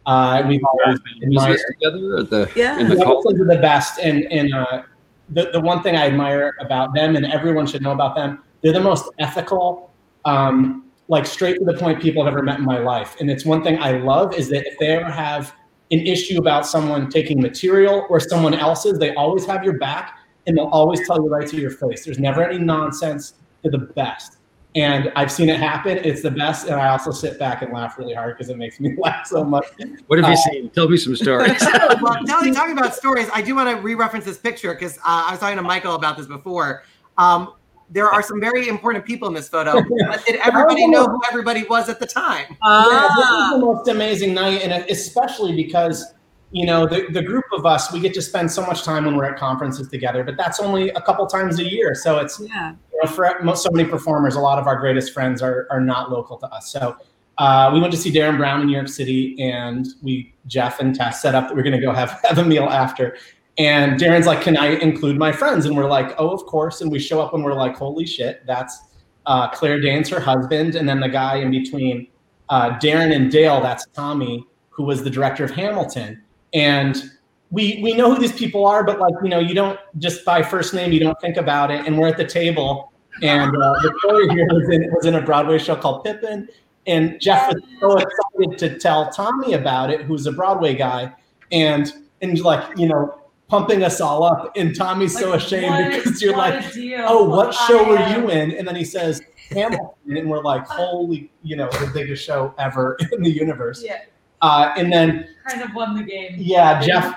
Uh, 0.04 0.42
we've 0.48 0.60
always 0.64 0.98
been 1.00 1.32
Was 1.32 1.44
admired. 1.44 1.60
together 1.80 2.18
at 2.18 2.30
the 2.30 2.50
Yeah. 2.56 2.78
in 2.80 2.88
the 2.88 2.96
The 2.96 3.04
college? 3.04 3.38
Are 3.38 3.44
the 3.44 3.60
best, 3.60 3.98
and 4.00 4.24
and 4.32 4.52
uh, 4.54 4.82
the 5.30 5.50
the 5.52 5.60
one 5.60 5.82
thing 5.82 5.96
I 5.96 6.06
admire 6.06 6.54
about 6.60 6.94
them, 6.94 7.14
and 7.16 7.24
everyone 7.26 7.66
should 7.66 7.82
know 7.82 7.92
about 7.92 8.16
them, 8.16 8.42
they're 8.62 8.72
the 8.72 8.80
most 8.80 9.08
ethical, 9.18 9.90
um, 10.24 10.86
like 11.08 11.26
straight 11.26 11.58
to 11.58 11.64
the 11.64 11.74
point 11.74 12.00
people 12.02 12.22
I've 12.22 12.28
ever 12.28 12.42
met 12.42 12.58
in 12.58 12.64
my 12.64 12.78
life. 12.78 13.16
And 13.20 13.30
it's 13.30 13.44
one 13.44 13.62
thing 13.62 13.78
I 13.78 13.92
love 13.92 14.34
is 14.34 14.48
that 14.48 14.66
if 14.66 14.78
they 14.78 14.88
ever 14.88 15.10
have 15.10 15.54
an 15.92 16.00
issue 16.00 16.38
about 16.38 16.66
someone 16.66 17.08
taking 17.10 17.40
material 17.40 18.06
or 18.08 18.18
someone 18.18 18.54
else's, 18.54 18.98
they 18.98 19.14
always 19.14 19.44
have 19.46 19.62
your 19.62 19.78
back, 19.78 20.18
and 20.47 20.57
they'll 20.57 20.66
always 20.66 21.07
tell 21.07 21.16
you 21.16 21.28
right 21.28 21.47
to 21.49 21.57
your 21.57 21.70
face. 21.70 22.05
There's 22.05 22.18
never 22.18 22.43
any 22.45 22.59
nonsense. 22.59 23.34
They're 23.62 23.70
the 23.72 23.78
best. 23.78 24.38
And 24.74 25.12
I've 25.16 25.30
seen 25.30 25.51
it 25.51 25.59
happen. 25.59 25.99
It's 25.99 26.22
the 26.22 26.30
best. 26.30 26.66
And 26.66 26.76
I 26.76 26.88
also 26.88 27.11
sit 27.11 27.38
back 27.38 27.61
and 27.61 27.72
laugh 27.72 27.99
really 27.99 28.14
hard 28.14 28.36
because 28.36 28.49
it 28.49 28.57
makes 28.57 28.80
me 28.80 28.95
laugh 28.99 29.26
so 29.26 29.45
much. 29.45 29.66
What 30.07 30.18
have 30.18 30.26
you 30.28 30.34
Uh, 30.34 30.51
seen? 30.51 30.70
Tell 30.70 30.88
me 30.88 30.97
some 30.97 31.14
stories. 31.14 31.61
well, 32.01 32.16
Nelly, 32.22 32.53
talking 32.53 32.76
about 32.76 32.95
stories, 32.95 33.28
I 33.34 33.43
do 33.43 33.55
want 33.55 33.68
to 33.68 33.76
re-reference 33.82 34.24
this 34.24 34.38
picture 34.38 34.72
because 34.72 34.97
uh, 34.99 35.26
I 35.28 35.32
was 35.32 35.40
talking 35.40 35.57
to 35.59 35.62
Michael 35.62 35.95
about 35.95 36.16
this 36.16 36.26
before. 36.26 36.84
Um, 37.18 37.53
there 37.90 38.09
are 38.09 38.22
some 38.22 38.40
very 38.40 38.68
important 38.68 39.05
people 39.05 39.28
in 39.28 39.34
this 39.34 39.51
photo. 39.51 39.74
But 40.09 40.24
did 40.24 40.36
everybody 40.36 40.88
know 40.88 41.05
who 41.05 41.20
everybody 41.28 41.64
was 41.64 41.90
at 41.90 42.01
the 42.01 42.07
time? 42.07 42.47
Yeah, 42.64 43.09
this 43.14 43.18
is 43.18 43.30
ah, 43.30 43.51
the 43.53 43.59
most 43.59 43.88
amazing 43.88 44.32
night, 44.32 44.62
and 44.62 44.72
especially 44.90 45.55
because 45.55 46.14
you 46.53 46.66
know 46.66 46.86
the, 46.86 47.07
the 47.11 47.22
group 47.22 47.44
of 47.53 47.66
us, 47.66 47.92
we 47.92 47.98
get 48.00 48.14
to 48.14 48.22
spend 48.22 48.50
so 48.50 48.64
much 48.64 48.84
time 48.84 49.05
when 49.05 49.16
we're 49.16 49.24
at 49.24 49.38
conferences 49.38 49.88
together. 49.88 50.22
But 50.22 50.36
that's 50.36 50.61
only 50.61 50.90
a 50.90 51.00
couple 51.00 51.26
times 51.26 51.59
a 51.59 51.68
year, 51.68 51.94
so 51.94 52.18
it's 52.18 52.38
yeah. 52.40 52.74
you 52.92 53.00
know, 53.03 53.11
for 53.11 53.38
most, 53.42 53.62
so 53.62 53.70
many 53.70 53.88
performers, 53.88 54.36
a 54.36 54.40
lot 54.40 54.59
of 54.59 54.66
our 54.66 54.76
greatest 54.76 55.12
friends 55.12 55.42
are 55.42 55.66
are 55.70 55.80
not 55.80 56.11
local 56.11 56.36
to 56.38 56.46
us. 56.48 56.70
So 56.70 56.96
uh, 57.38 57.70
we 57.72 57.80
went 57.80 57.92
to 57.92 57.98
see 57.98 58.12
Derren 58.12 58.36
Brown 58.36 58.61
in 58.61 58.66
New 58.66 58.74
York 58.74 58.88
City, 58.88 59.40
and 59.42 59.86
we 60.03 60.34
Jeff 60.46 60.78
and 60.78 60.94
Tess 60.94 61.22
set 61.22 61.34
up 61.34 61.48
that 61.48 61.57
we're 61.57 61.62
going 61.62 61.78
to 61.78 61.84
go 61.84 61.92
have 61.92 62.20
have 62.24 62.38
a 62.38 62.44
meal 62.44 62.64
after. 62.64 63.16
And 63.59 63.98
Derren's 63.98 64.26
like, 64.26 64.42
"Can 64.42 64.57
I 64.57 64.76
include 64.76 65.18
my 65.18 65.32
friends?" 65.32 65.66
And 65.66 65.76
we're 65.76 65.88
like, 65.88 66.14
"Oh, 66.18 66.30
of 66.30 66.44
course." 66.46 66.80
And 66.80 66.90
we 66.90 66.98
show 66.98 67.20
up, 67.20 67.34
and 67.34 67.42
we're 67.42 67.55
like, 67.55 67.76
"Holy 67.76 68.07
shit, 68.07 68.46
that's 68.46 68.78
uh, 69.26 69.48
Claire 69.48 69.80
Danes, 69.80 70.09
her 70.09 70.20
husband, 70.20 70.74
and 70.74 70.88
then 70.88 71.00
the 71.00 71.09
guy 71.09 71.36
in 71.36 71.50
between 71.50 72.09
uh, 72.48 72.78
Derren 72.78 73.14
and 73.14 73.30
Dale, 73.30 73.61
that's 73.61 73.86
Tommy, 73.94 74.46
who 74.70 74.84
was 74.84 75.03
the 75.03 75.11
director 75.11 75.44
of 75.44 75.50
Hamilton. 75.50 76.22
And 76.55 77.11
we 77.50 77.80
we 77.82 77.94
know 77.94 78.14
who 78.14 78.20
these 78.20 78.32
people 78.32 78.66
are, 78.66 78.82
but 78.84 78.98
like 78.98 79.14
you 79.22 79.28
know, 79.28 79.38
you 79.38 79.55
don't 79.55 79.78
just 79.98 80.24
by 80.24 80.42
first 80.42 80.74
name, 80.74 80.92
you 80.92 81.00
don't 81.00 81.20
think 81.20 81.36
about 81.36 81.70
it. 81.70 81.86
And 81.86 81.98
we're 81.98 82.09
at 82.09 82.16
the 82.16 82.24
table, 82.26 82.92
and 83.22 83.55
uh, 83.57 83.74
Victoria 83.82 84.32
here 84.32 84.46
was 84.50 84.68
in 84.70 84.90
was 84.92 85.07
in 85.07 85.14
a 85.14 85.22
Broadway 85.22 85.59
show 85.59 85.76
called 85.76 86.05
Pippin, 86.05 86.48
and 86.86 87.20
Jeff 87.20 87.53
was 87.53 87.62
so 87.80 87.98
excited 87.98 88.59
to 88.59 88.78
tell 88.78 89.11
Tommy 89.11 89.53
about 89.55 89.90
it, 89.90 90.03
who's 90.03 90.26
a 90.26 90.32
Broadway 90.32 90.74
guy, 90.74 91.12
and 91.50 91.92
and 92.22 92.38
like 92.40 92.78
you 92.78 92.86
know. 92.86 93.18
Pumping 93.48 93.82
us 93.84 94.00
all 94.00 94.24
up, 94.24 94.50
and 94.57 94.74
Tommy's 94.74 95.12
so 95.18 95.28
Like, 95.28 95.40
ashamed 95.42 95.66
what- 95.68 95.92
because 96.05 96.22
you're 96.22 96.34
like, 96.34 96.64
oh, 97.07 97.24
what 97.28 97.53
show 97.53 97.86
were 97.86 97.98
you 98.09 98.30
in? 98.30 98.53
And 98.53 98.66
then 98.66 98.74
he 98.74 98.82
says 98.82 99.20
Hamilton, 99.50 100.16
and 100.16 100.30
we're 100.30 100.42
like, 100.42 100.66
holy, 100.66 101.30
you 101.42 101.57
know, 101.57 101.68
the 101.68 101.90
biggest 101.92 102.24
show 102.24 102.55
ever 102.57 102.96
in 103.12 103.20
the 103.22 103.30
universe. 103.30 103.82
Yeah, 103.84 103.98
Uh, 104.43 104.74
and 104.76 104.93
then, 104.93 105.28
kind 105.47 105.62
of 105.62 105.74
won 105.74 105.97
the 105.97 106.03
game. 106.03 106.34
yeah, 106.36 106.80
Jeff, 106.80 107.16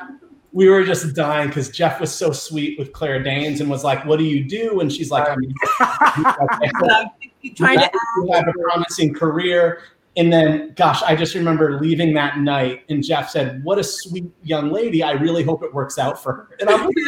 we 0.56 0.70
were 0.70 0.86
just 0.86 1.14
dying 1.14 1.50
because 1.50 1.70
Jeff 1.70 2.00
was 2.00 2.16
so 2.16 2.32
sweet 2.32 2.80
with 2.80 2.94
Claire 2.94 3.22
Danes 3.22 3.60
and 3.60 3.70
was 3.70 3.84
like, 3.84 4.06
what 4.06 4.20
do 4.20 4.24
you 4.24 4.44
do? 4.46 4.80
And 4.80 4.90
she's 4.92 5.12
like, 5.12 5.28
I'm 5.28 5.38
Trying 7.56 7.80
to 7.80 7.90
you 8.18 8.32
have 8.32 8.48
a 8.48 8.54
promising 8.54 9.14
career. 9.14 9.82
And 10.18 10.32
then, 10.32 10.72
gosh, 10.78 11.04
I 11.04 11.14
just 11.14 11.36
remember 11.36 11.78
leaving 11.82 12.14
that 12.14 12.38
night, 12.40 12.84
and 12.88 13.04
Jeff 13.04 13.30
said, 13.30 13.62
"What 13.66 13.78
a 13.80 13.84
sweet 13.84 14.26
young 14.44 14.72
lady! 14.72 15.04
I 15.04 15.12
really 15.12 15.44
hope 15.44 15.62
it 15.62 15.74
works 15.74 15.98
out 15.98 16.22
for 16.24 16.32
her." 16.34 16.48
And 16.62 16.70
I'm 16.70 16.90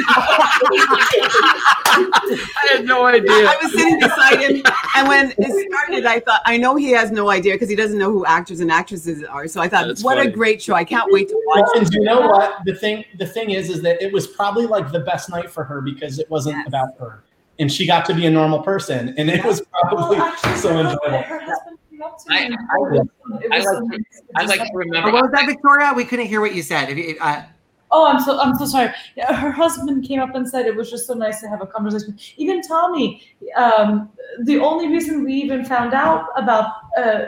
I 1.10 2.68
had 2.74 2.86
no 2.86 3.06
idea. 3.06 3.32
I 3.32 3.58
was 3.62 3.72
sitting 3.72 4.00
beside 4.00 4.40
him, 4.42 4.62
and 4.96 5.08
when 5.08 5.34
it 5.38 5.70
started, 5.72 6.06
I 6.06 6.20
thought, 6.20 6.42
I 6.46 6.58
know 6.58 6.76
he 6.76 6.92
has 6.92 7.12
no 7.12 7.30
idea 7.30 7.54
because 7.54 7.70
he 7.70 7.76
doesn't 7.76 7.98
know 7.98 8.12
who 8.12 8.26
actors 8.26 8.60
and 8.60 8.72
actresses 8.72 9.24
are. 9.24 9.48
So 9.48 9.62
I 9.62 9.70
thought, 9.70 9.88
That's 9.88 10.04
what 10.04 10.18
funny. 10.18 10.30
a 10.30 10.34
great 10.34 10.62
show! 10.62 10.74
I 10.76 10.84
can't 10.84 11.12
wait 11.12 11.30
to 11.30 11.42
watch 11.48 11.70
and 11.76 11.88
it. 11.88 11.94
you 11.94 12.02
know 12.02 12.22
what? 12.28 12.60
The 12.66 12.76
thing, 12.76 13.06
the 13.18 13.26
thing 13.26 13.52
is, 13.52 13.70
is 13.70 13.82
that 13.84 14.02
it 14.02 14.12
was 14.12 14.28
probably 14.28 14.66
like 14.66 14.92
the 14.92 15.00
best 15.00 15.30
night 15.30 15.50
for 15.50 15.64
her 15.64 15.82
because 15.82 16.20
it 16.20 16.30
wasn't 16.30 16.58
Yes. 16.58 16.68
about 16.68 16.90
her, 17.00 17.24
and 17.60 17.72
she 17.72 17.86
got 17.88 18.06
to 18.06 18.14
be 18.14 18.26
a 18.26 18.30
normal 18.32 18.60
person, 18.64 19.14
and 19.18 19.30
it 19.30 19.44
was 19.46 19.62
probably 19.72 20.18
oh, 20.18 20.20
Well, 20.20 20.28
actually, 20.28 20.56
so 20.58 20.78
enjoyable. 20.78 21.22
Her 21.24 21.40
I- 22.30 22.50
me. 22.50 22.56
I- 22.56 22.76
told 22.78 22.92
me 22.92 23.00
it 23.42 23.52
I 23.52 23.58
like 23.60 23.68
to- 23.68 24.00
I 24.36 24.44
like 24.44 24.60
like- 24.60 24.72
to 24.72 24.78
remember. 24.78 25.12
What 25.12 25.24
was 25.24 25.32
that, 25.32 25.46
Victoria? 25.46 25.94
We 25.96 26.06
couldn't 26.06 26.28
hear 26.28 26.42
what 26.42 26.54
you 26.56 26.62
said. 26.64 26.90
If 26.90 26.98
you- 26.98 27.18
uh, 27.22 27.44
Oh, 27.90 28.06
I'm 28.06 28.20
so 28.20 28.38
I'm 28.38 28.54
so 28.56 28.66
sorry. 28.66 28.92
Her 29.30 29.50
husband 29.50 30.06
came 30.06 30.20
up 30.20 30.36
and 30.36 30.46
said 30.48 30.66
it 30.66 30.76
was 30.76 30.90
just 30.92 31.08
so 31.08 31.14
nice 31.14 31.40
to 31.40 31.48
have 31.48 31.62
a 31.62 31.66
conversation. 31.66 32.20
Even 32.36 32.62
Tommy, 32.62 33.22
um, 33.56 34.10
the 34.44 34.60
only 34.60 34.90
reason 34.90 35.24
we 35.24 35.34
even 35.36 35.64
found 35.64 35.94
out 35.94 36.26
about, 36.36 36.66
uh, 36.98 37.20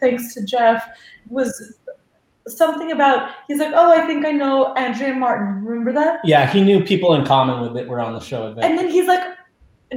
thanks 0.00 0.32
to 0.32 0.44
Jeff, 0.46 0.82
was 1.28 1.76
something 2.46 2.92
about. 2.92 3.32
He's 3.48 3.58
like, 3.58 3.72
oh, 3.74 3.92
I 3.92 4.06
think 4.06 4.24
I 4.24 4.32
know 4.32 4.72
Andrea 4.76 5.12
Martin. 5.14 5.62
Remember 5.62 5.92
that? 5.92 6.20
Yeah, 6.24 6.46
he 6.50 6.62
knew 6.62 6.82
people 6.82 7.12
in 7.14 7.26
common 7.26 7.60
with 7.60 7.74
that 7.74 7.86
were 7.86 8.00
on 8.00 8.14
the 8.14 8.20
show. 8.20 8.46
Event. 8.46 8.64
And 8.64 8.78
then 8.78 8.88
he's 8.88 9.06
like, 9.06 9.20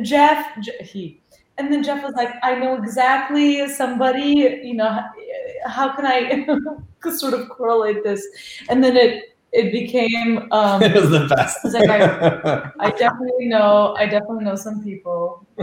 Jeff, 0.01 0.45
J- 0.59 0.83
he, 0.83 1.21
and 1.57 1.71
then 1.71 1.83
Jeff 1.83 2.03
was 2.03 2.13
like, 2.15 2.33
I 2.43 2.55
know 2.55 2.75
exactly 2.75 3.67
somebody. 3.69 4.61
You 4.63 4.75
know, 4.75 4.99
how 5.65 5.95
can 5.95 6.05
I 6.05 6.47
sort 7.11 7.33
of 7.33 7.49
correlate 7.49 8.03
this? 8.03 8.25
And 8.69 8.83
then 8.83 8.97
it 8.97 9.31
it 9.51 9.71
became. 9.71 10.47
Um, 10.51 10.81
it 10.83 10.93
was 10.95 11.09
the 11.09 11.27
best. 11.35 11.57
It's 11.63 11.73
like 11.73 12.01
I 12.79 12.91
definitely 12.97 13.47
know. 13.47 13.95
I 13.97 14.05
definitely 14.05 14.45
know 14.45 14.55
some 14.55 14.83
people. 14.83 15.45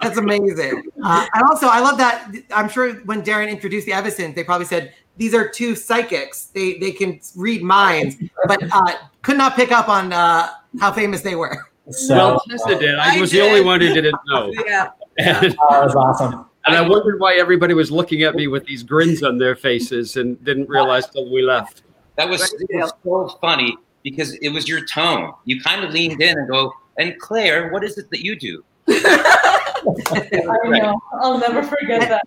That's 0.00 0.16
amazing. 0.16 0.82
Uh, 1.02 1.26
and 1.34 1.44
also, 1.44 1.66
I 1.66 1.80
love 1.80 1.98
that. 1.98 2.32
I'm 2.54 2.68
sure 2.68 2.94
when 3.00 3.22
Derren 3.22 3.48
introduced 3.50 3.86
the 3.86 3.92
Evasons, 3.92 4.34
they 4.34 4.44
probably 4.44 4.66
said 4.66 4.92
these 5.16 5.34
are 5.34 5.48
two 5.48 5.74
psychics. 5.74 6.46
They 6.46 6.78
they 6.78 6.92
can 6.92 7.20
read 7.36 7.62
minds, 7.62 8.16
but 8.46 8.62
uh, 8.70 8.92
could 9.22 9.38
not 9.38 9.56
pick 9.56 9.72
up 9.72 9.88
on 9.88 10.12
uh, 10.12 10.48
how 10.80 10.92
famous 10.92 11.22
they 11.22 11.34
were. 11.34 11.67
So 11.90 12.16
well, 12.16 12.42
Tessa 12.48 12.78
did. 12.78 12.94
I, 12.96 13.16
I 13.16 13.20
was 13.20 13.30
the 13.30 13.40
only 13.40 13.60
one 13.62 13.80
who 13.80 13.92
didn't 13.92 14.16
know. 14.26 14.52
Yeah, 14.66 14.90
And, 15.18 15.56
uh, 15.58 15.70
that 15.70 15.84
was 15.84 15.94
awesome. 15.94 16.46
and 16.66 16.76
I 16.76 16.80
wondered 16.82 17.20
why 17.20 17.34
everybody 17.34 17.74
was 17.74 17.90
looking 17.90 18.22
at 18.22 18.34
me 18.34 18.46
with 18.46 18.64
these 18.66 18.82
grins 18.82 19.22
on 19.22 19.38
their 19.38 19.56
faces 19.56 20.16
and 20.16 20.42
didn't 20.44 20.68
realize 20.68 21.08
till 21.08 21.30
we 21.30 21.42
left. 21.42 21.82
That 22.16 22.28
was, 22.28 22.52
it 22.52 22.68
was 22.72 22.92
so 23.04 23.38
funny 23.40 23.76
because 24.02 24.34
it 24.34 24.50
was 24.50 24.68
your 24.68 24.84
tone. 24.86 25.32
You 25.44 25.60
kind 25.60 25.84
of 25.84 25.92
leaned 25.92 26.20
in 26.20 26.38
and 26.38 26.48
go, 26.48 26.72
and 26.98 27.18
Claire, 27.18 27.70
what 27.72 27.84
is 27.84 27.96
it 27.98 28.10
that 28.10 28.24
you 28.24 28.36
do? 28.36 28.64
I 28.88 30.60
know. 30.64 31.00
I'll 31.20 31.38
never 31.38 31.62
forget 31.62 32.08
that. 32.08 32.26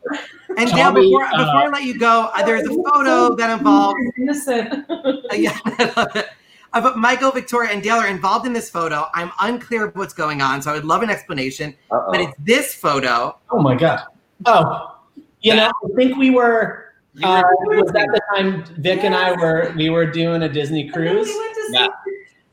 And 0.58 0.70
Dale, 0.72 0.94
before, 0.94 1.24
uh, 1.26 1.32
before 1.32 1.56
I 1.56 1.68
let 1.68 1.84
you 1.84 1.98
go, 1.98 2.30
uh, 2.34 2.46
there's 2.46 2.68
a 2.68 2.74
photo 2.74 3.36
that 3.36 3.58
involves 3.58 4.00
innocent. 4.18 4.86
Uh, 4.90 5.14
yeah, 5.34 5.58
I 5.66 5.94
love 5.98 6.16
it. 6.16 6.30
Uh, 6.74 6.82
but 6.82 6.98
Michael, 6.98 7.32
Victoria, 7.32 7.72
and 7.72 7.84
Dale 7.84 7.96
are 7.96 8.08
involved 8.08 8.46
in 8.46 8.54
this 8.54 8.70
photo. 8.70 9.08
I'm 9.14 9.32
unclear 9.42 9.86
of 9.86 9.96
what's 9.96 10.14
going 10.14 10.42
on, 10.42 10.62
so 10.62 10.72
I 10.72 10.76
would 10.76 10.86
love 10.86 11.04
an 11.04 11.10
explanation. 11.10 11.76
Uh-oh. 11.92 12.12
But 12.12 12.22
it's 12.22 12.34
this 12.40 12.74
photo. 12.74 13.38
Oh 13.50 13.62
my 13.62 13.76
god. 13.76 14.04
Oh, 14.46 15.00
you 15.42 15.56
know, 15.56 15.70
I 15.70 15.88
think 15.96 16.18
we 16.18 16.30
were. 16.30 16.94
Uh, 17.22 17.44
was 17.66 17.92
that 17.92 18.08
the 18.14 18.22
time 18.34 18.64
Vic 18.78 19.04
and 19.04 19.14
I 19.14 19.34
were 19.34 19.74
we 19.76 19.90
were 19.90 20.06
doing 20.06 20.44
a 20.44 20.50
Disney 20.50 20.90
cruise. 20.90 21.30
Yeah. 21.72 21.88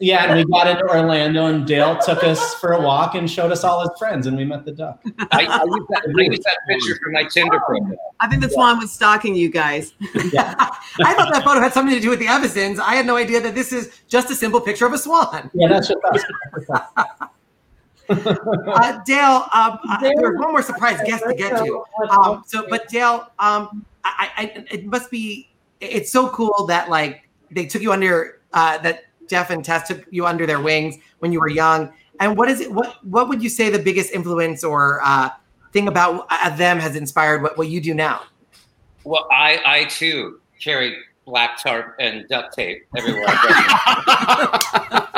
Yeah, 0.00 0.26
and 0.26 0.36
we 0.36 0.44
got 0.44 0.68
into 0.68 0.84
Orlando, 0.88 1.46
and 1.46 1.66
Dale 1.66 1.98
took 1.98 2.22
us 2.22 2.54
for 2.54 2.72
a 2.72 2.80
walk 2.80 3.16
and 3.16 3.28
showed 3.28 3.50
us 3.50 3.64
all 3.64 3.80
his 3.80 3.90
friends, 3.98 4.28
and 4.28 4.36
we 4.36 4.44
met 4.44 4.64
the 4.64 4.70
duck. 4.70 5.02
I, 5.18 5.44
I, 5.44 5.64
used 5.64 5.88
that, 5.88 6.02
I 6.06 6.22
used 6.22 6.42
that 6.44 6.58
picture 6.68 6.96
for 7.02 7.10
my 7.10 7.24
Tinder 7.24 7.58
profile. 7.66 7.96
I 8.20 8.28
think 8.28 8.42
the 8.42 8.50
swan 8.50 8.78
was 8.78 8.92
stalking 8.92 9.34
you 9.34 9.50
guys. 9.50 9.94
I 10.14 11.14
thought 11.14 11.32
that 11.32 11.42
photo 11.44 11.60
had 11.60 11.72
something 11.72 11.96
to 11.96 12.00
do 12.00 12.10
with 12.10 12.20
the 12.20 12.28
Evasons. 12.28 12.78
I 12.78 12.94
had 12.94 13.06
no 13.06 13.16
idea 13.16 13.40
that 13.40 13.56
this 13.56 13.72
is 13.72 14.00
just 14.06 14.30
a 14.30 14.36
simple 14.36 14.60
picture 14.60 14.86
of 14.86 14.92
a 14.92 14.98
swan. 14.98 15.50
Yeah, 15.52 15.68
that's 15.68 15.88
just 15.88 15.98
us. 16.04 16.80
Uh, 18.10 18.98
Dale, 19.04 19.44
um, 19.52 19.78
uh, 19.86 20.00
there's 20.00 20.38
one 20.38 20.52
more 20.52 20.62
surprise 20.62 20.98
guest 21.04 21.24
to 21.28 21.34
get 21.34 21.50
to. 21.62 21.84
Um, 22.08 22.42
so, 22.46 22.66
but 22.70 22.88
Dale, 22.88 23.30
um, 23.38 23.84
I, 24.02 24.30
I, 24.34 24.64
it 24.70 24.86
must 24.86 25.10
be. 25.10 25.50
It's 25.82 26.10
so 26.10 26.30
cool 26.30 26.64
that 26.68 26.88
like 26.88 27.28
they 27.50 27.66
took 27.66 27.82
you 27.82 27.92
under 27.92 28.40
uh, 28.54 28.78
that 28.78 29.04
Jeff 29.28 29.50
and 29.50 29.64
Tess 29.64 29.88
took 29.88 30.04
you 30.10 30.26
under 30.26 30.46
their 30.46 30.60
wings 30.60 30.96
when 31.20 31.32
you 31.32 31.40
were 31.40 31.48
young. 31.48 31.92
And 32.20 32.36
what 32.36 32.48
is 32.48 32.60
it? 32.60 32.72
What 32.72 33.04
what 33.04 33.28
would 33.28 33.42
you 33.42 33.48
say 33.48 33.70
the 33.70 33.78
biggest 33.78 34.12
influence 34.12 34.64
or 34.64 35.00
uh, 35.04 35.30
thing 35.72 35.88
about 35.88 36.26
uh, 36.30 36.54
them 36.56 36.78
has 36.78 36.96
inspired 36.96 37.42
what, 37.42 37.56
what 37.56 37.68
you 37.68 37.80
do 37.80 37.94
now? 37.94 38.22
Well, 39.04 39.26
I, 39.30 39.60
I 39.64 39.84
too 39.84 40.40
carry 40.60 40.96
black 41.24 41.62
tarp 41.62 41.94
and 42.00 42.26
duct 42.28 42.54
tape 42.54 42.86
everywhere 42.96 43.24
I. 43.28 45.04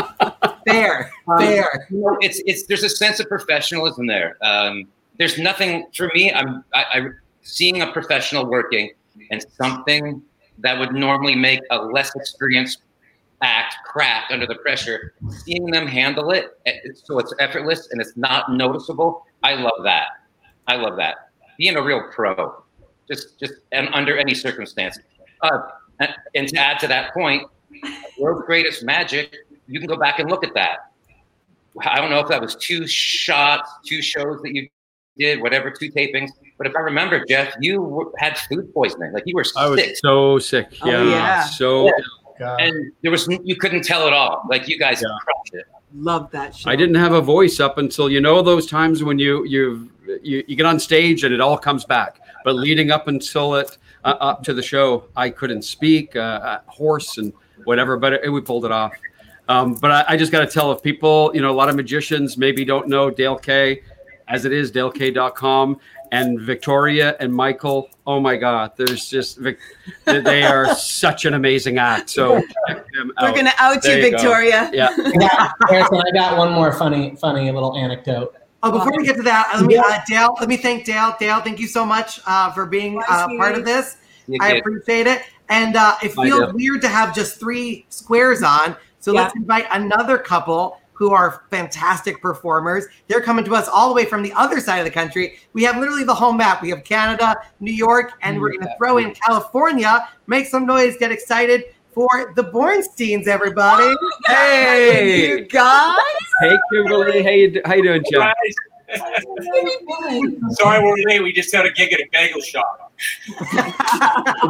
Fair, 0.68 1.10
fair. 1.38 1.86
You 1.90 2.00
know, 2.00 2.18
it's 2.20 2.42
it's 2.46 2.66
there's 2.66 2.82
a 2.82 2.88
sense 2.88 3.18
of 3.18 3.28
professionalism 3.28 4.06
there. 4.06 4.36
Um, 4.42 4.86
there's 5.18 5.38
nothing 5.38 5.86
for 5.94 6.10
me. 6.14 6.32
I'm 6.32 6.62
I, 6.74 6.84
I 6.94 7.06
seeing 7.42 7.80
a 7.82 7.90
professional 7.92 8.46
working 8.46 8.90
and 9.30 9.44
something 9.60 10.22
that 10.58 10.78
would 10.78 10.92
normally 10.92 11.34
make 11.34 11.60
a 11.70 11.78
less 11.78 12.14
experienced 12.14 12.82
act 13.42 13.76
crack 13.84 14.24
under 14.30 14.46
the 14.46 14.56
pressure. 14.56 15.14
Seeing 15.44 15.66
them 15.66 15.86
handle 15.86 16.30
it 16.30 16.58
eh, 16.66 16.72
so 16.94 17.18
it's 17.18 17.32
effortless 17.38 17.88
and 17.90 18.00
it's 18.00 18.16
not 18.16 18.52
noticeable. 18.52 19.26
I 19.42 19.54
love 19.54 19.82
that. 19.84 20.08
I 20.66 20.76
love 20.76 20.96
that. 20.96 21.30
Being 21.58 21.76
a 21.76 21.82
real 21.82 22.02
pro, 22.12 22.62
just 23.08 23.38
just 23.40 23.54
and 23.72 23.88
under 23.92 24.16
any 24.18 24.34
circumstance. 24.34 24.98
Uh, 25.42 25.58
and, 26.00 26.14
and 26.34 26.48
to 26.48 26.56
add 26.58 26.78
to 26.80 26.86
that 26.88 27.12
point, 27.14 27.42
world's 28.18 28.44
greatest 28.46 28.84
magic. 28.84 29.34
You 29.66 29.78
can 29.78 29.88
go 29.88 29.96
back 29.96 30.18
and 30.18 30.28
look 30.30 30.44
at 30.44 30.52
that. 30.54 30.90
I 31.80 32.00
don't 32.00 32.10
know 32.10 32.18
if 32.18 32.28
that 32.28 32.40
was 32.40 32.56
two 32.56 32.86
shots, 32.86 33.70
two 33.86 34.02
shows 34.02 34.40
that 34.42 34.52
you 34.54 34.68
did, 35.16 35.40
whatever, 35.40 35.70
two 35.70 35.90
tapings. 35.92 36.30
But 36.58 36.66
if 36.66 36.74
I 36.74 36.80
remember, 36.80 37.24
Jeff, 37.26 37.54
you 37.60 37.76
w- 37.76 38.12
had 38.18 38.36
food 38.38 38.72
poisoning. 38.74 39.12
Like 39.12 39.22
you 39.26 39.34
were 39.36 39.44
sick. 39.44 39.56
I 39.56 39.68
was 39.68 40.00
so 40.00 40.38
sick. 40.38 40.68
Oh, 40.82 40.88
Yeah. 40.90 41.04
yeah. 41.04 41.44
So 42.40 42.46
God. 42.46 42.60
and 42.60 42.92
there 43.02 43.10
was 43.10 43.28
you 43.44 43.54
couldn't 43.56 43.82
tell 43.84 44.06
at 44.06 44.12
all. 44.14 44.42
Like 44.48 44.66
you 44.66 44.78
guys 44.78 45.02
Yeah. 45.02 45.08
crushed 45.22 45.54
it. 45.54 45.66
Love 45.94 46.30
that 46.30 46.56
show. 46.56 46.70
I 46.70 46.76
didn't 46.76 46.94
have 46.94 47.12
a 47.12 47.20
voice 47.20 47.60
up 47.60 47.76
until 47.76 48.08
you 48.10 48.20
know 48.20 48.40
those 48.40 48.66
times 48.66 49.04
when 49.04 49.18
you 49.18 49.44
you 49.44 49.90
you, 50.22 50.42
you 50.48 50.56
get 50.56 50.64
on 50.66 50.80
stage 50.80 51.24
and 51.24 51.34
it 51.34 51.40
all 51.40 51.58
comes 51.58 51.84
back. 51.84 52.20
But 52.44 52.54
leading 52.54 52.90
up 52.90 53.08
until 53.08 53.56
it 53.56 53.76
uh, 54.04 54.16
up 54.20 54.42
to 54.44 54.54
the 54.54 54.62
show, 54.62 55.04
I 55.14 55.28
couldn't 55.28 55.62
speak, 55.62 56.16
uh, 56.16 56.20
uh, 56.20 56.60
hoarse 56.66 57.18
and 57.18 57.32
whatever. 57.64 57.98
But 57.98 58.14
it, 58.14 58.32
we 58.32 58.40
pulled 58.40 58.64
it 58.64 58.72
off. 58.72 58.94
Um, 59.48 59.74
but 59.74 59.90
I, 59.90 60.04
I 60.14 60.16
just 60.16 60.32
got 60.32 60.40
to 60.40 60.46
tell 60.46 60.72
if 60.72 60.82
people, 60.82 61.30
you 61.34 61.42
know, 61.42 61.50
a 61.50 61.52
lot 61.52 61.68
of 61.68 61.76
magicians 61.76 62.38
maybe 62.38 62.64
don't 62.64 62.88
know 62.88 63.10
Dale 63.10 63.36
K, 63.36 63.82
as 64.28 64.46
it 64.46 64.52
is 64.52 64.72
DaleK.com 64.72 65.78
and 66.12 66.40
Victoria 66.40 67.16
and 67.20 67.32
Michael. 67.32 67.88
Oh 68.06 68.20
my 68.20 68.36
God, 68.36 68.72
there's 68.76 69.08
just 69.08 69.42
they 69.42 69.56
they 70.04 70.42
are 70.42 70.74
such 70.76 71.24
an 71.24 71.34
amazing 71.34 71.78
act. 71.78 72.10
So 72.10 72.40
check 72.68 72.84
them 72.92 73.12
We're 73.20 73.34
gonna 73.34 73.52
out 73.58 73.82
There 73.82 73.98
you, 73.98 74.04
you 74.04 74.10
go. 74.10 74.16
Victoria. 74.18 74.70
Yeah. 74.72 74.90
Yeah, 74.98 75.52
Harrison, 75.68 76.02
I 76.06 76.10
got 76.12 76.36
one 76.38 76.52
more 76.52 76.72
funny, 76.72 77.16
funny 77.16 77.50
little 77.50 77.76
anecdote. 77.76 78.34
Oh, 78.62 78.70
before 78.70 78.92
we 78.96 79.06
get 79.06 79.16
to 79.16 79.22
that, 79.22 79.50
let 79.54 79.64
me 79.64 79.76
uh, 79.76 80.00
Dale. 80.06 80.36
Let 80.38 80.48
me 80.48 80.56
thank 80.56 80.84
Dale. 80.84 81.16
Dale, 81.18 81.40
thank 81.40 81.58
you 81.58 81.66
so 81.66 81.86
much 81.86 82.20
uh, 82.26 82.52
for 82.52 82.66
being 82.66 83.00
uh, 83.08 83.26
part 83.38 83.54
of 83.56 83.64
this. 83.64 83.96
I 84.40 84.54
appreciate 84.56 85.06
it. 85.06 85.22
And 85.48 85.74
uh, 85.76 85.96
it 86.02 86.12
feels 86.12 86.52
weird 86.52 86.80
to 86.82 86.88
have 86.88 87.14
just 87.14 87.40
three 87.40 87.86
squares 87.88 88.42
on. 88.42 88.76
So 89.00 89.12
Yeah. 89.12 89.22
let's 89.22 89.34
invite 89.34 89.66
another 89.72 90.18
couple 90.18 90.78
who 91.00 91.12
are 91.12 91.44
fantastic 91.50 92.20
performers. 92.20 92.84
They're 93.08 93.22
coming 93.22 93.42
to 93.46 93.54
us 93.54 93.68
all 93.68 93.88
the 93.88 93.94
way 93.94 94.04
from 94.04 94.22
the 94.22 94.34
other 94.34 94.60
side 94.60 94.80
of 94.80 94.84
the 94.84 94.90
country. 94.90 95.38
We 95.54 95.62
have 95.64 95.78
literally 95.78 96.04
the 96.04 96.14
whole 96.14 96.34
map. 96.34 96.60
We 96.60 96.68
have 96.68 96.84
Canada, 96.84 97.36
New 97.58 97.72
York, 97.72 98.12
and 98.20 98.38
we're 98.38 98.50
going 98.50 98.60
to 98.60 98.74
throw 98.76 98.98
in 98.98 99.14
California. 99.14 100.06
Make 100.26 100.46
some 100.46 100.66
noise. 100.66 100.98
Get 100.98 101.10
excited 101.10 101.64
for 101.94 102.34
the 102.36 102.44
Bornsteins, 102.44 103.28
everybody. 103.28 103.84
Oh, 103.84 104.10
hey. 104.26 105.26
You 105.26 105.46
guys. 105.46 105.96
Hey 106.40 106.58
Kimberly, 106.70 107.22
how 107.22 107.30
you, 107.30 107.62
how 107.64 107.74
you 107.74 107.82
doing, 107.82 108.04
Jeff? 108.12 108.34
Sorry 110.50 110.84
we're 110.84 110.96
late. 111.06 111.22
We 111.22 111.32
just 111.32 111.54
had 111.54 111.64
a 111.64 111.72
gig 111.72 111.94
at 111.94 112.00
a 112.00 112.08
bagel 112.12 112.42
shop. 112.42 112.92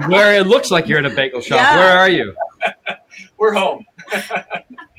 Where 0.09 0.35
it 0.35 0.49
looks 0.49 0.73
like 0.73 0.89
you're 0.89 0.99
in 0.99 1.07
a 1.07 1.15
bagel 1.15 1.41
shop. 1.41 1.59
Yeah. 1.59 1.77
Where 1.77 1.97
are 1.97 2.11
you? 2.11 2.35
We're 3.39 3.55
home. 3.55 3.87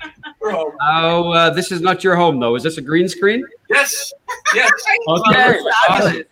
we're 0.42 0.52
home. 0.52 0.74
Oh, 0.82 1.32
uh, 1.32 1.50
this 1.52 1.72
is 1.72 1.82
not 1.82 2.04
your 2.04 2.16
home 2.16 2.39
though. 2.39 2.56
Is 2.56 2.64
this 2.64 2.78
a 2.78 2.82
green 2.82 3.08
screen? 3.08 3.44
Yes. 3.70 4.12
Yes. 4.56 4.70
Okay. 5.08 5.32
Yes, 5.32 5.64
Awesome. 5.89 6.04
fabulous. 6.04 6.28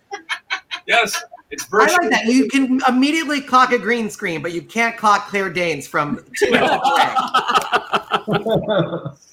Yes. 0.88 1.24
It's 1.52 1.64
I 1.64 1.68
virtual. 1.72 1.98
like 2.02 2.10
that. 2.12 2.26
You 2.26 2.48
can 2.48 2.80
immediately 2.88 3.42
clock 3.42 3.72
a 3.72 3.80
green 3.80 4.10
screen, 4.10 4.42
but 4.44 4.52
you 4.54 4.62
can't 4.62 4.96
clock 4.98 5.28
Claire 5.30 5.50
Danes 5.50 5.88
from 5.88 6.24
two 6.38 6.46
inches 6.46 6.60
away. 6.62 7.16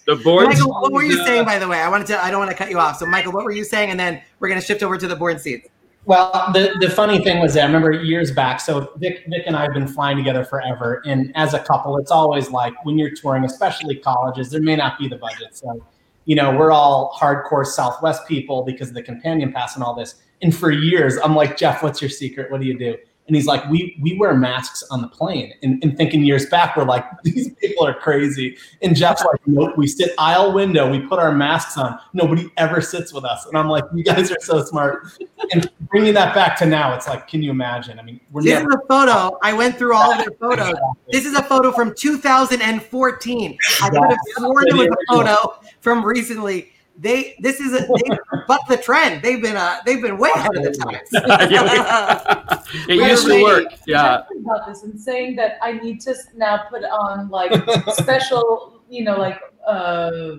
The 0.07 0.17
board. 0.23 0.47
Michael, 0.47 0.71
what 0.71 0.93
were 0.93 1.03
you 1.03 1.23
saying, 1.25 1.45
by 1.45 1.59
the 1.59 1.67
way? 1.69 1.81
I 1.81 1.89
wanted 1.89 2.07
to. 2.09 2.23
I 2.23 2.31
don't 2.31 2.39
want 2.39 2.51
to 2.51 2.57
cut 2.57 2.71
you 2.71 2.79
off. 2.79 2.97
So, 2.99 3.07
Michael, 3.07 3.33
what 3.33 3.45
were 3.45 3.51
you 3.53 3.65
saying? 3.65 3.91
And 3.91 3.99
then 3.99 4.23
we're 4.39 4.49
going 4.49 4.61
to 4.61 4.67
shift 4.67 4.83
over 4.83 4.97
to 4.97 5.07
the 5.09 5.17
board 5.17 5.41
seats. 5.41 5.69
Well, 6.07 6.53
the, 6.53 6.73
the 6.81 6.89
funny 6.89 7.23
thing 7.25 7.41
was, 7.41 7.55
that 7.55 7.65
I 7.65 7.67
remember 7.67 7.91
years 7.91 8.31
back. 8.31 8.61
So 8.61 8.93
Vic, 8.99 9.25
Vic 9.27 9.43
and 9.45 9.57
I 9.57 9.63
have 9.63 9.75
been 9.75 9.89
flying 9.89 10.17
together 10.17 10.45
forever, 10.45 11.03
and 11.05 11.33
as 11.35 11.53
a 11.53 11.59
couple, 11.59 11.99
it's 11.99 12.13
always 12.13 12.49
like 12.49 12.73
when 12.85 12.97
you're 12.97 13.11
touring, 13.11 13.45
especially 13.45 13.97
colleges, 13.97 14.49
there 14.51 14.63
may 14.63 14.77
not 14.77 15.01
be 15.01 15.09
the 15.09 15.17
budget. 15.17 15.57
So, 15.57 15.85
you 16.25 16.37
know, 16.37 16.57
we're 16.57 16.71
all 16.71 17.13
hardcore 17.19 17.67
Southwest 17.67 18.27
people 18.29 18.63
because 18.63 18.89
of 18.89 18.95
the 18.95 19.03
companion 19.03 19.53
pass 19.53 19.75
and 19.75 19.83
all 19.83 19.97
this. 19.97 20.15
And 20.43 20.57
for 20.57 20.71
years, 20.71 21.17
I'm 21.25 21.35
like, 21.35 21.57
Jeff, 21.57 21.83
what's 21.83 22.01
your 22.01 22.11
secret? 22.11 22.53
What 22.53 22.61
do 22.61 22.69
you 22.69 22.79
do? 22.79 22.97
And 23.27 23.35
he's 23.35 23.47
like, 23.47 23.69
we 23.69 23.99
we 24.01 24.17
wear 24.17 24.35
masks 24.35 24.85
on 24.91 25.03
the 25.03 25.09
plane. 25.09 25.53
And, 25.63 25.83
and 25.83 25.97
thinking 25.97 26.25
years 26.25 26.47
back, 26.47 26.77
we're 26.77 26.85
like, 26.85 27.05
these 27.25 27.53
people 27.55 27.87
are 27.87 27.95
crazy. 27.95 28.57
And 28.83 28.95
Jeff's 28.95 29.25
like, 29.25 29.41
nope, 29.47 29.77
we 29.77 29.87
sit 29.87 30.13
aisle 30.19 30.53
window, 30.53 30.91
we 30.91 31.01
put 31.01 31.19
our 31.19 31.33
masks 31.33 31.77
on. 31.77 31.99
Nobody 32.13 32.51
ever 32.57 32.81
sits 32.81 33.13
with 33.13 33.25
us. 33.25 33.47
And 33.47 33.57
I'm 33.57 33.69
like, 33.69 33.85
you 33.95 34.05
guys 34.05 34.31
are 34.31 34.41
so 34.41 34.63
smart. 34.65 35.09
And 35.53 35.71
bringing 35.89 36.15
that 36.15 36.35
back 36.35 36.57
to 36.59 36.67
now, 36.67 36.95
it's 36.95 37.09
like, 37.09 37.27
can 37.27 37.43
you 37.43 37.51
imagine? 37.51 37.99
I 37.99 38.03
mean, 38.03 38.21
we're 38.31 38.43
This 38.43 38.53
never 38.53 38.71
is 38.71 38.77
a 38.77 38.87
photo. 38.87 39.39
I 39.43 39.53
went 39.53 39.77
through 39.77 39.95
all 39.95 40.13
of 40.13 40.19
their 40.19 40.31
photos. 40.41 40.75
This 41.11 41.25
is 41.25 41.35
a 41.35 41.43
photo 41.43 41.73
from 41.73 41.95
2014. 41.95 43.59
I 43.83 43.91
could 43.91 44.03
have 44.03 44.19
sworn 44.37 44.69
it 44.69 44.75
was 44.75 44.89
a 44.89 45.15
photo 45.15 45.59
from 45.81 46.05
recently. 46.05 46.73
They 46.99 47.37
this 47.41 47.61
is 47.61 47.75
a 47.75 47.87
they 47.87 48.19
buck 48.49 48.61
the 48.69 48.77
trend. 48.77 49.23
They've 49.23 49.41
been 49.41 49.57
uh 49.57 49.81
they've 49.85 50.01
been 50.01 50.17
way 50.19 50.31
ahead 50.35 50.57
of 50.57 50.63
the 50.63 50.73
times. 50.73 51.09
it 52.89 52.95
used 52.95 53.27
to 53.27 53.43
work. 53.43 53.75
Yeah. 53.87 54.23
talking 54.23 54.41
about 54.41 54.67
this 54.67 54.83
and 54.83 54.99
saying 54.99 55.37
that 55.37 55.59
I 55.63 55.73
need 55.73 56.01
to 56.03 56.15
now 56.35 56.65
put 56.71 56.85
on 56.85 57.29
like 57.29 57.53
special, 57.93 58.81
you 58.89 59.05
know, 59.05 59.19
like 59.19 59.39
uh, 59.67 60.37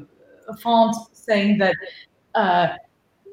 a 0.47 0.57
font 0.57 0.95
saying 1.13 1.59
that 1.59 1.75
uh, 2.33 2.69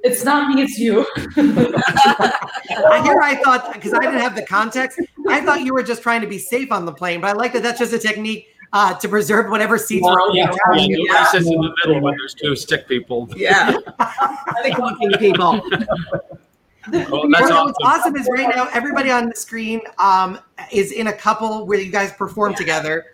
it's 0.02 0.22
not 0.22 0.55
me, 0.55 0.62
it's 0.62 0.78
you. 0.78 1.06
I 1.16 3.02
hear 3.05 3.20
I 3.22 3.40
thought 3.42 3.72
because 3.72 3.94
I 3.94 4.01
didn't 4.01 4.20
have 4.20 4.36
the 4.36 4.44
context, 4.44 5.01
I 5.28 5.40
thought 5.40 5.62
you 5.62 5.72
were 5.72 5.82
just 5.82 6.02
trying 6.02 6.20
to 6.20 6.26
be 6.26 6.38
safe 6.38 6.70
on 6.70 6.84
the 6.84 6.92
plane, 6.92 7.22
but 7.22 7.28
I 7.28 7.32
like 7.32 7.55
that 7.55 7.62
that's 7.62 7.78
just 7.78 7.94
a 7.94 7.98
technique 7.98 8.48
uh, 8.74 8.92
to 8.92 9.09
preserve 9.09 9.51
whatever 9.51 9.78
seats 9.78 10.02
Well, 10.02 10.14
were 10.14 10.20
open 10.22 10.36
yeah, 10.36 10.51
around 10.66 10.80
yeah, 10.80 10.96
you. 10.96 11.06
Nobody 11.06 11.24
sits 11.30 11.46
in 11.46 11.60
the 11.60 11.74
middle 11.86 12.02
when 12.02 12.16
there's 12.18 12.34
two 12.34 12.56
stick 12.56 12.86
people. 12.86 13.30
Yeah. 13.34 13.78
The 14.64 14.70
cooking 14.70 15.10
people. 15.18 15.60
Well, 16.90 16.90
that's 16.90 17.10
Well, 17.10 17.28
What's 17.28 17.51
awesome. 17.51 17.74
awesome 17.82 18.16
is 18.16 18.28
right 18.30 18.55
now 18.55 18.68
everybody 18.72 19.10
on 19.10 19.28
the 19.28 19.36
screen 19.36 19.80
um, 19.98 20.38
is 20.72 20.92
in 20.92 21.09
a 21.09 21.12
couple 21.12 21.66
where 21.66 21.78
you 21.78 21.90
guys 21.92 22.12
perform 22.12 22.55
together. 22.55 23.06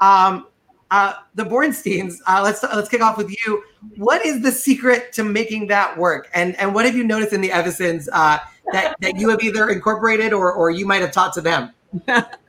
Um, 0.00 0.46
uh, 0.90 1.14
the 1.34 1.44
Bornsteins. 1.44 2.16
Uh, 2.26 2.40
let's 2.42 2.62
let's 2.62 2.88
kick 2.88 3.00
off 3.00 3.16
with 3.16 3.30
you. 3.30 3.62
What 3.96 4.24
is 4.24 4.42
the 4.42 4.52
secret 4.52 5.12
to 5.14 5.24
making 5.24 5.68
that 5.68 5.96
work? 5.96 6.28
And 6.34 6.56
and 6.56 6.74
what 6.74 6.84
have 6.84 6.94
you 6.96 7.04
noticed 7.04 7.32
in 7.32 7.40
the 7.40 7.52
Evasons 7.52 8.08
uh, 8.12 8.38
that 8.72 8.96
that 9.00 9.16
you 9.16 9.28
have 9.30 9.42
either 9.42 9.70
incorporated 9.70 10.32
or 10.32 10.52
or 10.52 10.70
you 10.70 10.86
might 10.86 11.00
have 11.02 11.12
taught 11.12 11.32
to 11.34 11.40
them? 11.40 11.72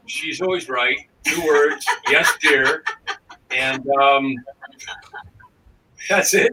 She's 0.06 0.41
always 0.41 0.68
right. 0.70 1.09
Two 1.26 1.46
words. 1.46 1.86
Yes, 2.10 2.32
dear. 2.41 2.84
and 3.56 3.86
um, 4.02 4.36
that's 6.10 6.34
it. 6.34 6.52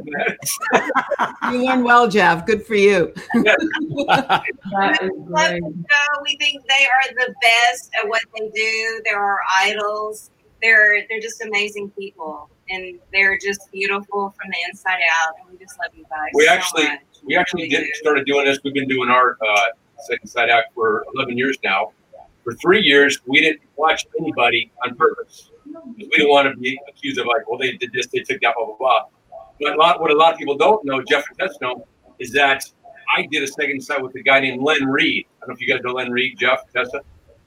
You 1.50 1.64
learn 1.64 1.82
well, 1.84 2.08
Jeff. 2.08 2.44
Good 2.46 2.66
for 2.66 2.74
you. 2.74 3.12
That 3.34 4.98
is 5.02 5.10
Love 5.28 5.30
great. 5.30 5.62
We 6.22 6.36
think 6.36 6.64
they 6.66 6.86
are 6.86 7.14
the 7.14 7.34
best 7.42 7.90
at 8.00 8.08
what 8.08 8.22
they 8.38 8.48
do. 8.50 9.00
They're 9.04 9.18
our 9.20 9.40
idols. 9.60 10.30
They're 10.62 11.06
they're 11.08 11.20
just 11.20 11.42
amazing 11.44 11.90
people, 11.90 12.50
and 12.70 12.98
they're 13.12 13.38
just 13.38 13.70
beautiful 13.72 14.34
from 14.40 14.50
the 14.50 14.56
inside 14.68 15.00
out. 15.22 15.34
And 15.40 15.50
we 15.50 15.64
just 15.64 15.78
love 15.78 15.90
you 15.96 16.04
guys. 16.10 16.28
We 16.34 16.46
so 16.46 16.52
actually- 16.52 16.84
much. 16.84 17.00
We 17.24 17.34
actually 17.34 17.62
really 17.64 17.76
did 17.76 17.84
do. 17.86 17.94
started 17.94 18.24
doing 18.26 18.44
this. 18.44 18.58
We've 18.62 18.74
been 18.74 18.86
doing 18.88 19.08
our 19.10 19.36
uh, 19.44 19.60
second 20.06 20.28
sight 20.28 20.48
act 20.48 20.72
for 20.74 21.04
11 21.16 21.36
years 21.36 21.56
now. 21.64 21.90
For 22.46 22.54
three 22.54 22.80
years, 22.80 23.18
we 23.26 23.40
didn't 23.40 23.62
watch 23.74 24.06
anybody 24.20 24.70
on 24.84 24.94
purpose. 24.94 25.50
We 25.96 26.08
didn't 26.10 26.28
want 26.28 26.48
to 26.48 26.56
be 26.56 26.78
accused 26.88 27.18
of 27.18 27.26
like, 27.26 27.48
well, 27.50 27.58
they 27.58 27.72
did 27.72 27.90
this, 27.92 28.06
they 28.06 28.20
took 28.20 28.40
that, 28.40 28.54
blah 28.56 28.66
blah 28.66 28.76
blah. 28.76 29.00
But 29.60 29.72
a 29.72 29.76
lot, 29.76 30.00
what 30.00 30.12
a 30.12 30.14
lot 30.14 30.32
of 30.32 30.38
people 30.38 30.56
don't 30.56 30.84
know, 30.84 31.02
Jeff 31.02 31.24
and 31.28 31.36
Tess 31.40 31.58
know, 31.60 31.84
is 32.20 32.30
that 32.34 32.62
I 33.16 33.26
did 33.32 33.42
a 33.42 33.48
second 33.48 33.82
sight 33.82 34.00
with 34.00 34.14
a 34.14 34.22
guy 34.22 34.38
named 34.38 34.62
Len 34.62 34.86
Reed. 34.86 35.26
I 35.26 35.40
don't 35.40 35.48
know 35.48 35.54
if 35.54 35.60
you 35.60 35.66
guys 35.66 35.82
know 35.82 35.94
Len 35.94 36.12
Reed, 36.12 36.38
Jeff, 36.38 36.60
Tessa, 36.72 37.00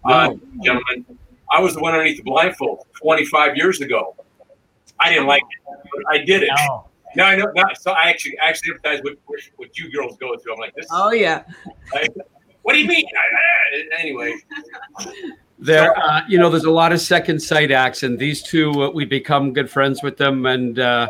uh, 0.03 0.33
gentlemen. 0.61 1.05
I 1.49 1.61
was 1.61 1.75
the 1.75 1.79
one 1.79 1.93
underneath 1.93 2.17
the 2.17 2.23
blindfold 2.23 2.85
25 3.01 3.55
years 3.55 3.79
ago. 3.79 4.17
I 4.99 5.11
didn't 5.11 5.27
like 5.27 5.43
it, 5.43 5.77
but 5.95 6.13
I 6.13 6.17
did 6.17 6.43
it. 6.43 6.49
No. 6.67 6.89
Now 7.15 7.27
I 7.27 7.37
know. 7.37 7.49
Now, 7.55 7.63
so 7.79 7.91
I 7.91 8.09
actually 8.09 8.37
actually 8.37 8.73
empathize 8.73 9.01
with 9.01 9.17
what, 9.27 9.39
what 9.55 9.77
you 9.77 9.89
girls 9.91 10.17
go 10.17 10.37
through. 10.37 10.55
I'm 10.55 10.59
like, 10.59 10.75
this. 10.75 10.87
Oh 10.91 11.11
yeah. 11.11 11.43
Like, 11.93 12.13
what 12.69 12.75
do 12.75 12.81
you 12.81 12.87
mean? 12.87 13.05
Anyway, 13.97 14.35
There, 15.61 15.97
uh, 15.97 16.21
you 16.27 16.37
know, 16.37 16.49
there's 16.51 16.65
a 16.65 16.71
lot 16.71 16.93
of 16.93 17.01
second 17.01 17.41
sight 17.41 17.71
acts, 17.71 18.03
and 18.03 18.17
these 18.17 18.43
two, 18.43 18.71
uh, 18.83 18.91
we 18.91 19.05
become 19.05 19.53
good 19.53 19.69
friends 19.69 20.03
with 20.03 20.17
them, 20.17 20.45
and 20.45 20.77
uh, 20.79 21.09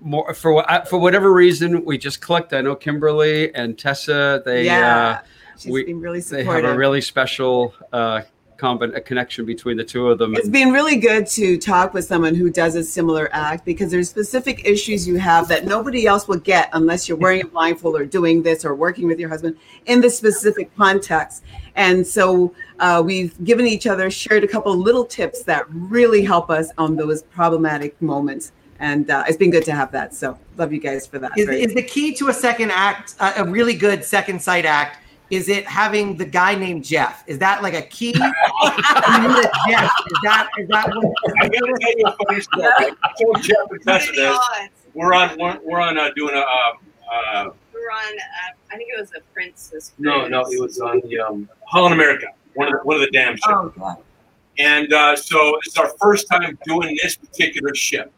more 0.00 0.32
for 0.34 0.70
uh, 0.70 0.84
for 0.84 0.98
whatever 0.98 1.32
reason, 1.32 1.84
we 1.86 1.96
just 1.96 2.20
clicked. 2.20 2.52
I 2.52 2.60
know 2.60 2.76
Kimberly 2.76 3.52
and 3.54 3.76
Tessa. 3.76 4.42
They 4.44 4.66
yeah. 4.66 5.22
She's 5.58 5.72
we- 5.72 5.84
been 5.84 6.00
really 6.00 6.20
uh, 6.20 6.24
they 6.28 6.44
have 6.44 6.64
a 6.64 6.76
really 6.76 7.00
special 7.00 7.74
a 8.62 9.00
connection 9.00 9.44
between 9.44 9.76
the 9.76 9.84
two 9.84 10.08
of 10.08 10.18
them. 10.18 10.34
It's 10.34 10.48
been 10.48 10.72
really 10.72 10.96
good 10.96 11.26
to 11.28 11.58
talk 11.58 11.92
with 11.92 12.04
someone 12.04 12.34
who 12.34 12.50
does 12.50 12.76
a 12.76 12.84
similar 12.84 13.28
act 13.32 13.64
because 13.64 13.90
there's 13.90 14.08
specific 14.08 14.64
issues 14.64 15.06
you 15.06 15.16
have 15.16 15.48
that 15.48 15.66
nobody 15.66 16.06
else 16.06 16.28
will 16.28 16.38
get 16.38 16.70
unless 16.72 17.08
you're 17.08 17.18
wearing 17.18 17.42
a 17.42 17.46
blindfold 17.46 17.96
or 17.96 18.04
doing 18.04 18.42
this 18.42 18.64
or 18.64 18.74
working 18.74 19.06
with 19.06 19.18
your 19.18 19.28
husband 19.28 19.56
in 19.86 20.00
this 20.00 20.16
specific 20.16 20.74
context. 20.76 21.44
And 21.76 22.06
so 22.06 22.54
uh, 22.78 23.02
we've 23.04 23.42
given 23.44 23.66
each 23.66 23.86
other, 23.86 24.10
shared 24.10 24.44
a 24.44 24.48
couple 24.48 24.72
of 24.72 24.78
little 24.78 25.04
tips 25.04 25.42
that 25.44 25.64
really 25.68 26.24
help 26.24 26.50
us 26.50 26.70
on 26.78 26.96
those 26.96 27.22
problematic 27.22 28.00
moments. 28.00 28.52
And 28.78 29.10
uh, 29.10 29.24
it's 29.28 29.36
been 29.36 29.50
good 29.50 29.64
to 29.64 29.72
have 29.72 29.92
that. 29.92 30.14
So 30.14 30.38
love 30.56 30.72
you 30.72 30.80
guys 30.80 31.06
for 31.06 31.18
that. 31.18 31.32
Is, 31.36 31.48
is 31.48 31.74
the 31.74 31.82
key 31.82 32.14
to 32.14 32.28
a 32.28 32.32
second 32.32 32.70
act, 32.70 33.14
uh, 33.20 33.34
a 33.36 33.44
really 33.44 33.74
good 33.74 34.04
second 34.04 34.40
sight 34.42 34.64
act, 34.64 34.98
is 35.30 35.48
it 35.48 35.66
having 35.66 36.16
the 36.16 36.24
guy 36.24 36.54
named 36.54 36.84
Jeff? 36.84 37.24
Is 37.26 37.38
that 37.38 37.62
like 37.62 37.74
a 37.74 37.82
key? 37.82 38.08
you 38.08 38.12
need 38.12 38.22
a 38.22 39.50
Jeff. 39.68 39.90
Is 40.06 40.18
that 40.22 40.48
is 40.58 40.68
that 40.68 40.88
what? 40.94 41.14
I 41.40 41.48
gotta 41.48 41.74
tell 41.80 41.98
you 41.98 42.04
a 42.06 42.16
funny 42.26 42.40
story. 42.40 42.68
I 43.02 43.12
told 43.22 43.42
Jeff 43.42 43.56
and 43.70 43.82
Tessa 43.82 44.12
this. 44.12 44.38
odds? 44.38 44.70
We're 44.94 45.12
on. 45.14 45.36
We're, 45.38 45.58
we're 45.64 45.80
on 45.80 45.98
uh, 45.98 46.10
doing 46.14 46.34
a. 46.34 46.38
Um, 46.40 46.78
uh, 47.12 47.50
We 47.74 47.80
were 47.80 47.90
on. 47.90 48.18
Uh, 48.18 48.72
I 48.72 48.76
think 48.76 48.90
it 48.96 49.00
was 49.00 49.10
a 49.16 49.20
Princess. 49.32 49.92
no, 49.98 50.26
no, 50.28 50.42
Cruise. 50.44 50.54
it 50.54 50.62
was 50.62 50.80
on 50.80 51.00
the 51.08 51.18
um, 51.20 51.48
Holland 51.66 51.94
America. 51.94 52.26
One 52.54 52.68
of 52.68 52.72
the 52.74 52.78
one 52.84 52.96
of 52.96 53.00
the 53.02 53.10
damn 53.10 53.34
ships. 53.34 53.46
oh, 53.48 53.72
God. 53.78 53.96
And 54.58 54.92
uh, 54.92 55.16
so 55.16 55.58
it's 55.64 55.76
our 55.78 55.90
first 56.00 56.28
time 56.28 56.56
doing 56.64 56.96
this 57.02 57.16
particular 57.16 57.74
ship. 57.74 58.12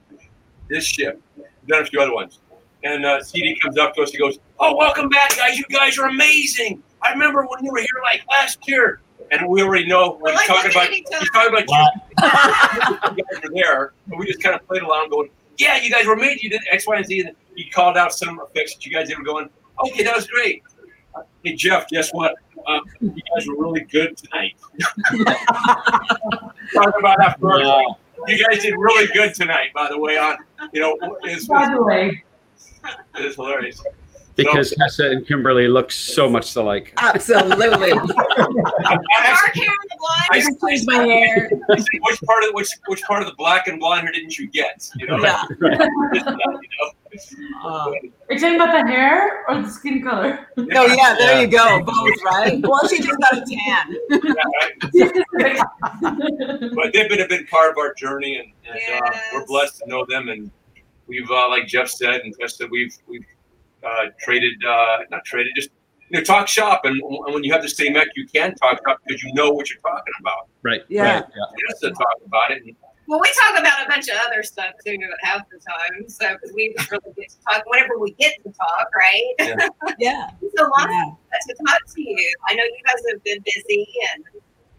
This 0.68 0.84
ship. 0.84 1.20
We've 1.36 1.46
done 1.68 1.82
a 1.82 1.86
few 1.86 2.00
other 2.00 2.12
ones. 2.12 2.40
And 2.84 3.06
uh, 3.06 3.22
CD 3.22 3.58
comes 3.58 3.78
up 3.78 3.94
to 3.94 4.02
us. 4.02 4.10
He 4.12 4.18
goes, 4.18 4.38
"Oh, 4.60 4.76
welcome 4.76 5.08
back, 5.08 5.34
guys! 5.36 5.58
You 5.58 5.64
guys 5.70 5.96
are 5.98 6.06
amazing. 6.08 6.82
I 7.06 7.12
remember 7.12 7.46
when 7.46 7.64
you 7.64 7.72
were 7.72 7.78
here 7.78 8.00
like 8.02 8.22
last 8.28 8.66
year." 8.68 9.00
And 9.30 9.48
we 9.48 9.60
already 9.62 9.86
know 9.86 10.12
We're 10.20 10.32
what 10.32 10.34
like 10.34 10.46
talking 10.46 10.70
about. 10.70 10.86
at 10.86 10.92
each 10.92 11.06
talking 11.32 11.52
about 11.52 11.66
you. 11.66 13.16
you 13.16 13.24
guys 13.24 13.42
were 13.42 13.50
there, 13.54 13.92
and 14.10 14.18
we 14.20 14.26
just 14.26 14.40
kind 14.42 14.54
of 14.54 14.66
played 14.68 14.82
along, 14.82 15.10
going, 15.10 15.30
"Yeah, 15.58 15.80
you 15.82 15.90
guys 15.90 16.06
were 16.06 16.12
amazing. 16.12 16.38
You 16.42 16.50
did 16.50 16.62
X, 16.70 16.86
Y, 16.86 16.96
and 16.96 17.06
Z." 17.06 17.20
And 17.20 17.36
he 17.56 17.68
called 17.70 17.96
out 17.96 18.12
some 18.12 18.40
effects 18.40 18.74
that 18.74 18.86
you 18.86 18.92
guys 18.92 19.08
did. 19.08 19.18
We're 19.18 19.24
going, 19.24 19.50
"Okay, 19.84 20.04
that 20.04 20.14
was 20.14 20.26
great." 20.26 20.62
Hey 21.42 21.54
Jeff, 21.54 21.88
guess 21.88 22.10
what? 22.12 22.34
Uh, 22.66 22.80
you 23.00 23.10
guys 23.34 23.46
were 23.48 23.56
really 23.56 23.80
good 23.80 24.16
tonight. 24.16 24.54
Talk 26.74 26.94
about 26.98 27.18
that 27.18 27.38
first. 27.40 27.70
You 28.26 28.44
guys 28.44 28.62
did 28.62 28.74
really 28.76 29.06
good 29.12 29.34
tonight, 29.34 29.72
by 29.74 29.88
the 29.88 29.98
way. 29.98 30.18
On 30.18 30.36
you 30.72 30.80
know, 30.80 30.96
it's, 31.22 31.46
By 31.46 31.72
the 31.72 31.82
way, 31.82 32.24
it's 33.14 33.36
hilarious. 33.36 33.82
Because 34.36 34.70
Tessa 34.78 35.10
and 35.10 35.26
Kimberly 35.26 35.68
look 35.68 35.90
so 35.90 36.28
much 36.28 36.54
alike. 36.56 36.92
Absolutely. 36.98 37.92
I, 37.92 37.96
Dark 37.96 39.54
hair 39.54 39.66
and 39.66 39.90
the 39.90 39.96
I. 40.30 40.40
Just 40.40 40.60
changed 40.60 40.86
my 40.86 41.04
hair. 41.04 41.50
Which 41.68 42.20
part 42.26 42.44
of 42.44 42.54
which 42.54 42.68
which 42.86 43.02
part 43.02 43.22
of 43.22 43.28
the 43.28 43.34
black 43.34 43.66
and 43.66 43.80
blonde 43.80 44.02
hair 44.02 44.12
didn't 44.12 44.38
you 44.38 44.48
get? 44.48 44.88
You 44.96 45.06
know, 45.06 45.18
Yeah. 45.18 45.42
Just 46.12 46.26
you 46.26 46.28
know? 46.32 46.92
Uh, 47.64 47.68
are 47.68 48.34
you 48.34 48.38
talking 48.38 48.56
about 48.56 48.72
the 48.72 48.86
hair 48.90 49.44
or 49.48 49.62
the 49.62 49.70
skin 49.70 50.02
color? 50.02 50.48
no, 50.56 50.84
yeah, 50.84 51.14
there 51.18 51.40
you 51.40 51.46
go. 51.46 51.82
Both, 51.82 52.22
right? 52.24 52.60
Well, 52.60 52.86
she 52.88 53.00
just 53.00 53.18
got 53.18 53.38
a 53.38 53.44
tan. 53.46 53.96
Yeah, 54.92 55.08
right. 55.32 55.60
but 56.74 56.92
they've 56.92 57.08
been 57.08 57.20
a 57.20 57.28
big 57.28 57.48
part 57.48 57.70
of 57.70 57.78
our 57.78 57.94
journey, 57.94 58.36
and, 58.36 58.52
and 58.68 59.04
uh, 59.04 59.10
we're 59.32 59.46
blessed 59.46 59.78
to 59.78 59.88
know 59.88 60.04
them. 60.06 60.28
And 60.28 60.50
we've, 61.06 61.30
uh, 61.30 61.48
like 61.48 61.66
Jeff 61.66 61.88
said 61.88 62.20
and 62.22 62.34
Tess 62.38 62.58
said, 62.58 62.70
we've 62.70 62.94
we've 63.06 63.24
uh, 63.86 64.06
traded, 64.20 64.52
uh, 64.68 64.98
not 65.10 65.24
traded, 65.24 65.52
just 65.56 65.70
you 66.10 66.18
know, 66.18 66.24
talk 66.24 66.48
shop. 66.48 66.82
And, 66.84 67.00
and 67.02 67.34
when 67.34 67.44
you 67.44 67.52
have 67.52 67.62
the 67.62 67.68
same 67.68 67.96
act, 67.96 68.10
you 68.16 68.26
can 68.26 68.54
talk 68.56 68.80
shop 68.86 68.98
because 69.06 69.22
you 69.22 69.32
know 69.34 69.50
what 69.50 69.68
you're 69.70 69.80
talking 69.80 70.14
about. 70.20 70.48
Right. 70.62 70.82
Yeah. 70.88 71.02
Right. 71.20 71.24
Yeah. 71.36 71.68
Just 71.70 71.82
to 71.82 71.90
talk 71.90 72.16
about 72.24 72.50
it. 72.50 72.62
And, 72.64 72.76
Well, 73.08 73.20
we 73.20 73.28
talk 73.44 73.58
about 73.60 73.86
a 73.86 73.88
bunch 73.88 74.08
of 74.08 74.16
other 74.26 74.42
stuff 74.42 74.72
too 74.84 74.98
half 75.22 75.42
the 75.50 75.58
time. 75.58 76.08
So 76.08 76.36
we 76.54 76.74
really 76.90 77.12
get 77.16 77.30
to 77.30 77.36
talk 77.48 77.62
whenever 77.66 77.98
we 77.98 78.12
get 78.12 78.34
to 78.44 78.52
talk, 78.52 78.88
right? 78.96 79.58
Yeah. 79.98 80.30
so 80.56 80.62
long 80.78 80.90
Yeah. 80.90 81.12
to 81.48 81.54
talk 81.66 81.80
to 81.94 82.02
you. 82.02 82.34
I 82.48 82.54
know 82.54 82.64
you 82.64 82.78
guys 82.84 83.02
have 83.12 83.22
been 83.24 83.42
busy 83.44 83.86
and 84.14 84.24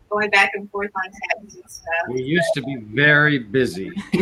going 0.10 0.30
back 0.30 0.52
and 0.54 0.70
forth 0.72 0.92
on 0.96 1.04
tabs 1.04 1.56
and 1.56 1.70
stuff, 1.70 2.08
We 2.10 2.22
used 2.22 2.48
to 2.56 2.62
be 2.62 2.78
very 2.78 3.40
busy, 3.40 3.92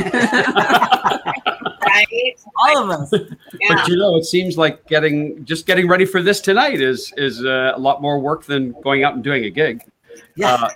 right? 1.96 2.40
All 2.58 2.84
of 2.84 2.90
us. 2.90 3.14
Yeah. 3.14 3.76
but 3.76 3.88
you 3.88 3.96
know, 3.96 4.18
it 4.18 4.26
seems 4.26 4.58
like 4.58 4.86
getting 4.88 5.44
just 5.46 5.66
getting 5.66 5.88
ready 5.88 6.06
for 6.06 6.22
this 6.22 6.42
tonight 6.42 6.82
is 6.82 7.14
is 7.18 7.44
uh, 7.44 7.74
a 7.76 7.80
lot 7.80 8.02
more 8.02 8.20
work 8.20 8.46
than 8.46 8.74
going 8.82 9.04
out 9.04 9.14
and 9.14 9.24
doing 9.24 9.46
a 9.46 9.50
gig. 9.50 9.82
Yeah. 10.36 10.54
Uh, 10.54 10.70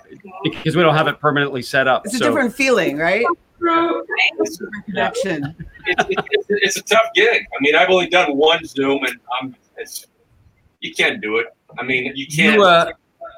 because 0.44 0.76
we 0.76 0.82
don't 0.82 0.94
have 0.94 1.08
it 1.08 1.20
permanently 1.20 1.62
set 1.62 1.86
up. 1.86 2.06
It's 2.06 2.14
a 2.14 2.18
different 2.18 2.54
feeling, 2.54 2.96
right? 2.96 3.24
True. 3.58 4.02
it's, 4.38 4.58
connection. 4.86 5.54
it's, 5.86 6.04
it's, 6.08 6.46
it's 6.48 6.76
a 6.78 6.82
tough 6.82 7.12
gig. 7.14 7.42
I 7.42 7.56
mean, 7.60 7.76
I've 7.76 7.90
only 7.90 8.08
done 8.08 8.36
one 8.36 8.64
Zoom, 8.64 9.04
and 9.04 9.16
I'm 9.40 9.54
it's 9.76 10.06
you 10.80 10.94
can't 10.94 11.20
do 11.20 11.36
it. 11.36 11.46
I 11.78 11.82
mean, 11.82 12.12
you 12.14 12.26
can't. 12.26 12.56
you, 12.56 12.64
uh, 12.64 12.92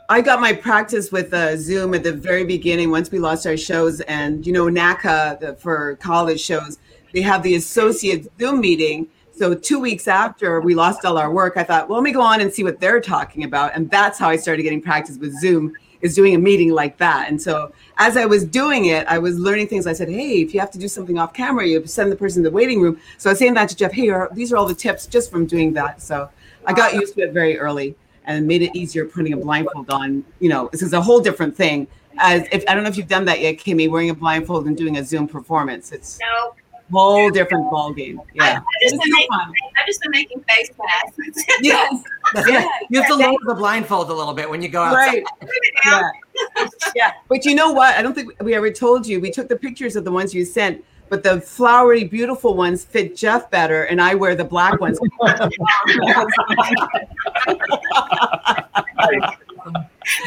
I 0.08 0.20
got 0.20 0.40
my 0.40 0.52
practice 0.52 1.10
with 1.10 1.32
uh, 1.32 1.56
Zoom 1.56 1.94
at 1.94 2.02
the 2.02 2.12
very 2.12 2.44
beginning 2.44 2.90
once 2.90 3.10
we 3.10 3.18
lost 3.18 3.46
our 3.46 3.56
shows. 3.56 4.00
And, 4.02 4.46
you 4.46 4.52
know, 4.52 4.66
NACA 4.66 5.40
the, 5.40 5.54
for 5.54 5.96
college 5.96 6.40
shows, 6.40 6.78
they 7.12 7.22
have 7.22 7.42
the 7.42 7.54
associate 7.54 8.28
Zoom 8.38 8.60
meeting. 8.60 9.08
So, 9.34 9.54
two 9.54 9.80
weeks 9.80 10.08
after 10.08 10.60
we 10.60 10.74
lost 10.74 11.04
all 11.04 11.16
our 11.18 11.32
work, 11.32 11.56
I 11.56 11.64
thought, 11.64 11.88
well, 11.88 11.98
let 11.98 12.04
me 12.04 12.12
go 12.12 12.20
on 12.20 12.40
and 12.40 12.52
see 12.52 12.64
what 12.64 12.80
they're 12.80 13.00
talking 13.00 13.44
about. 13.44 13.74
And 13.74 13.90
that's 13.90 14.18
how 14.18 14.28
I 14.28 14.36
started 14.36 14.62
getting 14.62 14.82
practice 14.82 15.16
with 15.16 15.32
Zoom, 15.40 15.72
is 16.02 16.14
doing 16.14 16.34
a 16.34 16.38
meeting 16.38 16.70
like 16.70 16.98
that. 16.98 17.28
And 17.28 17.40
so, 17.40 17.72
as 17.96 18.16
I 18.16 18.26
was 18.26 18.44
doing 18.44 18.86
it, 18.86 19.06
I 19.06 19.18
was 19.18 19.38
learning 19.38 19.68
things. 19.68 19.86
I 19.86 19.94
said, 19.94 20.08
hey, 20.08 20.42
if 20.42 20.52
you 20.52 20.60
have 20.60 20.70
to 20.72 20.78
do 20.78 20.86
something 20.86 21.18
off 21.18 21.32
camera, 21.32 21.66
you 21.66 21.84
send 21.86 22.12
the 22.12 22.16
person 22.16 22.40
in 22.40 22.44
the 22.44 22.50
waiting 22.50 22.80
room. 22.80 23.00
So, 23.16 23.30
I 23.30 23.32
was 23.32 23.38
saying 23.38 23.54
that 23.54 23.70
to 23.70 23.76
Jeff, 23.76 23.92
hey, 23.92 24.10
are, 24.10 24.28
these 24.32 24.52
are 24.52 24.56
all 24.56 24.66
the 24.66 24.74
tips 24.74 25.06
just 25.06 25.30
from 25.30 25.46
doing 25.46 25.72
that. 25.74 26.02
So, 26.02 26.28
I 26.66 26.72
got 26.72 26.94
used 26.94 27.14
to 27.14 27.22
it 27.22 27.32
very 27.32 27.58
early 27.58 27.96
and 28.24 28.46
made 28.46 28.62
it 28.62 28.74
easier 28.74 29.04
putting 29.04 29.32
a 29.32 29.36
blindfold 29.36 29.90
on. 29.90 30.24
You 30.40 30.48
know, 30.48 30.68
this 30.70 30.82
is 30.82 30.92
a 30.92 31.00
whole 31.00 31.20
different 31.20 31.56
thing. 31.56 31.86
As 32.18 32.46
if 32.52 32.64
I 32.68 32.74
don't 32.74 32.84
know 32.84 32.90
if 32.90 32.96
you've 32.96 33.08
done 33.08 33.24
that 33.24 33.40
yet, 33.40 33.56
Kimmy, 33.56 33.90
wearing 33.90 34.10
a 34.10 34.14
blindfold 34.14 34.66
and 34.66 34.76
doing 34.76 34.98
a 34.98 35.04
Zoom 35.04 35.26
performance. 35.26 35.92
It's 35.92 36.18
No, 36.20 36.54
whole 36.92 37.30
different 37.30 37.70
ball 37.70 37.92
game. 37.92 38.20
Yeah. 38.34 38.58
I've 38.58 38.62
just 38.82 38.94
It's 38.94 39.04
been 39.04 39.12
making. 39.12 39.38
I've 39.78 39.86
just 39.86 40.00
been 40.02 40.10
making 40.10 40.44
face 40.48 40.70
masks. 40.78 41.44
Yes. 41.62 42.02
Yeah. 42.46 42.66
You 42.88 43.00
have 43.00 43.08
to 43.08 43.16
lower 43.16 43.36
the 43.46 43.54
blindfold 43.54 44.08
a 44.08 44.14
little 44.14 44.32
bit 44.34 44.48
when 44.48 44.62
you 44.62 44.68
go 44.68 44.82
outside. 44.82 45.06
Right. 45.06 45.24
Put 45.40 45.48
it 45.50 45.74
down. 45.84 46.12
Yeah. 46.56 46.68
yeah. 46.94 47.12
But 47.28 47.44
you 47.44 47.54
know 47.54 47.72
what? 47.72 47.96
I 47.96 48.02
don't 48.02 48.14
think 48.14 48.40
we 48.42 48.54
ever 48.54 48.70
told 48.70 49.06
you. 49.06 49.20
We 49.20 49.30
took 49.30 49.48
the 49.48 49.56
pictures 49.56 49.96
of 49.96 50.04
the 50.04 50.12
ones 50.12 50.32
you 50.32 50.44
sent, 50.44 50.82
but 51.08 51.22
the 51.22 51.40
flowery, 51.40 52.04
beautiful 52.04 52.54
ones 52.54 52.84
fit 52.84 53.16
Jeff 53.16 53.50
better, 53.50 53.84
and 53.84 54.00
I 54.00 54.14
wear 54.14 54.34
the 54.34 54.44
black 54.44 54.80
ones. 54.80 54.98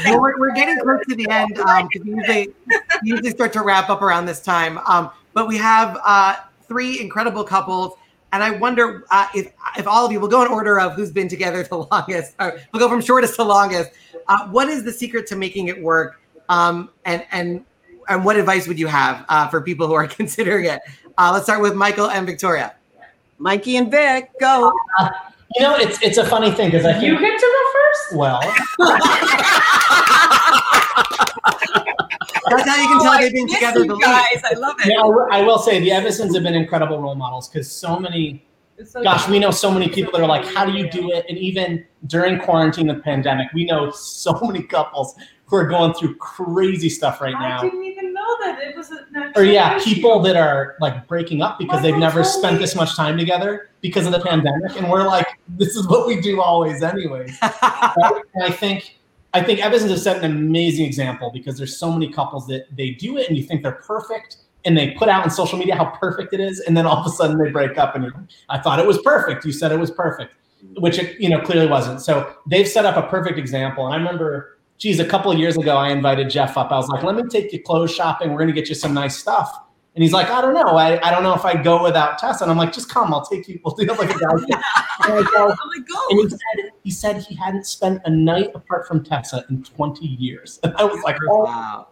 Well, 0.05 0.21
we're, 0.21 0.39
we're 0.39 0.53
getting 0.53 0.79
close 0.79 1.01
to 1.09 1.15
the 1.15 1.29
end. 1.29 1.57
Um, 1.59 1.89
'cause 1.89 2.01
we 2.03 2.11
usually, 2.15 2.47
we 3.03 3.09
usually 3.09 3.29
start 3.31 3.51
to 3.53 3.61
wrap 3.61 3.89
up 3.89 4.01
around 4.01 4.25
this 4.25 4.41
time. 4.41 4.77
Um, 4.87 5.11
but 5.33 5.47
we 5.47 5.57
have 5.57 5.99
uh, 6.05 6.37
three 6.67 6.99
incredible 6.99 7.43
couples. 7.43 7.93
And 8.33 8.43
I 8.43 8.51
wonder 8.51 9.05
uh, 9.11 9.27
if 9.33 9.51
if 9.77 9.87
all 9.87 10.05
of 10.05 10.11
you 10.11 10.19
will 10.19 10.27
go 10.27 10.41
in 10.43 10.51
order 10.51 10.79
of 10.79 10.93
who's 10.93 11.11
been 11.11 11.27
together 11.29 11.63
the 11.63 11.77
longest. 11.91 12.33
Or 12.39 12.59
we'll 12.73 12.79
go 12.79 12.89
from 12.89 13.01
shortest 13.01 13.35
to 13.35 13.43
longest. 13.43 13.91
Uh, 14.27 14.47
what 14.49 14.67
is 14.67 14.83
the 14.83 14.91
secret 14.91 15.27
to 15.27 15.35
making 15.35 15.67
it 15.67 15.81
work? 15.81 16.21
Um, 16.49 16.89
and 17.05 17.25
and 17.31 17.63
and 18.09 18.25
what 18.25 18.35
advice 18.35 18.67
would 18.67 18.77
you 18.77 18.87
have 18.87 19.25
uh, 19.29 19.47
for 19.47 19.61
people 19.61 19.87
who 19.87 19.93
are 19.93 20.07
considering 20.21 20.65
it? 20.65 20.81
Uh, 21.17 21.31
let's 21.33 21.45
start 21.45 21.61
with 21.61 21.75
Michael 21.75 22.09
and 22.09 22.25
Victoria. 22.25 22.75
Mikey 23.37 23.77
and 23.77 23.89
Vic, 23.91 24.29
go. 24.39 24.71
You 25.55 25.61
know, 25.61 25.75
it's 25.75 26.01
it's 26.01 26.17
a 26.17 26.25
funny 26.25 26.51
thing 26.51 26.71
because 26.71 26.85
I 26.85 26.93
think 26.93 27.05
You 27.05 27.17
get 27.19 27.39
to 27.39 27.45
go 27.45 27.71
first. 27.73 28.15
well, 28.17 28.41
That's 32.49 32.67
how 32.69 32.81
you 32.81 32.87
can 32.87 32.99
tell 33.01 33.13
Oh, 33.13 33.17
they've 33.19 33.33
been 33.33 33.47
together 33.47 33.79
you 33.81 33.87
the 33.87 33.95
guys. 33.97 34.25
longest. 34.43 34.45
I 34.45 34.57
love 34.59 34.75
it. 34.79 34.87
yeah, 34.87 35.35
I 35.37 35.41
will- 35.41 35.59
say 35.59 35.79
the 35.79 35.91
Evasons 35.91 36.33
have 36.35 36.43
been 36.43 36.53
incredible 36.55 36.99
role 36.99 37.15
models 37.15 37.47
because 37.49 37.71
so 37.71 37.99
many 37.99 38.45
so 38.83 39.01
gosh, 39.01 39.25
good. 39.25 39.31
we 39.31 39.39
know 39.39 39.51
so 39.51 39.71
many 39.71 39.87
people 39.87 40.11
that 40.11 40.21
are 40.21 40.27
like, 40.27 40.45
how 40.45 40.65
do 40.65 40.73
you 40.73 40.89
do 40.91 41.09
it? 41.11 41.25
And 41.29 41.37
even 41.37 41.85
during 42.07 42.37
quarantine 42.39 42.89
and 42.89 43.01
pandemic, 43.01 43.47
we 43.53 43.63
know 43.65 43.89
so 43.91 44.37
many 44.43 44.63
couples 44.63 45.15
who 45.45 45.55
are 45.55 45.65
going 45.67 45.93
through 45.93 46.15
crazy 46.17 46.89
stuff 46.89 47.21
right 47.21 47.35
now. 47.39 47.59
I 47.59 47.61
didn't 47.69 47.83
even 47.85 48.13
know 48.13 48.37
that 48.41 48.59
it 48.61 48.75
was 48.75 48.89
an 48.91 48.99
actual 49.15 49.41
Or 49.41 49.45
yeah, 49.45 49.77
issue. 49.77 49.93
people 49.95 50.19
that 50.21 50.35
are 50.35 50.75
like 50.81 51.07
breaking 51.07 51.41
up 51.41 51.57
because 51.57 51.81
they've 51.83 51.95
never 51.95 52.23
spent 52.25 52.55
me- 52.55 52.61
this 52.61 52.75
much 52.75 52.95
time 52.97 53.15
together 53.17 53.69
because 53.79 54.05
of 54.07 54.11
the 54.11 54.19
pandemic. 54.19 54.75
And 54.75 54.89
we're 54.89 55.07
like, 55.07 55.27
this 55.49 55.75
is 55.77 55.87
what 55.87 56.05
we 56.05 56.19
do 56.19 56.41
always 56.41 56.83
anyways. 56.83 57.37
I 57.41 58.51
think 58.51 58.97
I 59.35 59.43
think 59.43 59.59
Evasons 59.59 59.91
has 59.91 60.01
set 60.01 60.23
an 60.23 60.31
amazing 60.31 60.85
example 60.85 61.29
because 61.29 61.57
there's 61.57 61.77
so 61.77 61.91
many 61.91 62.09
couples 62.09 62.47
that 62.47 62.73
they 62.73 62.91
do 62.91 63.17
it 63.17 63.27
and 63.27 63.35
you 63.35 63.43
think 63.43 63.63
they're 63.63 63.73
perfect 63.73 64.37
and 64.63 64.77
they 64.77 64.91
put 64.91 65.09
out 65.09 65.25
on 65.25 65.29
social 65.29 65.59
media 65.59 65.75
how 65.75 65.87
perfect 65.99 66.33
it 66.33 66.39
is, 66.39 66.61
and 66.61 66.75
then 66.75 66.85
all 66.85 66.95
of 66.95 67.05
a 67.05 67.09
sudden 67.09 67.37
they 67.37 67.51
break 67.51 67.77
up 67.77 67.97
and 67.97 68.13
I 68.47 68.59
thought 68.59 68.79
it 68.79 68.87
was 68.87 68.97
perfect. 69.01 69.43
You 69.43 69.51
said 69.51 69.73
it 69.73 69.77
was 69.77 69.91
perfect, 69.91 70.35
which 70.77 70.97
it 70.99 71.19
you 71.19 71.27
know 71.27 71.41
clearly 71.41 71.67
wasn't. 71.67 72.01
So 72.01 72.33
they've 72.47 72.67
set 72.67 72.85
up 72.85 72.95
a 72.95 73.09
perfect 73.09 73.37
example. 73.37 73.85
And 73.85 73.93
I 73.93 73.97
remember, 73.97 74.57
geez, 74.77 75.01
a 75.01 75.05
couple 75.05 75.33
of 75.33 75.37
years 75.37 75.57
ago, 75.57 75.75
I 75.75 75.89
invited 75.89 76.29
Jeff 76.29 76.57
up. 76.57 76.71
I 76.71 76.77
was 76.77 76.87
like, 76.87 77.03
let 77.03 77.15
me 77.15 77.23
take 77.29 77.51
you 77.51 77.61
clothes 77.61 77.93
shopping. 77.93 78.31
We're 78.31 78.39
gonna 78.39 78.53
get 78.53 78.69
you 78.69 78.75
some 78.75 78.93
nice 78.93 79.17
stuff. 79.17 79.53
And 79.95 80.03
he's 80.03 80.11
like, 80.11 80.29
I 80.29 80.41
don't 80.41 80.53
know. 80.53 80.75
I, 80.75 80.99
I 81.07 81.09
don't 81.09 81.23
know 81.23 81.33
if 81.33 81.45
I 81.45 81.55
go 81.61 81.81
without 81.81 82.17
Tessa. 82.19 82.43
And 82.43 82.51
I'm 82.51 82.57
like, 82.57 82.73
just 82.73 82.89
come. 82.89 83.13
I'll 83.13 83.25
take 83.25 83.47
you. 83.47 83.59
We'll 83.63 83.73
do 83.75 83.83
it 83.83 83.97
like 83.97 84.13
a 84.13 84.19
guy. 84.19 84.57
And 85.07 85.13
I 85.13 85.21
go, 85.23 85.29
Oh 85.37 85.55
my 85.67 85.79
God. 85.89 86.11
and 86.11 86.19
he 86.19 86.29
said, 86.29 86.71
he 86.83 86.91
said 86.91 87.21
he 87.23 87.33
hadn't 87.35 87.65
spent 87.65 88.01
a 88.05 88.09
night 88.09 88.51
apart 88.53 88.87
from 88.89 89.03
Tessa 89.05 89.45
in 89.49 89.63
20 89.63 90.05
years. 90.05 90.59
And 90.63 90.75
I 90.75 90.83
was 90.83 91.01
like, 91.03 91.15
oh, 91.29 91.45
wow. 91.45 91.87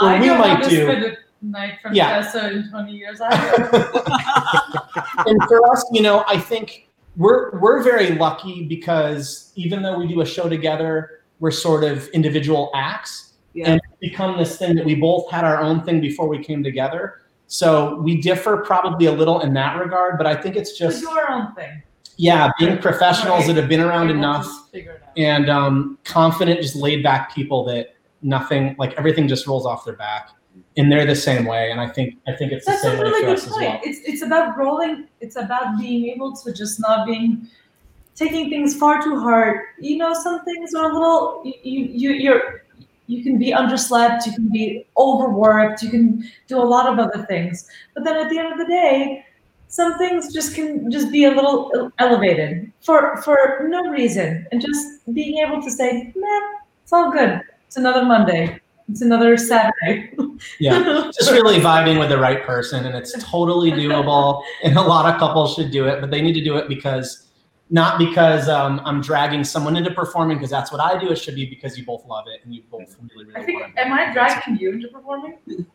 well, 0.00 0.08
I 0.10 0.20
we 0.20 0.26
don't 0.26 0.38
might 0.38 0.48
have 0.48 0.62
to 0.62 0.70
do. 0.70 0.82
spend 0.84 1.04
a 1.04 1.16
night 1.42 1.78
from 1.82 1.92
Yeah. 1.94 2.20
Tessa 2.22 2.50
in 2.50 2.70
20 2.70 2.92
years. 2.92 3.20
I 3.22 5.24
and 5.26 5.42
for 5.48 5.70
us, 5.70 5.84
you 5.92 6.00
know, 6.02 6.24
I 6.26 6.38
think 6.38 6.88
we're 7.16 7.58
we're 7.60 7.82
very 7.82 8.10
lucky 8.16 8.64
because 8.64 9.52
even 9.54 9.82
though 9.82 9.98
we 9.98 10.08
do 10.08 10.20
a 10.22 10.26
show 10.26 10.48
together, 10.48 11.20
we're 11.40 11.50
sort 11.50 11.84
of 11.84 12.08
individual 12.08 12.70
acts 12.74 13.34
Yeah. 13.52 13.72
and 13.72 13.80
it's 13.84 13.98
become 14.00 14.38
this 14.38 14.56
thing 14.58 14.74
that 14.76 14.84
we 14.84 14.94
both 14.94 15.30
had 15.30 15.44
our 15.44 15.60
own 15.60 15.84
thing 15.84 16.00
before 16.00 16.26
we 16.28 16.42
came 16.42 16.62
together. 16.64 17.20
So 17.46 17.96
we 18.00 18.20
differ 18.20 18.58
probably 18.58 19.06
a 19.06 19.12
little 19.12 19.40
in 19.40 19.52
that 19.54 19.78
regard, 19.78 20.18
but 20.18 20.26
I 20.26 20.34
think 20.34 20.56
it's 20.56 20.76
Just 20.76 21.02
your 21.02 21.30
own 21.30 21.54
thing. 21.54 21.82
yeah, 22.16 22.50
being 22.58 22.78
professionals 22.78 23.46
that 23.46 23.56
have 23.56 23.68
been 23.68 23.80
around 23.80 24.10
enough 24.10 24.46
figure 24.70 24.92
it 24.92 25.02
out. 25.02 25.12
and 25.16 25.48
um, 25.50 25.98
confident, 26.04 26.60
just 26.60 26.74
laid 26.76 27.02
back 27.02 27.34
people 27.34 27.64
that 27.66 27.94
nothing 28.22 28.74
like 28.78 28.94
everything 28.94 29.28
just 29.28 29.46
rolls 29.46 29.66
off 29.66 29.84
their 29.84 29.94
back, 29.94 30.30
and 30.76 30.90
they're 30.90 31.06
the 31.06 31.14
same 31.14 31.44
way. 31.44 31.70
And 31.70 31.80
I 31.80 31.88
think 31.88 32.16
I 32.26 32.32
think 32.34 32.52
it's 32.52 32.64
the 32.64 32.72
That's 32.72 32.84
a 32.84 32.90
same 32.90 32.98
way 33.04 33.20
for 33.20 33.26
us 33.28 33.46
as 33.46 33.52
well. 33.52 33.80
It's 33.84 34.00
it's 34.08 34.22
about 34.22 34.56
rolling. 34.56 35.06
It's 35.20 35.36
about 35.36 35.78
being 35.78 36.06
able 36.08 36.34
to 36.36 36.52
just 36.52 36.80
not 36.80 37.06
being 37.06 37.46
taking 38.16 38.48
things 38.48 38.74
far 38.76 39.02
too 39.02 39.20
hard. 39.20 39.60
You 39.78 39.98
know, 39.98 40.14
some 40.14 40.44
things 40.44 40.74
are 40.74 40.90
a 40.90 40.94
little. 40.94 41.42
You 41.44 41.54
you- 41.92 42.12
you're 42.12 42.63
you 43.06 43.22
can 43.22 43.38
be 43.38 43.52
underslept. 43.52 44.26
You 44.26 44.32
can 44.32 44.48
be 44.48 44.86
overworked. 44.96 45.82
You 45.82 45.90
can 45.90 46.30
do 46.46 46.58
a 46.58 46.64
lot 46.64 46.86
of 46.90 46.98
other 46.98 47.24
things. 47.26 47.68
But 47.94 48.04
then 48.04 48.16
at 48.16 48.30
the 48.30 48.38
end 48.38 48.52
of 48.52 48.58
the 48.58 48.66
day, 48.66 49.24
some 49.68 49.98
things 49.98 50.32
just 50.32 50.54
can 50.54 50.90
just 50.90 51.10
be 51.10 51.24
a 51.24 51.30
little 51.30 51.90
elevated 51.98 52.72
for 52.80 53.20
for 53.22 53.66
no 53.68 53.88
reason, 53.88 54.46
and 54.52 54.60
just 54.60 55.12
being 55.12 55.38
able 55.44 55.60
to 55.60 55.70
say, 55.70 56.12
"Man, 56.14 56.42
it's 56.82 56.92
all 56.92 57.10
good. 57.10 57.40
It's 57.66 57.76
another 57.76 58.04
Monday. 58.04 58.60
It's 58.88 59.02
another 59.02 59.36
Saturday." 59.36 60.12
Yeah, 60.60 61.10
just 61.18 61.32
really 61.32 61.58
vibing 61.58 61.98
with 61.98 62.08
the 62.08 62.18
right 62.18 62.44
person, 62.44 62.86
and 62.86 62.94
it's 62.94 63.12
totally 63.24 63.72
doable. 63.72 64.44
And 64.62 64.78
a 64.78 64.82
lot 64.82 65.12
of 65.12 65.18
couples 65.18 65.54
should 65.54 65.72
do 65.72 65.88
it, 65.88 66.00
but 66.00 66.10
they 66.10 66.22
need 66.22 66.34
to 66.34 66.44
do 66.44 66.56
it 66.56 66.68
because 66.68 67.23
not 67.70 67.98
because 67.98 68.48
um, 68.48 68.80
I'm 68.84 69.00
dragging 69.00 69.42
someone 69.42 69.74
into 69.76 69.90
performing, 69.90 70.36
because 70.36 70.50
that's 70.50 70.70
what 70.70 70.80
I 70.80 70.98
do. 70.98 71.10
It 71.10 71.16
should 71.16 71.34
be 71.34 71.46
because 71.46 71.78
you 71.78 71.84
both 71.84 72.04
love 72.06 72.26
it 72.28 72.44
and 72.44 72.54
you 72.54 72.62
both 72.70 72.94
really, 73.00 73.24
really 73.24 73.36
I 73.40 73.44
think, 73.44 73.60
want 73.60 73.74
to. 73.74 73.80
am 73.80 73.92
I 73.92 74.12
dragging 74.12 74.58
you 74.58 74.72
into 74.72 74.88
performing? 74.88 75.38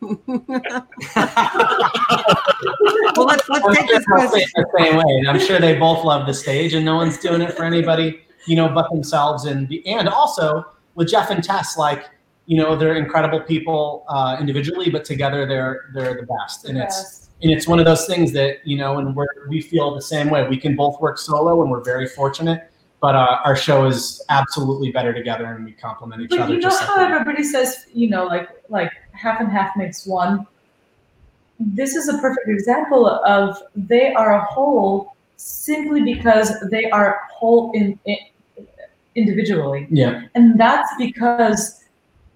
well, 3.16 3.26
let's 3.26 3.48
let's 3.48 3.66
I'm 3.66 3.74
take 3.74 3.88
sure 3.88 3.98
this 3.98 4.06
they'll 4.06 4.28
question. 4.28 4.48
the 4.54 4.66
same 4.78 4.96
way. 4.96 5.16
And 5.18 5.28
I'm 5.28 5.40
sure 5.40 5.58
they 5.58 5.76
both 5.78 6.04
love 6.04 6.26
the 6.26 6.34
stage, 6.34 6.74
and 6.74 6.84
no 6.84 6.96
one's 6.96 7.18
doing 7.18 7.40
it 7.42 7.54
for 7.56 7.64
anybody, 7.64 8.20
you 8.46 8.56
know, 8.56 8.68
but 8.68 8.90
themselves. 8.90 9.44
And 9.46 9.68
the, 9.68 9.84
and 9.86 10.08
also 10.08 10.64
with 10.94 11.08
Jeff 11.08 11.30
and 11.30 11.42
Tess, 11.42 11.76
like 11.76 12.04
you 12.46 12.56
know, 12.56 12.76
they're 12.76 12.96
incredible 12.96 13.40
people 13.40 14.04
uh, 14.08 14.36
individually, 14.40 14.90
but 14.90 15.04
together 15.04 15.44
they're 15.46 15.90
they're 15.94 16.14
the 16.14 16.26
best. 16.26 16.64
And 16.66 16.78
it's 16.78 16.96
Yes. 16.96 17.29
And 17.42 17.50
it's 17.50 17.66
one 17.66 17.78
of 17.78 17.86
those 17.86 18.06
things 18.06 18.32
that 18.32 18.66
you 18.66 18.76
know, 18.76 18.98
and 18.98 19.14
we're 19.16 19.26
we 19.48 19.60
feel 19.60 19.94
the 19.94 20.02
same 20.02 20.30
way. 20.30 20.46
We 20.48 20.56
can 20.56 20.76
both 20.76 21.00
work 21.00 21.18
solo, 21.18 21.62
and 21.62 21.70
we're 21.70 21.82
very 21.84 22.08
fortunate. 22.08 22.70
But 23.00 23.14
uh, 23.14 23.38
our 23.46 23.56
show 23.56 23.86
is 23.86 24.22
absolutely 24.28 24.92
better 24.92 25.14
together, 25.14 25.46
and 25.46 25.64
we 25.64 25.72
complement 25.72 26.20
each 26.22 26.30
But 26.30 26.40
other. 26.40 26.54
you 26.54 26.60
know 26.60 26.68
how 26.76 26.96
like 26.98 27.08
we- 27.08 27.14
everybody 27.14 27.44
says, 27.44 27.86
you 27.94 28.10
know, 28.10 28.24
like 28.26 28.48
like 28.68 28.92
half 29.12 29.40
and 29.40 29.50
half 29.50 29.76
makes 29.76 30.06
one. 30.06 30.46
This 31.58 31.94
is 31.94 32.08
a 32.08 32.18
perfect 32.18 32.48
example 32.48 33.06
of 33.06 33.56
they 33.74 34.12
are 34.14 34.34
a 34.34 34.44
whole 34.44 35.14
simply 35.36 36.02
because 36.02 36.52
they 36.70 36.90
are 36.90 37.20
whole 37.32 37.72
in, 37.72 37.98
in 38.04 38.16
individually, 39.14 39.86
yeah, 39.90 40.22
and 40.34 40.58
that's 40.60 40.90
because 40.98 41.84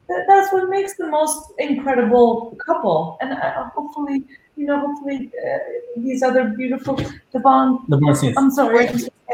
that's 0.08 0.52
what 0.52 0.68
makes 0.68 0.96
the 0.96 1.06
most 1.06 1.52
incredible 1.58 2.56
couple. 2.64 3.16
And 3.20 3.32
uh, 3.32 3.68
hopefully, 3.70 4.24
you 4.56 4.66
know, 4.66 4.80
hopefully 4.80 5.30
uh, 5.44 5.58
these 5.96 6.22
other 6.22 6.44
beautiful 6.44 6.98
Devon 7.32 7.84
the 7.88 8.00
more. 8.00 8.16
I'm 8.36 8.50
sorry. 8.50 8.88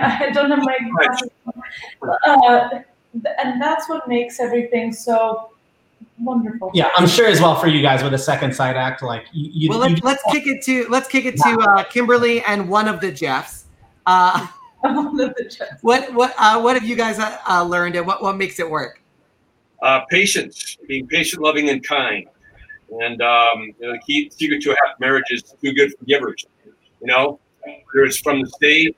I 0.00 0.30
don't 0.32 0.50
have 0.50 0.64
my 0.64 0.78
glasses. 0.96 1.30
Uh, 2.02 2.68
and 3.42 3.60
that's 3.60 3.88
what 3.88 4.08
makes 4.08 4.40
everything 4.40 4.92
so 4.92 5.50
wonderful. 6.18 6.70
Yeah, 6.74 6.88
I'm 6.96 7.06
sure 7.06 7.26
as 7.26 7.40
well 7.40 7.58
for 7.58 7.66
you 7.66 7.82
guys 7.82 8.02
with 8.02 8.14
a 8.14 8.18
second 8.18 8.54
sight 8.54 8.76
act, 8.76 9.02
like 9.02 9.26
you. 9.32 9.50
you 9.52 9.68
Well, 9.70 9.78
let's 9.78 10.02
let's 10.02 10.22
kick 10.30 10.46
it 10.46 10.64
to 10.64 10.86
let's 10.88 11.08
kick 11.08 11.24
it 11.24 11.36
to 11.36 11.58
uh, 11.60 11.84
Kimberly 11.84 12.42
and 12.42 12.68
one 12.68 12.88
of 12.88 13.00
the 13.00 13.12
Jeffs. 13.12 13.66
Uh, 14.06 14.46
what 15.82 16.12
what 16.12 16.34
uh, 16.38 16.60
what 16.60 16.74
have 16.74 16.84
you 16.84 16.96
guys 16.96 17.18
uh, 17.18 17.38
uh, 17.48 17.62
learned, 17.62 17.96
and 17.96 18.06
what 18.06 18.22
what 18.22 18.36
makes 18.36 18.58
it 18.58 18.68
work? 18.68 19.00
Uh, 19.82 20.00
patience, 20.10 20.78
being 20.88 21.06
patient, 21.06 21.42
loving, 21.42 21.68
and 21.68 21.86
kind. 21.86 22.26
And 23.02 23.20
um, 23.22 23.74
you 23.78 23.86
know, 23.86 23.92
the 23.92 24.00
key 24.06 24.30
secret 24.30 24.62
to 24.62 24.72
a 24.72 24.76
happy 24.84 24.96
marriage 25.00 25.24
is 25.30 25.42
two 25.42 25.72
good 25.72 25.92
forgivers. 25.98 26.44
You 27.00 27.06
know, 27.06 27.40
whether 27.62 28.06
it's 28.06 28.18
from 28.18 28.42
the 28.42 28.48
state, 28.48 28.96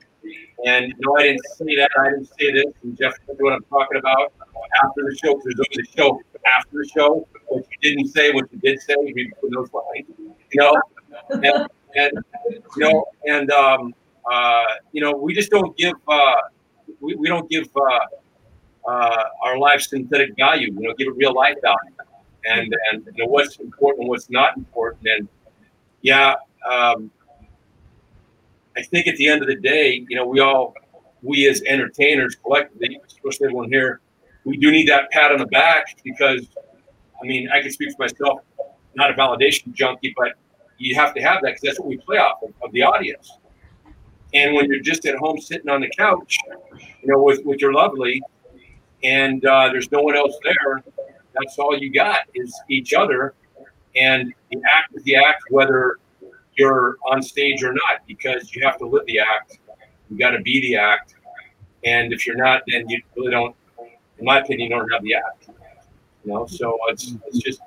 and 0.65 0.93
no, 0.99 1.17
I 1.17 1.23
didn't 1.23 1.45
say 1.55 1.75
that, 1.77 1.89
I 1.99 2.09
didn't 2.09 2.29
say 2.39 2.51
this, 2.51 2.73
and 2.83 2.97
Jeff 2.97 3.13
knows 3.27 3.37
what 3.39 3.53
I'm 3.53 3.63
talking 3.63 3.97
about. 3.97 4.33
After 4.83 5.03
the 5.03 5.17
show, 5.23 5.35
because 5.35 5.53
there's 5.55 5.59
always 5.59 5.87
a 5.87 5.97
show 5.97 6.21
after 6.45 6.77
the 6.77 6.89
show, 6.93 7.27
what 7.47 7.65
you 7.69 7.89
didn't 7.89 8.07
say, 8.09 8.31
what 8.31 8.51
you 8.51 8.59
did 8.59 8.79
say, 8.81 8.95
we 8.97 9.31
put 9.41 9.51
those 9.53 9.69
lines. 9.71 10.07
You 10.51 10.61
know, 10.61 10.81
and, 11.29 11.67
and 11.95 12.11
you 12.75 12.83
know, 12.83 13.05
and 13.25 13.51
um, 13.51 13.93
uh, 14.29 14.65
you 14.91 15.01
know, 15.01 15.13
we 15.13 15.33
just 15.33 15.51
don't 15.51 15.75
give, 15.77 15.93
uh, 16.07 16.35
we, 16.99 17.15
we 17.15 17.27
don't 17.27 17.49
give. 17.49 17.67
Uh, 17.75 17.99
uh, 18.87 19.23
our 19.43 19.57
life 19.57 19.81
synthetic 19.81 20.35
value. 20.37 20.73
You 20.73 20.87
know, 20.87 20.93
give 20.97 21.09
it 21.09 21.15
real 21.15 21.33
life 21.33 21.55
value, 21.61 21.93
and 22.45 22.75
and 22.91 23.03
what's 23.25 23.57
important 23.57 24.07
what's 24.07 24.29
not 24.29 24.57
important. 24.57 25.07
And 25.07 25.27
yeah, 26.01 26.35
um, 26.69 27.11
I 28.77 28.83
think 28.83 29.07
at 29.07 29.15
the 29.15 29.27
end 29.27 29.41
of 29.41 29.47
the 29.47 29.55
day, 29.55 30.05
you 30.07 30.15
know, 30.15 30.25
we 30.27 30.39
all, 30.39 30.75
we 31.23 31.47
as 31.49 31.63
entertainers 31.65 32.35
collectively, 32.35 32.99
especially 33.07 33.45
everyone 33.45 33.69
here, 33.69 34.01
we 34.45 34.55
do 34.57 34.71
need 34.71 34.87
that 34.87 35.09
pat 35.09 35.31
on 35.31 35.39
the 35.39 35.47
back 35.47 35.97
because, 36.03 36.47
I 37.21 37.25
mean, 37.25 37.49
I 37.49 37.61
can 37.61 37.71
speak 37.71 37.91
for 37.95 38.03
myself, 38.03 38.41
not 38.95 39.09
a 39.09 39.13
validation 39.15 39.73
junkie, 39.73 40.13
but 40.15 40.33
you 40.77 40.93
have 40.95 41.15
to 41.15 41.21
have 41.21 41.41
that 41.41 41.55
because 41.55 41.61
that's 41.61 41.79
what 41.79 41.89
we 41.89 41.97
play 41.97 42.17
off 42.17 42.43
of, 42.43 42.53
of 42.63 42.71
the 42.71 42.83
audience. 42.83 43.39
And 44.33 44.53
when 44.53 44.69
you're 44.69 44.79
just 44.81 45.05
at 45.07 45.15
home 45.15 45.39
sitting 45.41 45.69
on 45.69 45.81
the 45.81 45.89
couch, 45.97 46.37
you 47.01 47.11
know, 47.11 47.21
with, 47.21 47.43
with 47.45 47.59
your 47.59 47.73
lovely, 47.73 48.21
and 49.03 49.43
uh, 49.43 49.69
there's 49.71 49.91
no 49.91 50.01
one 50.01 50.15
else 50.15 50.37
there, 50.43 50.83
that's 51.39 51.57
all 51.59 51.77
you 51.77 51.91
got 51.91 52.21
is 52.33 52.53
each 52.69 52.93
other. 52.93 53.33
and 53.95 54.33
the 54.51 54.61
act 54.71 54.95
is 54.95 55.03
the 55.03 55.15
act, 55.15 55.43
whether 55.49 55.97
you're 56.55 56.97
on 57.09 57.21
stage 57.21 57.63
or 57.63 57.73
not, 57.73 58.01
because 58.07 58.53
you 58.55 58.63
have 58.63 58.77
to 58.77 58.85
live 58.85 59.05
the 59.05 59.19
act. 59.19 59.59
You 60.09 60.17
got 60.17 60.31
to 60.31 60.41
be 60.41 60.61
the 60.61 60.75
act, 60.77 61.15
and 61.83 62.13
if 62.13 62.25
you're 62.25 62.37
not, 62.37 62.61
then 62.67 62.87
you 62.89 63.01
really 63.15 63.31
don't, 63.31 63.55
in 64.19 64.25
my 64.25 64.39
opinion, 64.39 64.71
you 64.71 64.77
don't 64.77 64.89
have 64.89 65.03
the 65.03 65.15
act. 65.15 65.49
You 66.25 66.33
know, 66.33 66.45
so 66.45 66.77
it's 66.89 67.13
it's 67.27 67.39
just 67.39 67.61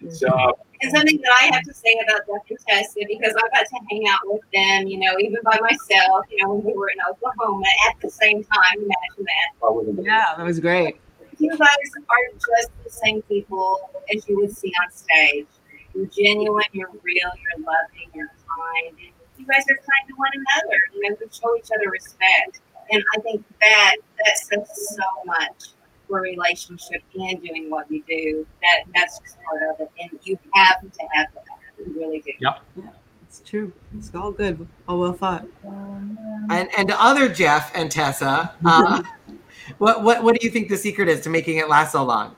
it's 0.00 0.22
uh 0.22 0.52
And 0.82 0.90
something 0.94 1.18
that 1.22 1.32
I 1.40 1.54
have 1.54 1.62
to 1.62 1.72
say 1.72 1.98
about 2.06 2.20
Jeff 2.26 2.50
and 2.50 2.58
Tessa, 2.68 3.00
because 3.08 3.34
I 3.34 3.48
got 3.56 3.66
to 3.66 3.80
hang 3.90 4.06
out 4.08 4.20
with 4.24 4.42
them, 4.52 4.86
you 4.86 4.98
know, 4.98 5.18
even 5.18 5.38
by 5.44 5.58
myself, 5.60 6.26
you 6.30 6.42
know, 6.42 6.54
when 6.54 6.64
we 6.64 6.72
were 6.74 6.88
in 6.88 6.98
Oklahoma 7.08 7.66
at 7.88 8.00
the 8.00 8.10
same 8.10 8.44
time. 8.44 8.74
Imagine 8.76 9.24
that. 9.24 10.04
Yeah, 10.04 10.34
that 10.36 10.44
was 10.44 10.60
great. 10.60 10.96
You 11.38 11.50
guys 11.50 11.68
are 11.96 12.32
just 12.34 12.70
the 12.84 12.90
same 12.90 13.22
people 13.22 13.90
as 14.14 14.26
you 14.28 14.36
would 14.40 14.56
see 14.56 14.72
on 14.82 14.90
stage. 14.90 15.46
You're 15.94 16.06
genuine, 16.06 16.64
you're 16.72 16.90
real, 17.02 17.30
you're 17.40 17.64
loving, 17.64 18.10
you're 18.14 18.30
kind. 18.46 18.96
You 19.38 19.46
guys 19.46 19.64
are 19.70 19.76
kind 19.76 20.08
to 20.08 20.14
one 20.16 20.30
another. 20.34 20.78
You 20.94 21.10
know, 21.10 21.16
we 21.20 21.26
show 21.30 21.56
each 21.56 21.68
other 21.74 21.90
respect. 21.90 22.60
And 22.90 23.02
I 23.16 23.20
think 23.20 23.44
that 23.60 23.96
that 24.24 24.38
says 24.38 24.96
so 24.96 25.04
much 25.24 25.70
for 26.08 26.20
a 26.20 26.22
relationship 26.22 27.02
and 27.14 27.42
doing 27.42 27.68
what 27.68 27.90
you 27.90 28.02
do. 28.08 28.46
That 28.62 28.84
that's 28.94 29.18
just 29.18 29.36
part 29.42 29.62
of 29.62 29.80
it. 29.80 29.90
And 30.00 30.18
you 30.22 30.38
have 30.54 30.80
to 30.80 31.02
have 31.12 31.26
that. 31.34 31.42
You 31.78 31.92
really 31.94 32.20
do. 32.20 32.32
Yep. 32.40 32.60
It's 33.28 33.42
true. 33.44 33.72
It's 33.96 34.14
all 34.14 34.32
good. 34.32 34.66
All 34.88 34.98
well 34.98 35.12
thought. 35.12 35.46
And 35.64 36.68
and 36.76 36.88
to 36.88 37.02
other 37.02 37.28
Jeff 37.28 37.72
and 37.74 37.90
Tessa, 37.90 38.54
uh, 38.64 39.02
what 39.78 40.02
what 40.02 40.22
what 40.22 40.38
do 40.38 40.44
you 40.46 40.50
think 40.50 40.68
the 40.68 40.76
secret 40.76 41.08
is 41.08 41.20
to 41.22 41.30
making 41.30 41.58
it 41.58 41.68
last 41.68 41.92
so 41.92 42.04
long? 42.04 42.34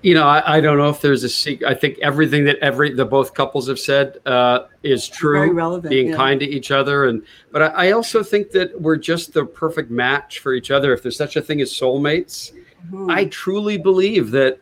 You 0.00 0.14
know, 0.14 0.26
I, 0.26 0.56
I 0.56 0.60
don't 0.60 0.78
know 0.78 0.88
if 0.88 1.00
there's 1.00 1.24
a 1.24 1.28
secret. 1.28 1.68
I 1.68 1.74
think 1.74 1.98
everything 1.98 2.44
that 2.44 2.56
every 2.58 2.94
the 2.94 3.04
both 3.04 3.34
couples 3.34 3.68
have 3.68 3.78
said 3.78 4.18
uh, 4.24 4.66
is 4.82 5.08
true. 5.08 5.38
Very 5.38 5.50
relevant, 5.50 5.90
Being 5.90 6.08
yeah. 6.08 6.16
kind 6.16 6.40
to 6.40 6.46
each 6.46 6.70
other, 6.70 7.06
and 7.06 7.22
but 7.52 7.62
I, 7.62 7.66
I 7.66 7.90
also 7.92 8.22
think 8.22 8.52
that 8.52 8.80
we're 8.80 8.96
just 8.96 9.32
the 9.34 9.44
perfect 9.44 9.90
match 9.90 10.38
for 10.38 10.54
each 10.54 10.70
other. 10.70 10.94
If 10.94 11.02
there's 11.02 11.16
such 11.16 11.36
a 11.36 11.42
thing 11.42 11.60
as 11.60 11.70
soulmates, 11.72 12.52
Mm-hmm. 12.90 13.10
I 13.10 13.24
truly 13.26 13.78
believe 13.78 14.30
that. 14.32 14.60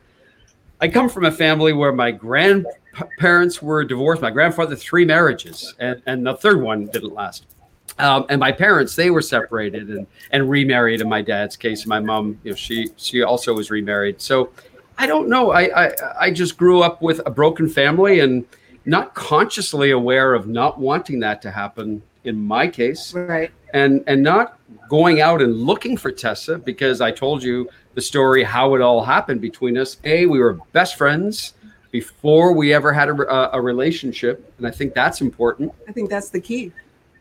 I 0.81 0.89
come 0.89 1.09
from 1.09 1.25
a 1.25 1.31
family 1.33 1.73
where 1.73 1.93
my 1.93 2.11
grandparents 2.11 3.63
were 3.63 3.85
divorced. 3.85 4.21
My 4.21 4.31
grandfather 4.31 4.77
three 4.77 5.05
marriages, 5.05 5.75
and 5.79 6.03
and 6.07 6.27
the 6.27 6.35
third 6.35 6.61
one 6.61 6.87
didn't 6.87 7.15
last. 7.15 7.47
Um, 7.99 8.27
and 8.29 8.41
my 8.41 8.51
parents, 8.53 8.97
they 8.97 9.11
were 9.11 9.23
separated 9.23 9.89
and, 9.89 10.07
and 10.33 10.51
remarried. 10.51 11.01
In 11.01 11.09
my 11.09 11.23
dad's 11.23 11.57
case, 11.57 11.87
my 11.87 12.01
mom, 12.01 12.39
you 12.43 12.51
know, 12.51 12.57
she 12.57 12.89
she 12.97 13.23
also 13.23 13.55
was 13.55 13.71
remarried. 13.71 14.21
So 14.21 14.51
I 14.99 15.07
don't 15.07 15.29
know. 15.29 15.53
I, 15.53 15.87
I 15.87 15.93
I 16.21 16.31
just 16.31 16.57
grew 16.57 16.83
up 16.83 17.03
with 17.03 17.21
a 17.25 17.31
broken 17.31 17.69
family 17.69 18.21
and 18.21 18.45
not 18.85 19.15
consciously 19.15 19.93
aware 19.93 20.35
of 20.35 20.47
not 20.49 20.79
wanting 20.79 21.21
that 21.21 21.41
to 21.43 21.51
happen 21.51 22.03
in 22.25 22.41
my 22.41 22.67
case, 22.69 23.15
Right. 23.15 23.51
and 23.73 24.03
and 24.07 24.23
not 24.23 24.59
going 24.89 25.21
out 25.21 25.41
and 25.41 25.55
looking 25.63 25.97
for 25.97 26.11
Tessa 26.11 26.59
because 26.59 27.01
I 27.01 27.11
told 27.11 27.43
you 27.43 27.69
the 27.95 28.01
story 28.03 28.43
how 28.43 28.75
it 28.75 28.81
all 28.81 29.05
happened 29.05 29.41
between 29.41 29.79
us. 29.79 29.99
A, 30.05 30.27
we 30.27 30.41
were 30.41 30.55
best 30.73 30.97
friends 30.97 31.55
before 31.93 32.53
we 32.53 32.75
ever 32.75 32.93
had 32.93 33.09
a, 33.09 33.15
a, 33.33 33.51
a 33.59 33.61
relationship, 33.61 34.53
and 34.59 34.67
I 34.67 34.71
think 34.73 34.95
that's 34.95 35.21
important. 35.21 35.73
I 35.89 35.93
think 35.93 36.11
that's 36.11 36.31
the 36.31 36.41
key. 36.41 36.73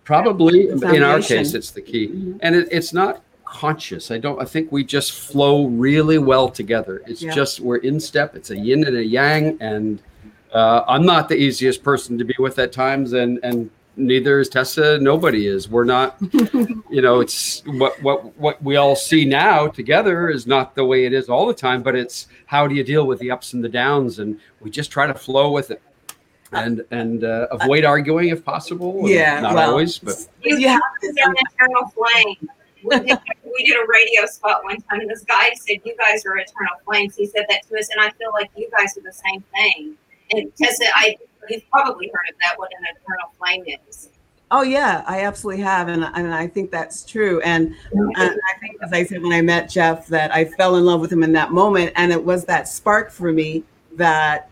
Probably 0.04 0.70
in 0.70 1.04
our 1.04 1.22
case, 1.22 1.54
it's 1.54 1.72
the 1.72 1.82
key, 1.82 2.36
and 2.42 2.56
it, 2.56 2.68
it's 2.72 2.92
not 2.94 3.22
conscious. 3.46 4.12
I 4.12 4.18
don't. 4.18 4.42
I 4.42 4.46
think 4.46 4.72
we 4.72 4.84
just 4.84 5.14
flow 5.14 5.68
really 5.68 6.18
well 6.18 6.50
together. 6.50 7.02
It's 7.08 7.22
Yeah. 7.22 7.34
just 7.34 7.60
we're 7.62 7.78
in 7.78 8.00
step. 8.00 8.36
It's 8.36 8.50
a 8.52 8.58
yin 8.58 8.86
and 8.86 8.98
a 8.98 9.04
yang, 9.06 9.58
and 9.62 10.02
uh, 10.54 10.84
I'm 10.88 11.06
not 11.06 11.30
the 11.30 11.36
easiest 11.36 11.84
person 11.84 12.18
to 12.18 12.26
be 12.26 12.36
with 12.40 12.60
at 12.60 12.72
times, 12.74 13.14
and 13.14 13.40
and 13.44 13.70
neither 13.96 14.40
is 14.40 14.50
Tessa. 14.50 14.98
Nobody 15.00 15.48
is. 15.48 15.70
We're 15.70 15.84
not. 15.86 16.18
you 16.90 17.02
know, 17.02 17.22
it's 17.22 17.62
what 17.66 18.02
what 18.04 18.38
what 18.38 18.62
we 18.62 18.76
all 18.76 18.96
see 18.98 19.24
now 19.24 19.68
together 19.68 20.30
is 20.30 20.46
not 20.48 20.76
the 20.76 20.84
way 20.84 21.06
it 21.06 21.14
is 21.14 21.30
all 21.30 21.48
the 21.48 21.54
time. 21.54 21.82
But 21.82 21.96
it's 21.96 22.28
how 22.48 22.68
do 22.68 22.76
you 22.76 22.84
deal 22.84 23.06
with 23.08 23.20
the 23.20 23.32
ups 23.32 23.54
and 23.54 23.64
the 23.64 23.70
downs, 23.70 24.20
and 24.20 24.38
we 24.60 24.70
just 24.70 24.92
try 24.92 25.08
to 25.08 25.14
flow 25.14 25.52
with 25.52 25.72
it. 25.72 25.82
And 26.56 26.86
and 26.92 27.24
uh, 27.24 27.48
avoid 27.52 27.86
arguing 27.86 28.30
if 28.30 28.44
possible. 28.44 29.10
Yeah, 29.10 29.40
not 29.40 29.56
well, 29.56 29.72
always, 29.72 29.98
but 29.98 30.28
You, 30.42 30.58
You 30.58 30.68
have 30.70 30.82
you 31.02 31.14
have 31.18 31.30
an 31.30 31.36
eternal 31.52 31.88
flame. 31.90 32.50
We 32.84 33.00
did, 33.00 33.20
we 33.46 33.66
did 33.66 33.78
a 33.78 33.86
radio 33.88 34.26
spot 34.26 34.64
one 34.64 34.82
time, 34.82 35.00
and 35.00 35.10
this 35.10 35.24
guy 35.24 35.52
said, 35.56 35.78
"You 35.86 35.96
guys 35.98 36.26
are 36.26 36.38
eternal 36.38 36.76
flames." 36.86 37.16
He 37.16 37.26
said 37.26 37.46
that 37.50 37.68
to 37.70 37.78
us, 37.78 37.90
and 37.90 38.02
I 38.02 38.12
feel 38.12 38.32
like 38.34 38.52
you 38.58 38.70
guys 38.76 38.98
are 38.98 39.02
the 39.02 39.14
same 39.14 39.42
thing. 39.54 39.96
And 40.32 40.56
Tessa, 40.58 40.86
I 40.96 41.16
you've 41.50 41.70
probably 41.70 42.08
heard 42.14 42.30
of 42.30 42.36
that. 42.42 42.58
What 42.58 42.72
an 42.78 42.86
eternal 42.86 43.32
flame 43.38 43.64
is. 43.88 44.10
Oh 44.52 44.62
yeah, 44.62 45.04
I 45.08 45.22
absolutely 45.22 45.64
have, 45.64 45.88
and 45.88 46.04
and 46.04 46.34
I 46.34 46.48
think 46.48 46.70
that's 46.70 47.04
true. 47.04 47.42
And, 47.42 47.74
and 47.94 48.18
I 48.18 48.60
think, 48.60 48.78
as 48.84 48.94
I 48.94 49.04
said 49.04 49.24
when 49.24 49.32
I 49.32 49.42
met 49.42 49.70
Jeff, 49.70 50.08
that 50.08 50.34
I 50.34 50.46
fell 50.46 50.76
in 50.76 50.86
love 50.86 51.02
with 51.02 51.12
him 51.12 51.24
in 51.24 51.32
that 51.34 51.52
moment, 51.52 51.94
and 51.96 52.12
it 52.12 52.24
was 52.24 52.46
that 52.46 52.68
spark 52.68 53.10
for 53.10 53.32
me 53.32 53.64
that 53.96 54.50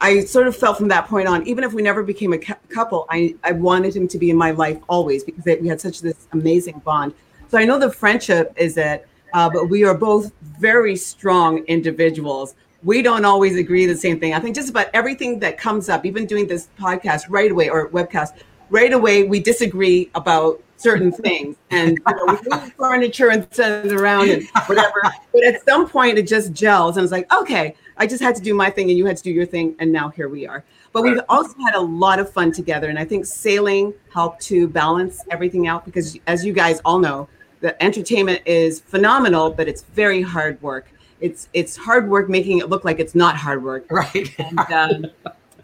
I 0.00 0.20
sort 0.20 0.46
of 0.46 0.56
felt 0.56 0.76
from 0.76 0.88
that 0.88 1.06
point 1.06 1.28
on. 1.28 1.46
Even 1.46 1.64
if 1.64 1.72
we 1.72 1.82
never 1.82 2.02
became 2.02 2.32
a 2.32 2.38
couple, 2.38 3.06
I 3.10 3.34
I 3.44 3.52
wanted 3.52 3.96
him 3.96 4.08
to 4.08 4.18
be 4.18 4.30
in 4.30 4.36
my 4.36 4.50
life 4.50 4.78
always 4.88 5.24
because 5.24 5.44
we 5.60 5.68
had 5.68 5.80
such 5.80 6.00
this 6.00 6.28
amazing 6.32 6.80
bond. 6.84 7.14
So 7.48 7.58
I 7.58 7.64
know 7.64 7.78
the 7.78 7.90
friendship 7.90 8.52
is 8.56 8.76
it, 8.76 9.06
uh, 9.32 9.48
but 9.48 9.68
we 9.70 9.84
are 9.84 9.94
both 9.94 10.32
very 10.58 10.96
strong 10.96 11.58
individuals. 11.64 12.54
We 12.82 13.02
don't 13.02 13.24
always 13.24 13.56
agree 13.56 13.86
the 13.86 13.96
same 13.96 14.20
thing. 14.20 14.34
I 14.34 14.40
think 14.40 14.54
just 14.54 14.70
about 14.70 14.88
everything 14.92 15.38
that 15.40 15.58
comes 15.58 15.88
up, 15.88 16.04
even 16.04 16.26
doing 16.26 16.46
this 16.46 16.68
podcast 16.78 17.24
right 17.28 17.50
away 17.50 17.68
or 17.68 17.88
webcast, 17.90 18.38
right 18.70 18.92
away 18.92 19.24
we 19.24 19.40
disagree 19.40 20.10
about 20.14 20.62
certain 20.76 21.10
things 21.26 21.56
and 21.70 21.98
you 22.06 22.16
know, 22.16 22.24
we 22.26 22.50
move 22.50 22.72
furniture 22.74 23.30
and 23.30 23.46
send 23.50 23.86
it 23.86 23.92
around 23.92 24.28
and 24.28 24.46
whatever. 24.66 25.02
But 25.32 25.44
at 25.44 25.64
some 25.64 25.88
point 25.88 26.18
it 26.18 26.26
just 26.26 26.52
gels 26.52 26.96
and 26.96 27.04
it's 27.04 27.12
like, 27.12 27.32
okay, 27.32 27.74
I 27.98 28.06
just 28.06 28.22
had 28.22 28.34
to 28.36 28.42
do 28.42 28.54
my 28.54 28.70
thing 28.70 28.90
and 28.90 28.98
you 28.98 29.06
had 29.06 29.16
to 29.16 29.22
do 29.22 29.30
your 29.30 29.46
thing 29.46 29.74
and 29.78 29.90
now 29.90 30.10
here 30.10 30.28
we 30.28 30.46
are. 30.46 30.64
But 30.92 31.02
we've 31.02 31.20
also 31.28 31.54
had 31.64 31.74
a 31.74 31.80
lot 31.80 32.18
of 32.18 32.30
fun 32.30 32.52
together 32.52 32.88
and 32.88 32.98
I 32.98 33.04
think 33.04 33.26
sailing 33.26 33.94
helped 34.12 34.42
to 34.42 34.68
balance 34.68 35.24
everything 35.30 35.66
out 35.66 35.84
because 35.84 36.18
as 36.26 36.44
you 36.44 36.52
guys 36.52 36.80
all 36.84 36.98
know, 36.98 37.28
the 37.60 37.82
entertainment 37.82 38.42
is 38.44 38.80
phenomenal, 38.80 39.50
but 39.50 39.68
it's 39.68 39.82
very 39.82 40.22
hard 40.22 40.60
work. 40.62 40.90
It's 41.20 41.48
it's 41.54 41.76
hard 41.76 42.08
work 42.08 42.28
making 42.28 42.58
it 42.58 42.68
look 42.68 42.84
like 42.84 43.00
it's 43.00 43.14
not 43.14 43.36
hard 43.36 43.62
work. 43.62 43.86
Right. 43.90 44.34
And, 44.38 44.58
um, 44.58 45.06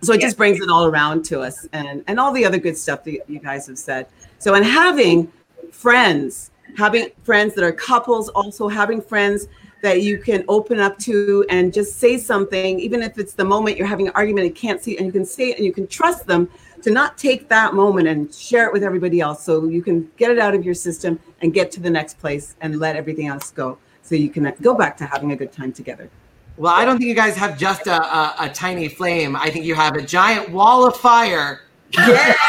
so 0.00 0.12
it 0.12 0.20
just 0.20 0.36
brings 0.36 0.60
it 0.60 0.68
all 0.68 0.86
around 0.86 1.24
to 1.26 1.40
us 1.40 1.66
and 1.72 2.02
and 2.06 2.18
all 2.18 2.32
the 2.32 2.44
other 2.44 2.58
good 2.58 2.76
stuff 2.76 3.04
that 3.04 3.28
you 3.28 3.38
guys 3.38 3.66
have 3.66 3.78
said. 3.78 4.06
So 4.38 4.54
and 4.54 4.64
having 4.64 5.30
friends, 5.70 6.50
having 6.76 7.10
friends 7.22 7.54
that 7.54 7.64
are 7.64 7.72
couples, 7.72 8.28
also 8.30 8.68
having 8.68 9.00
friends 9.00 9.46
that 9.82 10.00
you 10.02 10.16
can 10.16 10.44
open 10.48 10.80
up 10.80 10.98
to 11.00 11.44
and 11.50 11.72
just 11.72 11.98
say 11.98 12.16
something, 12.16 12.80
even 12.80 13.02
if 13.02 13.18
it's 13.18 13.34
the 13.34 13.44
moment 13.44 13.76
you're 13.76 13.86
having 13.86 14.06
an 14.06 14.12
argument 14.14 14.46
and 14.46 14.56
can't 14.56 14.80
see, 14.80 14.96
and 14.96 15.04
you 15.04 15.12
can 15.12 15.24
say 15.24 15.50
it 15.50 15.56
and 15.58 15.66
you 15.66 15.72
can 15.72 15.86
trust 15.88 16.26
them 16.26 16.48
to 16.82 16.90
not 16.90 17.18
take 17.18 17.48
that 17.48 17.74
moment 17.74 18.08
and 18.08 18.32
share 18.32 18.66
it 18.66 18.72
with 18.72 18.82
everybody 18.82 19.20
else, 19.20 19.44
so 19.44 19.64
you 19.64 19.82
can 19.82 20.10
get 20.16 20.30
it 20.30 20.38
out 20.38 20.54
of 20.54 20.64
your 20.64 20.74
system 20.74 21.18
and 21.42 21.52
get 21.52 21.70
to 21.72 21.80
the 21.80 21.90
next 21.90 22.18
place 22.18 22.54
and 22.60 22.78
let 22.78 22.96
everything 22.96 23.26
else 23.26 23.50
go, 23.50 23.76
so 24.02 24.14
you 24.14 24.30
can 24.30 24.52
go 24.62 24.74
back 24.74 24.96
to 24.96 25.04
having 25.04 25.32
a 25.32 25.36
good 25.36 25.52
time 25.52 25.72
together. 25.72 26.08
Well, 26.56 26.72
I 26.72 26.84
don't 26.84 26.98
think 26.98 27.08
you 27.08 27.14
guys 27.14 27.36
have 27.36 27.58
just 27.58 27.86
a, 27.86 28.02
a, 28.02 28.34
a 28.40 28.48
tiny 28.50 28.88
flame. 28.88 29.34
I 29.34 29.50
think 29.50 29.64
you 29.64 29.74
have 29.74 29.96
a 29.96 30.02
giant 30.02 30.50
wall 30.50 30.86
of 30.86 30.96
fire. 30.96 31.62
Yeah. 31.92 32.34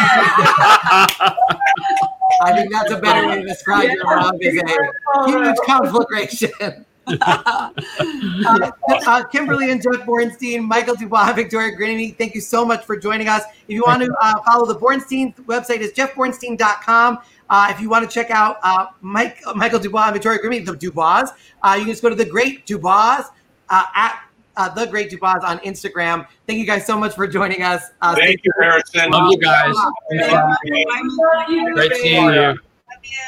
I 2.42 2.54
think 2.54 2.72
that's 2.72 2.92
a 2.92 3.00
better 3.00 3.28
way 3.28 3.42
to 3.42 3.48
describe 3.48 3.90
your 3.90 4.06
love 4.06 4.36
is 4.42 4.62
a 4.62 5.28
huge 5.28 5.58
conflagration. 5.66 6.86
Uh, 7.08 7.72
uh, 9.08 9.24
Kimberly 9.26 9.72
and 9.72 9.82
Jeff 9.82 10.06
Bornstein, 10.06 10.64
Michael 10.64 10.96
Dubois, 10.96 11.34
Victoria 11.34 11.76
Grinny, 11.76 12.18
thank 12.18 12.36
you 12.36 12.42
so 12.42 12.66
much 12.66 12.86
for 12.86 12.98
joining 12.98 13.28
us. 13.28 13.44
If 13.68 13.76
you 13.76 13.84
want 13.86 14.04
to 14.04 14.16
uh, 14.22 14.42
follow 14.44 14.66
the 14.66 14.80
Bornstein 14.80 15.36
website, 15.46 15.80
is 15.80 15.92
jeffbornstein.com. 15.94 17.20
Uh, 17.50 17.68
if 17.70 17.80
you 17.82 17.90
want 17.90 18.10
to 18.10 18.14
check 18.14 18.32
out 18.32 18.58
uh, 18.64 18.88
Mike, 19.02 19.40
Michael 19.56 19.80
Dubois 19.80 20.06
and 20.06 20.14
Victoria 20.14 20.40
Grimmy, 20.40 20.66
the 20.66 20.76
Dubois, 20.76 21.30
uh, 21.62 21.76
you 21.78 21.84
can 21.84 21.92
just 21.92 22.02
go 22.02 22.10
to 22.10 22.16
the 22.16 22.26
Great 22.26 22.66
Dubois 22.66 23.26
uh, 23.70 23.84
at 23.96 24.24
uh, 24.56 24.70
the 24.70 24.86
Great 24.86 25.10
Dubois 25.10 25.44
on 25.44 25.60
Instagram. 25.60 26.28
Thank 26.48 26.60
you 26.60 26.66
guys 26.66 26.86
so 26.86 26.98
much 26.98 27.16
for 27.16 27.28
joining 27.28 27.64
us. 27.64 27.84
Uh, 28.02 28.16
Thank 28.16 28.44
you, 28.44 28.52
Harrison. 28.62 29.12
Love 29.12 29.32
you 29.32 29.40
guys. 29.40 29.76
Bye. 29.76 30.56
Great 31.74 31.96
seeing 31.96 32.26
you. 32.26 32.58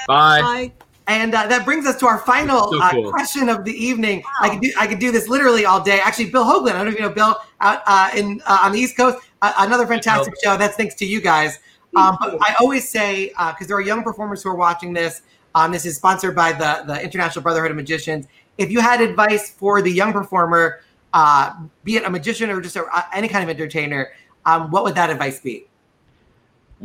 Bye. 0.08 0.42
Bye. 0.42 0.72
And 1.08 1.36
uh, 1.36 1.46
that 1.48 1.66
brings 1.66 1.86
us 1.86 2.00
to 2.00 2.08
our 2.08 2.18
final 2.20 2.72
So 2.72 2.82
uh, 2.82 3.10
question 3.12 3.48
of 3.48 3.64
the 3.64 3.74
evening. 3.74 4.24
I 4.42 4.50
could 4.50 4.62
do 4.62 4.74
I 4.80 4.88
could 4.88 5.00
do 5.00 5.12
this 5.12 5.28
literally 5.28 5.66
all 5.66 5.84
day. 5.84 6.00
Actually, 6.00 6.32
Bill 6.32 6.44
Hoagland. 6.44 6.72
I 6.72 6.84
don't 6.84 6.86
know 6.86 6.92
if 6.92 6.96
you 6.96 7.02
know 7.02 7.10
Bill 7.10 7.38
out 7.62 7.84
uh, 7.86 8.10
in 8.16 8.42
uh, 8.46 8.60
on 8.64 8.72
the 8.72 8.80
East 8.80 8.98
Coast. 8.98 9.20
Uh, 9.42 9.54
another 9.60 9.86
fantastic 9.86 10.34
show. 10.44 10.58
That's 10.58 10.76
thanks 10.76 10.96
to 10.96 11.06
you 11.06 11.22
guys. 11.22 11.60
Um, 11.96 12.18
but 12.20 12.38
I 12.42 12.56
always 12.60 12.90
say 12.90 13.28
because 13.30 13.68
there 13.68 13.78
are 13.78 13.82
young 13.82 14.04
performers 14.04 14.42
who 14.42 14.50
are 14.50 14.56
watching 14.56 14.94
this. 14.94 15.22
Um, 15.54 15.72
this 15.72 15.86
is 15.86 15.96
sponsored 15.96 16.36
by 16.36 16.52
the 16.52 16.84
the 16.88 17.02
International 17.04 17.44
Brotherhood 17.44 17.72
of 17.72 17.78
Magicians. 17.78 18.28
If 18.58 18.72
you 18.72 18.80
had 18.80 19.00
advice 19.02 19.52
for 19.52 19.82
the 19.82 19.92
young 19.92 20.12
performer 20.12 20.82
uh, 21.16 21.54
be 21.86 21.96
it 21.96 22.04
a 22.04 22.10
magician 22.10 22.50
or 22.52 22.60
just 22.60 22.76
a, 22.76 22.84
uh, 22.84 23.04
any 23.14 23.30
kind 23.30 23.42
of 23.42 23.50
entertainer, 23.50 24.12
um, 24.46 24.70
what 24.70 24.84
would 24.84 24.96
that 24.96 25.10
advice 25.10 25.40
be? 25.40 25.66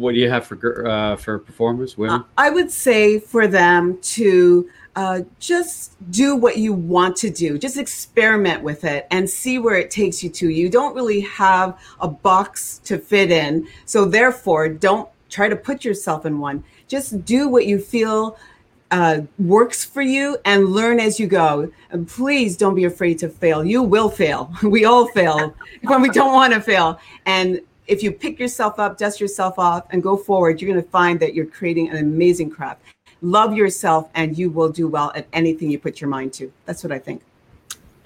What 0.00 0.14
do 0.14 0.20
you 0.20 0.30
have 0.30 0.46
for 0.46 0.88
uh, 0.88 1.16
for 1.16 1.38
performers, 1.38 1.98
women? 1.98 2.24
I 2.38 2.48
would 2.48 2.70
say 2.70 3.18
for 3.18 3.46
them 3.46 3.98
to 4.16 4.68
uh, 4.96 5.20
just 5.38 5.94
do 6.10 6.36
what 6.36 6.56
you 6.56 6.72
want 6.72 7.16
to 7.16 7.28
do. 7.28 7.58
Just 7.58 7.76
experiment 7.76 8.62
with 8.62 8.84
it 8.84 9.06
and 9.10 9.28
see 9.28 9.58
where 9.58 9.76
it 9.76 9.90
takes 9.90 10.24
you 10.24 10.30
to. 10.30 10.48
You 10.48 10.70
don't 10.70 10.94
really 10.94 11.20
have 11.20 11.78
a 12.00 12.08
box 12.08 12.78
to 12.84 12.96
fit 12.96 13.30
in. 13.30 13.68
So, 13.84 14.06
therefore, 14.06 14.70
don't 14.70 15.08
try 15.28 15.50
to 15.50 15.56
put 15.56 15.84
yourself 15.84 16.24
in 16.24 16.38
one. 16.38 16.64
Just 16.88 17.24
do 17.26 17.48
what 17.48 17.66
you 17.66 17.78
feel 17.78 18.38
uh, 18.90 19.20
works 19.38 19.84
for 19.84 20.02
you 20.02 20.38
and 20.44 20.68
learn 20.68 20.98
as 20.98 21.20
you 21.20 21.26
go. 21.26 21.70
And 21.90 22.08
please 22.08 22.56
don't 22.56 22.74
be 22.74 22.84
afraid 22.84 23.18
to 23.18 23.28
fail. 23.28 23.64
You 23.64 23.82
will 23.82 24.08
fail. 24.08 24.52
We 24.62 24.84
all 24.84 25.08
fail 25.08 25.54
when 25.82 26.00
we 26.00 26.08
don't 26.08 26.32
want 26.32 26.54
to 26.54 26.60
fail. 26.60 26.98
And 27.26 27.60
if 27.90 28.04
you 28.04 28.12
pick 28.12 28.38
yourself 28.38 28.78
up, 28.78 28.96
dust 28.96 29.20
yourself 29.20 29.58
off, 29.58 29.84
and 29.90 30.00
go 30.00 30.16
forward, 30.16 30.62
you're 30.62 30.72
going 30.72 30.82
to 30.82 30.90
find 30.90 31.18
that 31.18 31.34
you're 31.34 31.44
creating 31.44 31.90
an 31.90 31.96
amazing 31.96 32.48
craft. 32.48 32.82
Love 33.20 33.54
yourself, 33.54 34.08
and 34.14 34.38
you 34.38 34.48
will 34.48 34.70
do 34.70 34.86
well 34.86 35.10
at 35.16 35.26
anything 35.32 35.68
you 35.70 35.78
put 35.78 36.00
your 36.00 36.08
mind 36.08 36.32
to. 36.34 36.50
That's 36.66 36.84
what 36.84 36.92
I 36.92 37.00
think. 37.00 37.22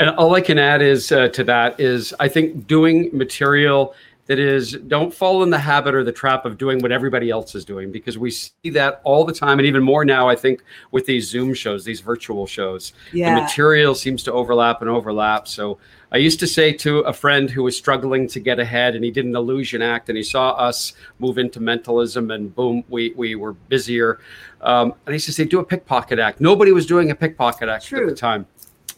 And 0.01 0.09
all 0.16 0.35
I 0.35 0.40
can 0.40 0.59
add 0.59 0.81
is 0.81 1.12
uh, 1.12 1.28
to 1.28 1.44
that 1.44 1.78
is 1.78 2.15
I 2.19 2.28
think 2.28 2.66
doing 2.66 3.11
material 3.12 3.94
that 4.27 4.39
is 4.39 4.73
don't 4.89 5.12
fall 5.12 5.43
in 5.43 5.51
the 5.51 5.59
habit 5.59 5.94
or 5.94 6.02
the 6.02 6.12
trap 6.12 6.47
of 6.47 6.56
doing 6.56 6.78
what 6.78 6.90
everybody 6.90 7.31
else 7.31 7.55
is 7.55 7.65
doing 7.65 7.93
because 7.93 8.16
we 8.16 8.31
see 8.31 8.70
that 8.70 9.02
all 9.05 9.24
the 9.24 9.35
time 9.35 9.59
and 9.59 9.66
even 9.66 9.82
more 9.82 10.05
now 10.05 10.28
I 10.28 10.35
think 10.35 10.65
with 10.93 11.05
these 11.05 11.28
Zoom 11.28 11.52
shows, 11.52 11.85
these 11.85 12.01
virtual 12.01 12.47
shows. 12.47 12.94
Yeah. 13.12 13.35
The 13.35 13.43
material 13.43 13.94
seems 13.94 14.23
to 14.24 14.32
overlap 14.32 14.81
and 14.81 14.90
overlap. 14.90 15.47
So 15.47 15.78
I 16.15 16.19
used 16.19 16.39
to 16.41 16.47
say 16.47 16.73
to 16.74 17.01
a 17.01 17.12
friend 17.12 17.51
who 17.51 17.65
was 17.65 17.77
struggling 17.77 18.28
to 18.28 18.39
get 18.39 18.61
ahead 18.61 18.95
and 18.95 19.05
he 19.05 19.11
did 19.11 19.24
an 19.24 19.35
illusion 19.35 19.82
act 19.82 20.09
and 20.09 20.16
he 20.16 20.23
saw 20.23 20.51
us 20.51 20.93
move 21.19 21.39
into 21.39 21.59
mentalism 21.59 22.31
and 22.31 22.55
boom, 22.55 22.85
we 22.89 23.12
we 23.16 23.35
were 23.35 23.55
busier. 23.55 24.20
Um, 24.61 24.93
and 24.93 25.09
I 25.09 25.12
used 25.15 25.27
to 25.27 25.32
say, 25.32 25.45
do 25.45 25.59
a 25.59 25.65
pickpocket 25.65 26.20
act. 26.20 26.41
Nobody 26.41 26.70
was 26.70 26.86
doing 26.86 27.11
a 27.11 27.16
pickpocket 27.16 27.69
act 27.69 27.86
True. 27.86 28.03
at 28.03 28.11
the 28.11 28.15
time. 28.15 28.47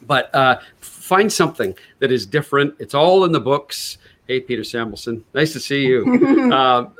But 0.02 0.32
uh, 0.34 0.60
find 0.82 1.32
something 1.32 1.74
that 2.01 2.12
is 2.12 2.26
different. 2.26 2.74
It's 2.78 2.93
all 2.93 3.24
in 3.24 3.32
the 3.32 3.40
books. 3.40 3.97
Hey, 4.28 4.40
Peter 4.40 4.60
Samelson, 4.60 5.22
nice 5.32 5.55
to 5.55 5.60
see 5.60 5.86
you. 5.86 6.05
um, 6.52 6.93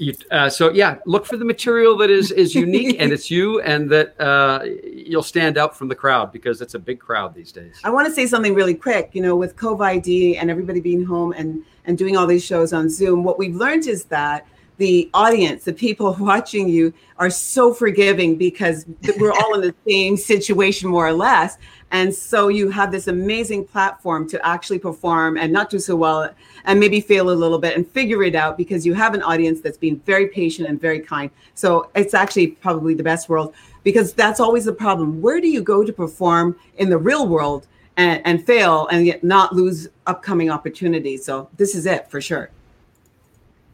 you 0.00 0.14
uh, 0.30 0.48
so 0.48 0.70
yeah, 0.70 0.96
look 1.04 1.26
for 1.26 1.36
the 1.36 1.44
material 1.44 1.96
that 1.98 2.10
is 2.10 2.30
is 2.32 2.54
unique 2.54 2.96
and 2.98 3.12
it's 3.12 3.30
you, 3.30 3.60
and 3.60 3.90
that 3.90 4.18
uh, 4.18 4.64
you'll 4.84 5.22
stand 5.22 5.58
out 5.58 5.76
from 5.76 5.88
the 5.88 5.94
crowd 5.94 6.32
because 6.32 6.62
it's 6.62 6.74
a 6.74 6.78
big 6.78 6.98
crowd 6.98 7.34
these 7.34 7.52
days. 7.52 7.78
I 7.84 7.90
want 7.90 8.08
to 8.08 8.12
say 8.12 8.26
something 8.26 8.54
really 8.54 8.74
quick. 8.74 9.10
You 9.12 9.20
know, 9.20 9.36
with 9.36 9.56
COVID 9.56 10.36
and 10.38 10.50
everybody 10.50 10.80
being 10.80 11.04
home 11.04 11.32
and 11.32 11.62
and 11.84 11.98
doing 11.98 12.16
all 12.16 12.26
these 12.26 12.44
shows 12.44 12.72
on 12.72 12.88
Zoom, 12.88 13.24
what 13.24 13.38
we've 13.38 13.54
learned 13.54 13.86
is 13.86 14.04
that 14.04 14.46
the 14.80 15.10
audience, 15.12 15.64
the 15.64 15.72
people 15.72 16.16
watching 16.18 16.68
you, 16.68 16.92
are 17.18 17.30
so 17.30 17.72
forgiving 17.72 18.34
because 18.34 18.86
we're 19.18 19.30
all 19.32 19.54
in 19.54 19.60
the 19.60 19.74
same 19.86 20.16
situation, 20.16 20.88
more 20.88 21.06
or 21.06 21.12
less. 21.12 21.58
And 21.92 22.14
so 22.14 22.48
you 22.48 22.70
have 22.70 22.90
this 22.90 23.06
amazing 23.06 23.66
platform 23.66 24.28
to 24.30 24.46
actually 24.46 24.78
perform 24.78 25.36
and 25.36 25.52
not 25.52 25.68
do 25.68 25.78
so 25.78 25.96
well 25.96 26.30
and 26.64 26.80
maybe 26.80 27.00
fail 27.00 27.30
a 27.30 27.32
little 27.32 27.58
bit 27.58 27.76
and 27.76 27.86
figure 27.86 28.22
it 28.22 28.34
out 28.34 28.56
because 28.56 28.86
you 28.86 28.94
have 28.94 29.12
an 29.12 29.22
audience 29.22 29.60
that's 29.60 29.76
being 29.76 30.00
very 30.06 30.28
patient 30.28 30.68
and 30.68 30.80
very 30.80 31.00
kind. 31.00 31.30
So 31.54 31.90
it's 31.94 32.14
actually 32.14 32.48
probably 32.48 32.94
the 32.94 33.02
best 33.02 33.28
world 33.28 33.54
because 33.82 34.14
that's 34.14 34.40
always 34.40 34.64
the 34.64 34.72
problem. 34.72 35.20
Where 35.20 35.40
do 35.40 35.48
you 35.48 35.62
go 35.62 35.84
to 35.84 35.92
perform 35.92 36.56
in 36.78 36.88
the 36.88 36.98
real 36.98 37.28
world 37.28 37.66
and, 37.98 38.22
and 38.24 38.46
fail 38.46 38.86
and 38.88 39.04
yet 39.04 39.22
not 39.22 39.52
lose 39.52 39.88
upcoming 40.06 40.48
opportunities? 40.48 41.24
So 41.24 41.50
this 41.58 41.74
is 41.74 41.84
it 41.84 42.08
for 42.10 42.20
sure. 42.22 42.50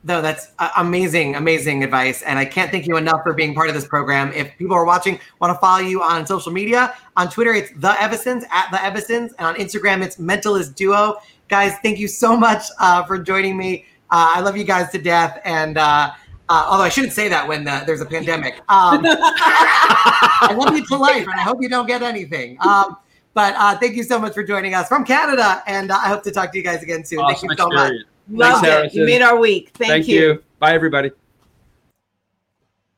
No, 0.06 0.22
that's 0.22 0.52
uh, 0.60 0.70
amazing, 0.76 1.34
amazing 1.34 1.82
advice. 1.82 2.22
And 2.22 2.38
I 2.38 2.44
can't 2.44 2.70
thank 2.70 2.86
you 2.86 2.96
enough 2.96 3.22
for 3.24 3.32
being 3.32 3.56
part 3.56 3.68
of 3.68 3.74
this 3.74 3.88
program. 3.88 4.32
If 4.32 4.56
people 4.56 4.76
are 4.76 4.84
watching, 4.84 5.18
want 5.40 5.52
to 5.52 5.58
follow 5.58 5.80
you 5.80 6.00
on 6.00 6.24
social 6.24 6.52
media, 6.52 6.94
on 7.16 7.28
Twitter, 7.28 7.52
it's 7.52 7.72
the 7.72 8.00
Evasons 8.00 8.44
at 8.52 8.70
the 8.70 8.80
Evasons, 8.84 9.32
and 9.38 9.48
on 9.48 9.56
Instagram, 9.56 10.04
it's 10.04 10.16
Mentalist 10.16 10.76
Duo. 10.76 11.16
Guys, 11.48 11.72
thank 11.82 11.98
you 11.98 12.06
so 12.06 12.36
much 12.36 12.62
uh, 12.78 13.02
for 13.02 13.18
joining 13.18 13.56
me. 13.56 13.84
Uh, 14.08 14.30
I 14.36 14.40
love 14.42 14.56
you 14.56 14.62
guys 14.62 14.92
to 14.92 14.98
death. 14.98 15.40
And 15.44 15.76
uh, 15.76 16.12
uh, 16.48 16.66
although 16.70 16.84
I 16.84 16.88
shouldn't 16.88 17.12
say 17.12 17.28
that 17.28 17.48
when 17.48 17.66
uh, 17.66 17.82
there's 17.84 18.00
a 18.00 18.06
pandemic, 18.06 18.54
um, 18.68 19.02
I 19.04 20.54
love 20.56 20.72
you 20.76 20.86
to 20.86 20.96
life, 20.96 21.26
and 21.26 21.34
I 21.34 21.42
hope 21.42 21.58
you 21.60 21.68
don't 21.68 21.88
get 21.88 22.04
anything. 22.04 22.58
Um, 22.60 22.96
but 23.34 23.54
uh, 23.58 23.76
thank 23.78 23.96
you 23.96 24.04
so 24.04 24.20
much 24.20 24.34
for 24.34 24.44
joining 24.44 24.72
us 24.72 24.86
from 24.86 25.04
Canada, 25.04 25.64
and 25.66 25.90
uh, 25.90 25.96
I 25.96 26.06
hope 26.06 26.22
to 26.22 26.30
talk 26.30 26.52
to 26.52 26.58
you 26.58 26.62
guys 26.62 26.84
again 26.84 27.04
soon. 27.04 27.18
Awesome 27.18 27.48
thank 27.48 27.58
you 27.58 27.64
so 27.64 27.68
much. 27.70 27.92
Experience. 28.26 28.52
Love 28.52 28.62
Thanks, 28.62 28.66
it. 28.66 28.70
Harrison. 28.70 29.00
You 29.00 29.06
made 29.06 29.22
our 29.22 29.38
week. 29.38 29.70
Thank, 29.74 29.90
Thank 29.90 30.08
you. 30.08 30.20
you. 30.20 30.42
Bye, 30.58 30.74
everybody. 30.74 31.10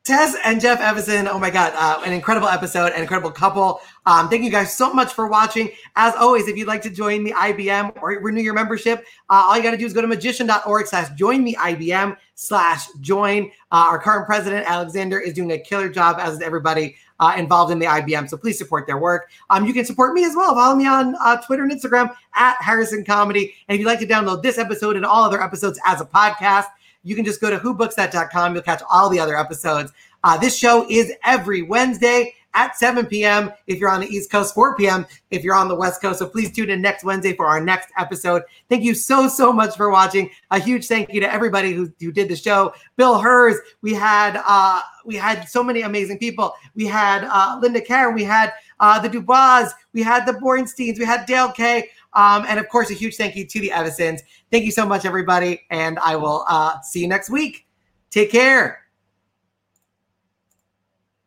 Tess 0.09 0.35
and 0.43 0.59
Jeff 0.59 0.79
Evason, 0.79 1.27
oh 1.31 1.37
my 1.37 1.51
God, 1.51 1.71
uh, 1.75 2.01
an 2.03 2.13
incredible 2.13 2.47
episode, 2.47 2.93
an 2.93 3.01
incredible 3.01 3.29
couple. 3.29 3.79
Um, 4.07 4.27
thank 4.27 4.43
you 4.43 4.49
guys 4.49 4.75
so 4.75 4.91
much 4.91 5.13
for 5.13 5.27
watching. 5.27 5.69
As 5.95 6.15
always, 6.15 6.47
if 6.47 6.57
you'd 6.57 6.67
like 6.67 6.81
to 6.81 6.89
join 6.89 7.23
the 7.23 7.31
IBM 7.31 8.01
or 8.01 8.09
renew 8.19 8.41
your 8.41 8.55
membership, 8.55 9.05
uh, 9.29 9.43
all 9.45 9.55
you 9.55 9.61
got 9.61 9.69
to 9.69 9.77
do 9.77 9.85
is 9.85 9.93
go 9.93 10.01
to 10.01 10.07
magician.org 10.07 10.87
slash 10.87 11.09
join 11.11 11.43
the 11.43 11.55
IBM 11.59 12.17
slash 12.33 12.87
join. 13.01 13.51
Uh, 13.71 13.85
our 13.87 13.99
current 13.99 14.25
president, 14.25 14.67
Alexander, 14.67 15.19
is 15.19 15.33
doing 15.33 15.51
a 15.51 15.59
killer 15.59 15.89
job, 15.89 16.17
as 16.19 16.35
is 16.35 16.41
everybody 16.41 16.95
uh, 17.19 17.33
involved 17.37 17.71
in 17.71 17.79
the 17.79 17.85
IBM. 17.85 18.29
So 18.29 18.37
please 18.37 18.57
support 18.57 18.87
their 18.87 18.97
work. 18.97 19.29
Um, 19.49 19.65
you 19.65 19.73
can 19.73 19.85
support 19.85 20.13
me 20.13 20.23
as 20.25 20.35
well. 20.35 20.53
Follow 20.53 20.75
me 20.75 20.87
on 20.87 21.15
uh, 21.19 21.37
Twitter 21.41 21.63
and 21.63 21.71
Instagram 21.71 22.13
at 22.35 22.55
Harrison 22.61 23.03
Comedy. 23.03 23.53
And 23.67 23.75
if 23.75 23.79
you'd 23.79 23.87
like 23.87 23.99
to 23.99 24.07
download 24.07 24.43
this 24.43 24.57
episode 24.57 24.95
and 24.95 25.05
all 25.05 25.23
other 25.23 25.41
episodes 25.41 25.79
as 25.85 26.01
a 26.01 26.05
podcast, 26.05 26.67
you 27.03 27.15
can 27.15 27.25
just 27.25 27.41
go 27.41 27.49
to 27.49 27.57
whobooksthat.com. 27.57 28.53
You'll 28.53 28.63
catch 28.63 28.81
all 28.89 29.09
the 29.09 29.19
other 29.19 29.37
episodes. 29.37 29.91
Uh, 30.23 30.37
this 30.37 30.57
show 30.57 30.85
is 30.89 31.13
every 31.23 31.61
Wednesday 31.61 32.33
at 32.53 32.75
7 32.75 33.05
p.m. 33.05 33.51
if 33.67 33.79
you're 33.79 33.89
on 33.89 34.01
the 34.01 34.07
East 34.07 34.31
Coast, 34.31 34.53
4 34.53 34.75
p.m. 34.75 35.05
if 35.31 35.43
you're 35.43 35.55
on 35.55 35.67
the 35.67 35.75
West 35.75 36.01
Coast. 36.01 36.19
So 36.19 36.27
please 36.27 36.51
tune 36.51 36.69
in 36.69 36.81
next 36.81 37.03
Wednesday 37.03 37.35
for 37.35 37.45
our 37.45 37.61
next 37.61 37.89
episode. 37.97 38.43
Thank 38.69 38.83
you 38.83 38.93
so, 38.93 39.27
so 39.27 39.53
much 39.53 39.77
for 39.77 39.89
watching. 39.89 40.29
A 40.51 40.59
huge 40.59 40.87
thank 40.87 41.13
you 41.13 41.21
to 41.21 41.31
everybody 41.31 41.73
who, 41.73 41.91
who 41.99 42.11
did 42.11 42.27
the 42.27 42.35
show. 42.35 42.73
Bill 42.97 43.19
Herz, 43.19 43.57
we 43.81 43.93
had 43.93 44.41
uh, 44.45 44.81
we 45.09 45.15
had 45.15 45.49
so 45.49 45.63
many 45.63 45.81
amazing 45.81 46.19
people. 46.19 46.53
We 46.75 46.85
had 46.85 47.23
uh, 47.23 47.57
Linda 47.59 47.81
Karen, 47.81 48.13
we 48.13 48.23
had 48.23 48.53
uh, 48.79 48.99
the 48.99 49.09
Dubois, 49.09 49.71
we 49.91 50.03
had 50.03 50.27
the 50.27 50.33
Bornsteins, 50.33 50.99
we 50.99 51.03
had 51.03 51.25
Dale 51.25 51.51
K. 51.51 51.89
Um, 52.13 52.45
and 52.47 52.59
of 52.59 52.69
course, 52.69 52.91
a 52.91 52.93
huge 52.93 53.15
thank 53.15 53.35
you 53.35 53.45
to 53.47 53.59
the 53.59 53.71
Evasons. 53.71 54.21
Thank 54.51 54.65
you 54.65 54.71
so 54.71 54.85
much, 54.85 55.05
everybody. 55.05 55.61
And 55.71 55.97
I 55.97 56.15
will 56.15 56.45
uh, 56.47 56.79
see 56.81 57.01
you 57.01 57.07
next 57.07 57.31
week. 57.31 57.65
Take 58.11 58.31
care. 58.31 58.83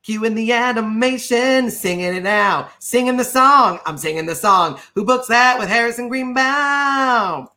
Cue 0.05 0.25
in 0.25 0.37
the 0.37 0.53
animation, 0.53 1.69
singing 1.71 2.15
it 2.15 2.23
now, 2.23 2.71
singing 2.79 3.17
the 3.17 3.25
song. 3.25 3.81
I'm 3.85 3.99
singing 3.99 4.27
the 4.27 4.35
song. 4.37 4.79
Who 4.95 5.05
books 5.05 5.27
that 5.27 5.59
with 5.59 5.69
Harrison 5.69 6.09
Greenbaum? 6.09 7.49